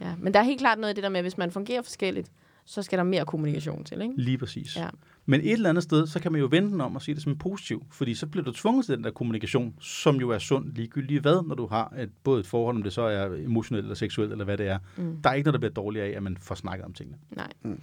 ja. 0.00 0.14
Men 0.18 0.34
der 0.34 0.40
er 0.40 0.44
helt 0.44 0.60
klart 0.60 0.78
noget 0.78 0.88
af 0.88 0.94
det 0.94 1.04
der 1.04 1.10
med, 1.10 1.22
hvis 1.22 1.38
man 1.38 1.50
fungerer 1.50 1.82
forskelligt, 1.82 2.30
så 2.64 2.82
skal 2.82 2.98
der 2.98 3.04
mere 3.04 3.26
kommunikation 3.26 3.84
til, 3.84 4.02
ikke? 4.02 4.14
Lige 4.16 4.38
præcis. 4.38 4.76
Ja. 4.76 4.88
Men 5.26 5.40
et 5.40 5.52
eller 5.52 5.68
andet 5.68 5.84
sted, 5.84 6.06
så 6.06 6.20
kan 6.20 6.32
man 6.32 6.40
jo 6.40 6.48
vende 6.50 6.70
den 6.70 6.80
om 6.80 6.94
og 6.96 7.02
sige 7.02 7.14
det 7.14 7.22
som 7.22 7.38
positiv, 7.38 7.86
fordi 7.92 8.14
så 8.14 8.26
bliver 8.26 8.44
du 8.44 8.52
tvunget 8.52 8.86
til 8.86 8.96
den 8.96 9.04
der 9.04 9.10
kommunikation, 9.10 9.74
som 9.80 10.16
jo 10.16 10.30
er 10.30 10.38
sund 10.38 10.72
ligegyldigt 10.74 11.20
hvad, 11.22 11.42
når 11.48 11.54
du 11.54 11.66
har 11.66 11.94
et, 11.98 12.10
både 12.24 12.40
et 12.40 12.46
forhold, 12.46 12.76
om 12.76 12.82
det 12.82 12.92
så 12.92 13.02
er 13.02 13.26
emotionelt 13.44 13.84
eller 13.84 13.94
seksuelt, 13.94 14.32
eller 14.32 14.44
hvad 14.44 14.58
det 14.58 14.68
er. 14.68 14.78
Mm. 14.96 15.16
Der 15.22 15.30
er 15.30 15.34
ikke 15.34 15.44
noget, 15.46 15.54
der 15.62 15.68
bliver 15.68 15.84
dårligere 15.84 16.06
af, 16.06 16.16
at 16.16 16.22
man 16.22 16.36
får 16.40 16.54
snakket 16.54 16.84
om 16.86 16.92
tingene. 16.92 17.18
Nej, 17.30 17.48
Mm. 17.62 17.80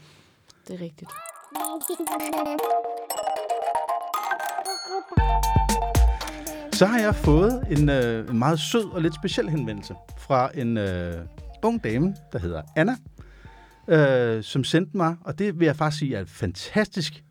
det 0.68 0.76
er 0.76 0.82
rigtigt. 0.82 1.12
Så 6.74 6.86
har 6.86 7.00
jeg 7.00 7.16
fået 7.16 7.64
en, 7.72 7.90
øh, 7.90 8.30
en 8.30 8.40
meget 8.40 8.60
sød 8.60 8.86
og 8.92 9.02
lidt 9.02 9.16
speciel 9.16 9.50
henvendelse 9.50 9.94
fra 10.20 10.50
en 10.56 10.78
øh, 10.78 11.14
ung 11.64 11.84
dame, 11.84 12.16
der 12.34 12.40
hedder 12.40 12.62
Anna, 12.76 12.96
øh, 13.88 14.44
som 14.44 14.64
sendte 14.64 14.98
mig, 14.98 15.16
og 15.22 15.40
det 15.40 15.60
vil 15.60 15.66
jeg 15.66 15.76
faktisk 15.76 16.00
sige 16.00 16.16
er 16.16 16.22
et 16.22 16.30
fantastisk 16.30 17.24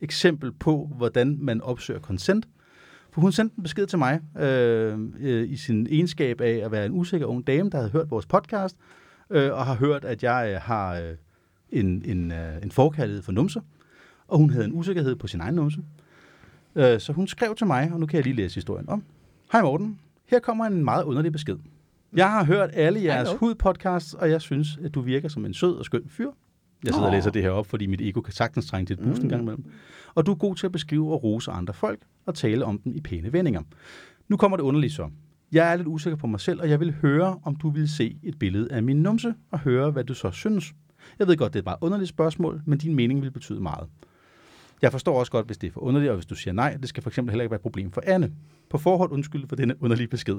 eksempel 0.00 0.52
på, 0.52 0.90
hvordan 0.96 1.38
man 1.40 1.60
opsøger 1.60 2.00
consent. 2.00 2.48
For 3.10 3.20
hun 3.20 3.32
sendte 3.32 3.54
en 3.56 3.62
besked 3.62 3.86
til 3.86 3.98
mig 3.98 4.20
øh, 4.38 4.98
øh, 5.20 5.50
i 5.50 5.56
sin 5.56 5.86
egenskab 5.90 6.40
af 6.40 6.60
at 6.64 6.72
være 6.72 6.86
en 6.86 6.92
usikker 6.92 7.26
ung 7.26 7.46
dame, 7.46 7.70
der 7.70 7.78
havde 7.78 7.90
hørt 7.90 8.10
vores 8.10 8.26
podcast, 8.26 8.76
øh, 9.30 9.52
og 9.52 9.66
har 9.66 9.74
hørt, 9.74 10.04
at 10.04 10.22
jeg 10.22 10.50
øh, 10.54 10.60
har 10.62 10.94
øh, 10.94 11.14
en, 11.70 12.02
en, 12.04 12.32
øh, 12.32 12.62
en 12.62 12.70
forkærlighed 12.70 13.22
for 13.22 13.32
numser, 13.32 13.60
og 14.28 14.38
hun 14.38 14.50
havde 14.50 14.64
en 14.64 14.72
usikkerhed 14.72 15.16
på 15.16 15.26
sin 15.26 15.40
egen 15.40 15.54
numse. 15.54 15.80
Øh, 16.74 17.00
så 17.00 17.12
hun 17.12 17.26
skrev 17.26 17.54
til 17.54 17.66
mig, 17.66 17.90
og 17.92 18.00
nu 18.00 18.06
kan 18.06 18.16
jeg 18.16 18.24
lige 18.24 18.36
læse 18.36 18.54
historien 18.54 18.88
om. 18.88 19.04
Hej 19.52 19.62
Morten, 19.62 20.00
her 20.26 20.38
kommer 20.38 20.64
en 20.64 20.84
meget 20.84 21.04
underlig 21.04 21.32
besked. 21.32 21.56
Jeg 22.16 22.30
har 22.30 22.44
hørt 22.44 22.70
alle 22.72 23.04
jeres 23.04 23.28
hudpodcasts, 23.32 24.14
og 24.14 24.30
jeg 24.30 24.40
synes, 24.40 24.78
at 24.84 24.94
du 24.94 25.00
virker 25.00 25.28
som 25.28 25.44
en 25.44 25.54
sød 25.54 25.76
og 25.76 25.84
skøn 25.84 26.02
fyr. 26.08 26.30
Jeg 26.86 26.94
sidder 26.94 27.06
og 27.06 27.12
læser 27.12 27.30
det 27.30 27.42
her 27.42 27.50
op, 27.50 27.66
fordi 27.66 27.86
mit 27.86 28.00
ego 28.00 28.20
kan 28.20 28.32
sagtens 28.32 28.66
trænge 28.66 28.86
til 28.86 28.94
et 28.94 29.00
boost 29.00 29.22
en 29.22 29.28
gang 29.28 29.42
imellem. 29.42 29.64
Og 30.14 30.26
du 30.26 30.30
er 30.30 30.36
god 30.36 30.54
til 30.56 30.66
at 30.66 30.72
beskrive 30.72 31.12
og 31.12 31.22
rose 31.22 31.50
andre 31.50 31.74
folk 31.74 32.00
og 32.26 32.34
tale 32.34 32.64
om 32.64 32.78
dem 32.78 32.92
i 32.94 33.00
pæne 33.00 33.32
vendinger. 33.32 33.62
Nu 34.28 34.36
kommer 34.36 34.56
det 34.56 34.64
underligt 34.64 34.92
så. 34.92 35.08
Jeg 35.52 35.72
er 35.72 35.76
lidt 35.76 35.88
usikker 35.88 36.16
på 36.16 36.26
mig 36.26 36.40
selv, 36.40 36.60
og 36.60 36.70
jeg 36.70 36.80
vil 36.80 36.94
høre, 37.02 37.38
om 37.42 37.56
du 37.56 37.70
vil 37.70 37.88
se 37.88 38.18
et 38.22 38.38
billede 38.38 38.72
af 38.72 38.82
min 38.82 39.02
numse 39.02 39.34
og 39.50 39.58
høre, 39.58 39.90
hvad 39.90 40.04
du 40.04 40.14
så 40.14 40.30
synes. 40.30 40.74
Jeg 41.18 41.26
ved 41.26 41.36
godt, 41.36 41.52
det 41.52 41.58
er 41.58 41.62
et 41.62 41.66
meget 41.66 41.78
underligt 41.80 42.08
spørgsmål, 42.08 42.62
men 42.66 42.78
din 42.78 42.94
mening 42.94 43.22
vil 43.22 43.30
betyde 43.30 43.60
meget. 43.60 43.88
Jeg 44.82 44.92
forstår 44.92 45.18
også 45.18 45.32
godt, 45.32 45.46
hvis 45.46 45.58
det 45.58 45.66
er 45.66 45.72
for 45.72 45.80
underligt, 45.80 46.10
og 46.10 46.16
hvis 46.16 46.26
du 46.26 46.34
siger 46.34 46.54
nej, 46.54 46.76
det 46.76 46.88
skal 46.88 47.02
for 47.02 47.10
eksempel 47.10 47.32
heller 47.32 47.42
ikke 47.42 47.50
være 47.50 47.58
et 47.58 47.62
problem 47.62 47.90
for 47.90 48.02
Anne. 48.06 48.32
På 48.70 48.78
forhånd 48.78 49.12
undskyld 49.12 49.48
for 49.48 49.56
denne 49.56 49.82
underlige 49.82 50.08
besked. 50.08 50.36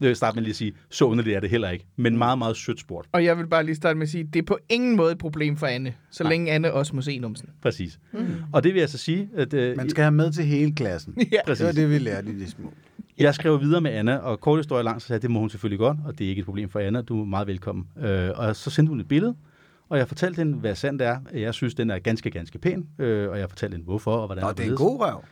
Jeg 0.00 0.08
vil 0.08 0.16
starte 0.16 0.34
med 0.34 0.42
lige 0.42 0.50
at 0.50 0.56
sige, 0.56 0.72
så 0.90 1.04
underligt 1.04 1.36
er 1.36 1.40
det 1.40 1.50
heller 1.50 1.70
ikke, 1.70 1.86
men 1.96 2.18
meget, 2.18 2.38
meget 2.38 2.56
sødt 2.56 2.80
spurgt. 2.80 3.08
Og 3.12 3.24
jeg 3.24 3.38
vil 3.38 3.46
bare 3.46 3.64
lige 3.64 3.74
starte 3.74 3.98
med 3.98 4.02
at 4.06 4.10
sige, 4.10 4.24
det 4.24 4.38
er 4.38 4.42
på 4.46 4.58
ingen 4.68 4.96
måde 4.96 5.12
et 5.12 5.18
problem 5.18 5.56
for 5.56 5.66
Anne, 5.66 5.94
så 6.10 6.22
Nej. 6.24 6.30
længe 6.30 6.52
Anne 6.52 6.72
også 6.72 6.96
må 6.96 7.02
se 7.02 7.18
numsen. 7.18 7.48
Præcis. 7.62 7.98
Mm. 8.12 8.26
Og 8.52 8.64
det 8.64 8.74
vil 8.74 8.80
jeg 8.80 8.88
så 8.88 8.98
sige, 8.98 9.28
at 9.34 9.54
øh, 9.54 9.76
Man 9.76 9.90
skal 9.90 10.02
have 10.02 10.12
med 10.12 10.32
til 10.32 10.44
hele 10.44 10.74
klassen. 10.74 11.14
Ja. 11.18 11.22
Det 11.22 11.40
præcis. 11.46 11.66
var 11.66 11.72
det, 11.72 11.90
vi 11.90 11.98
lærte 11.98 12.30
i 12.30 12.34
de 12.34 12.50
små. 12.50 12.72
Jeg 13.18 13.34
skrev 13.34 13.60
videre 13.60 13.80
med 13.80 13.90
Anna, 13.90 14.16
og 14.16 14.40
kort 14.40 14.58
historie 14.58 14.84
langt, 14.84 15.02
så 15.02 15.06
sagde 15.06 15.16
jeg, 15.16 15.22
det 15.22 15.30
må 15.30 15.40
hun 15.40 15.50
selvfølgelig 15.50 15.78
godt, 15.78 15.98
og 16.04 16.18
det 16.18 16.24
er 16.24 16.28
ikke 16.28 16.40
et 16.40 16.44
problem 16.46 16.68
for 16.68 16.78
Anna, 16.80 17.02
du 17.02 17.20
er 17.20 17.24
meget 17.24 17.46
velkommen. 17.46 17.86
Øh, 18.00 18.30
og 18.34 18.56
så 18.56 18.70
sendte 18.70 18.88
hun 18.90 19.00
et 19.00 19.08
billede, 19.08 19.34
og 19.88 19.98
jeg 19.98 20.08
fortalte 20.08 20.38
hende, 20.38 20.58
hvad 20.58 20.74
sandt 20.74 21.02
er. 21.02 21.18
Jeg 21.34 21.54
synes, 21.54 21.74
den 21.74 21.90
er 21.90 21.98
ganske, 21.98 22.30
ganske 22.30 22.58
pæn, 22.58 22.86
øh, 22.98 23.30
og 23.30 23.38
jeg 23.38 23.48
fortalte 23.48 23.74
hende, 23.74 23.84
hvorfor 23.84 24.12
og 24.16 24.26
hvordan 24.26 24.44
Nå, 24.44 24.52
det 24.52 24.66
er 24.66 24.70
en 24.70 24.76
god 24.76 25.00
røv. 25.00 25.24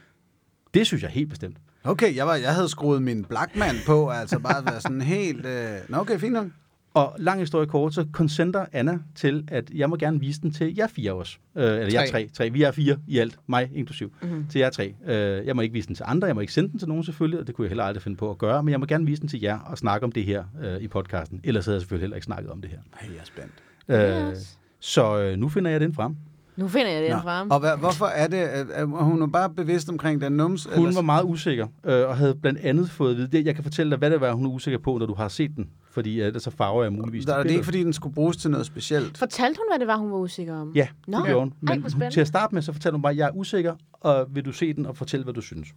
Det 0.75 0.87
synes 0.87 1.03
jeg 1.03 1.11
helt 1.11 1.29
bestemt. 1.31 1.57
Okay, 1.87 2.17
jeg, 2.17 2.27
var, 2.27 2.35
jeg 2.35 2.55
havde 2.55 2.69
skruet 2.69 3.03
min 3.03 3.25
Blackman 3.25 3.75
på, 3.87 4.09
altså 4.09 4.39
bare 4.39 4.65
været 4.65 4.83
sådan 4.83 5.01
helt... 5.01 5.47
Øh... 5.47 5.69
Nå, 5.89 5.97
okay, 5.99 6.19
fint 6.19 6.33
nok. 6.33 6.47
Og 6.95 7.15
lang 7.19 7.41
historie 7.41 7.67
kort, 7.67 7.95
så 7.95 8.07
konsenter 8.13 8.67
Anna 8.73 8.99
til, 9.15 9.49
at 9.49 9.71
jeg 9.75 9.91
må 9.91 9.97
gerne 9.97 10.21
vise 10.21 10.41
den 10.41 10.51
til 10.53 10.75
jer 10.77 10.87
fire 10.87 11.13
også. 11.13 11.37
Øh, 11.57 11.65
eller 11.65 11.91
Tre. 12.01 12.07
tre. 12.11 12.29
tre. 12.35 12.51
Vi 12.51 12.63
er 12.63 12.71
fire 12.71 12.99
i 13.07 13.19
alt, 13.19 13.39
mig 13.47 13.71
inklusiv. 13.75 14.13
Mhm. 14.23 14.31
Mm-hmm. 14.31 14.47
Til 14.49 14.59
jer 14.59 14.71
tre. 14.71 14.95
Øh, 15.07 15.47
jeg 15.47 15.57
må 15.57 15.63
ikke 15.63 15.73
vise 15.73 15.87
den 15.89 15.95
til 15.97 16.05
andre, 16.09 16.27
jeg 16.27 16.35
må 16.35 16.41
ikke 16.41 16.53
sende 16.53 16.71
den 16.71 16.79
til 16.79 16.89
nogen 16.89 17.05
selvfølgelig, 17.05 17.41
og 17.41 17.47
det 17.47 17.55
kunne 17.55 17.65
jeg 17.65 17.71
heller 17.71 17.85
aldrig 17.85 18.03
finde 18.03 18.17
på 18.17 18.31
at 18.31 18.39
gøre, 18.39 18.63
men 18.63 18.73
jeg 18.73 18.81
må 18.81 18.87
gerne 18.87 19.07
vise 19.07 19.21
den 19.21 19.29
til 19.29 19.41
jer 19.41 19.59
og 19.59 19.79
snakke 19.79 20.05
om 20.05 20.13
det 20.13 20.25
her 20.25 20.45
øh, 20.63 20.81
i 20.81 20.89
podcasten. 20.89 21.41
Ellers 21.45 21.65
havde 21.65 21.75
jeg 21.77 21.81
selvfølgelig 21.81 22.03
heller 22.03 22.17
ikke 22.17 22.25
snakket 22.25 22.51
om 22.51 22.61
det 22.61 22.71
her. 22.71 22.79
Hey, 23.01 23.09
jeg 23.13 23.21
er 23.21 23.25
spændt. 23.25 24.27
Øh, 24.27 24.33
Yes. 24.33 24.59
så 24.81 25.19
øh, 25.19 25.37
nu 25.39 25.49
finder 25.49 25.71
jeg 25.71 25.81
den 25.81 25.95
frem. 25.95 26.17
Nu 26.57 26.69
finder 26.69 26.91
jeg 26.91 27.03
den 27.03 27.11
Nå, 27.13 27.19
frem. 27.19 27.51
Og 27.51 27.61
hvad, 27.61 27.77
hvorfor 27.79 28.07
er 28.07 28.27
det, 28.29 28.37
at, 28.37 28.87
hun 28.87 29.23
er 29.23 29.27
bare 29.27 29.51
bevidst 29.51 29.89
omkring 29.89 30.21
den 30.21 30.33
nums? 30.33 30.69
Hun 30.77 30.95
var 30.95 31.03
meget 31.03 31.25
usikker, 31.25 31.67
øh, 31.85 32.09
og 32.09 32.17
havde 32.17 32.35
blandt 32.35 32.61
andet 32.61 32.91
fået 32.91 33.11
at 33.11 33.17
vide, 33.17 33.29
det, 33.29 33.47
jeg 33.47 33.55
kan 33.55 33.65
fortælle 33.65 33.91
dig, 33.91 33.99
hvad 33.99 34.11
det 34.11 34.21
var, 34.21 34.33
hun 34.33 34.47
er 34.47 34.51
usikker 34.51 34.79
på, 34.79 34.99
når 34.99 35.07
du 35.07 35.15
har 35.15 35.29
set 35.29 35.57
den. 35.57 35.69
Fordi 35.91 36.23
øh, 36.23 36.41
så 36.41 36.51
farver 36.51 36.83
jeg 36.83 36.93
muligvis 36.93 37.25
Der, 37.25 37.33
det 37.33 37.39
er 37.39 37.43
billede. 37.43 37.55
ikke, 37.55 37.65
fordi 37.65 37.85
den 37.85 37.93
skulle 37.93 38.15
bruges 38.15 38.37
til 38.37 38.51
noget 38.51 38.67
specielt. 38.67 39.19
Fortalte 39.19 39.59
hun, 39.59 39.67
hvad 39.71 39.79
det 39.79 39.87
var, 39.87 39.97
hun 39.97 40.11
var 40.13 40.17
usikker 40.19 40.55
om? 40.61 40.73
Ja, 40.75 40.89
Nå, 41.07 41.17
det 41.19 41.27
gjorde 41.27 41.41
hun. 41.41 41.49
ej, 41.69 41.75
Men 41.75 41.81
hvor 41.81 41.89
spændende. 41.91 42.15
til 42.15 42.21
at 42.21 42.27
starte 42.29 42.55
med, 42.55 42.63
så 42.63 42.73
fortæller 42.73 42.97
hun 42.97 43.03
bare, 43.03 43.13
at 43.13 43.17
jeg 43.19 43.27
er 43.29 43.33
usikker, 43.37 43.75
og 43.93 44.27
vil 44.31 44.45
du 44.45 44.53
se 44.53 44.73
den 44.73 44.87
og 44.87 44.97
fortælle, 44.97 45.25
hvad 45.25 45.35
du 45.35 45.41
synes. 45.41 45.69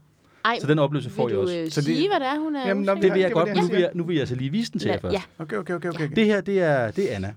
Ej, 0.46 0.58
Så 0.62 0.68
den 0.68 0.80
oplevelse 0.80 1.10
får 1.10 1.26
vil 1.26 1.32
jeg 1.32 1.38
du 1.38 1.42
også. 1.42 1.58
øh, 1.58 1.70
Så 1.70 1.82
det- 1.82 1.86
sige, 1.86 2.10
hvad 2.10 2.20
det 2.20 2.28
er, 2.28 2.40
hun 2.40 2.56
er 2.56 2.68
Jamen, 2.68 2.84
usikker 2.84 3.02
Det 3.02 3.14
vil 3.14 3.20
jeg 3.22 3.30
det 3.30 3.36
var 3.36 3.46
godt. 3.46 3.56
det, 3.56 3.64
Nu 3.64 3.68
vil 3.70 3.80
jeg, 3.80 3.90
nu 3.94 4.04
vil 4.04 4.16
jeg 4.18 4.28
så 4.28 4.36
lige 4.36 4.50
vise 4.52 4.72
den 4.72 4.80
til 4.80 4.90
jer 4.90 5.00
først. 5.00 5.14
Ja, 5.14 5.22
okay, 5.40 5.58
okay, 5.58 5.74
okay. 5.74 5.90
okay. 5.90 6.10
Det 6.16 6.26
her, 6.26 6.42
det 6.42 6.62
er, 6.62 6.92
det 6.92 7.12
er 7.12 7.16
Anna. 7.16 7.34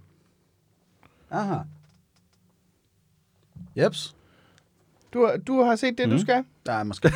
Aha. 1.30 1.55
Jeps. 3.77 4.16
Du, 5.12 5.27
har- 5.27 5.37
du 5.37 5.62
har 5.62 5.77
set 5.77 5.99
det, 5.99 6.09
mm. 6.09 6.14
Du 6.14 6.20
skal, 6.20 6.45
Nej, 6.66 6.83
måske. 6.85 7.09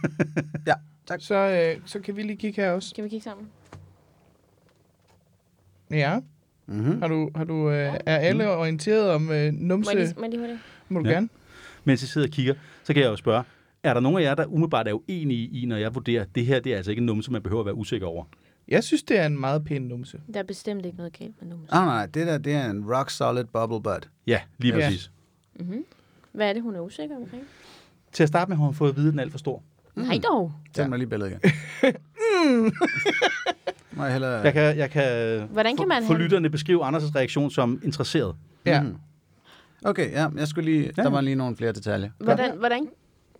ja, 0.66 0.74
tak. 1.06 1.20
så, 1.20 1.34
øh, 1.34 1.80
så 1.86 2.00
kan 2.00 2.16
vi 2.16 2.22
lige 2.22 2.36
kigge 2.36 2.62
her 2.62 2.70
også. 2.70 2.88
Skal 2.88 3.04
vi 3.04 3.08
kigge 3.08 3.24
sammen? 3.24 3.46
Ja. 5.90 6.20
Mm-hmm. 6.66 7.00
Har 7.00 7.08
du, 7.08 7.30
har 7.34 7.44
du, 7.44 7.70
øh, 7.70 7.94
er 8.06 8.16
alle 8.16 8.50
orienteret 8.50 9.10
om 9.10 9.30
øh, 9.30 9.52
Må 9.54 9.58
numse? 9.60 9.90
jeg 9.90 10.00
lige, 10.00 10.14
må 10.16 10.22
jeg 10.22 10.30
lige 10.30 10.48
det? 10.48 10.58
Må 10.88 11.00
du 11.00 11.08
Ja. 11.08 11.14
gerne? 11.14 11.28
Mens 11.84 12.02
jeg 12.02 12.08
sidder 12.08 12.26
og 12.26 12.30
kigger, 12.32 12.54
så 12.84 12.94
kan 12.94 13.02
jeg 13.02 13.08
jo 13.08 13.16
spørge, 13.16 13.44
er 13.82 13.94
der 13.94 14.00
nogen 14.00 14.18
af 14.18 14.22
jer, 14.22 14.34
der 14.34 14.46
umiddelbart 14.46 14.88
er 14.88 14.92
uenige 14.92 15.48
i, 15.48 15.66
når 15.66 15.76
jeg 15.76 15.94
vurderer, 15.94 16.22
at 16.22 16.28
det 16.34 16.46
her 16.46 16.60
det 16.60 16.72
er 16.72 16.76
altså 16.76 16.90
ikke 16.90 17.00
en 17.00 17.06
numse, 17.06 17.32
man 17.32 17.42
behøver 17.42 17.60
at 17.60 17.66
være 17.66 17.74
usikker 17.74 18.06
over? 18.06 18.24
Jeg 18.68 18.84
synes, 18.84 19.02
det 19.02 19.18
er 19.18 19.26
en 19.26 19.40
meget 19.40 19.64
pæn 19.64 19.82
numse. 19.82 20.20
Der 20.34 20.40
er 20.40 20.44
bestemt 20.44 20.86
ikke 20.86 20.96
noget 20.96 21.18
galt 21.18 21.34
med 21.42 21.50
numse. 21.50 21.72
Ah, 21.74 21.86
nej, 21.86 22.06
det 22.06 22.26
der, 22.26 22.38
det 22.38 22.52
er 22.52 22.70
en 22.70 22.94
rock 22.94 23.10
solid 23.10 23.44
bubble 23.44 23.82
butt. 23.82 24.08
Ja, 24.26 24.40
lige 24.58 24.76
Ja. 24.76 24.90
Mm-hmm. 25.60 25.84
Hvad 26.32 26.48
er 26.48 26.52
det, 26.52 26.62
hun 26.62 26.74
er 26.76 26.80
usikker 26.80 27.16
omkring? 27.16 27.42
Til 28.12 28.22
at 28.22 28.28
starte 28.28 28.48
med 28.48 28.56
har 28.56 28.64
hun 28.64 28.74
fået 28.74 28.90
at 28.90 28.96
vide, 28.96 29.06
at 29.08 29.12
den 29.12 29.18
er 29.18 29.22
alt 29.22 29.32
for 29.32 29.38
stor. 29.38 29.62
Mm. 29.94 30.02
Nej 30.02 30.18
dog. 30.30 30.52
Send 30.76 30.84
Ja. 30.84 30.88
mig 30.88 30.98
lige 30.98 31.08
billedet 31.08 31.30
igen. 31.32 31.52
Må 33.92 34.02
jeg 34.04 34.12
hellere... 34.12 34.30
Jeg 34.32 34.52
kan, 34.52 34.76
jeg 34.78 34.90
kan 34.90 35.40
Hvordan 35.48 35.76
kan 35.76 35.84
få, 35.84 35.88
man 35.88 36.02
få 36.02 36.12
have- 36.12 36.22
lytterne 36.22 36.50
beskrive 36.50 36.84
Anders' 36.88 37.14
reaktion 37.16 37.50
som 37.50 37.80
interesseret. 37.84 38.36
Ja. 38.66 38.82
Mhm. 38.82 38.96
Okay, 39.84 40.10
ja, 40.12 40.28
jeg 40.36 40.48
skulle 40.48 40.70
lige... 40.70 40.92
Ja. 40.96 41.02
Der 41.02 41.10
var 41.10 41.20
lige 41.20 41.34
nogle 41.36 41.56
flere 41.56 41.72
detaljer. 41.72 42.10
Hvordan, 42.18 42.58
hvordan, 42.58 42.88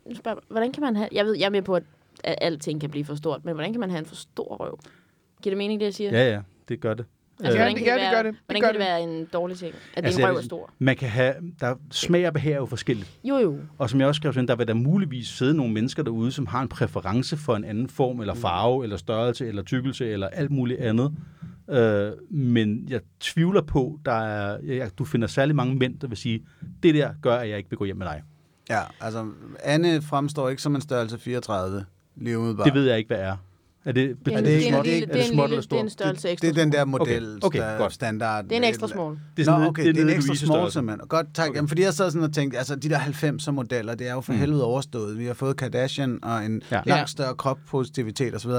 nu 0.07 0.14
spørger 0.14 0.37
jeg, 0.39 0.43
hvordan 0.49 0.73
kan 0.73 0.81
man 0.83 0.97
have... 0.97 1.09
Jeg 1.12 1.25
ved, 1.25 1.37
jeg 1.39 1.47
er 1.47 1.51
med 1.51 1.62
på, 1.62 1.75
at 1.75 1.83
at 2.25 2.35
alting 2.41 2.81
kan 2.81 2.91
blive 2.91 3.05
for 3.05 3.14
stort, 3.14 3.45
men 3.45 3.55
hvordan 3.55 3.73
kan 3.73 3.81
man 3.81 3.91
have 3.91 3.99
en 3.99 4.07
for 4.07 4.14
stor 4.14 4.57
røv? 4.57 4.79
Giver 5.43 5.51
det 5.51 5.59
mening, 5.59 5.81
det 5.81 5.87
jeg 5.87 5.95
siger? 5.95 6.11
Ja, 6.11 6.31
ja, 6.33 6.41
det 6.69 6.81
gør 6.81 6.95
det. 6.95 7.05
Altså, 7.41 7.53
Ja, 7.53 7.59
hvordan 7.59 7.74
det- 7.76 7.84
kan 7.84 7.87
ja, 7.87 7.93
det 7.95 8.01
være, 8.03 8.14
gør 8.14 8.22
det. 8.22 8.32
Det 8.32 8.41
Hvordan 8.47 8.61
gør 8.62 8.68
kan 8.68 8.74
det 8.74 8.80
det. 8.80 8.87
være 9.09 9.18
en 9.20 9.26
dårlig 9.32 9.57
ting, 9.59 9.74
at 9.97 10.05
Altså, 10.05 10.18
din 10.20 10.26
røv 10.28 10.37
er 10.37 10.41
stor? 10.43 10.70
Man 10.78 10.97
kan 10.97 11.09
have, 11.09 11.34
der 11.61 11.74
smag 11.91 12.26
og 12.26 12.32
behag 12.32 12.57
jo 12.57 12.66
forskelligt. 12.66 13.11
Jo, 13.24 13.37
jo. 13.39 13.59
Og 13.78 13.91
som 13.91 14.01
jeg 14.01 14.09
også 14.09 14.18
skrev, 14.18 14.32
sådan, 14.32 14.49
der 14.49 14.57
vil 14.57 14.68
der 14.68 14.74
muligvis 14.74 15.26
sidde 15.28 15.55
nogle 15.55 15.72
mennesker 15.74 16.03
derude, 16.03 16.32
som 16.32 16.47
har 16.47 16.62
en 16.62 16.68
præference 16.68 17.37
for 17.37 17.57
en 17.57 17.64
anden 17.64 17.89
form, 17.89 18.20
eller 18.20 18.34
farve, 18.34 18.82
eller 18.84 18.97
størrelse, 18.97 19.47
eller 19.49 19.62
tykkelse, 19.62 20.07
eller 20.09 20.28
alt 20.28 20.51
muligt 20.51 20.80
andet. 20.80 21.12
Øh, 21.70 22.11
men 22.30 22.87
jeg 22.89 23.01
tvivler 23.20 23.62
på, 23.62 24.01
der 24.05 24.12
er, 24.12 24.59
jeg, 24.64 24.91
du 24.99 25.05
finder 25.05 25.26
særlig 25.26 25.57
mange 25.57 25.74
mænd, 25.74 25.99
der 26.01 26.09
vil 26.09 26.16
sige, 26.16 26.43
det 26.82 26.95
der 26.95 27.11
gør, 27.22 27.37
at 27.37 27.49
jeg 27.49 27.57
ikke 27.59 27.70
vil 27.70 27.76
gå 27.76 27.84
hjem 27.84 27.97
med 27.97 28.07
dig. 28.07 28.22
Ja, 28.70 28.80
altså, 29.01 29.26
Anne 29.64 30.03
fremstår 30.03 30.49
ikke 30.49 30.62
som 30.62 30.74
en 30.74 30.80
størrelse 30.80 31.18
34, 31.18 31.84
lige 32.16 32.39
umiddelbart. 32.39 32.64
Det 32.66 32.74
ved 32.74 32.84
jeg 32.89 32.99
ikke, 32.99 33.09
hvad 33.09 33.18
er. 33.18 33.37
Er 33.87 33.93
det, 33.93 34.16
Det 34.24 34.34
er, 34.34 34.39
en, 34.39 34.45
det 34.45 34.53
det 34.53 34.59
ikke 34.61 34.68
er 34.74 34.78
en, 34.78 34.84
lille, 34.84 34.97
Er 34.97 35.01
det 35.07 35.14
det 35.14 35.20
er 35.20 35.24
en, 35.26 35.32
småt 35.32 35.51
eller 35.51 35.62
det 35.62 35.72
er 35.72 35.80
en 35.80 35.91
størrelse 35.91 36.22
det, 36.28 36.32
ekstra 36.32 36.49
det 36.49 36.59
er 36.59 36.62
den 36.64 36.72
der 36.72 36.84
model, 36.84 37.39
Okay, 37.43 37.59
der 37.59 37.64
er 37.64 37.78
godt. 37.78 37.93
standard. 37.93 38.45
Det 38.45 38.53
er 38.53 38.57
en 38.57 38.64
ekstra 38.64 38.89
small. 38.89 39.16
Det 39.37 39.43
er 39.43 39.45
sådan 39.45 39.61
Nå, 39.61 39.66
okay, 39.66 39.82
det 39.82 39.89
er 39.89 39.93
det 39.93 40.01
er 40.01 40.05
en 40.05 40.11
i 40.11 40.14
ekstra 40.14 40.34
small 40.34 40.72
simpelthen. 40.72 41.09
Godt, 41.09 41.26
tak. 41.34 41.51
Jamen, 41.55 41.68
fordi 41.68 41.82
jeg 41.82 41.95
sad 41.95 42.11
sådan 42.11 42.28
og 42.28 42.32
tænkte, 42.34 42.59
altså 42.59 42.76
de 42.76 42.89
der 42.89 42.99
90'er 42.99 43.51
modeller, 43.51 43.95
det 43.95 44.09
er 44.09 44.12
jo 44.12 44.20
for 44.20 44.32
Mm. 44.32 44.39
helvede 44.39 44.64
overstået. 44.64 45.18
Vi 45.18 45.26
har 45.26 45.34
fået 45.34 45.57
Kardashian 45.57 46.18
og 46.22 46.45
en 46.45 46.62
Ja. 46.72 46.80
langt 46.87 47.11
større 47.11 47.34
kroppositivitet 47.34 48.34
osv. 48.34 48.51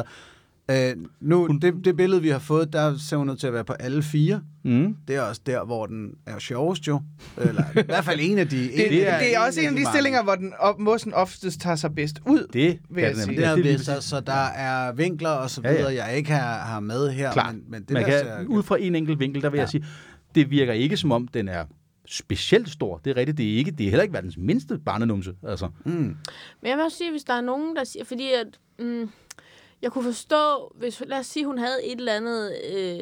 Øh, 0.71 0.95
nu, 1.21 1.47
det, 1.61 1.73
det 1.85 1.97
billede, 1.97 2.21
vi 2.21 2.29
har 2.29 2.39
fået, 2.39 2.73
der 2.73 2.97
ser 2.97 3.17
hun 3.17 3.29
ud 3.29 3.35
til 3.35 3.47
at 3.47 3.53
være 3.53 3.63
på 3.65 3.73
alle 3.73 4.03
fire. 4.03 4.41
Mm. 4.63 4.95
Det 5.07 5.15
er 5.15 5.21
også 5.21 5.41
der, 5.45 5.65
hvor 5.65 5.85
den 5.85 6.11
er 6.25 6.39
sjovest 6.39 6.87
jo. 6.87 7.01
Eller 7.37 7.63
i 7.79 7.83
hvert 7.85 8.03
fald 8.05 8.19
en 8.21 8.37
af 8.37 8.47
de... 8.47 8.57
Det, 8.67 8.73
det, 8.89 9.07
er, 9.09 9.19
det 9.19 9.35
er 9.35 9.39
også 9.39 9.61
en 9.61 9.67
af 9.67 9.75
de 9.75 9.85
stillinger, 9.85 10.23
hvor 10.23 10.35
den 10.35 10.53
op, 10.59 10.79
mosen 10.79 11.13
oftest 11.13 11.61
tager 11.61 11.75
sig 11.75 11.95
bedst 11.95 12.19
ud. 12.25 12.47
Det 12.53 12.79
Vil 12.89 13.01
jeg 13.03 13.15
det 13.15 13.23
sige. 13.23 13.35
Det 13.35 13.41
Ja, 13.41 13.49
er 13.51 13.55
det 13.55 13.63
vist, 13.63 13.85
så, 13.85 14.01
så 14.01 14.19
der 14.19 14.33
er 14.45 14.91
vinkler 14.93 15.29
og 15.29 15.49
så 15.49 15.61
Ja, 15.63 15.71
videre, 15.71 15.91
ja. 15.93 16.05
jeg 16.05 16.17
ikke 16.17 16.31
har, 16.31 16.59
har 16.65 16.79
med 16.79 17.09
her. 17.11 17.31
Klar. 17.33 17.51
Men, 17.51 17.63
men 17.69 17.81
det 17.81 17.91
Man 17.91 18.03
der 18.03 18.09
kan, 18.09 18.19
ser, 18.19 18.45
ud 18.47 18.63
fra 18.63 18.77
en 18.79 18.95
enkelt 18.95 19.19
vinkel, 19.19 19.41
der 19.41 19.49
vil 19.49 19.57
ja. 19.57 19.61
jeg 19.61 19.73
Ja. 19.73 19.79
sige, 19.79 19.85
det 20.35 20.49
virker 20.49 20.73
ikke 20.73 20.97
som 20.97 21.11
om, 21.11 21.27
den 21.27 21.47
er 21.47 21.65
specielt 22.07 22.69
stor. 22.69 22.97
Det 22.97 23.11
er 23.11 23.17
rigtigt, 23.17 23.37
det 23.37 23.53
er 23.53 23.57
ikke. 23.57 23.71
Det 23.71 23.85
er 23.85 23.89
heller 23.89 24.03
ikke 24.03 24.13
verdens 24.13 24.37
mindste 24.37 24.79
barnenumse. 24.85 25.33
Altså. 25.47 25.69
mm, 25.85 25.91
Men 25.91 26.15
jeg 26.63 26.77
vil 26.77 26.83
også 26.85 26.97
sige, 26.97 27.11
hvis 27.11 27.23
der 27.23 27.33
er 27.33 27.41
nogen, 27.41 27.75
der 27.75 27.83
siger... 27.83 28.05
Fordi 28.05 28.27
at, 28.31 28.85
mm, 28.85 29.09
jeg 29.81 29.91
kunne 29.91 30.03
forstå, 30.03 30.73
hvis, 30.79 31.03
lad 31.07 31.19
os 31.19 31.25
sige, 31.25 31.45
hun 31.45 31.57
havde 31.57 31.85
et 31.85 31.97
eller 31.99 32.13
andet 32.13 32.51
øh, 32.77 32.99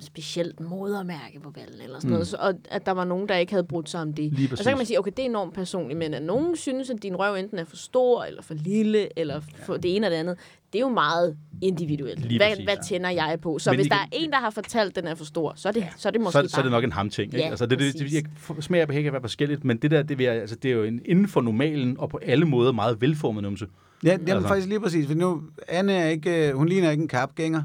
specielt 0.00 0.60
modermærke 0.60 1.40
på 1.42 1.50
ballen, 1.50 1.80
eller 1.82 1.98
sådan 1.98 2.08
mm. 2.08 2.12
noget, 2.12 2.28
så, 2.28 2.36
og 2.40 2.54
at 2.70 2.86
der 2.86 2.92
var 2.92 3.04
nogen, 3.04 3.28
der 3.28 3.36
ikke 3.36 3.52
havde 3.52 3.64
brudt 3.64 3.88
sig 3.90 4.00
om 4.00 4.12
det. 4.12 4.32
Lige 4.32 4.48
og 4.52 4.58
så 4.58 4.64
kan 4.64 4.76
man 4.76 4.86
sige, 4.86 4.98
okay, 4.98 5.10
det 5.16 5.22
er 5.22 5.26
enormt 5.26 5.54
personligt, 5.54 5.98
men 5.98 6.14
at 6.14 6.22
nogen 6.22 6.56
synes, 6.56 6.90
at 6.90 7.02
din 7.02 7.16
røv 7.16 7.34
enten 7.34 7.58
er 7.58 7.64
for 7.64 7.76
stor, 7.76 8.24
eller 8.24 8.42
for 8.42 8.54
lille, 8.54 9.18
eller 9.18 9.40
for 9.66 9.76
det 9.76 9.96
ene 9.96 10.06
eller 10.06 10.16
det 10.16 10.20
andet, 10.20 10.38
det 10.72 10.78
er 10.78 10.82
jo 10.82 10.88
meget 10.88 11.36
individuelt. 11.62 12.20
Lige 12.20 12.38
hvad, 12.38 12.50
præcis, 12.50 12.64
hvad 12.64 12.74
ja. 12.74 12.82
tænder 12.82 13.10
jeg 13.10 13.38
på? 13.42 13.58
Så 13.58 13.70
Men 13.70 13.76
hvis 13.76 13.86
igen- 13.86 13.90
der 13.90 14.02
er 14.02 14.08
en, 14.12 14.30
der 14.30 14.38
har 14.38 14.50
fortalt, 14.50 14.88
at 14.88 14.96
den 14.96 15.06
er 15.06 15.14
for 15.14 15.24
stor, 15.24 15.52
så 15.56 15.68
er 15.68 15.72
det, 15.72 15.86
så 15.96 16.08
er 16.08 16.12
det 16.12 16.20
måske 16.20 16.32
så, 16.32 16.38
bare... 16.42 16.48
så 16.48 16.56
er 16.58 16.62
det 16.62 16.70
nok 16.70 16.84
en 16.84 16.92
ham-ting. 16.92 17.34
Ikke? 17.34 17.44
Ja, 17.44 17.50
altså, 17.50 17.66
det, 17.66 17.78
det, 17.78 17.92
det, 17.94 18.02
præcis. 18.02 18.14
jeg 18.14 18.24
f- 18.50 18.60
smag 18.60 18.82
og 18.82 18.88
behag 18.88 19.02
kan 19.02 19.12
være 19.12 19.22
forskelligt, 19.22 19.64
men 19.64 19.76
det 19.76 19.90
der, 19.90 20.02
det, 20.02 20.18
vil 20.18 20.24
altså, 20.24 20.56
det 20.56 20.70
er 20.70 20.74
jo 20.74 20.84
en, 20.84 21.00
inden 21.04 21.28
for 21.28 21.40
normalen, 21.40 21.96
og 21.98 22.08
på 22.08 22.18
alle 22.22 22.44
måder 22.44 22.72
meget 22.72 23.00
velformet 23.00 23.42
numse. 23.42 23.66
Ja, 24.04 24.10
jamen 24.10 24.20
Altså. 24.28 24.34
altså. 24.34 24.48
faktisk 24.48 24.68
lige 24.68 24.80
præcis, 24.80 25.06
for 25.06 25.14
nu, 25.14 25.42
Anne 25.68 25.92
er 25.92 26.08
ikke, 26.08 26.48
øh, 26.48 26.56
hun 26.56 26.68
ligner 26.68 26.90
ikke 26.90 27.02
en 27.02 27.08
kapgænger. 27.08 27.62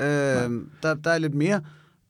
Øh, 0.00 0.06
der, 0.82 0.94
der 1.04 1.10
er 1.10 1.18
lidt 1.18 1.34
mere, 1.34 1.60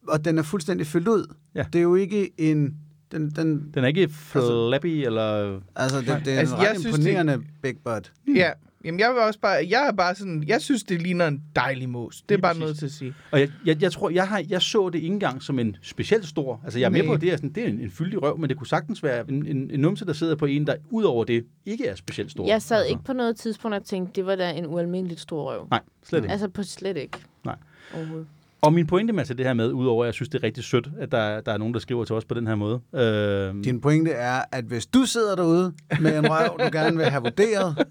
og 0.09 0.25
den 0.25 0.39
er 0.39 0.43
fuldstændig 0.43 0.87
fyldt 0.87 1.09
ud. 1.09 1.35
Ja. 1.55 1.65
Det 1.73 1.79
er 1.79 1.83
jo 1.83 1.95
ikke 1.95 2.31
en, 2.39 2.75
den, 3.13 3.31
den, 3.31 3.71
Den 3.75 3.85
er 3.85 3.89
ikke 3.89 4.09
flappy, 4.09 4.87
eller... 4.87 5.61
altså 5.77 5.99
det, 6.01 6.07
det 6.07 6.13
er 6.35 6.39
Altså, 6.39 6.39
altså, 6.39 6.57
en 6.57 6.63
jeg 6.63 6.71
ret 6.71 6.81
synes, 6.81 6.97
imponerende 6.99 7.43
big 7.63 7.75
butt. 7.85 8.13
Ja, 8.37 8.51
jamen 8.87 9.01
jeg 9.01 9.11
vil 9.11 9.19
også 9.19 9.41
bare, 9.41 9.67
jeg 9.69 9.89
er 9.89 9.93
bare 9.93 10.15
sådan, 10.15 10.45
jeg 10.47 10.61
synes, 10.61 10.85
det 10.85 11.03
ligner 11.03 11.27
en 11.29 11.43
dejlig 11.57 11.89
mus. 11.89 12.23
Det 12.23 12.31
er 12.31 12.37
Lige 12.37 12.43
bare 12.43 12.53
præcis. 12.53 12.61
noget 12.61 12.79
til 12.79 12.87
at 12.87 12.93
sige. 12.93 13.15
Og 13.31 13.41
jeg, 13.41 13.51
jeg, 13.65 13.83
jeg 13.83 13.93
tror, 13.93 14.11
jeg, 14.11 14.29
har, 14.29 14.45
jeg 14.49 14.63
så 14.63 14.89
det 14.89 14.95
ikke 14.99 15.07
engang 15.07 15.43
som 15.43 15.59
en 15.59 15.77
specielt 15.83 16.27
stor. 16.27 16.61
Altså, 16.65 16.79
jeg 16.79 16.87
er 16.87 16.91
med 16.91 17.01
Nej. 17.01 17.07
på, 17.07 17.13
at 17.13 17.21
det 17.21 17.33
er, 17.33 17.37
sådan, 17.37 17.53
det 17.53 17.65
er 17.65 17.69
en, 17.69 17.81
en 17.81 17.91
fyldig 17.91 18.23
røv, 18.23 18.39
men 18.39 18.49
det 18.49 18.57
kunne 18.57 18.67
sagtens 18.67 19.03
være 19.03 19.25
en, 19.29 19.47
en, 19.47 19.71
en 19.71 19.81
numse, 19.81 20.05
der 20.05 20.13
sidder 20.13 20.37
på 20.37 20.47
en, 20.47 20.67
der 20.67 20.75
ud 20.91 21.05
over 21.05 21.25
det 21.25 21.47
ikke 21.67 21.87
er 21.87 21.95
specielt 21.95 22.31
stor. 22.31 22.47
Jeg 22.47 22.63
sad 22.63 22.77
altså. 22.77 22.91
ikke 22.91 23.05
på 23.05 23.13
noget 23.13 23.37
tidspunkt 23.37 23.75
og 23.75 23.85
tænkte, 23.85 24.13
det 24.15 24.27
var 24.27 24.37
da 24.37 24.51
en 24.51 24.67
ualmindeligt 24.67 25.21
stor 25.21 25.53
røv. 25.53 25.69
Nej, 25.71 25.81
slet 26.03 26.19
ikke. 26.19 26.33
Altså 26.33 26.49
på 26.49 26.63
slet 26.63 26.97
ikke. 26.97 27.19
Nej. 27.45 27.57
Overhovedet. 27.95 28.27
Og 28.67 28.73
min 28.73 28.87
pointe 28.87 29.13
med 29.13 29.25
til 29.25 29.39
det 29.39 29.47
her 29.47 29.55
med, 29.55 29.73
udover 29.73 30.05
at 30.05 30.07
jeg 30.07 30.15
synes, 30.15 30.29
det 30.29 30.39
er 30.39 30.43
rigtig 30.43 30.65
sødt, 30.65 30.89
at 31.01 31.13
der, 31.13 31.41
der 31.41 31.53
er 31.53 31.59
nogen, 31.59 31.75
der 31.75 31.81
skriver 31.81 32.05
til 32.05 32.15
os 32.15 32.25
på 32.25 32.35
den 32.35 32.47
her 32.47 32.55
måde. 32.55 32.81
Øh, 32.95 33.65
Din 33.65 33.81
pointe 33.81 34.11
er, 34.11 34.43
at 34.53 34.65
hvis 34.65 34.87
du 34.87 35.05
sidder 35.05 35.37
derude 35.37 35.73
med 36.01 36.19
en 36.19 36.31
røv, 36.31 36.59
du 36.61 36.69
gerne 36.73 36.97
vil 36.97 37.07
have 37.07 37.23
vurderet, 37.23 37.87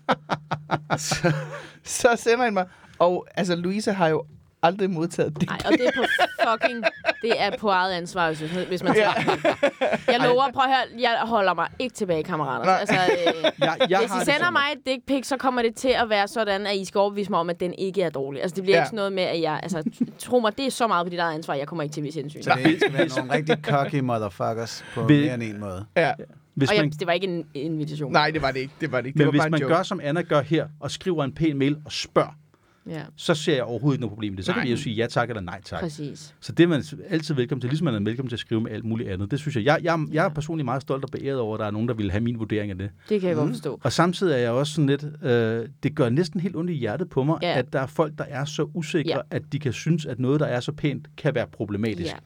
Så 1.84 2.10
sender 2.16 2.44
han 2.44 2.54
mig, 2.54 2.66
og 3.00 3.28
altså 3.36 3.56
Louise 3.56 3.92
har 3.92 4.08
jo 4.08 4.24
aldrig 4.64 4.90
modtaget 4.90 5.40
det. 5.40 5.50
Nej, 5.50 5.58
og 5.66 5.72
det 5.72 5.82
er 5.88 5.92
på 5.98 6.04
fucking... 6.50 6.84
Det 7.22 7.34
er 7.42 7.58
på 7.60 7.70
eget 7.70 7.94
ansvar, 7.94 8.28
hvis, 8.28 8.40
hvis 8.68 8.84
man 8.84 8.94
tager 8.94 9.12
Jeg 10.08 10.20
lover, 10.28 10.52
prøv 10.54 10.64
at 10.64 10.70
høre, 10.70 11.02
jeg 11.02 11.18
holder 11.22 11.54
mig 11.54 11.68
ikke 11.80 11.96
tilbage, 11.96 12.24
kammerater. 12.24 12.66
Nej. 12.66 12.78
Altså, 12.80 12.96
øh, 12.96 13.34
jeg, 13.60 13.78
jeg 13.90 14.00
hvis 14.00 14.12
har 14.12 14.22
I 14.22 14.26
sender 14.26 14.40
sådan- 14.40 14.54
mig 14.54 14.62
et 14.76 14.80
dick 14.86 15.06
pic, 15.08 15.28
så 15.28 15.38
kommer 15.38 15.62
det 15.62 15.76
til 15.76 15.90
at 15.90 16.10
være 16.10 16.28
sådan, 16.28 16.68
at 16.68 16.76
I 16.76 16.86
skal 16.86 17.00
overbevise 17.00 17.30
mig 17.30 17.40
om, 17.40 17.50
at 17.50 17.60
den 17.60 17.74
ikke 17.74 18.02
er 18.02 18.10
dårlig. 18.10 18.42
Altså, 18.42 18.56
det 18.56 18.64
bliver 18.64 18.76
Ja. 18.76 18.80
ja. 18.80 18.84
ikke 18.84 18.88
sådan 18.88 18.96
noget 18.96 19.14
med, 19.14 19.24
at 19.24 19.42
jeg... 19.42 19.60
Altså, 19.64 19.84
tro 20.20 20.40
mig, 20.40 20.58
det 20.58 20.66
er 20.66 20.72
så 20.72 20.88
meget 20.88 21.06
på 21.06 21.10
dit 21.10 21.20
eget 21.20 21.34
ansvar, 21.36 21.54
jeg 21.54 21.68
kommer 21.68 21.84
ikke 21.84 21.94
til 21.94 22.02
at 22.02 22.06
vise 22.06 22.20
hensyn. 22.22 22.42
så 22.44 22.58
det 22.64 22.80
skal 22.82 22.94
være 22.94 23.08
nogle 23.18 23.34
rigtig 23.34 23.58
cocky 23.64 24.00
motherfuckers 24.00 24.86
på 24.94 25.04
Vil- 25.06 25.22
mere 25.26 25.34
end 25.34 25.44
en 25.44 25.60
måde. 25.60 25.86
Ja. 25.98 26.12
Hvis 26.56 26.70
Og 26.70 26.76
man, 26.78 26.86
jeg, 26.86 27.00
det 27.00 27.08
var 27.08 27.14
ikke 27.14 27.28
en 27.28 27.46
invitation. 27.54 28.12
Nej, 28.12 28.32
det 28.32 28.42
var 28.42 28.52
det 28.52 28.60
ikke. 28.60 28.74
Det 28.82 28.92
var 28.92 29.02
det 29.02 29.08
ikke. 29.08 29.18
Det 29.18 29.20
men 29.20 29.26
var 29.28 29.32
hvis 29.32 29.40
bare 29.40 29.48
en 29.48 29.52
man 29.52 29.62
joke. 29.62 29.74
gør, 29.74 29.84
som 29.84 30.00
Anna 30.04 30.22
gør 30.22 30.42
her, 30.42 30.68
og 30.80 30.92
skriver 30.92 31.24
en 31.24 31.34
pæn 31.34 31.58
mail 31.58 31.78
og 31.86 31.92
spørger, 31.92 32.30
Ja, 32.90 33.02
så 33.16 33.34
ser 33.36 33.54
jeg 33.56 33.64
overhovedet 33.64 33.96
ikke 33.96 34.02
noget 34.02 34.12
problem 34.12 34.34
i 34.34 34.36
det. 34.36 34.46
Så 34.46 34.52
kan 34.54 34.60
Nej. 34.60 34.66
vi 34.66 34.72
jo 34.72 34.78
sige 34.78 34.96
ja 34.96 35.08
tak 35.08 35.30
eller 35.30 35.42
nej 35.42 35.62
tak. 35.66 35.80
præcis. 35.80 36.36
Så 36.40 36.52
det 36.52 36.64
er 36.64 36.68
man 36.68 36.84
altid 37.10 37.36
velkommen 37.36 37.62
til, 37.62 37.70
ligesom 37.70 37.86
man 37.86 37.96
er 37.96 38.00
velkommen 38.00 38.30
til 38.30 38.36
at 38.36 38.40
skrive 38.40 38.62
med 38.62 38.72
alt 38.72 38.86
muligt 38.86 39.10
andet. 39.10 39.32
Det 39.32 39.40
synes 39.40 39.56
jeg. 39.56 39.66
Jeg, 39.66 39.80
jeg, 39.84 40.00
jeg 40.12 40.26
er 40.26 40.30
personligt 40.30 40.66
meget 40.66 40.82
stolt 40.82 41.04
og 41.04 41.10
beæret 41.12 41.40
over, 41.40 41.54
at 41.56 41.60
der 41.60 41.66
er 41.66 41.72
nogen, 41.72 41.88
der 41.88 41.94
vil 41.94 42.12
have 42.12 42.22
min 42.22 42.40
vurdering 42.40 42.72
af 42.72 42.78
det. 42.78 42.90
Det 43.10 43.22
kan 43.22 43.30
jeg 43.30 43.38
Mm. 43.38 43.42
godt 43.44 43.52
forstå. 43.52 43.80
Og 43.84 43.92
samtidig 43.92 44.34
er 44.34 44.38
jeg 44.38 44.52
også 44.52 44.74
sådan 44.74 44.88
lidt, 44.88 45.06
øh, 45.24 45.68
det 45.84 45.96
gør 45.96 46.10
næsten 46.10 46.40
helt 46.40 46.56
ondt 46.56 46.72
i 46.72 46.74
hjertet 46.74 47.10
på 47.10 47.24
mig, 47.24 47.40
Ja. 47.42 47.58
at 47.60 47.74
der 47.74 47.80
er 47.80 47.88
folk, 47.88 48.14
der 48.18 48.24
er 48.28 48.46
så 48.46 48.70
usikre, 48.74 49.10
Ja. 49.10 49.20
at 49.32 49.42
de 49.52 49.60
kan 49.60 49.74
synes, 49.74 50.06
at 50.06 50.20
noget, 50.20 50.40
der 50.40 50.46
er 50.46 50.60
så 50.60 50.72
pænt, 50.72 51.08
kan 51.18 51.36
være 51.36 51.48
problematisk. 51.48 52.12
Ja. 52.14 52.18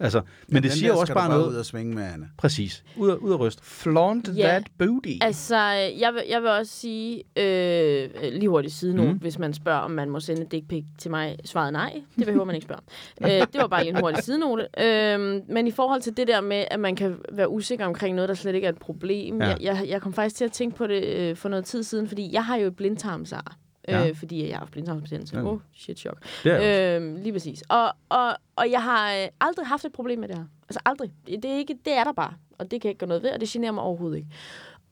Altså, 0.00 0.20
men 0.48 0.54
det 0.62 0.62
Den 0.62 0.70
siger 0.78 0.92
også 0.94 1.14
bare 1.14 1.28
noget. 1.28 1.48
ud 1.48 1.54
og 1.54 1.64
svinge 1.66 1.94
med, 1.94 2.02
Anne. 2.04 2.28
Præcis. 2.38 2.84
Ud 2.96 3.10
af, 3.10 3.14
ud 3.14 3.32
af 3.32 3.40
ryst. 3.40 3.64
Flaunt 3.64 4.28
Ja. 4.36 4.42
that 4.48 4.62
booty. 4.78 5.08
Altså, 5.20 5.56
jeg 5.98 6.14
vil, 6.14 6.22
jeg 6.28 6.42
vil 6.42 6.50
også 6.50 6.72
sige, 6.72 7.22
øh, 7.36 8.08
lige 8.32 8.48
hurtigt 8.48 8.74
side 8.74 8.94
nu, 8.94 9.02
Mhm. 9.02 9.12
mm. 9.12 9.18
hvis 9.18 9.38
man 9.38 9.54
spørger, 9.54 9.78
om 9.78 9.90
man 9.90 10.10
må 10.10 10.20
sende 10.20 10.42
et 10.42 10.52
dick 10.52 10.68
pic 10.68 10.84
til 10.98 11.10
mig, 11.10 11.36
svaret 11.44 11.72
nej. 11.72 12.02
Det 12.16 12.26
behøver 12.26 12.44
man 12.44 12.54
ikke 12.54 12.64
spørge. 12.64 12.80
om. 13.20 13.26
øh, 13.30 13.40
det 13.52 13.60
var 13.60 13.66
bare 13.66 13.82
lige 13.84 13.90
en 13.96 14.00
hurtig 14.00 14.22
sidenote. 14.24 14.66
Øh, 14.78 15.40
men 15.48 15.66
i 15.66 15.70
forhold 15.70 16.00
til 16.02 16.16
det 16.16 16.28
der 16.28 16.40
med, 16.40 16.64
at 16.70 16.80
man 16.80 16.96
kan 16.96 17.16
være 17.32 17.48
usikker 17.48 17.86
omkring 17.86 18.14
noget, 18.16 18.28
der 18.28 18.34
slet 18.34 18.54
ikke 18.54 18.64
er 18.66 18.72
et 18.72 18.78
problem. 18.78 19.40
Ja. 19.40 19.46
Jeg, 19.48 19.56
jeg, 19.60 19.84
jeg 19.88 20.02
kom 20.02 20.12
faktisk 20.12 20.36
til 20.36 20.44
at 20.44 20.52
tænke 20.52 20.76
på 20.76 20.86
det 20.86 21.04
øh, 21.04 21.36
for 21.36 21.48
noget 21.48 21.64
tid 21.64 21.82
siden, 21.82 22.08
fordi 22.08 22.32
jeg 22.32 22.44
har 22.44 22.56
jo 22.56 22.66
et 22.66 22.76
blindtarmsar. 22.76 23.56
Ja. 23.88 24.08
Øh, 24.08 24.16
fordi 24.16 24.42
jeg 24.48 24.54
har 24.54 24.58
haft 24.58 24.70
blindtarmsbetændelse. 24.72 25.36
Ja. 25.36 25.42
Oh, 25.44 25.60
shit 25.74 25.98
chok. 25.98 26.24
Øh, 26.46 27.16
lige 27.16 27.32
præcis. 27.32 27.62
Og, 27.68 27.92
og, 28.08 28.36
og 28.56 28.70
jeg 28.70 28.82
har 28.82 29.14
øh, 29.14 29.28
aldrig 29.40 29.66
haft 29.66 29.84
et 29.84 29.92
problem 29.92 30.18
med 30.18 30.28
det 30.28 30.36
her. 30.36 30.44
Altså 30.68 30.80
aldrig. 30.84 31.12
Det, 31.26 31.44
er 31.44 31.56
ikke, 31.56 31.78
det 31.84 31.92
er 31.92 32.04
der 32.04 32.12
bare. 32.12 32.32
Og 32.58 32.70
det 32.70 32.80
kan 32.80 32.88
jeg 32.88 32.90
ikke 32.90 32.98
gøre 32.98 33.08
noget 33.08 33.22
ved, 33.22 33.30
og 33.30 33.40
det 33.40 33.48
generer 33.48 33.72
mig 33.72 33.82
overhovedet 33.82 34.16
ikke. 34.16 34.28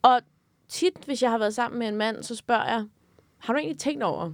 Og 0.03 0.21
tit, 0.69 0.93
hvis 1.07 1.23
jeg 1.23 1.31
har 1.31 1.39
været 1.39 1.55
sammen 1.55 1.79
med 1.79 1.89
en 1.89 1.97
mand, 1.97 2.23
så 2.23 2.35
spørger 2.35 2.65
jeg, 2.65 2.85
har 3.39 3.53
du 3.53 3.59
egentlig 3.59 3.79
tænkt 3.79 4.03
over, 4.03 4.31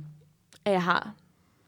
at 0.65 0.73
jeg 0.73 0.83
har 0.83 1.15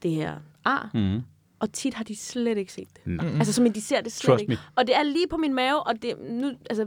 det 0.02 0.10
her 0.10 0.34
ar? 0.64 0.90
Mm. 0.94 1.22
Og 1.60 1.72
tit 1.72 1.94
har 1.94 2.04
de 2.04 2.16
slet 2.16 2.58
ikke 2.58 2.72
set 2.72 2.88
det. 2.96 3.06
Nej. 3.06 3.26
Altså, 3.38 3.52
som 3.52 3.72
de 3.72 3.80
ser 3.80 4.00
det 4.00 4.12
slet 4.12 4.28
Trust 4.30 4.40
ikke. 4.40 4.50
me. 4.52 4.58
Og 4.76 4.86
det 4.86 4.96
er 4.96 5.02
lige 5.02 5.28
på 5.30 5.36
min 5.36 5.54
mave, 5.54 5.82
og 5.82 6.02
det, 6.02 6.14
nu, 6.30 6.52
altså, 6.70 6.86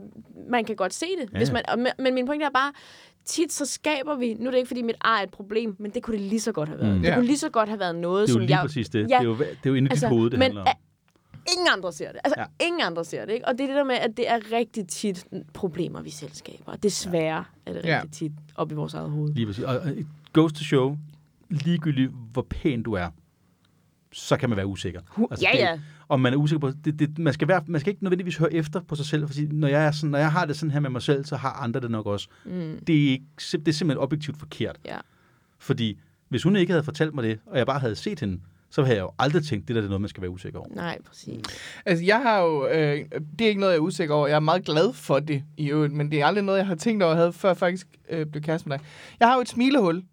man 0.50 0.66
kan 0.66 0.76
godt 0.76 0.94
se 0.94 1.06
det. 1.22 1.30
Ja, 1.34 1.38
Hvis 1.38 1.52
man, 1.52 1.64
og, 1.70 1.78
men 2.00 2.14
min 2.14 2.26
pointe 2.26 2.46
er 2.46 2.50
bare, 2.50 2.74
tit 3.26 3.54
så 3.54 3.66
skaber 3.66 4.16
vi, 4.16 4.34
nu 4.34 4.46
er 4.48 4.52
det 4.52 4.58
ikke, 4.58 4.68
fordi 4.68 4.82
mit 4.82 4.96
ar 5.02 5.18
er 5.20 5.24
et 5.24 5.30
problem, 5.32 5.76
men 5.80 5.92
det 5.92 6.04
kunne 6.04 6.18
det 6.18 6.26
lige 6.26 6.40
så 6.40 6.52
godt 6.52 6.70
have 6.70 6.82
været. 6.82 6.96
Mm. 6.96 7.02
Det 7.02 7.10
Ja. 7.10 7.16
kunne 7.16 7.26
lige 7.26 7.38
så 7.38 7.50
godt 7.50 7.70
have 7.70 7.80
været 7.80 7.96
noget, 7.96 8.28
Det 8.28 8.30
er 8.30 8.34
jo 8.34 8.40
som 8.40 8.48
lige 8.48 8.58
jeg... 8.60 8.66
præcis 8.68 8.90
det. 8.90 9.00
Ja. 9.00 9.04
Det 9.06 9.14
er 9.14 9.24
jo, 9.24 9.38
det 9.38 9.48
er 9.64 9.70
jo 9.70 9.74
inde 9.74 9.88
i 9.88 9.92
Altså, 9.92 10.06
dit 10.06 10.16
hoved, 10.16 10.30
det 10.30 10.40
men 10.40 10.44
handler 10.46 10.62
om. 10.62 10.68
ingen 11.54 11.68
andre 11.74 11.94
ser 11.94 12.12
det. 12.12 12.22
Altså, 12.24 12.40
Ja. 12.42 12.46
ja. 12.62 12.66
ingen 12.66 12.82
andre 12.82 13.06
ser 13.06 13.26
det, 13.26 13.34
ikke? 13.34 13.48
Og 13.48 13.54
det 13.58 13.62
er 13.64 13.68
det 13.68 13.76
der 13.76 13.84
med, 13.84 13.96
at 13.96 14.18
det 14.18 14.30
er 14.30 14.40
rigtig 14.52 14.88
tit 14.88 15.26
problemer, 15.54 16.02
vi 16.02 16.10
selv 16.10 16.32
skaber. 16.34 16.72
Og 16.72 16.84
desværre 16.84 17.44
er 17.66 17.74
det 17.74 17.82
Ja. 17.86 17.96
rigtig 17.96 18.12
tit 18.12 18.32
op 18.56 18.72
i 18.72 18.76
vores 18.76 18.94
eget 18.94 19.10
hoved. 19.12 19.34
Lige 19.34 19.46
præcis. 19.46 19.64
Og 19.64 19.78
og 19.80 19.92
it 19.98 20.08
goes 20.34 20.54
to 20.54 20.64
show, 20.64 20.98
ligegyldigt 21.50 22.12
hvor 22.34 22.46
pæn 22.50 22.84
du 22.84 22.94
er, 22.94 23.08
så 24.14 24.38
kan 24.38 24.50
man 24.50 24.58
være 24.58 24.68
usikker. 24.68 25.02
Altså, 25.32 25.48
ja, 25.54 25.72
det- 25.74 25.82
Og 26.08 26.20
man 26.20 26.34
er 26.34 26.38
usikker 26.38 26.60
på, 26.60 26.72
det, 26.86 27.00
det, 27.00 27.20
man, 27.20 27.34
skal 27.34 27.48
være, 27.48 27.64
man 27.68 27.82
skal 27.82 27.92
ikke 27.92 28.04
nødvendigvis 28.04 28.38
høre 28.38 28.54
efter 28.54 28.82
på 28.82 28.96
sig 28.96 29.06
selv, 29.06 29.28
fordi 29.28 29.46
når 29.46 29.68
jeg, 29.68 29.86
er 29.86 29.92
sådan, 29.92 30.10
når 30.10 30.18
jeg 30.18 30.32
har 30.32 30.46
det 30.46 30.56
sådan 30.56 30.72
her 30.72 30.80
med 30.80 30.90
mig 30.90 31.02
selv, 31.02 31.26
så 31.26 31.36
har 31.36 31.52
andre 31.52 31.80
det 31.80 31.92
nok 31.92 32.06
også. 32.06 32.28
Mm. 32.46 32.80
Det 32.88 32.96
er, 32.96 33.12
ikke, 33.12 33.26
det 33.38 33.68
er 33.68 33.72
simpelthen 33.72 34.04
objektivt 34.04 34.38
forkert. 34.38 34.80
Ja. 34.86 34.98
Fordi 35.60 36.00
hvis 36.30 36.44
hun 36.44 36.56
ikke 36.56 36.72
havde 36.72 36.84
fortalt 36.84 37.14
mig 37.14 37.24
det, 37.24 37.40
og 37.46 37.58
jeg 37.58 37.66
bare 37.66 37.80
havde 37.80 37.96
set 37.96 38.20
hende, 38.20 38.40
så 38.70 38.84
havde 38.84 38.98
jeg 38.98 39.04
jo 39.04 39.12
aldrig 39.20 39.44
tænkt, 39.44 39.68
det 39.68 39.76
der 39.76 39.82
er 39.82 39.86
noget, 39.86 40.02
man 40.02 40.10
skal 40.10 40.22
være 40.22 40.32
usikker 40.32 40.60
over. 40.60 40.70
Nej, 40.76 40.98
præcis. 41.06 41.44
Altså, 41.86 42.06
jeg 42.06 42.22
har 42.22 42.40
jo... 42.40 42.68
Øh, 42.68 43.06
det 43.40 43.46
er 43.46 43.48
ikke 43.48 43.60
noget, 43.60 43.74
jeg 43.74 43.78
er 43.78 43.82
usikker 43.82 44.16
over. 44.16 44.28
Jeg 44.28 44.36
er 44.36 44.40
meget 44.40 44.66
glad 44.66 44.94
for 44.94 45.20
det 45.20 45.44
i 45.58 45.70
øvrigt, 45.70 45.94
men 45.94 46.12
det 46.12 46.22
er 46.22 46.26
aldrig 46.26 46.44
noget, 46.44 46.60
jeg 46.60 46.68
har 46.68 46.76
tænkt 46.76 47.04
over, 47.04 47.12
jeg 47.12 47.18
havde 47.18 47.34
før 47.34 47.50
jeg 47.50 47.58
faktisk 47.58 47.88
øh, 48.10 48.26
blev 48.26 48.44
kæreste 48.44 48.70
med 48.70 48.78
dig. 48.78 48.86
Jeg 49.20 49.28
har 49.28 49.36
jo 49.36 49.42
et 49.42 49.50
smilehul. 49.50 50.04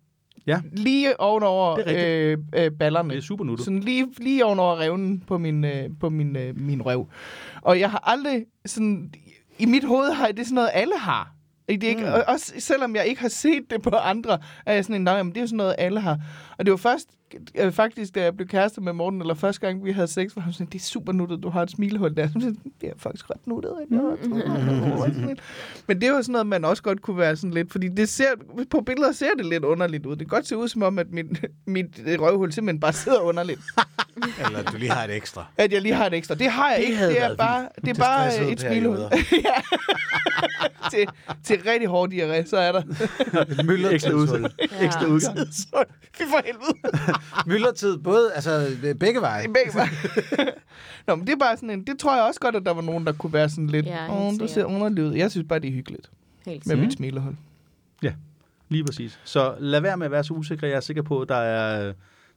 Ja. 0.46 0.60
Lige 0.72 1.20
ovenover 1.20 1.78
er 1.86 2.32
øh, 2.32 2.38
øh, 2.56 2.70
ballerne. 2.78 3.10
Det 3.10 3.18
er 3.18 3.22
super 3.22 3.44
nuttet. 3.44 3.64
Sådan 3.64 3.80
lige, 3.80 4.06
lige 4.18 4.44
ovenover 4.44 4.80
revnen 4.80 5.24
på 5.26 5.38
min, 5.38 5.64
øh, 5.64 5.90
på 6.00 6.08
min, 6.08 6.36
øh, 6.36 6.60
min 6.60 6.82
røv. 6.82 7.08
Og 7.62 7.80
jeg 7.80 7.90
har 7.90 8.02
aldrig 8.06 8.44
sådan... 8.66 9.12
I 9.58 9.66
mit 9.66 9.84
hoved 9.84 10.12
har 10.12 10.26
jeg 10.26 10.36
det 10.36 10.46
sådan 10.46 10.54
noget, 10.54 10.70
alle 10.72 10.98
har. 10.98 11.32
Det 11.68 11.84
er 11.84 11.88
ikke, 11.88 12.02
mm. 12.02 12.12
Også 12.28 12.52
selvom 12.58 12.96
jeg 12.96 13.06
ikke 13.06 13.20
har 13.20 13.28
set 13.28 13.62
det 13.70 13.82
på 13.82 13.90
andre, 13.90 14.38
er 14.66 14.74
jeg 14.74 14.84
sådan 14.84 14.96
en, 14.96 15.04
nej, 15.04 15.22
men 15.22 15.32
det 15.32 15.36
er 15.36 15.40
jo 15.40 15.46
sådan 15.46 15.56
noget, 15.56 15.74
alle 15.78 16.00
har. 16.00 16.18
Og 16.58 16.66
det 16.66 16.70
var 16.70 16.76
først, 16.76 17.08
øh, 17.54 17.72
faktisk, 17.72 18.14
da 18.14 18.22
jeg 18.22 18.36
blev 18.36 18.48
kæreste 18.48 18.80
med 18.80 18.92
Morten, 18.92 19.20
eller 19.20 19.34
første 19.34 19.60
gang, 19.60 19.84
vi 19.84 19.92
havde 19.92 20.06
sex, 20.08 20.36
var 20.36 20.42
han 20.42 20.52
sådan, 20.52 20.66
det 20.66 20.78
er 20.78 20.82
super 20.82 21.12
nuttet, 21.12 21.42
du 21.42 21.48
har 21.50 21.62
et 21.62 21.70
smilehul 21.70 22.16
der. 22.16 22.26
Så 22.26 22.32
sådan, 22.40 22.56
det 22.80 22.88
er 22.88 22.92
faktisk 22.96 23.30
ret 23.30 23.46
nuttet. 23.46 23.72
ikke? 23.82 25.36
Men 25.86 26.00
det 26.00 26.08
er 26.08 26.12
jo 26.12 26.22
sådan 26.22 26.32
noget, 26.32 26.46
man 26.46 26.64
også 26.64 26.82
godt 26.82 27.02
kunne 27.02 27.18
være 27.18 27.36
sådan 27.36 27.50
lidt, 27.54 27.72
fordi 27.72 27.88
det 27.88 28.08
ser, 28.08 28.26
på 28.70 28.80
billeder 28.80 29.12
ser 29.12 29.30
det 29.36 29.46
lidt 29.46 29.64
underligt 29.64 30.06
ud. 30.06 30.10
Det 30.16 30.18
kan 30.18 30.36
godt 30.36 30.46
se 30.46 30.56
ud 30.56 30.68
som 30.68 30.82
om, 30.82 30.98
at 30.98 31.06
mit, 31.10 31.26
mit 31.66 32.00
røvhul 32.06 32.52
simpelthen 32.52 32.80
bare 32.80 32.92
sidder 32.92 33.20
underligt. 33.20 33.60
Eller 34.46 34.62
du 34.62 34.76
lige 34.76 34.90
har 34.90 35.04
et 35.04 35.16
ekstra. 35.16 35.46
At 35.56 35.72
jeg 35.72 35.82
lige 35.82 35.94
har 35.94 36.06
et 36.06 36.14
ekstra. 36.14 36.34
Det 36.34 36.50
har 36.50 36.70
jeg 36.70 36.78
Det 36.78 36.84
ikke. 36.86 37.06
Det 37.08 37.22
er 37.22 37.36
bare, 37.36 37.68
det 37.84 37.88
er 37.88 37.94
bare 38.00 38.50
et 38.50 38.60
smilehul. 38.60 38.98
til, 40.90 41.06
til 41.44 41.60
rigtig 41.70 41.88
hård 41.88 42.12
diarré, 42.12 42.46
så 42.46 42.56
er 42.56 42.72
der. 42.72 42.82
Et 43.42 43.66
myldretidshul. 43.66 44.50
Ekstra 44.80 45.06
udgang. 45.06 45.38
Så, 45.38 45.84
fy 46.14 46.22
for 46.22 46.42
helvede. 46.44 46.78
Myldretid, 47.46 47.98
både, 47.98 48.32
altså 48.34 48.66
begge 49.00 49.20
veje. 49.20 49.46
Begge 49.48 49.74
veje. 49.74 49.88
Nå, 51.06 51.14
men 51.14 51.26
det 51.26 51.32
er 51.32 51.38
bare 51.38 51.56
sådan 51.56 51.70
en, 51.70 51.84
det 51.86 51.98
tror 51.98 52.14
jeg 52.16 52.24
også 52.24 52.40
godt, 52.40 52.56
at 52.56 52.62
der 52.66 52.74
var 52.74 52.82
nogen, 52.82 53.06
der 53.06 53.12
kunne 53.12 53.32
være 53.32 53.48
sådan 53.48 53.66
lidt, 53.66 53.86
Ja, 53.86 54.12
åh, 54.12 54.26
helt 54.28 54.40
du 54.40 54.48
ser 54.48 54.64
ud. 54.64 55.14
Jeg 55.16 55.30
synes 55.30 55.46
bare, 55.48 55.58
det 55.58 55.68
er 55.68 55.72
hyggeligt 55.72 56.10
Helt 56.46 56.66
med 56.66 56.76
mit 56.76 56.92
smilehul. 56.92 57.36
Lige 58.68 58.84
præcis. 58.84 59.18
Så 59.24 59.54
lad 59.58 59.80
være 59.80 59.96
med 59.96 60.04
at 60.06 60.10
være 60.10 60.24
så 60.24 60.34
usikker. 60.34 60.66
Jeg 60.66 60.76
er 60.76 60.80
sikker 60.80 61.02
på, 61.02 61.20
at 61.20 61.28
der 61.28 61.34
er, 61.36 61.92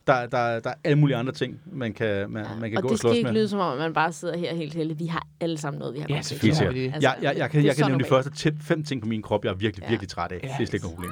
der, 0.07 0.25
der, 0.25 0.59
der 0.59 0.69
er 0.69 0.73
alle 0.83 0.97
mulige 0.99 1.17
andre 1.17 1.33
ting, 1.33 1.59
man 1.65 1.93
kan, 1.93 2.29
man, 2.31 2.45
man 2.59 2.69
kan 2.69 2.77
og 2.77 2.81
gå 2.83 2.87
det 2.87 2.91
og 2.93 2.97
skal 2.97 3.07
slås 3.09 3.15
ikke 3.17 3.27
med. 3.27 3.33
lyde 3.33 3.49
som 3.49 3.59
om, 3.59 3.73
at 3.73 3.79
man 3.79 3.93
bare 3.93 4.13
sidder 4.13 4.37
her 4.37 4.55
helt 4.55 4.73
heldig. 4.73 4.99
Vi 4.99 5.05
har 5.05 5.27
alle 5.39 5.57
sammen 5.57 5.79
noget, 5.79 5.93
vi 5.93 5.99
har 5.99 6.07
Ja, 6.09 6.15
godt 6.15 6.25
til. 6.25 6.41
det. 6.41 6.93
Jeg, 7.01 7.15
jeg, 7.21 7.37
jeg 7.37 7.51
kan, 7.51 7.61
det 7.61 7.67
jeg 7.67 7.75
kan 7.75 7.85
nævne 7.87 8.03
de 8.03 8.09
første 8.09 8.53
fem 8.61 8.83
ting 8.83 9.01
på 9.01 9.07
min 9.07 9.21
krop, 9.21 9.45
jeg 9.45 9.51
er 9.51 9.55
virkelig, 9.55 9.83
Ja. 9.83 9.89
virkelig 9.89 10.09
træt 10.09 10.31
af. 10.31 10.35
Ja. 10.43 10.47
Det 10.47 10.51
er 10.51 10.55
slet 10.55 10.73
ikke 10.73 10.85
noget 10.85 10.95
problem. 10.95 11.11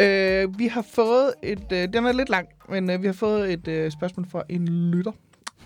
Øh, 0.00 0.58
vi 0.58 0.66
har 0.66 0.82
fået 0.94 1.34
et... 1.42 1.72
Øh, 1.72 1.88
den 1.92 2.06
er 2.06 2.12
lidt 2.12 2.28
lang, 2.28 2.48
men 2.68 2.90
øh, 2.90 3.02
vi 3.02 3.06
har 3.06 3.14
fået 3.14 3.52
et 3.52 3.68
øh, 3.68 3.90
spørgsmål 3.90 4.26
fra 4.30 4.42
en 4.48 4.68
lytter, 4.68 5.12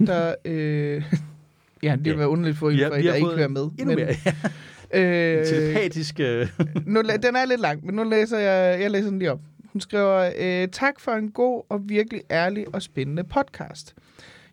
der... 0.06 0.34
Øh, 0.44 1.02
ja, 1.82 1.92
det 1.92 2.04
vil 2.04 2.10
Ja. 2.10 2.16
være 2.16 2.28
underligt 2.28 2.58
for 2.58 2.70
en, 2.70 2.78
har- 2.78 2.88
for 2.88 2.94
der 2.96 3.14
ikke 3.14 3.28
hører 3.28 3.48
med. 3.48 3.68
Endnu 3.78 3.94
mere. 3.94 4.08
øh, 4.94 5.46
Telepatisk. 5.46 6.20
Øh. 6.20 6.48
nu, 6.86 7.02
den 7.02 7.36
er 7.36 7.44
lidt 7.46 7.60
lang, 7.60 7.86
men 7.86 7.94
nu 7.94 8.04
læser 8.04 8.38
jeg, 8.38 8.80
jeg 8.80 8.90
læser 8.90 9.08
den 9.10 9.18
lige 9.18 9.32
op. 9.32 9.40
Hun 9.72 9.80
skriver, 9.80 10.32
øh, 10.38 10.68
tak 10.68 11.00
for 11.00 11.12
en 11.12 11.30
god 11.30 11.62
og 11.68 11.80
virkelig 11.88 12.22
ærlig 12.30 12.66
og 12.74 12.82
spændende 12.82 13.24
podcast. 13.24 13.94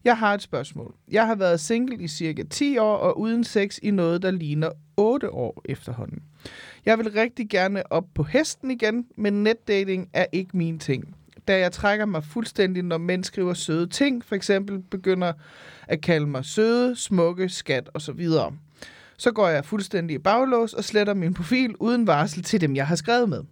Jeg 0.03 0.17
har 0.17 0.33
et 0.33 0.41
spørgsmål. 0.41 0.93
Jeg 1.11 1.27
har 1.27 1.35
været 1.35 1.59
single 1.59 1.95
i 2.03 2.07
cirka 2.07 2.43
10 2.49 2.77
år 2.77 2.95
og 2.97 3.19
uden 3.19 3.43
sex 3.43 3.79
i 3.83 3.91
noget, 3.91 4.21
der 4.21 4.31
ligner 4.31 4.69
8 4.97 5.29
år 5.33 5.61
efterhånden. 5.65 6.19
Jeg 6.85 6.97
vil 6.97 7.11
rigtig 7.11 7.49
gerne 7.49 7.91
op 7.91 8.05
på 8.15 8.23
hesten 8.23 8.71
igen, 8.71 9.05
men 9.17 9.43
netdating 9.43 10.09
er 10.13 10.25
ikke 10.31 10.57
min 10.57 10.79
ting. 10.79 11.15
Da 11.47 11.59
jeg 11.59 11.71
trækker 11.71 12.05
mig 12.05 12.23
fuldstændig, 12.23 12.83
når 12.83 12.97
mænd 12.97 13.23
skriver 13.23 13.53
søde 13.53 13.87
ting, 13.87 14.25
for 14.25 14.35
eksempel 14.35 14.79
begynder 14.79 15.33
at 15.87 16.01
kalde 16.01 16.27
mig 16.27 16.45
søde, 16.45 16.95
smukke, 16.95 17.49
skat 17.49 17.89
osv. 17.93 18.27
Så 19.17 19.31
går 19.31 19.47
jeg 19.47 19.65
fuldstændig 19.65 20.15
i 20.15 20.17
baglås 20.17 20.73
og 20.73 20.83
sletter 20.83 21.13
min 21.13 21.33
profil 21.33 21.75
uden 21.79 22.07
varsel 22.07 22.43
til 22.43 22.61
dem, 22.61 22.75
jeg 22.75 22.87
har 22.87 22.95
skrevet 22.95 23.29
med. 23.29 23.43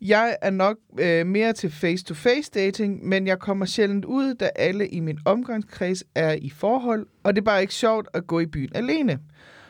Jeg 0.00 0.36
er 0.42 0.50
nok 0.50 0.76
øh, 0.98 1.26
mere 1.26 1.52
til 1.52 1.70
face-to-face 1.70 2.50
dating, 2.54 3.08
men 3.08 3.26
jeg 3.26 3.38
kommer 3.38 3.66
sjældent 3.66 4.04
ud, 4.04 4.34
da 4.34 4.50
alle 4.56 4.88
i 4.88 5.00
min 5.00 5.18
omgangskreds 5.24 6.04
er 6.14 6.32
i 6.32 6.50
forhold, 6.50 7.06
og 7.22 7.36
det 7.36 7.40
er 7.40 7.44
bare 7.44 7.60
ikke 7.60 7.74
sjovt 7.74 8.08
at 8.14 8.26
gå 8.26 8.40
i 8.40 8.46
byen 8.46 8.70
alene. 8.74 9.18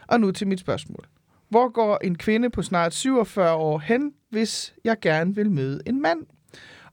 Og 0.06 0.20
nu 0.20 0.30
til 0.30 0.46
mit 0.46 0.60
spørgsmål. 0.60 1.04
Hvor 1.48 1.68
går 1.72 1.98
en 2.04 2.18
kvinde 2.18 2.50
på 2.50 2.62
snart 2.62 2.94
47 2.94 3.54
år 3.54 3.78
hen, 3.78 4.12
hvis 4.30 4.74
jeg 4.84 4.96
gerne 5.02 5.34
vil 5.34 5.50
møde 5.50 5.80
en 5.86 6.02
mand? 6.02 6.18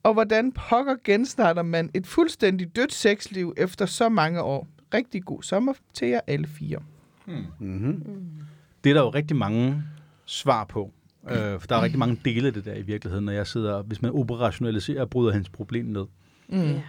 Og 0.04 0.14
hvordan 0.14 0.52
pokker 0.52 0.96
genstarter 1.04 1.62
man 1.62 1.90
et 1.94 2.08
fuldstændig 2.08 2.76
dødt 2.76 2.94
sexliv 2.94 3.54
efter 3.58 3.86
så 3.86 4.10
mange 4.10 4.42
år? 4.42 4.68
Rigtig 4.94 5.24
god 5.26 5.44
sommer 5.44 5.74
til 5.94 6.08
jer 6.08 6.20
alle 6.28 6.48
fire. 6.48 6.80
Mm-hmm. 7.26 8.04
Det 8.84 8.90
er 8.90 8.94
der 8.94 9.02
jo 9.02 9.10
rigtig 9.10 9.38
mange 9.38 9.84
svar 10.26 10.64
på. 10.64 10.92
Øh, 11.30 11.60
for 11.60 11.68
der 11.68 11.76
er 11.76 11.82
rigtig 11.82 12.00
mange 12.00 12.20
dele 12.26 12.48
af 12.48 12.54
det 12.54 12.66
der 12.66 12.74
i 12.74 12.82
virkeligheden, 12.82 13.26
når 13.26 13.32
jeg 13.32 13.48
sidder, 13.48 13.82
hvis 13.84 14.02
man 14.02 14.12
operationaliserer 14.12 15.02
og 15.02 15.10
bryder 15.10 15.34
hans 15.34 15.50
problem 15.50 15.86
ned. 15.86 16.06
Mm. 16.50 16.62
Ja. 16.62 16.82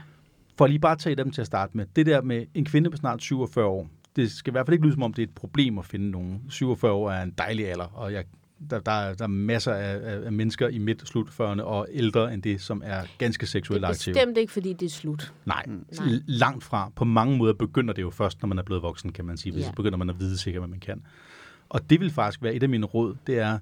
For 0.58 0.66
lige 0.66 0.78
bare 0.78 0.92
at 0.92 0.98
tage 0.98 1.16
dem 1.16 1.30
til 1.30 1.40
at 1.40 1.46
starte 1.46 1.76
med. 1.76 1.86
Det 1.96 2.06
der 2.06 2.22
med 2.22 2.46
en 2.54 2.64
kvinde 2.64 2.90
på 2.90 2.96
snart 2.96 3.22
47 3.22 3.64
år, 3.64 3.88
det 4.16 4.30
skal 4.30 4.50
i 4.50 4.52
hvert 4.54 4.66
fald 4.66 4.72
ikke 4.72 4.84
lyde 4.84 4.94
som 4.94 5.02
om, 5.02 5.14
det 5.14 5.22
er 5.22 5.26
et 5.26 5.34
problem 5.34 5.78
at 5.78 5.84
finde 5.84 6.10
nogen. 6.10 6.42
47 6.48 6.92
år 6.92 7.10
er 7.10 7.22
en 7.22 7.30
dejlig 7.38 7.68
alder, 7.68 7.84
og 7.84 8.12
jeg, 8.12 8.24
der, 8.70 8.80
der, 8.80 8.92
er, 8.92 9.14
der 9.14 9.24
er 9.24 9.28
masser 9.28 9.72
af, 9.72 10.24
af, 10.24 10.32
mennesker 10.32 10.68
i 10.68 10.78
midt- 10.78 11.02
og 11.02 11.08
slutførende 11.08 11.64
og 11.64 11.86
ældre 11.90 12.34
end 12.34 12.42
det, 12.42 12.60
som 12.60 12.82
er 12.84 13.02
ganske 13.18 13.40
Det 13.40 13.48
seksuelt 13.48 13.84
er 13.84 13.88
aktive. 13.88 14.14
bestemt 14.14 14.38
ikke, 14.38 14.52
fordi 14.52 14.72
det 14.72 14.86
er 14.86 14.90
slut. 14.90 15.34
Nej, 15.44 15.64
Nej. 15.66 16.06
Nej, 16.06 16.18
langt 16.26 16.64
fra. 16.64 16.92
På 16.96 17.04
mange 17.04 17.36
måder 17.38 17.52
begynder 17.54 17.94
det 17.94 18.02
jo 18.02 18.10
først, 18.10 18.42
når 18.42 18.46
man 18.46 18.58
er 18.58 18.62
blevet 18.62 18.82
voksen, 18.82 19.12
kan 19.12 19.24
man 19.24 19.36
sige. 19.36 19.52
Hvis 19.52 19.62
ja. 19.62 19.68
så 19.68 19.74
begynder 19.74 19.98
man 19.98 20.10
at 20.10 20.20
vide 20.20 20.38
sikkert, 20.38 20.60
hvad 20.60 20.68
man 20.68 20.80
kan. 20.80 21.02
Og 21.68 21.90
det 21.90 22.00
vil 22.00 22.10
faktisk 22.10 22.42
være 22.42 22.54
et 22.54 22.62
af 22.62 22.68
mine 22.68 22.86
råd, 22.86 23.16
det 23.26 23.38
er 23.38 23.58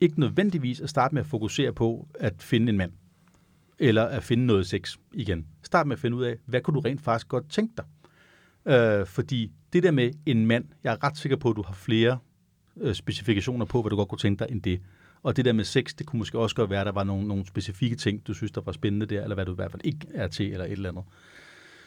ikke 0.00 0.20
nødvendigvis 0.20 0.80
at 0.80 0.90
starte 0.90 1.14
med 1.14 1.22
at 1.22 1.26
fokusere 1.26 1.72
på 1.72 2.08
at 2.14 2.42
finde 2.42 2.70
en 2.70 2.76
mand. 2.76 2.92
Eller 3.78 4.02
at 4.04 4.22
finde 4.22 4.46
noget 4.46 4.66
sex 4.66 4.96
igen. 5.12 5.46
Start 5.62 5.86
med 5.86 5.96
at 5.96 6.00
finde 6.00 6.16
ud 6.16 6.24
af, 6.24 6.36
hvad 6.46 6.60
kunne 6.60 6.74
du 6.74 6.80
rent 6.80 7.00
faktisk 7.00 7.28
godt 7.28 7.50
tænke 7.50 7.74
dig? 7.76 7.84
Øh, 9.00 9.06
fordi 9.06 9.52
det 9.72 9.82
der 9.82 9.90
med 9.90 10.10
en 10.26 10.46
mand, 10.46 10.64
jeg 10.84 10.92
er 10.92 11.04
ret 11.04 11.16
sikker 11.16 11.36
på, 11.36 11.50
at 11.50 11.56
du 11.56 11.62
har 11.62 11.74
flere 11.74 12.18
øh, 12.80 12.94
specifikationer 12.94 13.66
på, 13.66 13.82
hvad 13.82 13.90
du 13.90 13.96
godt 13.96 14.08
kunne 14.08 14.18
tænke 14.18 14.38
dig 14.38 14.52
end 14.52 14.62
det. 14.62 14.80
Og 15.22 15.36
det 15.36 15.44
der 15.44 15.52
med 15.52 15.64
sex, 15.64 15.94
det 15.94 16.06
kunne 16.06 16.18
måske 16.18 16.38
også 16.38 16.56
godt 16.56 16.70
være, 16.70 16.80
at 16.80 16.86
der 16.86 16.92
var 16.92 17.04
nogle, 17.04 17.28
nogle 17.28 17.46
specifikke 17.46 17.96
ting, 17.96 18.26
du 18.26 18.34
synes, 18.34 18.52
der 18.52 18.60
var 18.60 18.72
spændende 18.72 19.06
der, 19.06 19.22
eller 19.22 19.34
hvad 19.34 19.46
du 19.46 19.52
i 19.52 19.54
hvert 19.54 19.70
fald 19.70 19.82
ikke 19.84 20.06
er 20.14 20.28
til, 20.28 20.52
eller 20.52 20.64
et 20.64 20.72
eller 20.72 20.88
andet. 20.88 21.04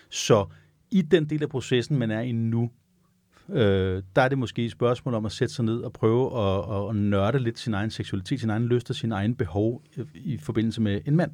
Så 0.10 0.46
i 0.92 1.02
den 1.02 1.30
del 1.30 1.44
af 1.44 1.50
processen, 1.50 1.98
man 1.98 2.12
er 2.12 2.22
i 2.22 2.32
nu, 2.32 2.72
øh, 3.50 4.04
der 4.16 4.22
er 4.22 4.30
det 4.30 4.38
måske 4.38 4.66
et 4.66 4.72
spørgsmål 4.72 5.14
om 5.14 5.26
at 5.26 5.32
sætte 5.32 5.54
sig 5.54 5.66
ned 5.66 5.80
og 5.82 5.94
prøve 5.94 6.40
at, 6.40 6.76
at, 6.76 6.90
at 6.90 6.96
nørde 6.96 7.40
lidt 7.40 7.60
sin 7.60 7.74
egen 7.74 7.92
seksualitet, 7.92 8.40
sin 8.40 8.50
egen 8.50 8.66
lyst 8.66 8.90
og 8.90 8.96
sin 8.96 9.12
egen 9.12 9.36
behov 9.36 9.84
i, 9.96 10.04
i 10.16 10.38
forbindelse 10.38 10.82
med 10.82 11.02
en 11.06 11.16
mand. 11.16 11.32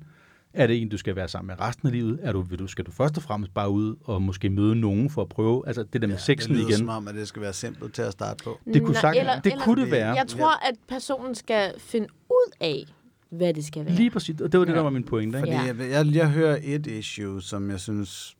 Er 0.54 0.68
det 0.68 0.82
en, 0.82 0.90
du 0.90 0.98
skal 0.98 1.16
være 1.16 1.28
sammen 1.28 1.48
med 1.48 1.66
resten 1.68 1.88
af 1.88 1.92
livet? 1.94 2.20
Er 2.22 2.32
du, 2.32 2.42
vil 2.42 2.60
du, 2.60 2.68
skal 2.68 2.86
du 2.86 2.92
først 2.92 3.18
og 3.18 3.24
fremmest 3.24 3.54
bare 3.54 3.70
ud 3.70 3.96
og 4.04 4.22
måske 4.22 4.50
møde 4.50 4.76
nogen 4.76 5.10
for 5.10 5.22
at 5.22 5.30
prøve? 5.30 5.64
Altså 5.68 5.84
det 5.84 6.02
der 6.02 6.08
med 6.08 6.16
ja, 6.16 6.22
sexen 6.22 6.56
det 6.56 6.62
igen. 6.62 6.78
som 6.78 6.90
om, 6.90 7.08
at 7.08 7.16
det 7.16 7.28
skal 7.28 7.42
være 7.42 7.54
simpelt 7.54 7.94
til 7.94 8.02
at 8.02 8.12
starte 8.12 8.44
på. 8.44 8.60
Det 8.74 8.82
kunne, 8.82 8.92
Nej, 8.92 9.02
sagt, 9.02 9.18
eller- 9.18 9.40
det 9.42 9.52
eller- 9.52 9.66
kunne 9.66 9.82
det 9.82 9.92
være. 9.92 10.14
Jeg 10.16 10.28
tror, 10.28 10.68
at 10.70 10.76
personen 10.88 11.36
skal 11.36 11.74
finde 11.78 12.08
ud 12.30 12.52
af, 12.62 12.84
hvad 13.30 13.54
det 13.54 13.66
skal 13.66 13.86
være. 13.86 13.96
Lige 13.96 14.10
præcis. 14.10 14.42
Og 14.42 14.52
det 14.52 14.60
var 14.60 14.66
det, 14.66 14.76
der 14.76 14.82
var 14.82 14.90
min 14.90 15.04
pointe. 15.04 15.38
Ikke? 15.38 15.52
Fordi 15.52 15.68
Ja. 15.68 15.76
jeg, 15.90 16.06
jeg, 16.06 16.16
jeg 16.16 16.30
hører 16.30 16.58
et 16.64 16.88
issue, 16.88 17.42
som 17.42 17.70
jeg 17.70 17.80
synes, 17.80 18.36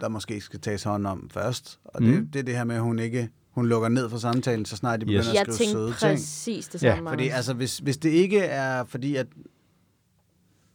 der 0.00 0.08
måske 0.08 0.40
skal 0.40 0.60
tages 0.60 0.82
hånd 0.82 1.06
om 1.06 1.28
først. 1.32 1.78
Og 1.84 2.02
det, 2.02 2.10
Mm. 2.20 2.26
det 2.26 2.38
er 2.38 2.42
det 2.42 2.56
her 2.56 2.64
med, 2.64 2.74
at 2.76 2.82
hun 2.82 2.98
ikke 2.98 3.28
hun 3.50 3.66
lukker 3.68 3.88
ned 3.88 4.10
for 4.10 4.18
samtalen, 4.18 4.64
så 4.64 4.76
snart 4.76 5.00
de 5.00 5.06
begynder 5.06 5.20
Yes. 5.24 5.28
at 5.28 5.34
jeg 5.34 5.40
skrive 5.54 5.56
tænkte 5.56 5.72
søde 5.72 5.86
ting. 6.10 6.18
præcis 6.20 6.68
det 6.68 6.82
Ja, 6.82 6.94
samme. 6.94 7.10
Fordi 7.10 7.22
Anders. 7.24 7.36
altså, 7.36 7.54
hvis, 7.54 7.78
hvis 7.78 7.96
det 7.96 8.10
ikke 8.10 8.40
er 8.40 8.84
fordi, 8.84 9.16
at 9.16 9.26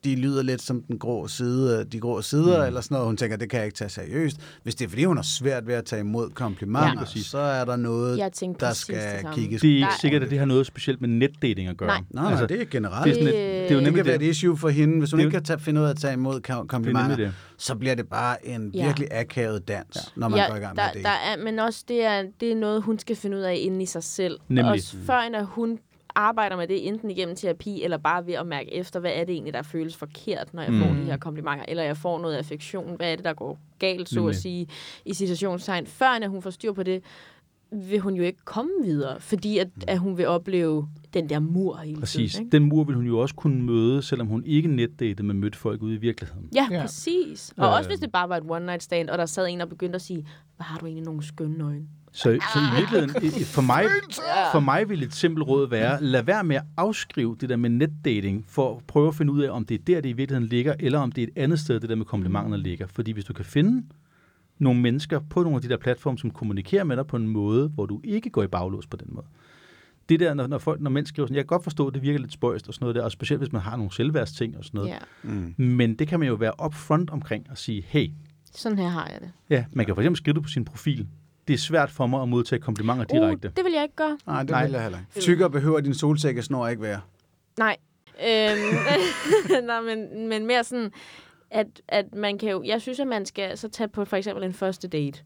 de 0.04 0.16
lyder 0.16 0.44
lidt 0.44 0.62
som 0.62 0.82
den 0.84 1.00
grå 1.00 1.28
side, 1.28 1.86
de 1.92 2.00
grå 2.00 2.22
sider, 2.22 2.58
mm. 2.62 2.68
eller 2.68 2.82
sådan 2.82 2.96
noget, 2.96 3.08
hun 3.08 3.18
tænker, 3.18 3.38
det 3.38 3.50
kan 3.50 3.58
jeg 3.58 3.66
ikke 3.66 3.76
tage 3.78 3.90
seriøst. 3.90 4.38
Hvis 4.64 4.76
det 4.76 4.86
er 4.86 4.90
fordi, 4.90 5.04
hun 5.04 5.18
har 5.18 5.24
svært 5.24 5.68
ved 5.68 5.74
at 5.74 5.86
tage 5.86 6.00
imod 6.00 6.30
komplimenter, 6.30 7.06
Ja. 7.16 7.22
Så 7.22 7.38
er 7.38 7.66
der 7.66 7.76
noget, 7.76 8.18
Jeg 8.18 8.32
tænkte 8.34 8.66
der 8.66 8.68
det 8.72 8.78
skal 8.78 9.02
samme. 9.22 9.36
kigges 9.36 9.62
Det 9.62 9.70
er 9.70 9.74
ikke 9.74 9.86
Nej. 9.86 9.94
sikkert, 10.02 10.24
at 10.24 10.30
det 10.30 10.40
har 10.40 10.46
noget 10.46 10.66
specielt 10.66 11.02
med 11.02 11.10
netdating 11.10 11.68
at 11.70 11.78
gøre. 11.78 11.88
Nej. 11.88 12.02
Nej, 12.12 12.24
nej, 12.24 12.32
Altså, 12.32 12.46
det 12.48 12.62
er 12.62 12.66
generelt. 12.66 13.04
det 13.06 13.12
er, 13.12 13.16
sådan 13.16 13.28
et, 13.28 13.34
Det- 13.34 13.44
det 13.44 13.72
er 13.72 13.76
jo 13.76 13.76
Det 13.76 13.84
nemlig 13.84 13.96
kan 13.96 14.06
være 14.06 14.18
det. 14.18 14.26
et 14.26 14.30
issue 14.30 14.58
for 14.58 14.70
hende. 14.70 15.00
Hvis 15.00 15.12
hun 15.12 15.20
Det 15.20 15.26
ikke 15.26 15.36
kan 15.36 15.44
tage, 15.44 15.60
finde 15.60 15.82
ud 15.82 15.86
af 15.86 15.90
at 15.90 15.98
tage 15.98 16.14
imod 16.14 16.34
kom- 16.42 16.56
Det 16.56 16.62
er 16.62 16.64
komplimenter, 16.68 17.16
det. 17.16 17.34
så 17.58 17.76
bliver 17.76 17.96
det 17.96 18.08
bare 18.10 18.48
en 18.48 18.72
Ja. 18.74 18.86
virkelig 18.86 19.08
akavet 19.12 19.68
dans, 19.68 19.96
ja. 19.96 20.02
når 20.16 20.28
man 20.30 20.50
går 20.50 20.56
i 20.56 20.60
gang 20.60 20.76
med 20.76 20.84
der, 20.84 20.92
det. 20.92 21.04
der 21.04 21.10
er, 21.10 21.44
men 21.44 21.60
også 21.60 21.84
det 21.88 22.04
er, 22.06 22.24
det 22.40 22.52
er 22.52 22.56
noget, 22.56 22.82
hun 22.82 23.00
skal 23.00 23.16
finde 23.16 23.38
ud 23.38 23.42
af 23.42 23.56
inde 23.62 23.84
i 23.84 23.86
sig 23.86 24.04
selv. 24.04 24.40
Nemlig. 24.48 24.66
Også 24.72 24.96
før 25.06 25.20
end 25.20 25.36
at 25.36 25.46
hun 25.46 25.80
arbejder 26.20 26.56
med 26.58 26.68
det, 26.68 26.88
enten 26.88 27.12
igennem 27.12 27.36
terapi, 27.36 27.84
eller 27.84 27.98
bare 27.98 28.26
ved 28.28 28.34
at 28.34 28.48
mærke 28.48 28.74
efter, 28.74 29.00
hvad 29.00 29.12
er 29.16 29.24
det 29.24 29.34
egentlig, 29.34 29.54
der 29.54 29.62
føles 29.62 29.96
forkert, 29.96 30.54
når 30.54 30.62
jeg 30.62 30.72
mm. 30.72 30.80
får 30.80 30.90
Mm. 30.90 30.96
de 31.00 31.04
her 31.06 31.18
komplimenter, 31.18 31.66
eller 31.68 31.84
jeg 31.84 31.98
får 31.98 32.20
noget 32.20 32.36
affektion. 32.36 32.96
Hvad 32.96 33.12
er 33.12 33.16
det, 33.16 33.26
der 33.26 33.34
går 33.34 33.60
galt, 33.80 34.10
så 34.10 34.28
at 34.28 34.36
sige, 34.36 34.68
i 35.06 35.14
situationstegn. 35.14 35.86
Før 35.88 36.08
at 36.08 36.30
hun 36.30 36.42
får 36.42 36.50
styr 36.50 36.72
på 36.74 36.84
det, 36.84 37.04
vil 37.72 38.00
hun 38.00 38.16
jo 38.16 38.24
ikke 38.24 38.40
komme 38.46 38.72
videre, 38.84 39.20
fordi 39.20 39.58
at, 39.58 39.68
at 39.88 40.00
hun 40.00 40.18
vil 40.18 40.28
opleve 40.28 40.88
den 41.14 41.30
der 41.30 41.40
mur 41.40 41.78
hele 41.78 42.00
Præcis. 42.00 42.32
tiden. 42.32 42.46
Ikke? 42.46 42.58
Den 42.58 42.70
mur 42.70 42.84
vil 42.84 42.96
hun 42.96 43.06
jo 43.06 43.20
også 43.20 43.36
kunne 43.36 43.64
møde, 43.64 44.02
selvom 44.02 44.28
hun 44.28 44.44
ikke 44.46 44.68
netdatede, 44.68 45.24
men 45.24 45.40
mødte 45.40 45.58
folk 45.58 45.82
ude 45.82 45.94
i 45.96 45.98
virkeligheden. 45.98 46.50
Ja, 46.56 46.68
Ja. 46.72 46.76
ja, 46.78 46.82
præcis. 46.82 47.54
Og 47.58 47.68
Øh. 47.68 47.74
også 47.78 47.90
hvis 47.90 48.00
det 48.00 48.12
bare 48.12 48.30
var 48.30 48.38
et 48.38 48.44
one-night 48.44 48.80
stand, 48.80 49.10
og 49.10 49.18
der 49.18 49.26
sad 49.26 49.48
en 49.50 49.62
og 49.62 49.70
begyndte 49.70 49.96
at 49.96 50.02
sige, 50.02 50.28
hvad 50.56 50.66
har 50.66 50.80
du 50.80 50.86
egentlig 50.86 51.06
nogle 51.06 51.24
skønne 51.24 51.64
øjne? 51.64 51.86
Så, 52.20 52.38
så 52.54 52.60
i 52.60 52.80
virkeligheden, 52.80 53.46
for 53.46 53.62
mig, 53.62 53.86
for 54.52 54.60
mig 54.60 54.90
vil 54.90 55.04
et 55.04 55.14
simpelt 55.14 55.48
råd 55.48 55.70
være, 55.70 56.04
lad 56.04 56.24
være 56.24 56.44
med 56.44 56.56
at 56.56 56.64
afskrive 56.78 57.38
det 57.42 57.50
der 57.50 57.56
med 57.56 57.70
netdating, 57.70 58.46
for 58.48 58.76
at 58.78 58.84
prøve 58.88 59.08
at 59.08 59.16
finde 59.16 59.34
ud 59.34 59.42
af, 59.42 59.50
om 59.52 59.66
det 59.66 59.76
er 59.80 59.84
der, 59.88 60.02
det 60.02 60.10
i 60.10 60.14
virkeligheden 60.14 60.50
ligger, 60.50 60.74
eller 60.80 61.00
om 61.00 61.12
det 61.12 61.24
er 61.24 61.28
et 61.28 61.42
andet 61.44 61.60
sted, 61.60 61.80
det 61.80 61.90
der 61.90 61.96
med 61.96 62.06
komplimenterne 62.06 62.58
ligger. 62.58 62.88
Fordi 62.88 63.12
hvis 63.12 63.26
du 63.26 63.34
kan 63.34 63.46
finde 63.46 63.86
nogle 64.58 64.82
mennesker 64.82 65.20
på 65.30 65.44
nogle 65.44 65.56
af 65.56 65.62
de 65.62 65.70
der 65.70 65.78
platforme, 65.78 66.18
som 66.18 66.32
kommunikerer 66.32 66.84
med 66.84 66.98
dig 66.98 67.08
på 67.08 67.16
en 67.16 67.28
måde, 67.28 67.68
hvor 67.68 67.86
du 67.86 68.02
ikke 68.04 68.30
går 68.30 68.44
i 68.44 68.48
baglås 68.48 68.88
på 68.88 68.98
den 68.98 69.08
måde. 69.10 69.26
Det 70.10 70.20
der, 70.20 70.34
når, 70.34 70.48
når, 70.48 70.58
folk, 70.58 70.82
når 70.82 70.90
mænd 70.90 71.06
skriver 71.06 71.28
sådan, 71.28 71.36
jeg 71.36 71.44
kan 71.44 71.48
godt 71.48 71.64
forstå, 71.64 71.88
at 71.88 71.94
det 71.94 72.02
virker 72.02 72.20
lidt 72.20 72.34
spøjst 72.34 72.68
og 72.68 72.74
sådan 72.74 72.84
noget 72.84 72.96
der, 72.96 73.04
og 73.04 73.12
specielt 73.12 73.42
hvis 73.42 73.52
man 73.52 73.62
har 73.62 73.76
nogle 73.76 73.94
selvværdsting 73.94 74.58
og 74.58 74.66
sådan 74.66 74.78
noget. 74.78 74.90
Ja, 74.90 74.98
Mm. 75.24 75.54
Men 75.58 75.96
det 75.96 76.08
kan 76.08 76.20
man 76.20 76.28
jo 76.28 76.34
være 76.34 76.52
upfront 76.66 77.10
omkring 77.10 77.46
og 77.50 77.58
sige, 77.58 77.84
hey, 77.88 78.12
sådan 78.54 78.78
her 78.78 78.88
har 78.88 79.08
jeg 79.08 79.22
det. 79.22 79.32
ja, 79.50 79.66
man 79.72 79.86
kan 79.86 79.96
for 79.96 80.02
eksempel 80.02 80.18
skrive 80.18 80.34
det 80.34 80.44
på 80.44 80.50
sin 80.50 80.66
profil. 80.66 81.08
Det 81.50 81.56
er 81.56 81.60
svært 81.60 81.92
for 81.92 82.08
mig 82.08 82.22
at 82.22 82.30
modtage 82.30 82.60
komplimenter 82.60 83.04
direkte. 83.04 83.48
Uh, 83.48 83.56
det 83.56 83.66
vil 83.66 83.74
jeg 83.74 83.84
ikke 83.84 83.96
gøre. 83.96 84.18
Nej, 84.28 84.42
det 84.42 84.50
Nej. 84.50 84.64
vil 84.64 84.72
jeg 84.72 84.82
heller 84.82 85.00
ikke. 85.00 85.20
Tykkere 85.20 85.50
behøver 85.50 85.80
din 85.80 85.94
solsikkesnor 85.94 86.68
ikke 86.68 86.82
være. 86.82 87.02
Nej. 87.58 87.78
Øhm, 88.24 88.60
nej, 89.68 89.82
men, 89.82 90.28
men 90.28 90.46
mere 90.46 90.64
sådan, 90.64 90.92
at, 91.52 91.68
at 91.88 92.16
man 92.16 92.38
kan 92.38 92.50
jo... 92.50 92.64
Jeg 92.66 92.82
synes, 92.82 93.00
at 93.00 93.08
man 93.08 93.26
skal 93.26 93.58
så 93.58 93.70
tage 93.70 93.88
på 93.88 94.06
for 94.06 94.18
eksempel 94.18 94.44
en 94.44 94.54
første 94.54 94.88
date. 94.88 95.20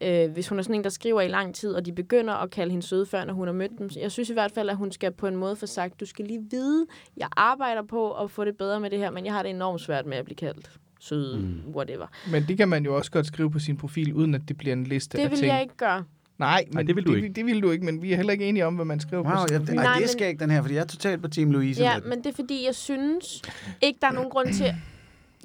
Øh, 0.00 0.30
hvis 0.30 0.48
hun 0.48 0.58
er 0.58 0.62
sådan 0.62 0.74
en, 0.74 0.84
der 0.84 0.90
skriver 0.90 1.20
i 1.20 1.28
lang 1.28 1.54
tid, 1.54 1.74
og 1.74 1.86
de 1.86 1.92
begynder 1.92 2.34
at 2.34 2.50
kalde 2.50 2.70
hende 2.70 2.86
søde 2.86 3.06
før, 3.06 3.24
når 3.24 3.34
hun 3.34 3.46
har 3.46 3.54
mødt 3.54 3.78
dem. 3.78 3.90
Jeg 3.96 4.12
synes 4.12 4.30
i 4.30 4.32
hvert 4.32 4.52
fald, 4.52 4.70
at 4.70 4.76
hun 4.76 4.92
skal 4.92 5.12
på 5.12 5.26
en 5.26 5.36
måde 5.36 5.56
få 5.56 5.66
sagt, 5.66 6.00
du 6.00 6.06
skal 6.06 6.24
lige 6.24 6.44
vide, 6.50 6.86
jeg 7.16 7.28
arbejder 7.36 7.82
på 7.82 8.12
at 8.12 8.30
få 8.30 8.44
det 8.44 8.56
bedre 8.56 8.80
med 8.80 8.90
det 8.90 8.98
her, 8.98 9.10
men 9.10 9.24
jeg 9.24 9.32
har 9.32 9.42
det 9.42 9.50
enormt 9.50 9.80
svært 9.80 10.06
med 10.06 10.16
at 10.16 10.24
blive 10.24 10.36
kaldt 10.36 10.70
søde, 10.98 11.38
mm. 11.38 11.60
whatever. 11.74 12.06
Men 12.30 12.44
det 12.48 12.56
kan 12.56 12.68
man 12.68 12.84
jo 12.84 12.96
også 12.96 13.10
godt 13.10 13.26
skrive 13.26 13.50
på 13.50 13.58
sin 13.58 13.76
profil, 13.76 14.12
uden 14.14 14.34
at 14.34 14.40
det 14.48 14.58
bliver 14.58 14.72
en 14.72 14.84
liste 14.84 15.16
Det 15.18 15.24
af 15.24 15.30
vil 15.30 15.38
ting. 15.38 15.52
jeg 15.52 15.62
ikke 15.62 15.76
gøre. 15.76 16.04
Nej, 16.38 16.64
men 16.72 16.86
det 16.86 16.96
vil 16.96 17.06
du 17.06 17.10
det, 17.14 17.22
ikke. 17.22 17.34
Det 17.34 17.46
vil 17.46 17.62
du 17.62 17.70
ikke, 17.70 17.84
men 17.84 18.02
vi 18.02 18.12
er 18.12 18.16
heller 18.16 18.32
ikke 18.32 18.44
enige 18.48 18.66
om, 18.66 18.74
hvad 18.74 18.84
man 18.84 19.00
skriver 19.00 19.22
Wow, 19.22 19.32
på 19.32 19.38
sin 19.48 19.52
jeg, 19.52 19.60
profil. 19.60 19.74
nej, 19.74 19.84
Nej, 19.84 19.92
det 19.94 19.98
er 19.98 20.06
men- 20.06 20.08
skægt, 20.08 20.40
den 20.40 20.50
her, 20.50 20.62
fordi 20.62 20.74
jeg 20.74 20.80
er 20.80 20.86
totalt 20.86 21.22
på 21.22 21.28
Team 21.28 21.50
Louise. 21.50 21.82
Ja, 21.82 21.98
men 22.06 22.18
det 22.18 22.26
er 22.26 22.32
fordi, 22.34 22.66
jeg 22.66 22.74
synes 22.74 23.42
ikke, 23.80 23.98
der 24.02 24.06
er 24.06 24.12
nogen 24.12 24.30
grund 24.30 24.52
til... 24.54 24.74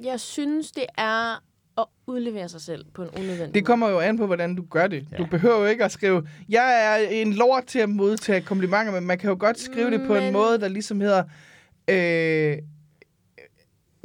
Jeg 0.04 0.20
synes, 0.20 0.72
det 0.72 0.84
er 0.98 1.42
at 1.78 1.84
udlevere 2.06 2.48
sig 2.48 2.60
selv 2.60 2.84
på 2.94 3.02
en 3.02 3.08
unødvendig 3.18 3.54
Det 3.54 3.64
kommer 3.66 3.88
jo 3.88 4.00
an 4.00 4.16
på, 4.16 4.26
hvordan 4.26 4.54
du 4.54 4.64
gør 4.70 4.86
det. 4.86 5.06
Ja. 5.12 5.16
Du 5.16 5.26
behøver 5.26 5.58
jo 5.58 5.66
ikke 5.66 5.84
at 5.84 5.92
skrive, 5.92 6.28
jeg 6.48 6.84
er 6.84 7.08
en 7.10 7.32
lort 7.32 7.64
til 7.66 7.78
at 7.78 7.88
modtage 7.88 8.40
komplimenter, 8.40 8.92
men 8.92 9.06
man 9.06 9.18
kan 9.18 9.30
jo 9.30 9.36
godt 9.38 9.58
skrive 9.60 9.90
det 9.90 10.06
på 10.06 10.14
en 10.16 10.22
Men- 10.22 10.32
måde, 10.32 10.60
der 10.60 10.68
ligesom 10.68 11.00
hedder, 11.00 11.22
øh, 11.88 12.58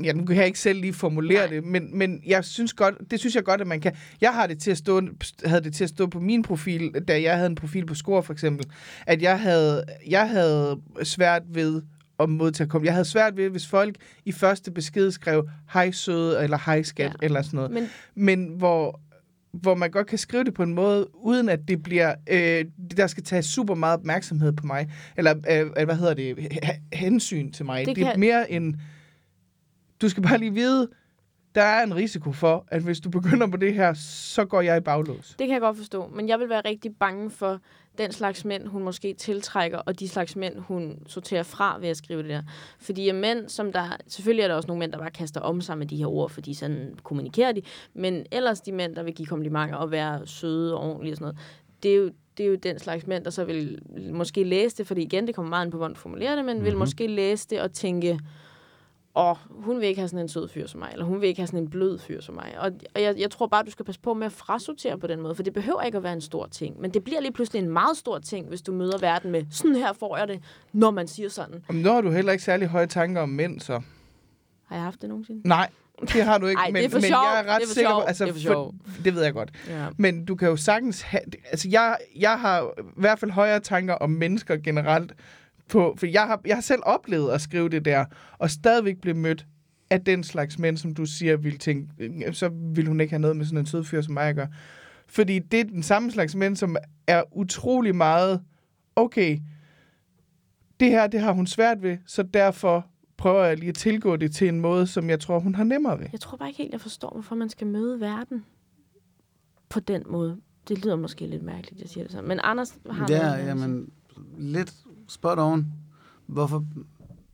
ja, 0.04 0.14
nu 0.14 0.26
kan 0.26 0.36
jeg 0.36 0.46
ikke 0.46 0.60
selv 0.60 0.82
lige 0.82 0.94
formulere 0.94 1.40
Nej. 1.40 1.48
det, 1.48 1.64
men, 1.64 1.98
men 1.98 2.22
jeg 2.26 2.44
synes 2.46 2.74
godt, 2.74 2.96
det 3.12 3.20
synes 3.20 3.36
jeg 3.36 3.44
godt, 3.44 3.62
at 3.62 3.68
man 3.68 3.80
kan. 3.82 3.92
Jeg 4.22 4.34
har 4.34 4.48
det 4.48 4.60
til 4.60 4.72
at 4.72 4.78
stå, 4.78 5.02
havde 5.46 5.64
det 5.64 5.74
til 5.74 5.84
at 5.84 5.90
stå 5.90 6.08
på 6.08 6.20
min 6.20 6.42
profil, 6.44 6.92
da 7.08 7.22
jeg 7.22 7.36
havde 7.36 7.48
en 7.50 7.56
profil 7.56 7.86
på 7.86 7.96
Score 7.96 8.24
for 8.24 8.34
eksempel, 8.34 8.66
at 9.08 9.22
jeg 9.22 9.40
havde, 9.40 9.84
jeg 10.08 10.30
havde 10.30 10.80
svært 11.04 11.44
ved 11.50 11.82
at 12.20 12.30
modtage 12.30 12.70
kom. 12.70 12.86
Jeg 12.86 12.94
havde 12.94 13.06
svært 13.06 13.38
ved, 13.38 13.50
hvis 13.50 13.68
folk 13.68 13.96
i 14.26 14.32
første 14.32 14.72
besked 14.72 15.12
skrev, 15.12 15.50
hej 15.74 15.92
søde, 15.92 16.44
eller 16.44 16.58
hej 16.66 16.82
skat, 16.84 17.06
Ja. 17.22 17.26
eller 17.26 17.42
sådan 17.42 17.58
noget. 17.58 17.72
Men 17.72 17.90
Men 18.16 18.46
hvor, 18.58 19.02
hvor 19.52 19.76
man 19.76 19.92
godt 19.92 20.08
kan 20.08 20.18
skrive 20.18 20.44
det 20.44 20.54
på 20.54 20.64
en 20.64 20.74
måde, 20.74 21.08
uden 21.16 21.50
at 21.50 21.60
det 21.68 21.84
bliver, 21.84 22.16
øh, 22.30 22.66
der 22.98 23.08
skal 23.08 23.24
tage 23.24 23.42
super 23.42 23.76
meget 23.76 24.00
opmærksomhed 24.00 24.52
på 24.54 24.66
mig, 24.66 24.90
eller 25.18 25.34
øh, 25.50 25.86
hvad 25.86 25.96
hedder 25.96 26.14
det, 26.14 26.48
hensyn 26.94 27.52
til 27.52 27.66
mig. 27.66 27.80
Det 27.80 27.88
Det, 27.88 27.96
det 27.96 28.06
er 28.08 28.12
kan- 28.12 28.20
mere 28.20 28.52
en, 28.52 28.82
du 30.02 30.10
skal 30.10 30.24
bare 30.24 30.38
lige 30.38 30.54
vide, 30.54 30.90
der 31.56 31.62
er 31.62 31.84
en 31.84 31.96
risiko 31.96 32.32
for, 32.32 32.66
at 32.68 32.82
hvis 32.82 33.00
du 33.00 33.10
begynder 33.10 33.48
på 33.48 33.58
det 33.58 33.74
her, 33.74 33.94
så 33.94 34.46
går 34.46 34.62
jeg 34.62 34.78
i 34.78 34.80
baglås. 34.80 35.36
Det 35.40 35.48
kan 35.48 35.54
jeg 35.54 35.62
godt 35.62 35.78
forstå, 35.78 36.08
men 36.08 36.30
jeg 36.30 36.40
vil 36.40 36.50
være 36.50 36.62
rigtig 36.66 36.96
bange 36.96 37.30
for 37.30 37.60
den 37.98 38.12
slags 38.12 38.46
mænd, 38.46 38.68
hun 38.68 38.84
måske 38.84 39.14
tiltrækker, 39.14 39.78
og 39.78 40.00
de 40.00 40.08
slags 40.08 40.36
mænd, 40.36 40.60
hun 40.60 41.00
sorterer 41.08 41.44
fra 41.44 41.78
ved 41.80 41.90
at 41.90 41.98
skrive 41.98 42.22
det 42.22 42.30
der. 42.30 42.42
Fordi 42.80 43.12
mænd, 43.12 43.50
som 43.50 43.72
der... 43.72 43.98
Selvfølgelig 44.08 44.44
er 44.44 44.48
der 44.48 44.56
også 44.56 44.68
nogle 44.68 44.80
mænd, 44.80 44.92
der 44.92 44.98
bare 44.98 45.12
kaster 45.12 45.42
om 45.42 45.62
sig 45.62 45.78
med 45.78 45.86
de 45.86 45.98
her 45.98 46.08
ord, 46.08 46.30
fordi 46.30 46.54
sådan 46.54 46.96
kommunikerer 47.04 47.52
de. 47.52 47.62
Men 47.94 48.26
ellers 48.32 48.62
de 48.62 48.72
mænd, 48.72 48.96
der 48.96 49.04
vil 49.04 49.16
give 49.16 49.26
komplimenter 49.26 49.76
og 49.76 49.92
være 49.92 50.28
søde 50.28 50.78
og 50.78 50.90
ordentlige 50.90 51.14
og 51.14 51.18
sådan 51.18 51.24
noget, 51.24 51.38
det 51.84 51.92
er 51.92 51.96
jo, 51.96 52.12
det 52.38 52.46
er 52.46 52.50
jo 52.50 52.56
den 52.56 52.80
slags 52.80 53.08
mænd, 53.08 53.24
der 53.24 53.30
så 53.30 53.46
vil 53.46 53.80
måske 54.14 54.44
læse 54.44 54.78
det, 54.78 54.88
fordi 54.88 55.02
igen, 55.02 55.28
det 55.28 55.36
kommer 55.36 55.50
meget 55.50 55.66
an 55.66 55.72
på, 55.72 55.78
hvordan 55.78 55.94
du 55.94 56.00
formulerer 56.00 56.36
det, 56.36 56.46
men 56.46 56.54
mm-hmm. 56.54 56.66
vil 56.66 56.78
måske 56.78 57.08
læse 57.08 57.48
det 57.50 57.62
og 57.62 57.72
tænke, 57.72 58.20
åh, 59.16 59.36
hun 59.50 59.80
vil 59.80 59.88
ikke 59.88 60.02
have 60.02 60.08
sådan 60.08 60.20
en 60.20 60.30
sød 60.30 60.48
fyr 60.50 60.68
som 60.68 60.80
mig, 60.80 60.90
eller 60.94 61.06
hun 61.06 61.22
vil 61.22 61.28
ikke 61.28 61.42
have 61.42 61.48
sådan 61.48 61.60
en 61.60 61.70
blød 61.70 62.00
fyr 62.00 62.22
som 62.22 62.36
mig. 62.36 62.56
Og, 62.60 62.72
og 62.96 63.02
jeg, 63.02 63.16
jeg 63.20 63.32
tror 63.32 63.48
bare, 63.48 63.64
du 63.64 63.72
skal 63.72 63.86
passe 63.86 64.02
på 64.02 64.14
med 64.14 64.26
at 64.26 64.32
frasortere 64.32 64.98
på 65.00 65.08
den 65.08 65.22
måde, 65.22 65.36
for 65.36 65.44
det 65.44 65.54
behøver 65.54 65.82
ikke 65.82 65.98
at 65.98 66.04
være 66.04 66.14
en 66.14 66.22
stor 66.22 66.48
ting. 66.48 66.82
Men 66.82 66.92
det 66.94 67.04
bliver 67.04 67.22
lige 67.22 67.32
pludselig 67.32 67.60
en 67.64 67.70
meget 67.70 67.98
stor 67.98 68.20
ting, 68.20 68.48
hvis 68.48 68.62
du 68.62 68.72
møder 68.72 68.98
verden 68.98 69.32
med, 69.32 69.46
sådan 69.52 69.76
her 69.76 69.94
får 69.94 70.18
jeg 70.18 70.28
det, 70.28 70.44
når 70.74 70.92
man 70.92 71.08
siger 71.08 71.30
sådan. 71.30 71.64
Nu 71.72 71.90
har 71.90 72.02
du 72.02 72.12
heller 72.12 72.32
ikke 72.32 72.44
særlig 72.44 72.68
høje 72.68 72.88
tanker 72.88 73.22
om 73.22 73.30
mænd, 73.30 73.60
så... 73.60 73.82
Har 74.66 74.76
jeg 74.76 74.84
haft 74.84 75.02
det 75.02 75.10
nogensinde? 75.10 75.48
Nej, 75.48 75.70
det 76.02 76.24
har 76.24 76.38
du 76.38 76.46
ikke. 76.48 76.60
Ej, 76.62 76.66
det 76.66 76.74
men, 76.74 76.84
er 76.84 76.90
for 76.90 76.98
men 76.98 77.04
sjov. 77.04 77.24
jeg 77.24 77.44
er 77.46 77.54
ret 77.54 77.62
Det 77.62 77.64
er 77.64 77.68
for 77.68 77.74
sikker 77.74 77.92
på, 77.92 78.00
altså, 78.02 78.24
Det 78.26 78.30
er 78.30 78.34
for 78.34 78.40
sjov. 78.40 78.74
det 79.04 79.16
ved 79.16 79.24
jeg 79.24 79.34
godt. 79.34 79.52
Ja. 79.70 79.88
Men 79.98 80.26
du 80.26 80.36
kan 80.36 80.48
jo 80.48 80.56
sagtens 80.56 81.02
have... 81.02 81.22
Altså, 81.52 81.70
jeg, 81.70 81.98
jeg 82.16 82.40
har 82.40 82.62
i 82.80 82.82
hvert 82.96 83.20
fald 83.20 83.32
højere 83.32 83.60
tanker 83.60 83.94
om 83.94 84.10
mennesker 84.10 84.58
generelt. 84.58 85.14
På, 85.70 85.96
for 85.98 86.06
jeg 86.06 86.22
har, 86.22 86.42
jeg 86.46 86.56
har 86.56 86.62
selv 86.62 86.82
oplevet 86.84 87.32
at 87.32 87.42
skrive 87.42 87.70
det 87.70 87.86
der, 87.86 88.06
og 88.38 88.50
stadigvæk 88.50 88.98
blive 89.02 89.16
mødt 89.16 89.46
af 89.90 90.02
den 90.04 90.24
slags 90.24 90.60
mænd, 90.60 90.78
som 90.78 90.94
du 90.94 91.06
siger, 91.06 91.38
vil 91.38 91.60
tænke, 91.60 91.88
"Øh, 92.00 92.34
så 92.34 92.50
vil 92.76 92.88
hun 92.88 93.00
ikke 93.02 93.12
have 93.12 93.20
noget 93.20 93.38
med 93.38 93.46
sådan 93.46 93.60
en 93.60 93.66
sød 93.66 93.84
fyr 93.84 94.02
som 94.02 94.14
mig 94.14 94.24
at 94.30 94.36
gøre. 94.36 94.48
Fordi 95.08 95.40
det 95.40 95.60
er 95.60 95.64
den 95.64 95.84
samme 95.84 96.12
slags 96.12 96.36
mænd, 96.36 96.56
som 96.56 96.76
er 97.08 97.24
utrolig 97.38 97.96
meget, 97.96 98.42
okay, 98.96 99.40
det 100.80 100.90
her, 100.90 101.08
det 101.08 101.20
har 101.20 101.32
hun 101.32 101.48
svært 101.48 101.82
ved, 101.82 101.98
så 102.06 102.24
derfor 102.24 102.86
prøver 103.18 103.44
jeg 103.46 103.58
lige 103.58 103.70
at 103.70 103.76
tilgå 103.76 104.16
det 104.16 104.32
til 104.36 104.48
en 104.48 104.62
måde, 104.62 104.88
som 104.88 105.10
jeg 105.10 105.20
tror, 105.20 105.40
hun 105.40 105.56
har 105.56 105.64
nemmere 105.64 106.00
ved. 106.00 106.06
Jeg 106.12 106.20
tror 106.20 106.38
bare 106.38 106.50
ikke 106.50 106.58
helt, 106.58 106.72
jeg 106.72 106.82
forstår, 106.82 107.10
hvorfor 107.14 107.36
man 107.36 107.50
skal 107.50 107.68
møde 107.68 108.00
verden 108.00 108.46
på 109.70 109.80
den 109.80 110.04
måde. 110.10 110.38
Det 110.68 110.84
lyder 110.86 110.96
måske 110.96 111.28
lidt 111.28 111.44
mærkeligt, 111.44 111.82
jeg 111.82 111.90
siger 111.90 112.04
det 112.04 112.12
sådan. 112.12 112.28
Men 112.28 112.40
Anders 112.44 112.78
har 112.90 113.08
Ja, 113.10 113.46
jamen, 113.46 113.90
lidt 114.38 114.74
spot 115.10 115.40
on. 115.40 115.66
Hvorfor? 116.28 116.66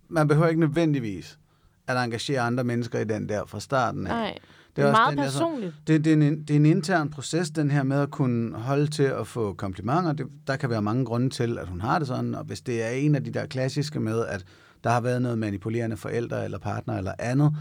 Man 0.10 0.28
behøver 0.28 0.48
ikke 0.48 0.60
nødvendigvis 0.60 1.40
at 1.88 1.98
engagere 1.98 2.42
andre 2.42 2.64
mennesker 2.64 3.00
i 3.00 3.04
den 3.04 3.30
der 3.30 3.46
fra 3.46 3.60
starten 3.60 4.08
af. 4.08 4.14
Nej, 4.14 4.38
det 4.76 4.84
er, 4.84 4.88
også 4.88 5.00
meget 5.00 5.18
den, 5.18 5.24
personligt. 5.26 5.74
Det, 5.88 6.06
det, 6.06 6.12
er 6.12 6.28
en, 6.28 6.42
det 6.44 6.50
er 6.50 6.56
en 6.56 6.66
intern 6.66 7.10
proces, 7.10 7.50
den 7.50 7.72
her 7.72 7.84
med 7.84 8.02
at 8.02 8.12
kunne 8.12 8.56
holde 8.56 8.88
til 8.88 9.04
at 9.04 9.28
få 9.28 9.54
komplimenter. 9.54 10.14
Det, 10.14 10.28
der 10.48 10.56
kan 10.56 10.70
være 10.70 10.82
mange 10.82 11.06
grunde 11.06 11.30
til, 11.30 11.58
at 11.58 11.68
hun 11.68 11.82
har 11.82 12.00
det 12.00 12.08
sådan, 12.08 12.36
og 12.36 12.44
hvis 12.44 12.62
det 12.62 12.84
er 12.84 12.90
en 12.90 13.16
af 13.16 13.24
de 13.24 13.32
der 13.32 13.46
klassiske 13.46 14.00
med, 14.00 14.26
at 14.26 14.46
der 14.84 14.90
har 14.90 15.02
været 15.02 15.22
noget 15.22 15.38
manipulerende 15.38 15.98
forældre 15.98 16.44
eller 16.44 16.60
partner 16.60 16.98
eller 16.98 17.14
andet, 17.20 17.56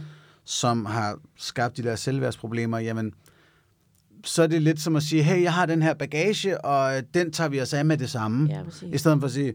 som 0.45 0.87
har 0.87 1.19
skabt 1.37 1.77
de 1.77 1.83
der 1.83 1.97
selvværdsproblemer, 1.97 2.79
jamen, 2.79 3.13
så 4.25 4.43
er 4.43 4.47
det 4.47 4.63
lidt 4.63 4.81
som 4.81 4.97
at 4.97 5.03
sige, 5.03 5.23
hey, 5.23 5.43
jeg 5.43 5.53
har 5.53 5.67
den 5.67 5.83
her 5.83 5.95
bagage, 5.95 6.65
og 6.65 6.97
øh, 6.97 7.03
den 7.15 7.33
tager 7.33 7.49
vi 7.49 7.61
os 7.61 7.75
af 7.75 7.85
med 7.85 7.97
det 7.97 8.11
samme. 8.11 8.49
Ja, 8.51 8.63
præcis. 8.63 8.95
I 8.95 8.99
stedet 8.99 9.21
for 9.21 9.27
at 9.27 9.33
sige, 9.33 9.55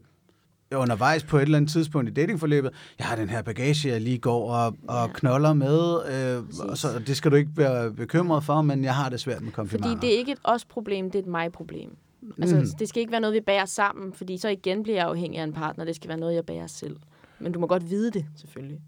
undervejs 0.78 1.24
på 1.24 1.38
et 1.38 1.42
eller 1.42 1.58
andet 1.58 1.72
tidspunkt 1.72 2.10
i 2.10 2.14
datingforløbet, 2.14 2.72
jeg 3.00 3.08
har 3.08 3.16
den 3.16 3.30
her 3.30 3.42
bagage, 3.42 3.90
jeg 3.90 4.02
lige 4.02 4.18
går 4.18 4.52
og, 4.54 4.76
og 4.88 5.08
Ja. 5.08 5.14
knoller 5.14 5.54
med, 5.54 6.00
øh, 6.06 6.46
Præcis. 6.46 6.60
og 6.60 6.78
så, 6.78 6.88
det 7.08 7.18
skal 7.18 7.32
du 7.32 7.36
ikke 7.36 7.52
være 7.56 7.92
bekymret 7.92 8.44
for, 8.44 8.62
men 8.62 8.84
jeg 8.84 8.96
har 8.96 9.10
det 9.10 9.20
svært 9.20 9.42
med 9.42 9.52
komplimenter. 9.52 9.90
Fordi 9.96 10.08
det 10.08 10.14
er 10.16 10.18
ikke 10.20 10.32
et 10.32 10.40
os-problem, 10.44 11.12
det 11.12 11.20
er 11.20 11.24
et 11.24 11.28
mig-problem. 11.30 11.96
Altså, 12.42 12.56
Mm. 12.56 12.66
det 12.80 12.90
skal 12.90 13.00
ikke 13.00 13.12
være 13.12 13.22
noget, 13.22 13.34
vi 13.34 13.40
bærer 13.42 13.66
sammen, 13.66 14.14
fordi 14.14 14.38
så 14.38 14.50
igen 14.50 14.84
bliver 14.84 14.98
jeg 14.98 15.06
afhængig 15.08 15.40
af 15.40 15.44
en 15.44 15.54
partner. 15.54 15.86
Det 15.86 15.96
skal 15.96 16.08
være 16.10 16.18
noget, 16.18 16.36
jeg 16.36 16.46
bærer 16.46 16.68
selv. 16.68 16.96
Men 17.40 17.52
du 17.52 17.60
må 17.60 17.68
godt 17.68 17.90
vide 17.90 18.12
det, 18.12 18.26
selvfølgelig. 18.36 18.82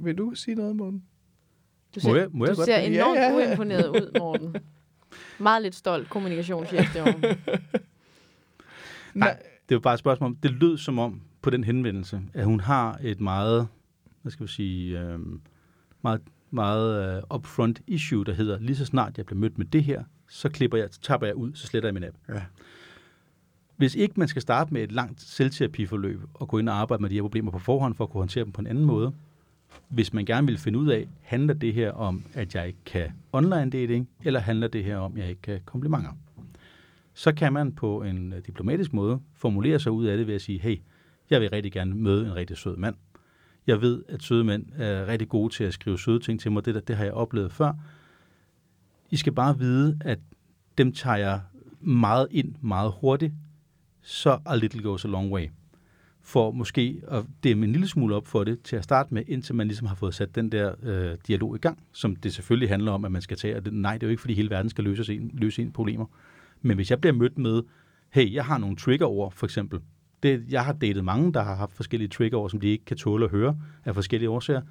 Vil 0.00 0.18
du 0.18 0.34
sige 0.34 0.54
noget, 0.54 0.76
Morten? 0.76 1.02
Du 1.94 2.00
Må 2.04 2.14
ser, 2.14 2.16
jeg- 2.20 2.28
må 2.32 2.44
jeg 2.44 2.52
du 2.54 2.56
godt 2.56 2.66
ser 2.66 2.80
det? 2.80 2.94
enormt 2.96 3.18
ja, 3.18 3.30
ja. 3.38 3.48
uimponeret 3.48 3.88
ud, 3.88 4.18
Morten. 4.18 4.56
Meget 5.38 5.62
lidt 5.62 5.74
stolt 5.74 6.08
kommunikationschef 6.10 6.92
derovre. 6.94 7.36
Nej, 9.14 9.42
det 9.68 9.74
jo 9.74 9.80
bare 9.80 9.94
et 9.94 10.00
spørgsmål 10.00 10.30
om, 10.30 10.36
det 10.36 10.50
lød 10.50 10.78
som 10.78 10.98
om 10.98 11.20
på 11.42 11.50
den 11.50 11.64
henvendelse, 11.64 12.22
at 12.34 12.44
hun 12.44 12.60
har 12.60 12.98
et 13.02 13.20
meget, 13.20 13.68
hvad 14.22 14.32
skal 14.32 14.46
vi 14.46 14.50
sige, 14.50 15.00
øh, 15.00 15.18
meget, 16.02 16.20
meget 16.50 17.22
uh, 17.30 17.36
upfront 17.36 17.80
issue, 17.86 18.24
der 18.24 18.32
hedder, 18.32 18.58
lige 18.58 18.76
så 18.76 18.84
snart 18.84 19.18
jeg 19.18 19.26
bliver 19.26 19.40
mødt 19.40 19.58
med 19.58 19.66
det 19.66 19.84
her, 19.84 20.04
så 20.28 20.48
klipper 20.48 20.78
jeg, 20.78 20.90
tapper 20.90 21.26
jeg 21.26 21.36
ud, 21.36 21.54
så 21.54 21.66
sletter 21.66 21.86
jeg 21.86 21.94
min 21.94 22.04
app. 22.04 22.16
Ja. 22.28 22.42
Hvis 23.76 23.94
ikke 23.94 24.14
man 24.16 24.28
skal 24.28 24.42
starte 24.42 24.74
med 24.74 24.82
et 24.82 24.92
langt 24.92 25.20
selvterapiforløb 25.20 26.20
og 26.34 26.48
gå 26.48 26.58
ind 26.58 26.68
og 26.68 26.74
arbejde 26.74 27.02
med 27.02 27.10
de 27.10 27.14
her 27.14 27.22
problemer 27.22 27.50
på 27.50 27.58
forhånd 27.58 27.94
for 27.94 28.04
at 28.04 28.10
kunne 28.10 28.20
håndtere 28.20 28.44
dem 28.44 28.52
på 28.52 28.60
en 28.60 28.66
anden 28.66 28.84
måde, 28.84 29.12
hvis 29.88 30.12
man 30.12 30.24
gerne 30.24 30.46
vil 30.46 30.58
finde 30.58 30.78
ud 30.78 30.88
af, 30.88 31.08
handler 31.22 31.54
det 31.54 31.74
her 31.74 31.92
om, 31.92 32.22
at 32.34 32.54
jeg 32.54 32.66
ikke 32.66 32.78
kan 32.86 33.12
online 33.32 33.70
dating, 33.70 34.08
eller 34.24 34.40
handler 34.40 34.68
det 34.68 34.84
her 34.84 34.96
om, 34.96 35.12
at 35.12 35.18
jeg 35.18 35.28
ikke 35.28 35.42
kan 35.42 35.60
komplimenter? 35.64 36.10
Så 37.14 37.34
kan 37.34 37.52
man 37.52 37.72
på 37.72 38.02
en 38.02 38.32
øh, 38.32 38.42
diplomatisk 38.46 38.92
måde 38.92 39.20
formulere 39.34 39.78
sig 39.80 39.92
ud 39.92 40.04
af 40.04 40.16
det 40.16 40.26
ved 40.26 40.34
at 40.34 40.42
sige, 40.42 40.58
hey, 40.58 40.76
jeg 41.30 41.40
vil 41.40 41.50
rigtig 41.50 41.72
gerne 41.72 41.94
møde 41.94 42.26
en 42.26 42.34
rigtig 42.34 42.56
sød 42.56 42.76
mand. 42.76 42.94
Jeg 43.66 43.80
ved, 43.80 44.02
at 44.08 44.22
søde 44.22 44.44
mænd 44.44 44.66
er 44.76 45.06
rigtig 45.06 45.28
gode 45.28 45.54
til 45.54 45.64
at 45.64 45.74
skrive 45.74 45.98
søde 45.98 46.18
ting 46.18 46.40
til 46.40 46.52
mig. 46.52 46.64
Det, 46.64 46.74
der, 46.74 46.80
det 46.80 46.96
har 46.96 47.04
jeg 47.04 47.12
oplevet 47.12 47.52
før. 47.52 47.72
I 49.10 49.16
skal 49.16 49.32
bare 49.32 49.58
vide, 49.58 49.98
at 50.00 50.18
dem 50.78 50.92
tager 50.92 51.16
jeg 51.16 51.40
meget 51.80 52.28
ind 52.30 52.54
meget 52.60 52.92
hurtigt, 53.00 53.32
så 54.02 54.38
a 54.46 54.56
little 54.56 54.82
goes 54.82 55.04
a 55.04 55.08
long 55.08 55.32
way. 55.32 55.48
For 56.22 56.50
måske 56.50 57.02
at 57.08 57.24
dæmme 57.44 57.66
en 57.66 57.72
lille 57.72 57.88
smule 57.88 58.14
op 58.16 58.26
for 58.26 58.44
det 58.44 58.62
til 58.62 58.76
at 58.76 58.84
starte 58.84 59.14
med, 59.14 59.22
indtil 59.26 59.54
man 59.54 59.66
ligesom 59.66 59.86
har 59.86 59.94
fået 59.94 60.14
sat 60.14 60.34
den 60.34 60.52
der 60.52 60.74
øh, 60.82 61.16
dialog 61.26 61.56
i 61.56 61.58
gang, 61.58 61.78
som 61.92 62.16
det 62.16 62.34
selvfølgelig 62.34 62.68
handler 62.68 62.92
om, 62.92 63.04
at 63.04 63.12
man 63.12 63.22
skal 63.22 63.36
tage. 63.36 63.56
Og 63.56 63.64
det, 63.64 63.72
nej, 63.72 63.94
det 63.94 64.02
er 64.02 64.06
jo 64.06 64.10
ikke, 64.10 64.20
fordi 64.20 64.34
hele 64.34 64.50
verden 64.50 64.70
skal 64.70 64.84
løse 64.84 65.14
en, 65.14 65.30
løse 65.34 65.62
en 65.62 65.72
problemer. 65.72 66.06
Men 66.64 66.76
hvis 66.76 66.90
jeg 66.90 67.00
bliver 67.00 67.14
mødt 67.14 67.38
med, 67.38 67.62
hey, 68.10 68.34
jeg 68.34 68.44
har 68.44 68.58
nogle 68.58 68.76
triggerord, 68.76 69.32
for 69.32 69.46
eksempel. 69.46 69.80
Det, 70.22 70.44
jeg 70.50 70.64
har 70.64 70.72
datet 70.72 71.04
mange, 71.04 71.32
der 71.32 71.42
har 71.42 71.54
haft 71.54 71.72
forskellige 71.72 72.08
triggerord, 72.08 72.50
som 72.50 72.60
de 72.60 72.68
ikke 72.68 72.84
kan 72.84 72.96
tåle 72.96 73.24
at 73.24 73.30
høre 73.30 73.56
af 73.84 73.94
forskellige 73.94 74.30
årsager. 74.30 74.62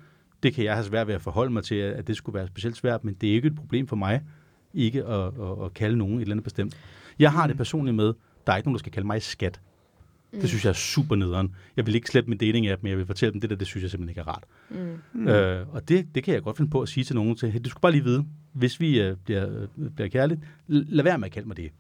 Det 0.44 0.54
kan 0.54 0.64
jeg 0.64 0.74
have 0.74 0.86
svært 0.86 1.08
ved 1.08 1.16
at 1.16 1.22
forholde 1.22 1.54
mig 1.54 1.64
til, 1.64 1.76
at 1.76 2.08
det 2.08 2.16
skulle 2.16 2.34
være 2.34 2.48
specielt 2.48 2.78
svært, 2.78 3.04
men 3.04 3.14
det 3.14 3.30
er 3.30 3.34
ikke 3.34 3.48
et 3.48 3.56
problem 3.56 3.88
for 3.88 3.96
mig, 3.96 4.22
ikke 4.74 5.06
at, 5.06 5.28
at, 5.28 5.66
at 5.66 5.74
kalde 5.74 5.98
nogen 5.98 6.16
et 6.16 6.22
eller 6.22 6.34
andet 6.34 6.44
bestemt. 6.44 6.78
Jeg 7.20 7.32
har 7.32 7.48
det 7.48 7.58
personligt 7.58 7.96
med, 7.96 8.14
der 8.48 8.54
er 8.54 8.58
ikke 8.58 8.68
nogen, 8.68 8.76
der 8.76 8.80
skal 8.80 8.92
kalde 8.92 9.08
mig 9.08 9.22
skat. 9.22 9.62
Det 10.42 10.50
synes 10.50 10.66
jeg 10.66 10.70
er 10.70 10.74
super 10.74 11.16
nederen. 11.16 11.56
Jeg 11.78 11.86
vil 11.86 11.96
ikke 11.96 12.08
slette 12.08 12.30
min 12.30 12.38
dating 12.38 12.68
app, 12.68 12.84
men 12.84 12.90
jeg 12.90 12.98
vil 12.98 13.06
fortælle 13.06 13.34
dem, 13.34 13.42
det 13.42 13.50
der, 13.50 13.56
det 13.56 13.68
synes 13.68 13.82
jeg 13.82 13.92
simpelthen 13.92 14.10
ikke 14.10 14.22
er 14.22 14.28
rart. 14.28 14.44
Mm. 14.70 14.78
Mm. 15.14 15.28
Øh, 15.28 15.74
og 15.74 15.90
det, 15.90 16.08
det 16.16 16.24
kan 16.24 16.34
jeg 16.34 16.44
godt 16.44 16.58
finde 16.58 16.72
på 16.72 16.82
at 16.82 16.90
sige 16.90 17.04
til 17.04 17.16
nogen 17.16 17.36
til, 17.36 17.52
hey, 17.52 17.60
du 17.66 17.70
skal 17.70 17.82
bare 17.82 17.92
lige 17.92 18.04
vide, 18.04 18.26
hvis 18.54 18.80
vi 18.80 19.02
øh, 19.02 19.18
bliver, 19.26 19.62
øh, 19.78 19.90
bliver 19.96 20.10
kærligt, 20.10 20.42
lad 20.68 21.04
være 21.04 21.18
med 21.18 21.26
at 21.26 21.32
kalde 21.32 21.48
mig 21.48 21.58
det. 21.58 21.72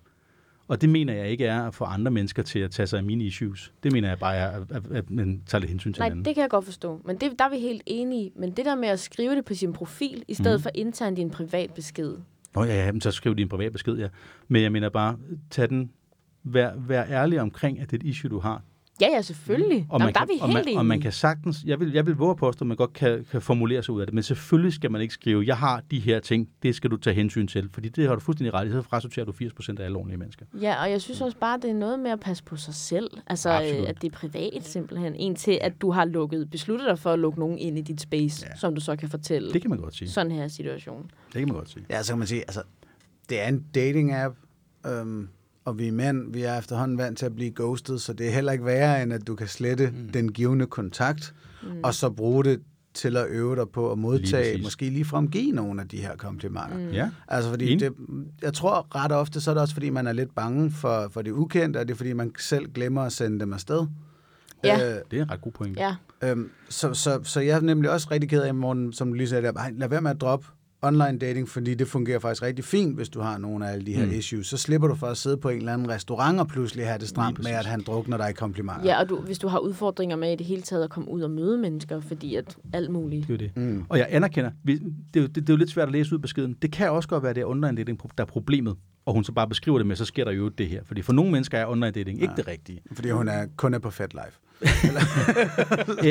Og 0.67 0.81
det 0.81 0.89
mener 0.89 1.13
jeg 1.13 1.29
ikke 1.29 1.45
er 1.45 1.61
at 1.67 1.73
få 1.73 1.83
andre 1.83 2.11
mennesker 2.11 2.43
til 2.43 2.59
at 2.59 2.71
tage 2.71 2.87
sig 2.87 2.97
af 2.97 3.03
mine 3.03 3.23
issues. 3.23 3.73
Det 3.83 3.91
mener 3.91 4.07
jeg 4.07 4.19
bare 4.19 4.35
er, 4.35 4.47
at, 4.61 4.71
at, 4.71 4.83
at 4.91 5.09
man 5.09 5.41
tager 5.45 5.59
lidt 5.59 5.69
hensyn 5.69 5.93
til 5.93 6.01
Nej, 6.01 6.07
hinanden. 6.07 6.25
det 6.25 6.35
kan 6.35 6.41
jeg 6.41 6.49
godt 6.49 6.65
forstå. 6.65 7.01
Men 7.05 7.17
det, 7.17 7.31
der 7.39 7.45
er 7.45 7.49
vi 7.49 7.57
helt 7.59 7.81
enige. 7.85 8.31
Men 8.35 8.51
det 8.51 8.65
der 8.65 8.75
med 8.75 8.87
at 8.87 8.99
skrive 8.99 9.35
det 9.35 9.45
på 9.45 9.53
sin 9.53 9.73
profil, 9.73 10.23
i 10.27 10.33
stedet 10.33 10.53
Mhm. 10.59 10.63
for 10.63 10.69
internt 10.75 11.17
i 11.19 11.21
en 11.21 11.29
privat 11.29 11.73
besked. 11.73 12.15
Nå 12.55 12.63
ja, 12.63 12.85
ja, 12.85 12.91
men 12.91 13.01
så 13.01 13.11
skriv 13.11 13.35
din 13.35 13.49
privat 13.49 13.71
besked, 13.71 13.97
ja. 13.97 14.07
Men 14.47 14.61
jeg 14.63 14.71
mener 14.71 14.89
bare, 14.89 15.17
tag 15.49 15.69
den, 15.69 15.91
vær, 16.43 16.71
vær 16.77 17.03
ærlig 17.05 17.41
omkring, 17.41 17.79
at 17.79 17.91
det 17.91 17.97
er 17.97 18.01
et 18.05 18.09
issue, 18.09 18.29
du 18.29 18.39
har. 18.39 18.61
Ja, 19.01 19.07
ja, 19.07 19.21
selvfølgelig. 19.21 19.85
Og 19.89 19.99
Nå, 19.99 20.05
man, 20.05 20.13
der 20.13 20.19
er 20.21 20.25
kan, 20.25 20.33
vi 20.35 20.39
og, 20.41 20.47
helt 20.47 20.53
man, 20.53 20.63
enige. 20.63 20.77
og 20.77 20.85
man 20.85 21.01
kan 21.01 21.11
sagtens, 21.11 21.63
jeg 21.65 21.79
vil, 21.79 21.91
jeg 21.93 22.05
vil 22.05 22.15
våge 22.15 22.31
at 22.31 22.37
påstå, 22.37 22.63
at 22.65 22.67
man 22.67 22.77
godt 22.77 22.93
kan, 22.93 23.25
kan 23.31 23.41
formulere 23.41 23.83
sig 23.83 23.93
ud 23.93 24.01
af 24.01 24.07
det, 24.07 24.13
men 24.13 24.23
selvfølgelig 24.23 24.73
skal 24.73 24.91
man 24.91 25.01
ikke 25.01 25.13
skrive, 25.13 25.43
jeg 25.47 25.57
har 25.57 25.81
de 25.91 25.99
her 25.99 26.19
ting, 26.19 26.49
det 26.63 26.75
skal 26.75 26.91
du 26.91 26.97
tage 26.97 27.13
hensyn 27.13 27.47
til, 27.47 27.69
fordi 27.73 27.89
det 27.89 28.07
har 28.07 28.15
du 28.15 28.21
fuldstændig 28.21 28.53
ret 28.53 28.67
i, 28.67 28.71
så 28.71 28.81
frasorterer 28.81 29.25
du 29.25 29.31
80% 29.31 29.75
af 29.79 29.85
alle 29.85 29.97
ordentlige 29.97 30.17
mennesker. 30.19 30.45
Ja, 30.61 30.81
og 30.83 30.91
jeg 30.91 31.01
synes 31.01 31.21
også 31.21 31.37
bare, 31.37 31.57
det 31.57 31.69
er 31.69 31.73
noget 31.73 31.99
med 31.99 32.11
at 32.11 32.19
passe 32.19 32.43
på 32.43 32.55
sig 32.55 32.73
selv. 32.73 33.09
Altså, 33.27 33.49
Absolut. 33.49 33.81
øh, 33.83 33.89
at 33.89 34.01
det 34.01 34.07
er 34.13 34.17
privat 34.17 34.65
simpelthen. 34.65 35.15
En 35.15 35.35
til, 35.35 35.59
at 35.61 35.73
du 35.81 35.91
har 35.91 36.05
lukket, 36.05 36.49
besluttet 36.49 36.87
dig 36.89 36.99
for 36.99 37.09
at 37.13 37.19
lukke 37.19 37.39
nogen 37.39 37.57
ind 37.57 37.77
i 37.77 37.81
dit 37.81 38.01
space, 38.01 38.45
Ja. 38.45 38.51
ja. 38.51 38.59
som 38.59 38.75
du 38.75 38.81
så 38.81 38.95
kan 38.95 39.09
fortælle. 39.09 39.53
Det 39.53 39.61
kan 39.61 39.69
man 39.69 39.79
godt 39.79 39.95
sige. 39.95 40.09
Sådan 40.09 40.31
her 40.31 40.47
situation. 40.47 41.03
Det 41.25 41.33
kan 41.33 41.47
man 41.47 41.57
godt 41.57 41.69
sige. 41.69 41.85
Ja, 41.89 42.03
så 42.03 42.11
kan 42.11 42.17
man 42.19 42.27
sige, 42.27 42.41
altså, 42.41 42.61
det 43.29 43.41
er 43.41 43.47
en 43.47 43.65
dating-app, 43.77 44.35
øhm, 44.89 45.29
og 45.65 45.79
vi 45.79 45.87
er 45.87 45.91
mænd, 45.91 46.33
vi 46.33 46.41
er 46.43 46.57
efterhånden 46.59 46.97
vant 46.97 47.17
til 47.17 47.25
at 47.25 47.35
blive 47.35 47.51
ghostet, 47.55 48.01
så 48.01 48.13
det 48.13 48.27
er 48.27 48.31
heller 48.31 48.51
ikke 48.51 48.65
værre, 48.65 49.03
end 49.03 49.13
at 49.13 49.27
du 49.27 49.35
kan 49.35 49.47
slette 49.47 49.87
mm. 49.89 50.09
den 50.09 50.31
givende 50.31 50.65
kontakt, 50.65 51.33
mm. 51.63 51.69
og 51.83 51.93
så 51.93 52.09
bruge 52.09 52.43
det 52.43 52.61
til 52.93 53.17
at 53.17 53.27
øve 53.29 53.55
dig 53.55 53.69
på 53.69 53.91
at 53.91 53.97
Lige 53.97 54.01
modtage, 54.01 54.51
præcis. 54.53 54.63
måske 54.63 54.89
ligefrem 54.89 55.29
give 55.31 55.51
nogle 55.51 55.81
af 55.81 55.87
de 55.87 55.97
her 55.97 56.15
komplimenter. 56.17 56.77
Mm. 56.77 56.89
Ja, 56.91 57.09
Altså 57.27 57.49
fordi 57.49 57.75
det, 57.75 57.93
jeg 58.41 58.53
tror 58.53 58.95
ret 58.95 59.11
ofte, 59.11 59.41
så 59.41 59.49
er 59.51 59.53
det 59.55 59.61
også 59.61 59.73
fordi, 59.73 59.89
man 59.89 60.07
er 60.07 60.13
lidt 60.13 60.35
bange 60.35 60.71
for, 60.71 61.07
for 61.11 61.21
det 61.21 61.31
ukendte, 61.31 61.77
og 61.77 61.87
det 61.87 61.93
er 61.93 61.97
fordi, 61.97 62.13
man 62.13 62.31
selv 62.39 62.71
glemmer 62.73 63.01
at 63.01 63.11
sende 63.13 63.39
dem 63.39 63.53
afsted. 63.53 63.87
Ja. 64.63 64.95
Øh, 64.95 65.01
det 65.11 65.19
er 65.19 65.23
en 65.23 65.31
ret 65.31 65.41
god 65.41 65.51
point. 65.51 65.77
Ja, 65.77 65.95
Øhm, 66.23 66.49
så, 66.69 66.93
så, 66.93 67.19
så 67.23 67.39
jeg 67.39 67.55
er 67.57 67.61
nemlig 67.61 67.91
også 67.91 68.07
rigtig 68.11 68.29
ked 68.29 68.41
af 68.41 68.49
i 68.49 68.51
morgen, 68.51 68.93
som 68.93 69.07
du 69.07 69.13
lige 69.13 69.27
sagde 69.27 69.43
der, 69.47 69.53
"Ej, 69.53 69.71
lad 69.77 69.89
være 69.89 70.01
med 70.01 70.11
at 70.11 70.21
droppe 70.21 70.47
online 70.83 71.17
dating, 71.19 71.49
fordi 71.49 71.73
det 71.73 71.87
fungerer 71.87 72.19
faktisk 72.19 72.43
rigtig 72.43 72.65
fint, 72.65 72.95
hvis 72.95 73.09
du 73.09 73.19
har 73.19 73.37
nogle 73.37 73.67
af 73.67 73.71
alle 73.73 73.85
de 73.85 73.93
her 73.93 74.05
Mm. 74.05 74.11
issues. 74.11 74.47
Så 74.47 74.57
slipper 74.57 74.87
du 74.87 74.95
for 74.95 75.07
at 75.07 75.17
sidde 75.17 75.37
på 75.37 75.49
en 75.49 75.57
eller 75.57 75.73
anden 75.73 75.89
restaurant 75.89 76.39
og 76.39 76.47
pludselig 76.47 76.85
have 76.87 76.99
det 76.99 77.07
stramt 77.07 77.43
med, 77.43 77.51
at 77.51 77.65
han 77.65 77.81
drukner 77.87 78.17
dig 78.17 78.29
i 78.29 78.33
komplimenter. 78.33 78.83
ja 78.85 78.99
og 79.01 79.09
du, 79.09 79.15
hvis 79.21 79.39
du 79.39 79.47
har 79.47 79.59
udfordringer 79.59 80.15
med 80.15 80.33
i 80.33 80.35
det 80.35 80.45
hele 80.45 80.61
taget 80.61 80.83
at 80.83 80.89
komme 80.89 81.09
ud 81.11 81.21
og 81.21 81.31
møde 81.31 81.57
mennesker, 81.57 81.99
fordi 81.99 82.35
at 82.35 82.57
alt 82.73 82.89
muligt. 82.91 83.27
Det 83.27 83.33
er 83.33 83.37
det. 83.37 83.51
Mm. 83.57 83.83
Og 83.89 83.97
jeg 83.97 84.07
anerkender, 84.09 84.51
vi- 84.63 84.77
det 85.13 85.15
er, 85.15 85.21
jo, 85.21 85.27
det, 85.27 85.35
det 85.35 85.49
er 85.49 85.53
jo 85.53 85.57
lidt 85.57 85.69
svært 85.69 85.87
at 85.87 85.91
læse 85.91 86.13
ud 86.15 86.19
beskeden. 86.19 86.55
Det 86.61 86.71
kan 86.71 86.91
også 86.91 87.09
godt 87.09 87.23
være, 87.23 87.33
det 87.33 87.41
er 87.41 87.45
online 87.45 87.75
dating, 87.77 88.01
der 88.17 88.23
er 88.23 88.25
problemet. 88.25 88.75
Og 89.05 89.13
hun 89.13 89.23
så 89.23 89.31
bare 89.31 89.47
beskriver 89.47 89.77
det 89.77 89.87
med, 89.87 89.95
så 89.95 90.05
sker 90.05 90.23
der 90.25 90.31
jo 90.31 90.49
det 90.49 90.67
her. 90.67 90.81
Fordi 90.85 91.01
for 91.01 91.13
nogle 91.13 91.31
mennesker 91.31 91.57
er 91.57 91.67
online 91.67 91.91
dating 91.91 92.21
ikke 92.21 92.33
det 92.37 92.47
rigtige. 92.47 92.81
Fordi 92.91 93.09
hun 93.09 93.27
er 93.27 93.45
kun 93.57 93.73
er 93.73 93.79
på 93.79 93.89
Fat 93.89 94.13
Life. 94.13 94.39
Eller, 94.61 95.01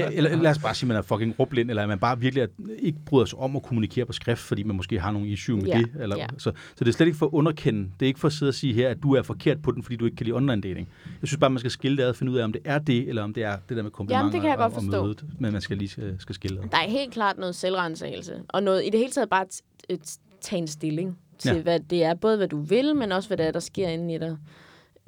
eller 0.17 0.37
lad 0.43 0.51
os 0.51 0.59
bare 0.59 0.75
sige, 0.75 0.87
at 0.87 0.89
man 0.89 0.97
er 0.97 1.03
fucking 1.03 1.35
råblind, 1.39 1.71
eller 1.71 1.83
at 1.83 1.89
man 1.89 1.99
bare 1.99 2.19
virkelig 2.21 2.43
er, 2.43 2.47
ikke 2.79 2.99
bryder 3.07 3.25
sig 3.27 3.39
om 3.39 3.57
at 3.57 3.63
kommunikere 3.63 4.07
på 4.07 4.13
skrift, 4.13 4.41
fordi 4.41 4.63
man 4.63 4.77
måske 4.77 5.01
har 5.01 5.11
nogle 5.11 5.29
issue 5.29 5.57
med 5.57 5.67
Ja, 5.67 5.79
det. 5.79 5.91
Eller, 6.01 6.17
ja. 6.17 6.27
så, 6.39 6.53
så 6.77 6.85
det 6.85 6.89
er 6.89 6.93
slet 6.93 7.07
ikke 7.07 7.19
for 7.19 7.27
at 7.27 7.31
underkende. 7.33 7.81
Det 8.01 8.07
er 8.07 8.07
ikke 8.07 8.21
for 8.21 8.29
at 8.29 8.33
sidde 8.33 8.51
og 8.51 8.55
sige 8.55 8.75
her, 8.75 8.89
at 8.89 9.03
du 9.03 9.15
er 9.15 9.23
forkert 9.23 9.63
på 9.63 9.71
den, 9.71 9.83
fordi 9.83 9.97
du 9.97 10.05
ikke 10.05 10.17
kan 10.17 10.25
lide 10.27 10.37
online 10.37 10.61
dating. 10.61 10.89
Jeg 11.21 11.29
synes 11.29 11.39
bare, 11.41 11.51
man 11.51 11.59
skal 11.59 11.71
skille 11.71 11.97
det 11.97 12.03
ad 12.03 12.09
og 12.09 12.17
finde 12.17 12.33
ud 12.33 12.37
af, 12.39 12.45
om 12.45 12.53
det 12.53 12.61
er 12.65 12.79
det, 12.79 13.09
eller 13.09 13.23
om 13.23 13.35
det 13.35 13.45
er 13.45 13.57
det 13.69 13.77
der 13.77 13.83
med 13.83 13.91
komplimenter 13.91 14.19
Jamen, 14.19 14.33
det 14.33 14.41
kan 14.41 14.51
jeg 14.51 14.59
og, 14.59 14.63
godt 14.71 14.77
og 14.79 14.83
forstå. 14.83 15.03
mødet. 15.03 15.25
Men 15.39 15.53
man 15.53 15.61
skal 15.61 15.77
lige 15.77 15.89
skal, 15.89 16.17
skal 16.19 16.35
skille 16.35 16.59
ad. 16.63 16.69
Der 16.69 16.77
er 16.79 16.91
helt 16.91 17.13
klart 17.13 17.39
noget 17.39 17.55
selvrensagelse, 17.55 18.35
og 18.49 18.63
noget 18.63 18.87
i 18.87 18.91
det 18.91 19.01
hele 19.01 19.13
taget 19.13 19.31
bare 19.31 19.45
at, 19.91 20.17
tage 20.41 20.61
en 20.63 20.69
stilling 20.69 21.19
til, 21.39 21.49
Ja. 21.51 21.57
ja. 21.57 21.63
hvad 21.63 21.81
det 21.81 22.05
er, 22.05 22.15
både 22.15 22.37
hvad 22.37 22.49
du 22.49 22.61
vil, 22.61 22.97
men 22.97 23.13
også 23.13 23.29
hvad 23.29 23.37
det 23.39 23.47
er, 23.47 23.51
der 23.51 23.61
sker 23.61 23.89
inde 23.89 24.15
i 24.15 24.19
dig. 24.19 24.37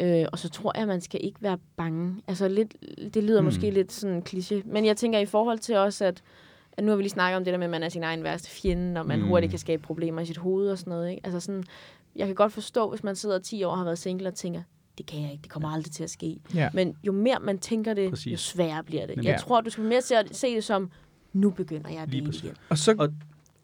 Øh, 0.01 0.25
og 0.33 0.39
så 0.39 0.49
tror 0.51 0.73
jeg, 0.75 0.83
at 0.83 0.89
man 0.89 1.01
skal 1.01 1.21
ikke 1.25 1.43
være 1.43 1.59
bange. 1.77 2.23
Altså, 2.29 2.49
lidt, 2.49 2.75
det 3.15 3.25
lyder 3.25 3.41
mm. 3.41 3.45
måske 3.45 3.71
lidt 3.71 3.93
sådan 3.93 4.17
en 4.17 4.23
kliché, 4.29 4.63
men 4.65 4.85
jeg 4.85 4.97
tænker 4.97 5.19
i 5.19 5.27
forhold 5.27 5.59
til 5.59 5.77
også, 5.77 6.05
at, 6.05 6.23
at 6.73 6.85
nu 6.85 6.91
har 6.91 6.97
vi 6.97 7.03
lige 7.03 7.11
snakket 7.11 7.37
om 7.37 7.45
det 7.45 7.53
der 7.53 7.59
med, 7.59 7.65
at 7.67 7.71
man 7.71 7.83
er 7.83 7.89
sin 7.89 8.03
egen 8.03 8.23
værste 8.25 8.51
fjende, 8.51 9.01
og 9.01 9.07
man 9.07 9.21
Mm. 9.21 9.27
hurtigt 9.29 9.51
kan 9.51 9.59
skabe 9.59 9.83
problemer 9.83 10.21
i 10.21 10.27
sit 10.27 10.37
hoved 10.37 10.71
og 10.71 10.79
sådan 10.79 10.91
noget. 10.91 11.11
Ikke? 11.11 11.21
Altså 11.25 11.41
sådan, 11.41 11.65
jeg 12.17 12.27
kan 12.27 12.35
godt 12.35 12.53
forstå, 12.53 12.91
hvis 12.91 13.05
man 13.05 13.17
sidder 13.17 13.39
10 13.39 13.65
år 13.65 13.71
og 13.71 13.77
har 13.79 13.85
været 13.85 13.99
single 13.99 14.29
og 14.29 14.35
tænker, 14.35 14.63
det 14.99 15.07
kan 15.07 15.23
jeg 15.23 15.33
ikke, 15.33 15.43
det 15.43 15.51
kommer 15.51 15.69
aldrig 15.69 15.93
til 15.93 16.05
at 16.05 16.11
ske. 16.11 16.37
Ja. 16.55 16.71
Men 16.75 16.97
jo 17.07 17.13
mere 17.13 17.39
man 17.41 17.59
tænker 17.59 17.95
det, 17.95 18.11
Præcis. 18.11 18.33
jo 18.33 18.37
sværere 18.37 18.85
bliver 18.85 19.07
det. 19.07 19.17
Nemlig. 19.17 19.27
Jeg 19.29 19.33
Ja. 19.35 19.39
tror, 19.39 19.61
du 19.61 19.71
skal 19.71 19.85
mere 19.85 20.03
se, 20.03 20.15
se 20.33 20.55
det 20.55 20.65
som, 20.65 20.91
nu 21.33 21.51
begynder 21.51 21.91
jeg 21.91 22.03
at 22.03 22.09
Lige 22.11 22.27
dele 22.27 22.39
igen. 22.39 22.55
Og 22.69 22.79
så, 22.79 22.95
Og- 22.99 23.09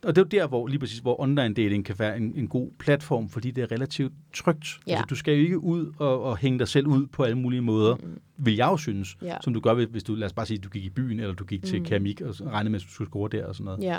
Og 0.05 0.17
det 0.17 0.23
er 0.35 0.39
jo 0.39 0.43
der, 0.43 0.49
hvor 0.49 0.67
lige 0.67 0.79
præcis, 0.79 0.99
hvor 0.99 1.21
online 1.21 1.55
dating 1.55 1.85
kan 1.85 1.99
være 1.99 2.17
en, 2.17 2.33
en 2.37 2.49
god 2.49 2.71
platform, 2.79 3.29
fordi 3.29 3.51
det 3.51 3.63
er 3.63 3.73
relativt 3.73 4.13
trygt. 4.35 4.67
Ja. 4.87 4.93
Altså, 4.93 5.07
du 5.11 5.15
skal 5.15 5.35
jo 5.35 5.41
ikke 5.41 5.59
ud 5.59 5.93
og, 5.99 6.23
og 6.23 6.37
hænge 6.39 6.59
dig 6.59 6.69
selv 6.69 6.87
ud 6.87 7.07
på 7.07 7.23
alle 7.23 7.39
mulige 7.39 7.61
måder, 7.63 7.95
Mm. 7.97 8.19
vil 8.37 8.57
jeg 8.57 8.67
jo 8.67 8.77
synes, 8.77 9.17
Ja. 9.23 9.37
som 9.43 9.55
du 9.55 9.61
gør, 9.61 9.75
hvis- 9.75 9.89
hvis 9.91 10.03
du, 10.03 10.15
lad 10.15 10.27
os 10.27 10.33
bare 10.33 10.47
sige, 10.47 10.59
at 10.59 10.65
du 10.65 10.69
gik 10.69 10.85
i 10.85 10.91
byen, 10.91 11.21
eller 11.21 11.35
du 11.35 11.45
gik 11.45 11.65
til 11.65 11.79
Mm. 11.79 11.85
keramik, 11.85 12.21
og 12.21 12.35
så 12.35 12.45
regnede 12.45 12.71
med, 12.71 12.81
at 12.81 12.87
du 12.87 12.93
skulle 12.93 13.11
score 13.11 13.29
der 13.33 13.47
og 13.47 13.55
sådan 13.55 13.65
noget. 13.65 13.83
Ja, 13.83 13.99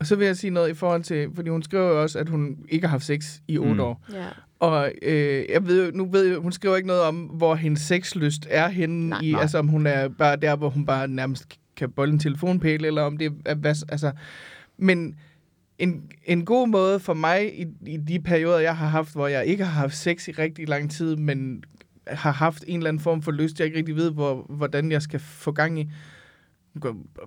og 0.00 0.06
så 0.06 0.16
vil 0.16 0.26
jeg 0.26 0.36
sige 0.36 0.50
noget 0.50 0.70
i 0.70 0.74
forhold 0.74 1.02
til, 1.02 1.28
fordi 1.34 1.48
hun 1.50 1.62
skriver 1.62 1.84
jo 1.88 2.02
også, 2.02 2.18
at 2.18 2.28
hun 2.28 2.56
ikke 2.68 2.86
har 2.86 2.90
haft 2.90 3.04
sex 3.04 3.38
i 3.48 3.58
otte 3.58 3.72
Mm. 3.74 3.80
år. 3.80 4.04
ja. 4.12 4.26
Og 4.60 4.92
øh, 5.02 5.44
jeg 5.52 5.66
ved, 5.66 5.92
nu 5.92 6.06
ved 6.10 6.24
jeg, 6.24 6.36
hun 6.38 6.52
skriver 6.52 6.76
ikke 6.76 6.86
noget 6.86 7.02
om, 7.02 7.16
hvor 7.16 7.54
hendes 7.54 7.80
sexlyst 7.82 8.46
er 8.50 8.68
henne 8.68 9.08
Nej. 9.08 9.20
i, 9.22 9.32
Nej. 9.32 9.40
altså 9.40 9.58
om 9.58 9.68
hun 9.68 9.86
er 9.86 10.08
bare 10.08 10.36
der, 10.36 10.56
hvor 10.56 10.68
hun 10.70 10.86
bare 10.86 11.08
nærmest 11.08 11.44
kan 11.76 11.90
bolde 11.90 12.12
en 12.12 12.18
telefonpæl, 12.18 12.84
eller 12.84 13.02
om 13.02 13.16
det 13.16 13.32
er, 13.44 13.54
hvad, 13.54 13.74
altså, 13.88 14.12
men 14.78 15.14
en, 15.78 16.10
en 16.24 16.44
god 16.44 16.68
måde 16.68 17.00
for 17.00 17.14
mig 17.14 17.60
i, 17.60 17.66
i 17.86 17.96
de 17.96 18.20
perioder, 18.20 18.58
jeg 18.58 18.76
har 18.76 18.86
haft, 18.88 19.12
hvor 19.12 19.26
jeg 19.28 19.46
ikke 19.46 19.64
har 19.64 19.80
haft 19.80 19.96
sex 19.96 20.28
i 20.28 20.30
rigtig 20.30 20.68
lang 20.68 20.90
tid, 20.90 21.16
men 21.16 21.64
har 22.06 22.32
haft 22.32 22.64
en 22.66 22.76
eller 22.76 22.88
anden 22.88 23.00
form 23.00 23.22
for 23.22 23.32
lyst, 23.32 23.58
jeg 23.58 23.66
ikke 23.66 23.78
rigtig 23.78 23.96
ved, 23.96 24.10
hvor, 24.10 24.46
hvordan 24.48 24.92
jeg 24.92 25.02
skal 25.02 25.20
få 25.20 25.52
gang 25.52 25.80
i. 25.80 25.90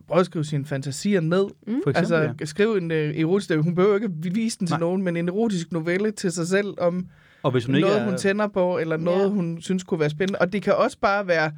Prøve 0.08 0.20
at 0.20 0.26
skrive 0.26 0.46
sine 0.46 0.66
fantasier 0.66 1.22
ned. 1.22 1.44
Mm. 1.68 1.74
For 1.84 1.90
eksempel, 1.90 1.98
Altså, 1.98 2.34
ja. 2.40 2.46
skrive 2.46 2.78
en 2.78 2.92
øh, 2.92 3.16
erotisk, 3.18 3.56
hun 3.56 3.76
behøver 3.76 3.96
ikke 3.96 4.10
vise 4.34 4.60
den 4.60 4.68
til 4.68 4.74
Nej. 4.74 4.80
nogen, 4.80 5.02
men 5.04 5.18
en 5.18 5.30
erotisk 5.30 5.72
novelle 5.72 6.12
til 6.12 6.32
sig 6.32 6.48
selv 6.48 6.74
om, 6.78 7.08
Og 7.44 7.52
hvis 7.52 7.66
hun 7.66 7.76
ikke 7.76 7.88
noget, 7.88 8.02
er, 8.02 8.06
hun 8.10 8.18
tænder 8.18 8.48
på, 8.48 8.78
eller 8.78 8.98
noget, 8.98 9.24
Ja. 9.24 9.28
hun 9.30 9.62
synes 9.62 9.84
kunne 9.84 10.00
være 10.00 10.10
spændende. 10.10 10.40
Og 10.40 10.54
det 10.54 10.62
kan 10.64 10.76
også 10.76 10.98
bare 11.02 11.28
være 11.28 11.52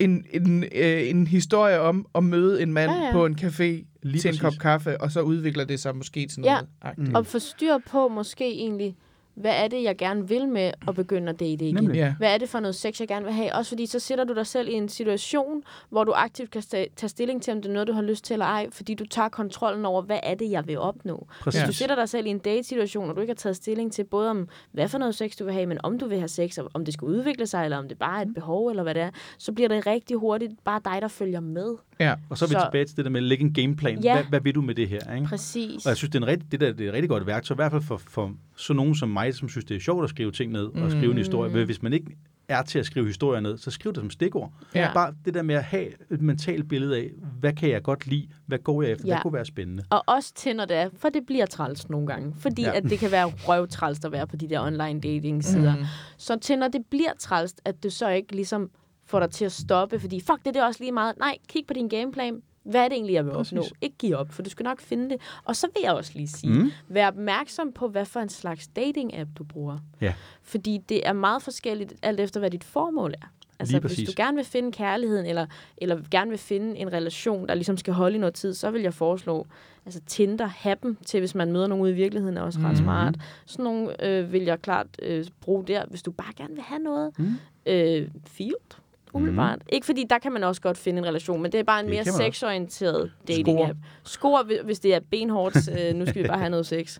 en, 0.00 0.24
en, 0.32 0.64
øh, 0.74 1.08
en 1.10 1.26
historie 1.26 1.80
om 1.80 2.06
at 2.14 2.24
møde 2.24 2.62
en 2.62 2.72
mand 2.72 2.90
Ja, 2.90 3.04
ja. 3.06 3.12
på 3.12 3.26
en 3.26 3.34
café 3.40 3.62
Lige 3.62 3.84
til 4.02 4.12
en 4.12 4.20
præcis. 4.22 4.40
kop 4.40 4.52
kaffe, 4.60 5.00
og 5.00 5.10
så 5.10 5.20
udvikler 5.20 5.64
det 5.64 5.80
sig 5.80 5.96
måske 5.96 6.26
til 6.26 6.40
noget. 6.40 6.66
Ja. 6.84 6.90
Mm. 6.96 7.14
Og 7.14 7.26
få 7.26 7.38
styr 7.38 7.78
på 7.90 8.08
måske 8.08 8.44
egentlig, 8.44 8.96
hvad 9.40 9.52
er 9.64 9.68
det, 9.68 9.82
jeg 9.82 9.96
gerne 9.96 10.28
vil 10.28 10.48
med 10.48 10.72
at 10.88 10.94
begynde 10.94 11.28
at 11.28 11.40
date 11.40 11.64
igen? 11.64 11.74
Nemlig. 11.74 11.94
Ja. 11.94 12.14
Hvad 12.18 12.34
er 12.34 12.38
det 12.38 12.48
for 12.48 12.60
noget 12.60 12.74
sex, 12.74 13.00
jeg 13.00 13.08
gerne 13.08 13.24
vil 13.24 13.34
have? 13.34 13.54
Også 13.54 13.68
fordi 13.68 13.86
så 13.86 13.98
sætter 13.98 14.24
du 14.24 14.34
dig 14.34 14.46
selv 14.46 14.68
i 14.68 14.72
en 14.72 14.88
situation, 14.88 15.62
hvor 15.90 16.04
du 16.04 16.12
aktivt 16.12 16.50
kan 16.50 16.62
tage 16.96 17.08
stilling 17.08 17.42
til, 17.42 17.52
om 17.52 17.62
det 17.62 17.68
er 17.68 17.72
noget, 17.72 17.88
du 17.88 17.92
har 17.92 18.02
lyst 18.02 18.24
til 18.24 18.34
eller 18.34 18.46
ej, 18.46 18.66
fordi 18.70 18.94
du 18.94 19.06
tager 19.06 19.28
kontrollen 19.28 19.86
over, 19.86 20.02
hvad 20.02 20.18
er 20.22 20.34
det, 20.34 20.50
jeg 20.50 20.66
vil 20.66 20.78
opnå. 20.78 21.26
Præcis. 21.40 21.60
Hvis 21.60 21.68
du 21.68 21.72
sætter 21.72 21.94
dig 21.94 22.08
selv 22.08 22.26
i 22.26 22.30
en 22.30 22.38
date-situation, 22.38 23.10
og 23.10 23.16
du 23.16 23.20
ikke 23.20 23.30
har 23.30 23.36
taget 23.36 23.56
stilling 23.56 23.92
til 23.92 24.04
både 24.04 24.30
om, 24.30 24.48
hvad 24.72 24.88
for 24.88 24.98
noget 24.98 25.14
sex 25.14 25.36
du 25.36 25.44
vil 25.44 25.52
have, 25.52 25.66
men 25.66 25.78
om 25.82 25.98
du 25.98 26.06
vil 26.06 26.18
have 26.18 26.28
sex, 26.28 26.58
og 26.58 26.70
om 26.74 26.84
det 26.84 26.94
skal 26.94 27.06
udvikle 27.06 27.46
sig, 27.46 27.64
eller 27.64 27.78
om 27.78 27.88
det 27.88 27.98
bare 27.98 28.18
er 28.18 28.26
et 28.26 28.34
behov, 28.34 28.68
eller 28.68 28.82
hvad 28.82 28.94
det 28.94 29.02
er, 29.02 29.10
så 29.38 29.52
bliver 29.52 29.68
det 29.68 29.86
rigtig 29.86 30.16
hurtigt 30.16 30.52
bare 30.64 30.80
dig, 30.84 31.02
der 31.02 31.08
følger 31.08 31.40
med. 31.40 31.74
Ja. 32.00 32.14
Og 32.30 32.38
så 32.38 32.44
er 32.44 32.48
vi 32.48 32.52
Så- 32.52 32.60
tilbage 32.66 32.84
til 32.84 32.96
det 32.96 33.04
der 33.04 33.10
med 33.10 33.20
at 33.20 33.24
lægge 33.24 33.44
en 33.44 33.52
gameplan. 33.54 33.98
Ja. 34.04 34.14
Hvad, 34.14 34.24
hvad 34.24 34.40
vil 34.40 34.54
du 34.54 34.62
med 34.62 34.74
det 34.74 34.88
her? 34.88 35.14
Ikke? 35.14 35.26
Præcis. 35.26 35.86
Og 35.86 35.88
jeg 35.88 35.96
synes, 35.96 36.10
det 36.10 36.18
er, 36.18 36.22
en 36.22 36.26
rigtig, 36.26 36.52
det 36.52 36.60
der, 36.60 36.72
det 36.72 36.84
er 36.84 36.88
et 36.88 36.94
rigtig 36.94 37.08
godt 37.08 37.26
værktøj, 37.26 37.54
i 37.54 37.56
hvert 37.56 37.72
fald 37.72 37.82
for, 37.82 37.96
for 37.96 38.32
sådan 38.56 38.76
nogen 38.76 38.94
som 38.94 39.08
mig, 39.08 39.34
som 39.34 39.48
synes, 39.48 39.64
det 39.64 39.76
er 39.76 39.80
sjovt 39.80 40.04
at 40.04 40.10
skrive 40.10 40.32
ting 40.32 40.52
ned 40.52 40.64
og 40.64 40.90
skrive 40.90 41.10
en 41.12 41.18
historie. 41.18 41.50
Men 41.52 41.64
Hvis 41.66 41.82
man 41.82 41.92
ikke 41.92 42.16
er 42.48 42.62
til 42.62 42.78
at 42.78 42.86
skrive 42.86 43.06
historier 43.06 43.40
ned, 43.40 43.58
så 43.58 43.70
skriv 43.70 43.92
det 43.92 44.00
som 44.00 44.10
stikord. 44.10 44.52
Ja. 44.74 44.90
Bare 44.94 45.14
det 45.24 45.34
der 45.34 45.42
med 45.42 45.54
at 45.54 45.64
have 45.64 45.86
et 46.12 46.20
mentalt 46.20 46.68
billede 46.68 46.96
af, 46.96 47.10
hvad 47.40 47.52
kan 47.52 47.70
jeg 47.70 47.82
godt 47.82 48.06
lide, 48.06 48.28
hvad 48.46 48.58
går 48.58 48.82
jeg 48.82 48.90
efter, 48.92 49.06
Ja. 49.06 49.14
hvad 49.14 49.22
kunne 49.22 49.32
være 49.32 49.44
spændende. 49.44 49.82
Og 49.90 50.04
også 50.06 50.34
til, 50.34 50.56
når 50.56 50.64
det 50.64 50.76
er, 50.76 50.88
for 50.96 51.08
det 51.08 51.22
bliver 51.26 51.46
træls 51.46 51.88
nogle 51.90 52.06
gange. 52.06 52.34
Fordi 52.38 52.62
Ja. 52.62 52.68
ja. 52.70 52.76
at 52.76 52.82
det 52.84 52.98
kan 52.98 53.10
være 53.10 53.24
røvtræls 53.26 54.04
at 54.04 54.12
være 54.12 54.26
på 54.26 54.36
de 54.36 54.48
der 54.48 54.60
online 54.60 55.00
dating 55.00 55.44
sider. 55.44 55.76
Mm. 55.76 55.84
Så 56.18 56.38
til, 56.38 56.58
når 56.58 56.68
det 56.68 56.80
bliver 56.90 57.12
træls, 57.18 57.54
at 57.64 57.82
du 57.82 57.90
så 57.90 58.08
ikke 58.08 58.34
ligesom 58.34 58.70
får 59.10 59.20
dig 59.20 59.30
til 59.30 59.44
at 59.44 59.52
stoppe, 59.52 60.00
fordi 60.00 60.20
fuck, 60.20 60.38
det 60.38 60.46
er 60.46 60.52
det 60.52 60.62
også 60.62 60.80
lige 60.82 60.92
meget. 60.92 61.18
Nej, 61.18 61.38
kig 61.48 61.66
på 61.66 61.74
din 61.74 61.88
gameplan. 61.88 62.42
Hvad 62.62 62.80
er 62.84 62.88
det 62.88 62.92
egentlig, 62.94 63.14
jeg 63.14 63.24
vil 63.26 63.32
Præcis. 63.32 63.52
opnå? 63.52 63.64
Ikke 63.80 63.96
give 63.98 64.16
op, 64.16 64.30
for 64.32 64.42
du 64.42 64.50
skal 64.50 64.64
nok 64.64 64.80
finde 64.80 65.10
det. 65.10 65.20
Og 65.44 65.56
så 65.56 65.66
vil 65.74 65.80
jeg 65.84 65.92
også 65.94 66.12
lige 66.14 66.28
sige, 66.28 66.52
Mm. 66.52 66.58
mm. 66.58 66.70
vær 66.88 67.08
opmærksom 67.08 67.72
på, 67.72 67.88
hvad 67.88 68.04
for 68.04 68.20
en 68.20 68.28
slags 68.28 68.68
dating-app 68.78 69.28
du 69.38 69.44
bruger. 69.44 69.78
Ja. 70.00 70.14
Fordi 70.42 70.78
det 70.88 71.06
er 71.06 71.12
meget 71.12 71.42
forskelligt, 71.42 71.94
alt 72.02 72.20
efter 72.20 72.40
hvad 72.40 72.50
dit 72.50 72.64
formål 72.64 73.14
er. 73.22 73.26
Altså, 73.58 73.72
Lige 73.72 73.80
hvis 73.80 73.90
præcis. 73.90 74.08
du 74.08 74.12
gerne 74.16 74.36
vil 74.36 74.44
finde 74.44 74.72
kærligheden, 74.72 75.26
eller, 75.26 75.46
eller 75.76 76.00
gerne 76.10 76.30
vil 76.30 76.38
finde 76.38 76.76
en 76.78 76.92
relation, 76.92 77.48
der 77.48 77.54
ligesom 77.54 77.76
skal 77.76 77.94
holde 77.94 78.16
i 78.16 78.18
noget 78.18 78.34
tid, 78.34 78.54
så 78.54 78.70
vil 78.70 78.82
jeg 78.82 78.94
foreslå, 78.94 79.46
altså 79.86 80.00
Tinder, 80.06 80.46
happen 80.46 80.96
til, 81.06 81.20
hvis 81.20 81.34
man 81.34 81.52
møder 81.52 81.66
nogen 81.66 81.82
ude 81.82 81.90
i 81.90 81.94
virkeligheden, 81.94 82.36
er 82.36 82.42
også 82.42 82.58
ret 82.58 82.66
Mhm. 82.66 82.76
smart. 82.76 83.14
Sådan 83.46 83.64
nogle 83.64 84.04
øh, 84.06 84.32
vil 84.32 84.42
jeg 84.42 84.62
klart 84.62 84.86
øh, 85.02 85.24
bruge 85.40 85.64
der, 85.66 85.84
hvis 85.88 86.02
du 86.02 86.10
bare 86.10 86.32
gerne 86.36 86.54
vil 86.54 86.62
have 86.62 86.82
noget. 86.82 87.18
Mhm. 87.18 87.34
Øh, 87.66 88.08
field, 88.26 88.79
umiddelbart. 89.14 89.58
Mm. 89.58 89.66
Ikke 89.72 89.86
fordi, 89.86 90.04
der 90.10 90.18
kan 90.18 90.32
man 90.32 90.44
også 90.44 90.60
godt 90.60 90.78
finde 90.78 90.98
en 90.98 91.06
relation, 91.06 91.42
men 91.42 91.52
det 91.52 91.60
er 91.60 91.64
bare 91.64 91.80
en 91.80 91.86
Det 91.86 91.94
mere 91.94 92.04
sexorienteret 92.04 93.12
dating-app. 93.30 93.78
Skor, 94.04 94.42
hvi- 94.42 94.64
hvis 94.64 94.80
det 94.80 94.94
er 94.94 95.00
benhårdt, 95.10 95.56
øh, 95.80 95.94
nu 95.94 96.06
skal 96.06 96.22
vi 96.22 96.28
bare 96.28 96.38
have 96.38 96.50
noget 96.50 96.66
sex. 96.66 96.98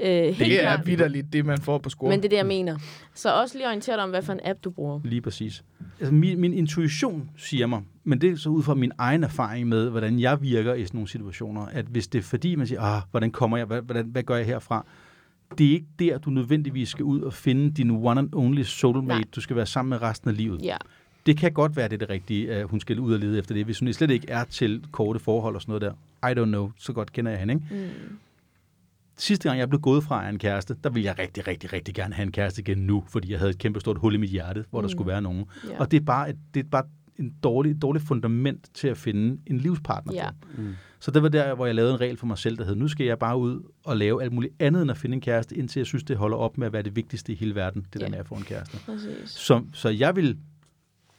Øh, 0.00 0.06
helt 0.10 0.38
Det 0.38 0.58
er 0.58 0.60
klart. 0.62 0.86
vidderligt, 0.86 1.32
det 1.32 1.46
man 1.46 1.58
får 1.58 1.78
på 1.78 1.90
score. 1.90 2.08
Men 2.10 2.18
det 2.18 2.24
er 2.24 2.28
det, 2.28 2.36
jeg 2.36 2.46
mener. 2.46 2.78
Så 3.14 3.34
også 3.34 3.58
lige 3.58 3.66
orientere 3.66 3.96
dig 3.96 4.04
om, 4.04 4.10
hvad 4.10 4.22
for 4.22 4.32
en 4.32 4.40
app 4.44 4.64
du 4.64 4.70
bruger. 4.70 5.00
Lige 5.04 5.20
præcis. 5.20 5.64
Altså, 6.00 6.14
min, 6.14 6.40
min 6.40 6.52
intuition 6.54 7.30
siger 7.36 7.66
mig, 7.66 7.82
men 8.04 8.20
det 8.20 8.30
er 8.30 8.36
så 8.36 8.48
ud 8.48 8.62
fra 8.62 8.74
min 8.74 8.92
egen 8.98 9.24
erfaring 9.24 9.68
med, 9.68 9.90
hvordan 9.90 10.20
jeg 10.20 10.42
virker 10.42 10.74
i 10.74 10.84
sådan 10.84 10.98
nogle 10.98 11.08
situationer, 11.08 11.66
at 11.66 11.84
hvis 11.84 12.08
det 12.08 12.18
er 12.18 12.22
fordi, 12.22 12.54
man 12.54 12.66
siger, 12.66 12.80
ah, 12.80 13.02
hvordan 13.10 13.30
kommer 13.30 13.56
jeg, 13.56 13.66
hvad, 13.66 13.82
hvordan, 13.82 14.06
hvad 14.06 14.22
gør 14.22 14.36
jeg 14.36 14.46
herfra? 14.46 14.86
Det 15.58 15.66
er 15.68 15.72
ikke 15.72 15.86
der, 15.98 16.18
du 16.18 16.30
nødvendigvis 16.30 16.88
skal 16.88 17.04
ud 17.04 17.20
og 17.20 17.32
finde 17.32 17.70
din 17.70 17.90
one 17.90 18.20
and 18.20 18.34
only 18.34 18.62
soulmate, 18.62 19.06
Nej. 19.08 19.24
du 19.36 19.40
skal 19.40 19.56
være 19.56 19.66
sammen 19.66 19.90
med 19.90 20.02
resten 20.02 20.30
af 20.30 20.36
livet. 20.36 20.60
Ja. 20.62 20.76
Det 21.26 21.36
kan 21.36 21.52
godt 21.52 21.76
være, 21.76 21.88
det 21.88 21.94
er 21.94 21.98
det 21.98 22.10
rigtige, 22.10 22.52
at 22.52 22.66
hun 22.66 22.80
skal 22.80 22.98
ud 22.98 23.12
og 23.14 23.18
lede 23.20 23.38
efter 23.38 23.54
det, 23.54 23.64
hvis 23.64 23.78
hun 23.78 23.92
slet 23.92 24.10
ikke 24.10 24.30
er 24.30 24.44
til 24.44 24.84
korte 24.92 25.20
forhold 25.20 25.54
og 25.54 25.62
sådan 25.62 25.80
noget 25.80 25.96
der. 26.22 26.30
I 26.30 26.40
don't 26.40 26.44
know. 26.44 26.70
Så 26.78 26.92
godt 26.92 27.12
kender 27.12 27.30
jeg 27.30 27.40
hende, 27.40 27.54
ikke? 27.54 27.66
Mm. 27.70 28.16
Sidste 29.16 29.48
gang, 29.48 29.58
jeg 29.60 29.68
blev 29.68 29.80
gået 29.80 30.04
fra 30.04 30.28
en 30.28 30.38
kæreste, 30.38 30.76
der 30.84 30.90
ville 30.90 31.06
jeg 31.06 31.18
rigtig, 31.18 31.46
rigtig, 31.48 31.72
rigtig 31.72 31.94
gerne 31.94 32.14
have 32.14 32.22
en 32.26 32.32
kæreste 32.32 32.60
igen 32.62 32.78
nu, 32.78 33.04
fordi 33.08 33.30
jeg 33.30 33.38
havde 33.38 33.50
et 33.50 33.58
kæmpe 33.58 33.80
stort 33.80 33.98
hul 33.98 34.14
i 34.14 34.16
mit 34.16 34.30
hjerte, 34.30 34.64
hvor 34.70 34.80
mm. 34.80 34.82
der 34.86 34.88
skulle 34.90 35.08
være 35.08 35.22
nogen. 35.22 35.44
Ja. 35.70 35.78
Og 35.80 35.90
det 35.90 35.96
er 36.00 36.04
bare, 36.04 36.30
et, 36.30 36.36
det 36.54 36.64
er 36.64 36.68
bare 36.70 36.84
en 37.18 37.34
dårlig, 37.42 37.82
dårlig 37.82 38.02
fundament 38.02 38.68
til 38.74 38.88
at 38.88 38.96
finde 38.96 39.38
en 39.46 39.58
livspartner 39.58 40.12
Ja. 40.14 40.28
på. 40.30 40.62
Så 41.00 41.10
det 41.10 41.22
var 41.22 41.28
der, 41.28 41.54
hvor 41.54 41.66
jeg 41.66 41.74
lavede 41.74 41.92
en 41.92 42.00
regel 42.00 42.16
for 42.16 42.26
mig 42.26 42.38
selv, 42.38 42.56
der 42.58 42.64
hed, 42.64 42.74
nu 42.74 42.88
skal 42.88 43.06
jeg 43.06 43.18
bare 43.18 43.36
ud 43.38 43.62
og 43.84 43.96
lave 43.96 44.22
alt 44.22 44.32
muligt 44.32 44.54
andet 44.58 44.82
end 44.82 44.90
at 44.90 44.96
finde 44.96 45.14
en 45.14 45.20
kæreste, 45.20 45.56
indtil 45.56 45.80
jeg 45.80 45.86
synes, 45.86 46.04
det 46.04 46.16
holder 46.16 46.36
op 46.36 46.58
med 46.58 46.66
at 46.66 46.72
være 46.72 46.82
det 46.82 46.96
vigtigste 46.96 47.32
i 47.32 47.34
hele 47.36 47.54
verden, 47.54 47.86
det 47.92 48.00
Ja. 48.00 48.04
der 48.04 48.10
med 48.10 48.18
at 48.18 48.26
få 48.26 48.34
en 48.34 48.42
kæreste. 48.42 48.76
Præcis. 48.86 49.30
Så, 49.30 49.62
så 49.72 49.88
jeg 49.88 50.16
vil 50.16 50.38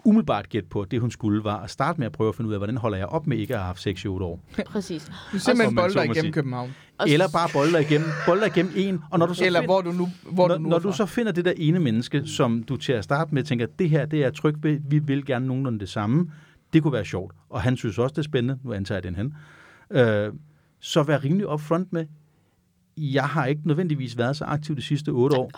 umiddelbart 0.05 0.49
gætte 0.49 0.69
på, 0.69 0.81
at 0.81 0.91
det 0.91 1.01
hun 1.01 1.11
skulle 1.11 1.43
var 1.43 1.57
at 1.63 1.69
starte 1.69 1.99
med 1.99 2.05
at 2.05 2.11
prøve 2.11 2.29
at 2.29 2.35
finde 2.35 2.47
ud 2.47 2.53
af, 2.53 2.59
hvordan 2.59 2.77
holder 2.77 2.97
jeg 2.97 3.07
op 3.07 3.27
med 3.27 3.37
ikke 3.37 3.53
at 3.53 3.59
have 3.59 3.65
haft 3.65 3.81
sex 3.81 4.03
i 4.03 4.07
otte 4.07 4.25
år. 4.25 4.39
Præcis. 4.67 5.05
Du 5.31 5.37
er 5.37 5.39
simpelthen 5.39 5.75
bolder 5.75 6.01
igennem 6.03 6.15
sige. 6.15 6.31
København. 6.31 6.71
Eller 7.07 7.25
bare 7.33 7.49
bolde 7.53 7.71
dig 7.71 7.81
igennem, 7.81 8.07
bolde 8.27 8.41
dig 8.41 8.47
igennem 8.47 8.73
en, 8.75 8.99
og 9.11 9.19
når 9.19 9.25
du 9.25 9.33
så 9.33 9.45
Eller 9.45 9.59
find- 9.59 9.67
hvor 9.67 9.81
du 9.81 9.91
nu, 9.91 10.07
hvor 10.31 10.47
når, 10.47 10.55
du 10.57 10.63
nu 10.63 10.69
når 10.69 10.79
du 10.79 10.91
så 10.91 11.05
finder 11.05 11.31
det 11.31 11.45
der 11.45 11.53
ene 11.57 11.79
menneske, 11.79 12.27
som 12.27 12.63
du 12.63 12.77
til 12.77 12.93
at 12.93 13.03
starte 13.03 13.35
med 13.35 13.43
tænker, 13.43 13.65
det 13.79 13.89
her 13.89 14.05
det 14.05 14.19
er 14.19 14.23
jeg 14.23 14.33
tryg 14.33 14.55
ved, 14.63 14.79
vi 14.89 14.99
vil 14.99 15.25
gerne 15.25 15.47
nogenlunde 15.47 15.79
det 15.79 15.89
samme, 15.89 16.31
det 16.73 16.83
kunne 16.83 16.93
være 16.93 17.05
sjovt, 17.05 17.33
og 17.49 17.61
han 17.61 17.77
synes 17.77 17.97
også, 17.97 18.13
det 18.13 18.17
er 18.17 18.23
spændende, 18.23 18.59
nu 18.63 18.73
antager 18.73 18.97
jeg 18.97 19.03
den 19.03 19.15
hen, 19.15 19.33
øh, 19.91 20.33
så 20.79 21.03
vær 21.03 21.23
rimelig 21.23 21.49
upfront 21.49 21.93
med, 21.93 22.05
jeg 22.97 23.23
har 23.23 23.45
ikke 23.45 23.61
nødvendigvis 23.65 24.17
været 24.17 24.37
så 24.37 24.45
aktiv 24.45 24.75
de 24.75 24.81
sidste 24.81 25.09
otte 25.09 25.37
år, 25.37 25.51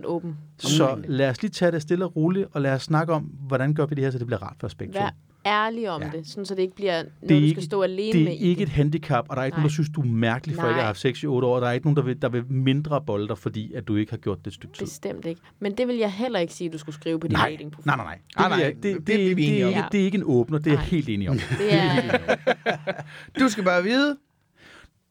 100% 0.00 0.04
åben. 0.06 0.36
så 0.58 0.98
lad 1.08 1.30
os 1.30 1.42
lige 1.42 1.50
tage 1.50 1.72
det 1.72 1.82
stille 1.82 2.04
og 2.04 2.16
roligt, 2.16 2.48
og 2.52 2.60
lad 2.62 2.72
os 2.72 2.82
snakke 2.82 3.12
om, 3.12 3.22
hvordan 3.22 3.74
gør 3.74 3.86
vi 3.86 3.94
det 3.94 4.04
her, 4.04 4.10
så 4.10 4.18
det 4.18 4.26
bliver 4.26 4.42
rart 4.42 4.56
for 4.60 4.66
os 4.66 4.74
begge 4.74 4.94
to. 4.94 5.00
Vær 5.00 5.10
ærlig 5.46 5.90
om 5.90 6.02
Ja. 6.02 6.08
det, 6.18 6.26
sådan, 6.26 6.44
så 6.44 6.54
det 6.54 6.62
ikke 6.62 6.74
bliver 6.74 6.92
noget, 7.02 7.12
Det 7.20 7.28
du 7.28 7.34
er 7.34 7.38
skal 7.38 7.48
ikke- 7.48 7.62
stå 7.62 7.82
alene 7.82 8.12
Det 8.12 8.24
med 8.24 8.32
er 8.32 8.36
i 8.36 8.38
ikke 8.38 8.62
et 8.62 8.68
handicap, 8.68 9.26
og 9.28 9.36
der 9.36 9.42
er 9.42 9.46
ikke 9.46 9.54
Nej. 9.54 9.60
nogen, 9.60 9.68
der 9.68 9.72
synes, 9.72 9.88
du 9.94 10.00
er 10.00 10.04
mærkelig 10.06 10.54
for 10.56 10.62
ikke 10.62 10.68
at 10.68 10.72
Nej. 10.72 10.80
have 10.80 10.86
haft 10.86 10.98
sex 11.00 11.22
i 11.22 11.26
otte 11.26 11.46
år, 11.48 11.54
og 11.54 11.60
der 11.62 11.68
er 11.68 11.72
ikke 11.72 11.86
nogen, 11.86 11.96
der 11.96 12.02
vil, 12.02 12.22
der 12.22 12.28
vil 12.28 12.44
mindre 12.52 13.00
bolde 13.06 13.36
fordi 13.36 13.72
at 13.72 13.88
du 13.88 13.96
ikke 13.96 14.12
har 14.12 14.16
gjort 14.18 14.38
det 14.38 14.46
et 14.46 14.52
stykke 14.54 14.74
tid. 14.74 14.86
Bestemt 14.86 15.24
ikke. 15.26 15.40
Men 15.60 15.76
det 15.76 15.88
vil 15.88 15.96
jeg 15.96 16.12
heller 16.12 16.38
ikke 16.38 16.52
sige, 16.54 16.70
du 16.70 16.78
skulle 16.78 16.94
skrive 16.96 17.20
på 17.20 17.26
din 17.26 17.36
Nej, 17.36 17.50
datingprofil. 17.50 17.86
nej, 17.86 17.96
nej, 17.96 18.18
nej. 18.38 18.48
Nej, 18.48 18.58
jeg- 18.58 18.74
det- 18.74 18.82
det, 18.82 18.96
det 18.96 19.06
det, 19.06 19.14
er 19.14 19.28
det, 19.28 19.36
det, 19.36 19.62
er 19.62 19.68
ikke, 19.68 19.82
det 19.92 20.00
er 20.00 20.04
ikke 20.04 20.18
en 20.18 20.24
åbner, 20.26 20.58
det 20.58 20.66
er 20.66 20.70
jeg 20.70 20.76
Nej. 20.78 20.84
helt 20.86 21.08
enig 21.08 21.30
om. 21.30 21.36
Det 21.58 21.74
er, 21.74 22.18
Du 23.40 23.48
skal 23.48 23.64
bare 23.64 23.82
vide, 23.82 24.16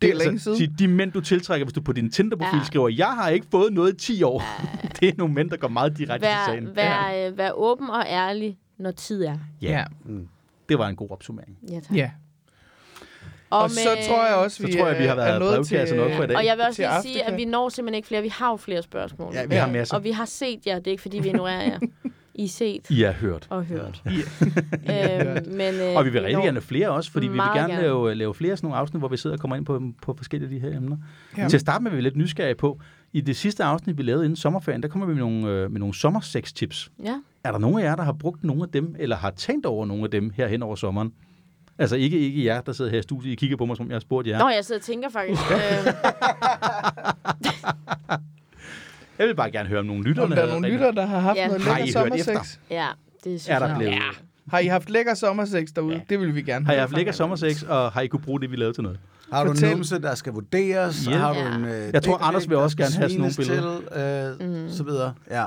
det 0.01 0.09
er 0.09 0.15
længe 0.15 0.39
siden. 0.39 0.59
De, 0.59 0.67
de 0.79 0.87
mænd, 0.87 1.11
du 1.11 1.21
tiltrækker, 1.21 1.65
hvis 1.65 1.73
du 1.73 1.81
på 1.81 1.93
din 1.93 2.11
Tinder-profil 2.11 2.57
Ja. 2.59 2.63
skriver, 2.65 2.89
jeg 2.89 3.07
har 3.07 3.29
ikke 3.29 3.47
fået 3.51 3.73
noget 3.73 3.93
i 3.93 3.97
10 3.97 4.23
år. 4.23 4.43
det 4.99 5.09
er 5.09 5.13
nogle 5.17 5.33
mænd, 5.33 5.49
der 5.49 5.57
går 5.57 5.67
meget 5.67 5.97
direkte 5.97 6.27
til 6.27 6.31
vær, 6.31 6.45
sagen. 6.45 6.75
vær, 6.75 7.27
øh, 7.27 7.37
vær 7.37 7.51
åben 7.51 7.89
og 7.89 8.05
ærlig, 8.07 8.57
når 8.77 8.91
tid 8.91 9.23
er. 9.23 9.37
Ja, 9.61 9.83
det 10.69 10.79
var 10.79 10.87
en 10.87 10.95
god 10.95 11.11
opsummering. 11.11 11.57
Ja, 11.71 11.79
tak. 11.79 11.95
ja. 11.97 12.11
Og, 13.49 13.59
og 13.63 13.69
så 13.71 13.89
tror 14.07 14.25
jeg 14.25 14.35
også, 14.35 14.57
Så 14.57 14.65
vi 14.67 14.73
tror 14.73 14.87
jeg, 14.87 14.99
vi 14.99 15.05
har 15.05 15.15
været 15.15 15.35
er 15.35 15.39
nået 15.39 15.53
brevkasse 15.55 15.95
nok 15.95 16.11
for 16.15 16.23
i 16.23 16.27
dag. 16.27 16.37
Og 16.37 16.45
jeg 16.45 16.57
vil 16.57 16.65
også 16.65 16.75
til 16.81 16.85
lige 16.89 17.01
sige, 17.01 17.23
at 17.23 17.37
vi 17.37 17.45
når 17.45 17.69
simpelthen 17.69 17.95
ikke 17.95 18.07
flere. 18.07 18.21
Vi 18.21 18.27
har 18.29 18.49
jo 18.49 18.57
flere 18.57 18.81
spørgsmål. 18.81 19.33
Ja, 19.33 19.45
vi 19.45 19.55
har 19.55 19.67
masser. 19.67 19.95
Og 19.95 20.03
vi 20.03 20.11
har 20.11 20.25
set 20.25 20.59
jer. 20.67 20.75
Det 20.75 20.87
er 20.87 20.91
ikke, 20.91 21.01
fordi 21.01 21.19
vi 21.19 21.27
ignorerer 21.27 21.61
jer. 21.63 21.79
I 22.35 22.43
er 22.43 22.47
set 22.47 22.89
I 22.89 23.01
har 23.01 23.11
hørt. 23.11 23.47
og 23.49 23.63
hørt. 23.65 24.01
Ja. 24.05 24.11
øhm, 25.35 25.51
men, 25.55 25.73
øh, 25.75 25.95
Og 25.95 26.05
vi 26.05 26.09
vil 26.09 26.21
rigtig 26.21 26.43
gerne 26.43 26.61
flere 26.61 26.89
også, 26.89 27.11
fordi 27.11 27.27
vi 27.27 27.31
vil 27.31 27.41
gerne 27.41 27.59
gerne. 27.73 27.81
lave, 27.81 28.15
lave 28.15 28.33
flere 28.33 28.57
sådan 28.57 28.67
nogle 28.67 28.77
afsnit, 28.79 29.01
hvor 29.01 29.07
vi 29.07 29.17
sidder 29.17 29.35
og 29.35 29.39
kommer 29.39 29.55
ind 29.55 29.65
på, 29.65 29.81
på 30.03 30.13
forskellige 30.17 30.55
af 30.55 30.61
de 30.61 30.69
her 30.69 30.77
emner. 30.77 30.97
Ja. 31.37 31.47
Til 31.47 31.57
at 31.57 31.61
starte 31.61 31.83
med, 31.83 31.91
er 31.91 31.95
vi 31.95 32.01
lidt 32.01 32.15
nysgerrige 32.15 32.55
på, 32.55 32.79
i 33.13 33.21
det 33.21 33.35
sidste 33.37 33.63
afsnit, 33.63 33.97
vi 33.97 34.03
lavede 34.03 34.25
inden 34.25 34.35
sommerferien, 34.35 34.83
der 34.83 34.89
kommer 34.89 35.07
vi 35.07 35.13
med 35.13 35.21
nogle, 35.21 35.47
øh, 35.47 35.71
med 35.71 35.79
nogle 35.79 35.95
sommersex-tips. 35.95 36.89
Ja. 37.03 37.15
Er 37.43 37.51
der 37.51 37.59
nogen 37.59 37.79
af 37.79 37.83
jer, 37.83 37.95
der 37.95 38.03
har 38.03 38.13
brugt 38.13 38.43
nogle 38.43 38.63
af 38.63 38.69
dem, 38.69 38.95
eller 38.99 39.15
har 39.15 39.31
tænkt 39.31 39.65
over 39.65 39.85
nogle 39.85 40.03
af 40.03 40.11
dem 40.11 40.29
her 40.35 40.47
hen 40.47 40.63
over 40.63 40.75
sommeren? 40.75 41.11
Altså 41.77 41.95
ikke, 41.95 42.19
ikke 42.19 42.45
jer, 42.45 42.61
der 42.61 42.71
sidder 42.73 42.91
her 42.91 42.99
i 42.99 43.01
studiet, 43.01 43.31
I 43.31 43.35
kigger 43.35 43.57
på 43.57 43.65
mig, 43.65 43.77
som 43.77 43.87
jeg 43.87 43.95
har 43.95 43.99
spurgt 43.99 44.27
jer. 44.27 44.39
Nå, 44.39 44.49
jeg 44.49 44.65
sidder 44.65 44.79
og 44.79 44.85
tænker 44.85 45.09
faktisk. 45.09 45.41
øh, 45.51 45.57
Jeg 49.19 49.27
vil 49.27 49.35
bare 49.35 49.51
gerne 49.51 49.69
høre 49.69 49.79
om 49.79 49.85
nogle 49.85 50.03
lytter. 50.03 50.23
Om 50.23 50.29
der 50.29 50.37
er 50.37 50.47
nogle 50.51 50.69
lytter, 50.69 50.91
der 50.91 51.05
har 51.05 51.19
haft 51.19 51.37
Ja. 51.37 51.47
noget 51.47 51.61
Har 51.61 51.77
I 51.77 51.81
lækker 51.85 51.99
hørt 51.99 52.13
efter? 52.13 52.23
sommersex. 52.33 52.59
ja, 52.71 52.87
det 53.13 53.23
synes 53.23 53.47
Er 53.49 53.59
der 53.59 53.67
jeg. 53.67 53.77
blevet? 53.77 53.91
Ja. 53.91 53.99
Har 54.51 54.59
I 54.59 54.65
haft 54.67 54.89
lækker 54.89 55.13
sommersex 55.13 55.67
derude? 55.75 55.95
Ja. 55.95 56.01
Det 56.09 56.19
vil 56.19 56.35
vi 56.35 56.41
gerne 56.41 56.65
Har 56.65 56.73
I 56.73 56.75
høre 56.75 56.79
haft 56.79 56.91
fra 56.91 56.97
lækker 56.97 57.11
jer. 57.11 57.15
sommersex, 57.15 57.63
og 57.63 57.91
har 57.91 58.01
I 58.01 58.07
kunne 58.07 58.21
bruge 58.21 58.41
det, 58.41 58.51
vi 58.51 58.55
lavede 58.55 58.73
til 58.73 58.83
noget? 58.83 58.99
Har 59.33 59.43
du 59.43 59.49
Fortæl. 59.49 59.69
en 59.69 59.75
numse, 59.75 60.01
der 60.01 60.15
skal 60.15 60.33
vurderes? 60.33 61.07
Ja. 61.07 61.17
Har 61.17 61.33
du 61.33 61.39
Ja. 61.39 61.55
en, 61.55 61.65
øh, 61.65 61.89
Jeg 61.93 62.03
tror, 62.03 62.17
dick 62.17 62.27
Anders 62.27 62.43
pic, 62.43 62.49
vil 62.49 62.55
der 62.57 62.63
også 62.63 62.71
skal 62.73 62.85
gerne 62.85 62.95
have 62.95 63.09
sådan 63.09 63.19
nogle 63.19 63.33
svines 63.33 64.39
Til, 64.41 64.49
øh, 64.51 64.63
Mm. 64.63 64.69
Så 64.71 64.83
videre. 64.83 65.13
Ja. 65.31 65.45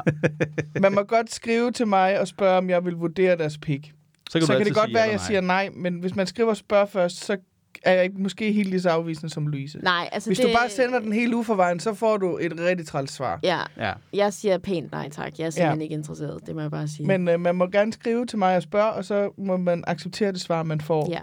Man 0.81 0.95
må 0.95 1.03
godt 1.03 1.35
skrive 1.35 1.73
til 1.73 1.87
mig 1.87 2.21
og 2.21 2.29
spørge, 2.29 2.59
om 2.59 2.71
jeg 2.71 2.85
vil 2.85 2.95
vurdere 2.95 3.37
deres 3.37 3.59
pik. 3.59 3.93
Så 4.31 4.39
kan, 4.39 4.47
Så 4.47 4.57
kan 4.57 4.67
det 4.67 4.75
godt 4.75 4.85
sige 4.87 4.95
være, 4.95 5.03
ja 5.03 5.05
at 5.05 5.09
jeg 5.09 5.15
eller 5.15 5.27
siger 5.27 5.41
nej, 5.41 5.69
men 5.77 6.01
hvis 6.01 6.17
man 6.17 6.27
skriver 6.27 6.51
og 6.51 6.57
spørger 6.57 6.87
først, 6.87 7.25
så 7.25 7.37
er 7.85 7.93
jeg 7.93 8.05
ikke 8.05 8.23
måske 8.23 8.53
helt 8.53 8.69
lige 8.71 8.81
så 8.81 8.89
afvisende 8.89 9.33
som 9.33 9.47
Louise. 9.47 9.79
Nej, 9.79 10.09
altså 10.13 10.29
Hvis 10.29 10.39
det... 10.39 10.47
du 10.49 10.53
bare 10.61 10.71
sender 10.71 10.99
den 10.99 11.13
helt 11.13 11.35
uforvejen, 11.35 11.81
så 11.81 11.95
får 11.95 12.17
du 12.17 12.39
et 12.41 12.53
rigtig 12.61 12.87
træls 12.87 13.11
svar. 13.13 13.41
Ja, 13.43 13.59
Ja. 13.77 13.93
jeg 14.13 14.33
siger 14.33 14.59
pænt 14.59 14.93
nej 14.93 15.09
tak. 15.09 15.39
Jeg 15.39 15.47
er 15.47 15.51
simpelthen 15.51 15.79
Ja. 15.79 15.83
ikke 15.83 15.95
interesseret. 15.95 16.47
Det 16.47 16.55
må 16.55 16.61
jeg 16.61 16.71
bare 16.71 16.89
sige. 16.89 17.07
Men 17.07 17.29
øh, 17.29 17.41
man 17.41 17.55
må 17.55 17.67
gerne 17.67 17.93
skrive 17.93 18.27
til 18.27 18.39
mig 18.39 18.57
og 18.57 18.63
spørge, 18.63 18.91
og 18.93 19.05
så 19.05 19.31
må 19.39 19.57
man 19.57 19.85
acceptere 19.87 20.33
det 20.33 20.41
svar, 20.41 20.63
man 20.63 20.81
får. 20.81 21.09
Ja, 21.11 21.21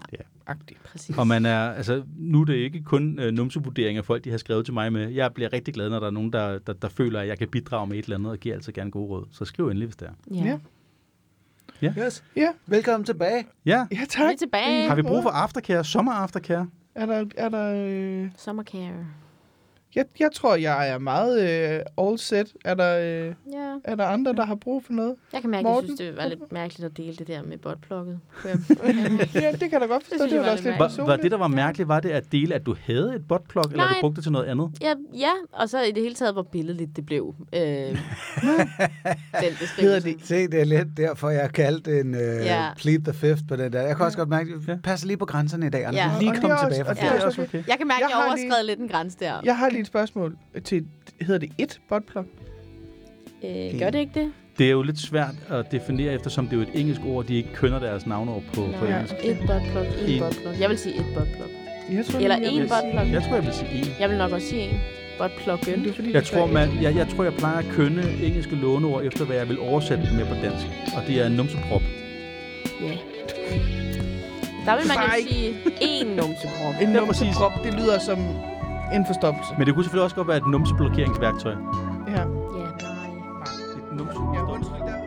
Agtigt. 0.48 0.84
præcis. 0.84 1.18
Og 1.18 1.28
man 1.28 1.46
er, 1.46 1.60
altså, 1.72 2.04
nu 2.18 2.42
er 2.42 2.46
det 2.46 2.54
ikke 2.56 2.84
kun 2.84 3.20
øh, 3.20 3.32
numsevurderinger, 3.34 4.02
folk 4.02 4.24
de 4.24 4.32
har 4.32 4.38
skrevet 4.38 4.66
til 4.66 4.74
mig 4.74 4.94
med. 4.94 5.10
Jeg 5.10 5.34
bliver 5.34 5.54
rigtig 5.54 5.74
glad, 5.74 5.90
når 5.90 6.00
der 6.00 6.08
er 6.08 6.12
nogen, 6.12 6.34
der, 6.34 6.60
der, 6.60 6.74
der 6.74 6.90
føler, 6.90 7.20
at 7.20 7.28
jeg 7.28 7.38
kan 7.38 7.48
bidrage 7.48 7.88
med 7.88 7.98
et 7.98 8.04
eller 8.06 8.18
andet, 8.18 8.32
og 8.32 8.38
giver 8.38 8.56
altid 8.56 8.74
gerne 8.74 8.92
gode 8.92 9.08
råd. 9.10 9.26
Så 9.32 9.46
skriv 9.46 9.66
endelig, 9.68 9.86
hvis 9.88 9.96
det 9.96 10.08
er. 10.08 10.36
Ja. 10.36 10.44
Ja. 10.46 10.58
Yes. 11.84 12.24
Ja, 12.36 12.50
Velkommen 12.66 13.06
tilbage. 13.06 13.48
Ja. 13.66 13.86
ja 13.92 14.00
Vi 14.00 14.06
tak. 14.06 14.34
er 14.34 14.38
tilbage. 14.38 14.88
Har 14.88 14.96
vi 14.96 15.02
brug 15.02 15.24
for 15.24 15.30
aftercare, 15.30 15.84
sommer 15.84 16.12
aftercare? 16.12 16.68
Er 16.96 17.06
der, 17.06 17.26
er 17.38 17.50
der, 17.50 17.74
øh... 17.76 18.30
Sommercare. 18.38 19.06
Jeg, 19.96 20.06
jeg 20.20 20.30
tror, 20.34 20.56
jeg 20.56 20.90
er 20.90 20.98
meget 20.98 21.42
øh, 21.78 22.08
all 22.08 22.18
set. 22.20 22.54
Er 22.66 22.74
der, 22.74 22.98
øh, 23.00 23.34
Ja. 23.54 23.74
er 23.84 23.96
der 23.96 24.06
andre, 24.06 24.34
der 24.34 24.46
har 24.46 24.56
brug 24.56 24.84
for 24.86 24.94
noget? 24.94 25.16
Jeg 25.34 25.42
kan 25.42 25.50
mærke, 25.50 25.60
at 25.60 25.66
jeg 25.66 25.74
Morten? 25.74 25.88
synes, 25.98 26.00
det 26.00 26.18
var 26.18 26.28
lidt 26.28 26.52
mærkeligt 26.52 26.86
at 26.92 26.98
dele 26.98 27.16
det 27.16 27.28
der 27.28 27.44
med 27.44 27.58
botplukket. 27.58 28.20
ja, 29.36 29.52
det 29.52 29.70
kan 29.70 29.82
da 29.82 29.86
godt 29.86 30.04
forstå. 30.04 30.24
Det, 30.26 30.32
jeg 30.32 30.40
var 30.40 30.46
var 30.46 30.52
også 30.52 30.64
lidt 30.64 30.80
Var, 30.80 31.06
var 31.06 31.16
det, 31.16 31.32
der 31.32 31.38
var 31.38 31.48
mærkeligt, 31.48 31.88
var 31.88 32.00
det 32.00 32.10
at 32.10 32.32
dele, 32.32 32.56
at 32.56 32.66
du 32.66 32.76
havde 32.86 33.16
et 33.16 33.28
botplug, 33.28 33.64
eller 33.64 33.78
Nej. 33.78 33.88
du 33.88 34.02
brugte 34.02 34.16
det 34.16 34.24
til 34.24 34.32
noget 34.32 34.46
andet? 34.46 34.70
Ja, 34.82 34.94
ja, 35.14 35.32
og 35.52 35.70
så 35.70 35.82
i 35.82 35.92
det 35.92 36.04
hele 36.04 36.16
taget, 36.16 36.34
hvor 36.34 36.42
billedligt 36.44 36.96
det 36.96 37.06
blev. 37.06 37.36
Øh, 37.54 37.62
den 37.62 37.98
Hedder 39.34 39.58
beskrivelse. 39.60 40.10
det 40.10 40.28
Se, 40.28 40.48
det 40.48 40.62
er 40.62 40.66
lidt 40.66 40.88
derfor, 40.98 41.30
jeg 41.30 41.50
kaldte 41.54 42.00
en 42.00 42.14
uh, 42.16 42.20
Ja. 42.22 42.68
plead 42.78 43.00
the 43.00 43.14
fifth 43.14 43.42
på 43.48 43.56
den 43.56 43.74
der. 43.74 43.82
Jeg 43.82 43.96
kan 43.98 44.06
også 44.06 44.18
godt 44.18 44.30
mærke, 44.30 44.52
Ja. 44.68 44.72
at 44.74 44.82
pas 44.82 45.06
lige 45.06 45.18
på 45.18 45.26
grænserne 45.26 45.68
i 45.68 45.70
dag, 45.70 45.86
Anders. 45.86 45.96
Ja. 45.96 46.12
Ja. 46.14 46.20
Lige 46.20 46.32
det 46.32 46.42
kom 46.42 46.52
tilbage 46.72 46.86
fra 46.86 46.94
det 46.94 47.40
okay. 47.40 47.64
Jeg 47.68 47.78
kan 47.78 47.88
mærke, 47.88 48.00
Jeg 48.00 48.06
at 48.06 48.10
jeg 48.10 48.18
har 48.18 48.28
overskred 48.28 48.66
lidt 48.66 48.80
en 48.80 48.88
grænse 48.88 49.18
der. 49.20 49.34
Jeg 49.44 49.58
har 49.58 49.70
lige 49.70 49.79
et 49.80 49.88
spørgsmål 49.88 50.38
til, 50.64 50.86
hedder 51.22 51.40
det 51.40 51.52
et 51.58 51.80
botplug? 51.90 52.26
Øh, 53.44 53.80
gør 53.80 53.90
det 53.90 54.00
ikke 54.00 54.20
det? 54.20 54.32
Det 54.58 54.66
er 54.68 54.72
jo 54.72 54.82
lidt 54.82 55.00
svært 55.00 55.36
at 55.50 55.72
definere, 55.72 56.14
eftersom 56.14 56.48
det 56.48 56.54
er 56.54 56.58
jo 56.58 56.62
et 56.74 56.80
engelsk 56.82 57.02
ord, 57.06 57.26
de 57.26 57.36
ikke 57.36 57.50
kønner 57.54 57.80
deres 57.80 58.06
navnord 58.06 58.44
på, 58.54 58.54
på 58.80 58.86
Nå, 58.86 58.92
engelsk. 58.92 59.16
et 59.24 59.38
botplug, 59.48 59.84
en 60.06 60.10
En. 60.14 60.20
botplug. 60.20 60.54
Jeg 60.60 60.70
vil 60.70 60.78
sige 60.78 60.96
et 60.96 61.06
botplug. 61.16 61.48
Jeg 61.92 62.06
tror, 62.06 62.20
Eller 62.20 62.38
jeg 62.38 62.54
en 62.54 62.70
botplug. 62.70 63.14
Jeg 63.14 63.24
tror, 63.24 63.36
jeg 63.36 63.46
vil 63.46 63.54
sige 63.54 63.72
en. 63.80 63.86
Jeg 64.00 64.10
vil 64.10 64.18
nok 64.18 64.32
også 64.32 64.48
sige 64.48 64.62
en. 64.64 64.80
Det 65.20 65.48
er 65.90 65.94
fordi, 65.96 66.14
Jeg 66.14 66.24
tror, 66.24 66.46
man, 66.46 66.70
jeg, 66.82 66.96
jeg 66.96 67.08
tror, 67.08 67.24
jeg 67.24 67.34
plejer 67.34 67.58
at 67.58 67.66
kønne 67.72 68.04
engelske 68.24 68.56
låneord 68.56 69.04
efter, 69.04 69.26
hvad 69.26 69.36
jeg 69.36 69.50
vil 69.50 69.60
oversætte 69.60 70.06
dem 70.08 70.16
med 70.16 70.26
på 70.26 70.34
dansk. 70.34 70.66
Og 70.98 71.02
det 71.08 71.22
er 71.22 71.26
en 71.28 71.32
numseprop. 71.32 71.82
Ja. 72.82 72.94
Der 74.66 74.78
vil 74.78 74.88
man 74.88 74.98
jo 74.98 75.18
ikke- 75.20 75.30
sige 75.32 75.54
en 75.82 76.08
numseprop. 76.08 76.74
En 76.82 76.90
numseprop, 76.90 77.52
det 77.64 77.74
lyder 77.74 78.00
som 78.00 78.18
en 78.94 79.06
forstoppelse. 79.06 79.54
Men 79.58 79.68
det 79.68 79.74
kunne 79.74 79.84
selvfølgelig 79.84 80.04
også 80.04 80.16
godt 80.16 80.28
være 80.28 80.38
et 80.38 80.48
numseblokeringsværktøj. 80.48 81.52
Ja. 81.52 82.12
Ja, 82.12 82.24
nej. 82.24 82.26
Et 83.78 83.98
numse 83.98 84.14
Ja, 84.36 84.42
undskyld. 84.54 84.99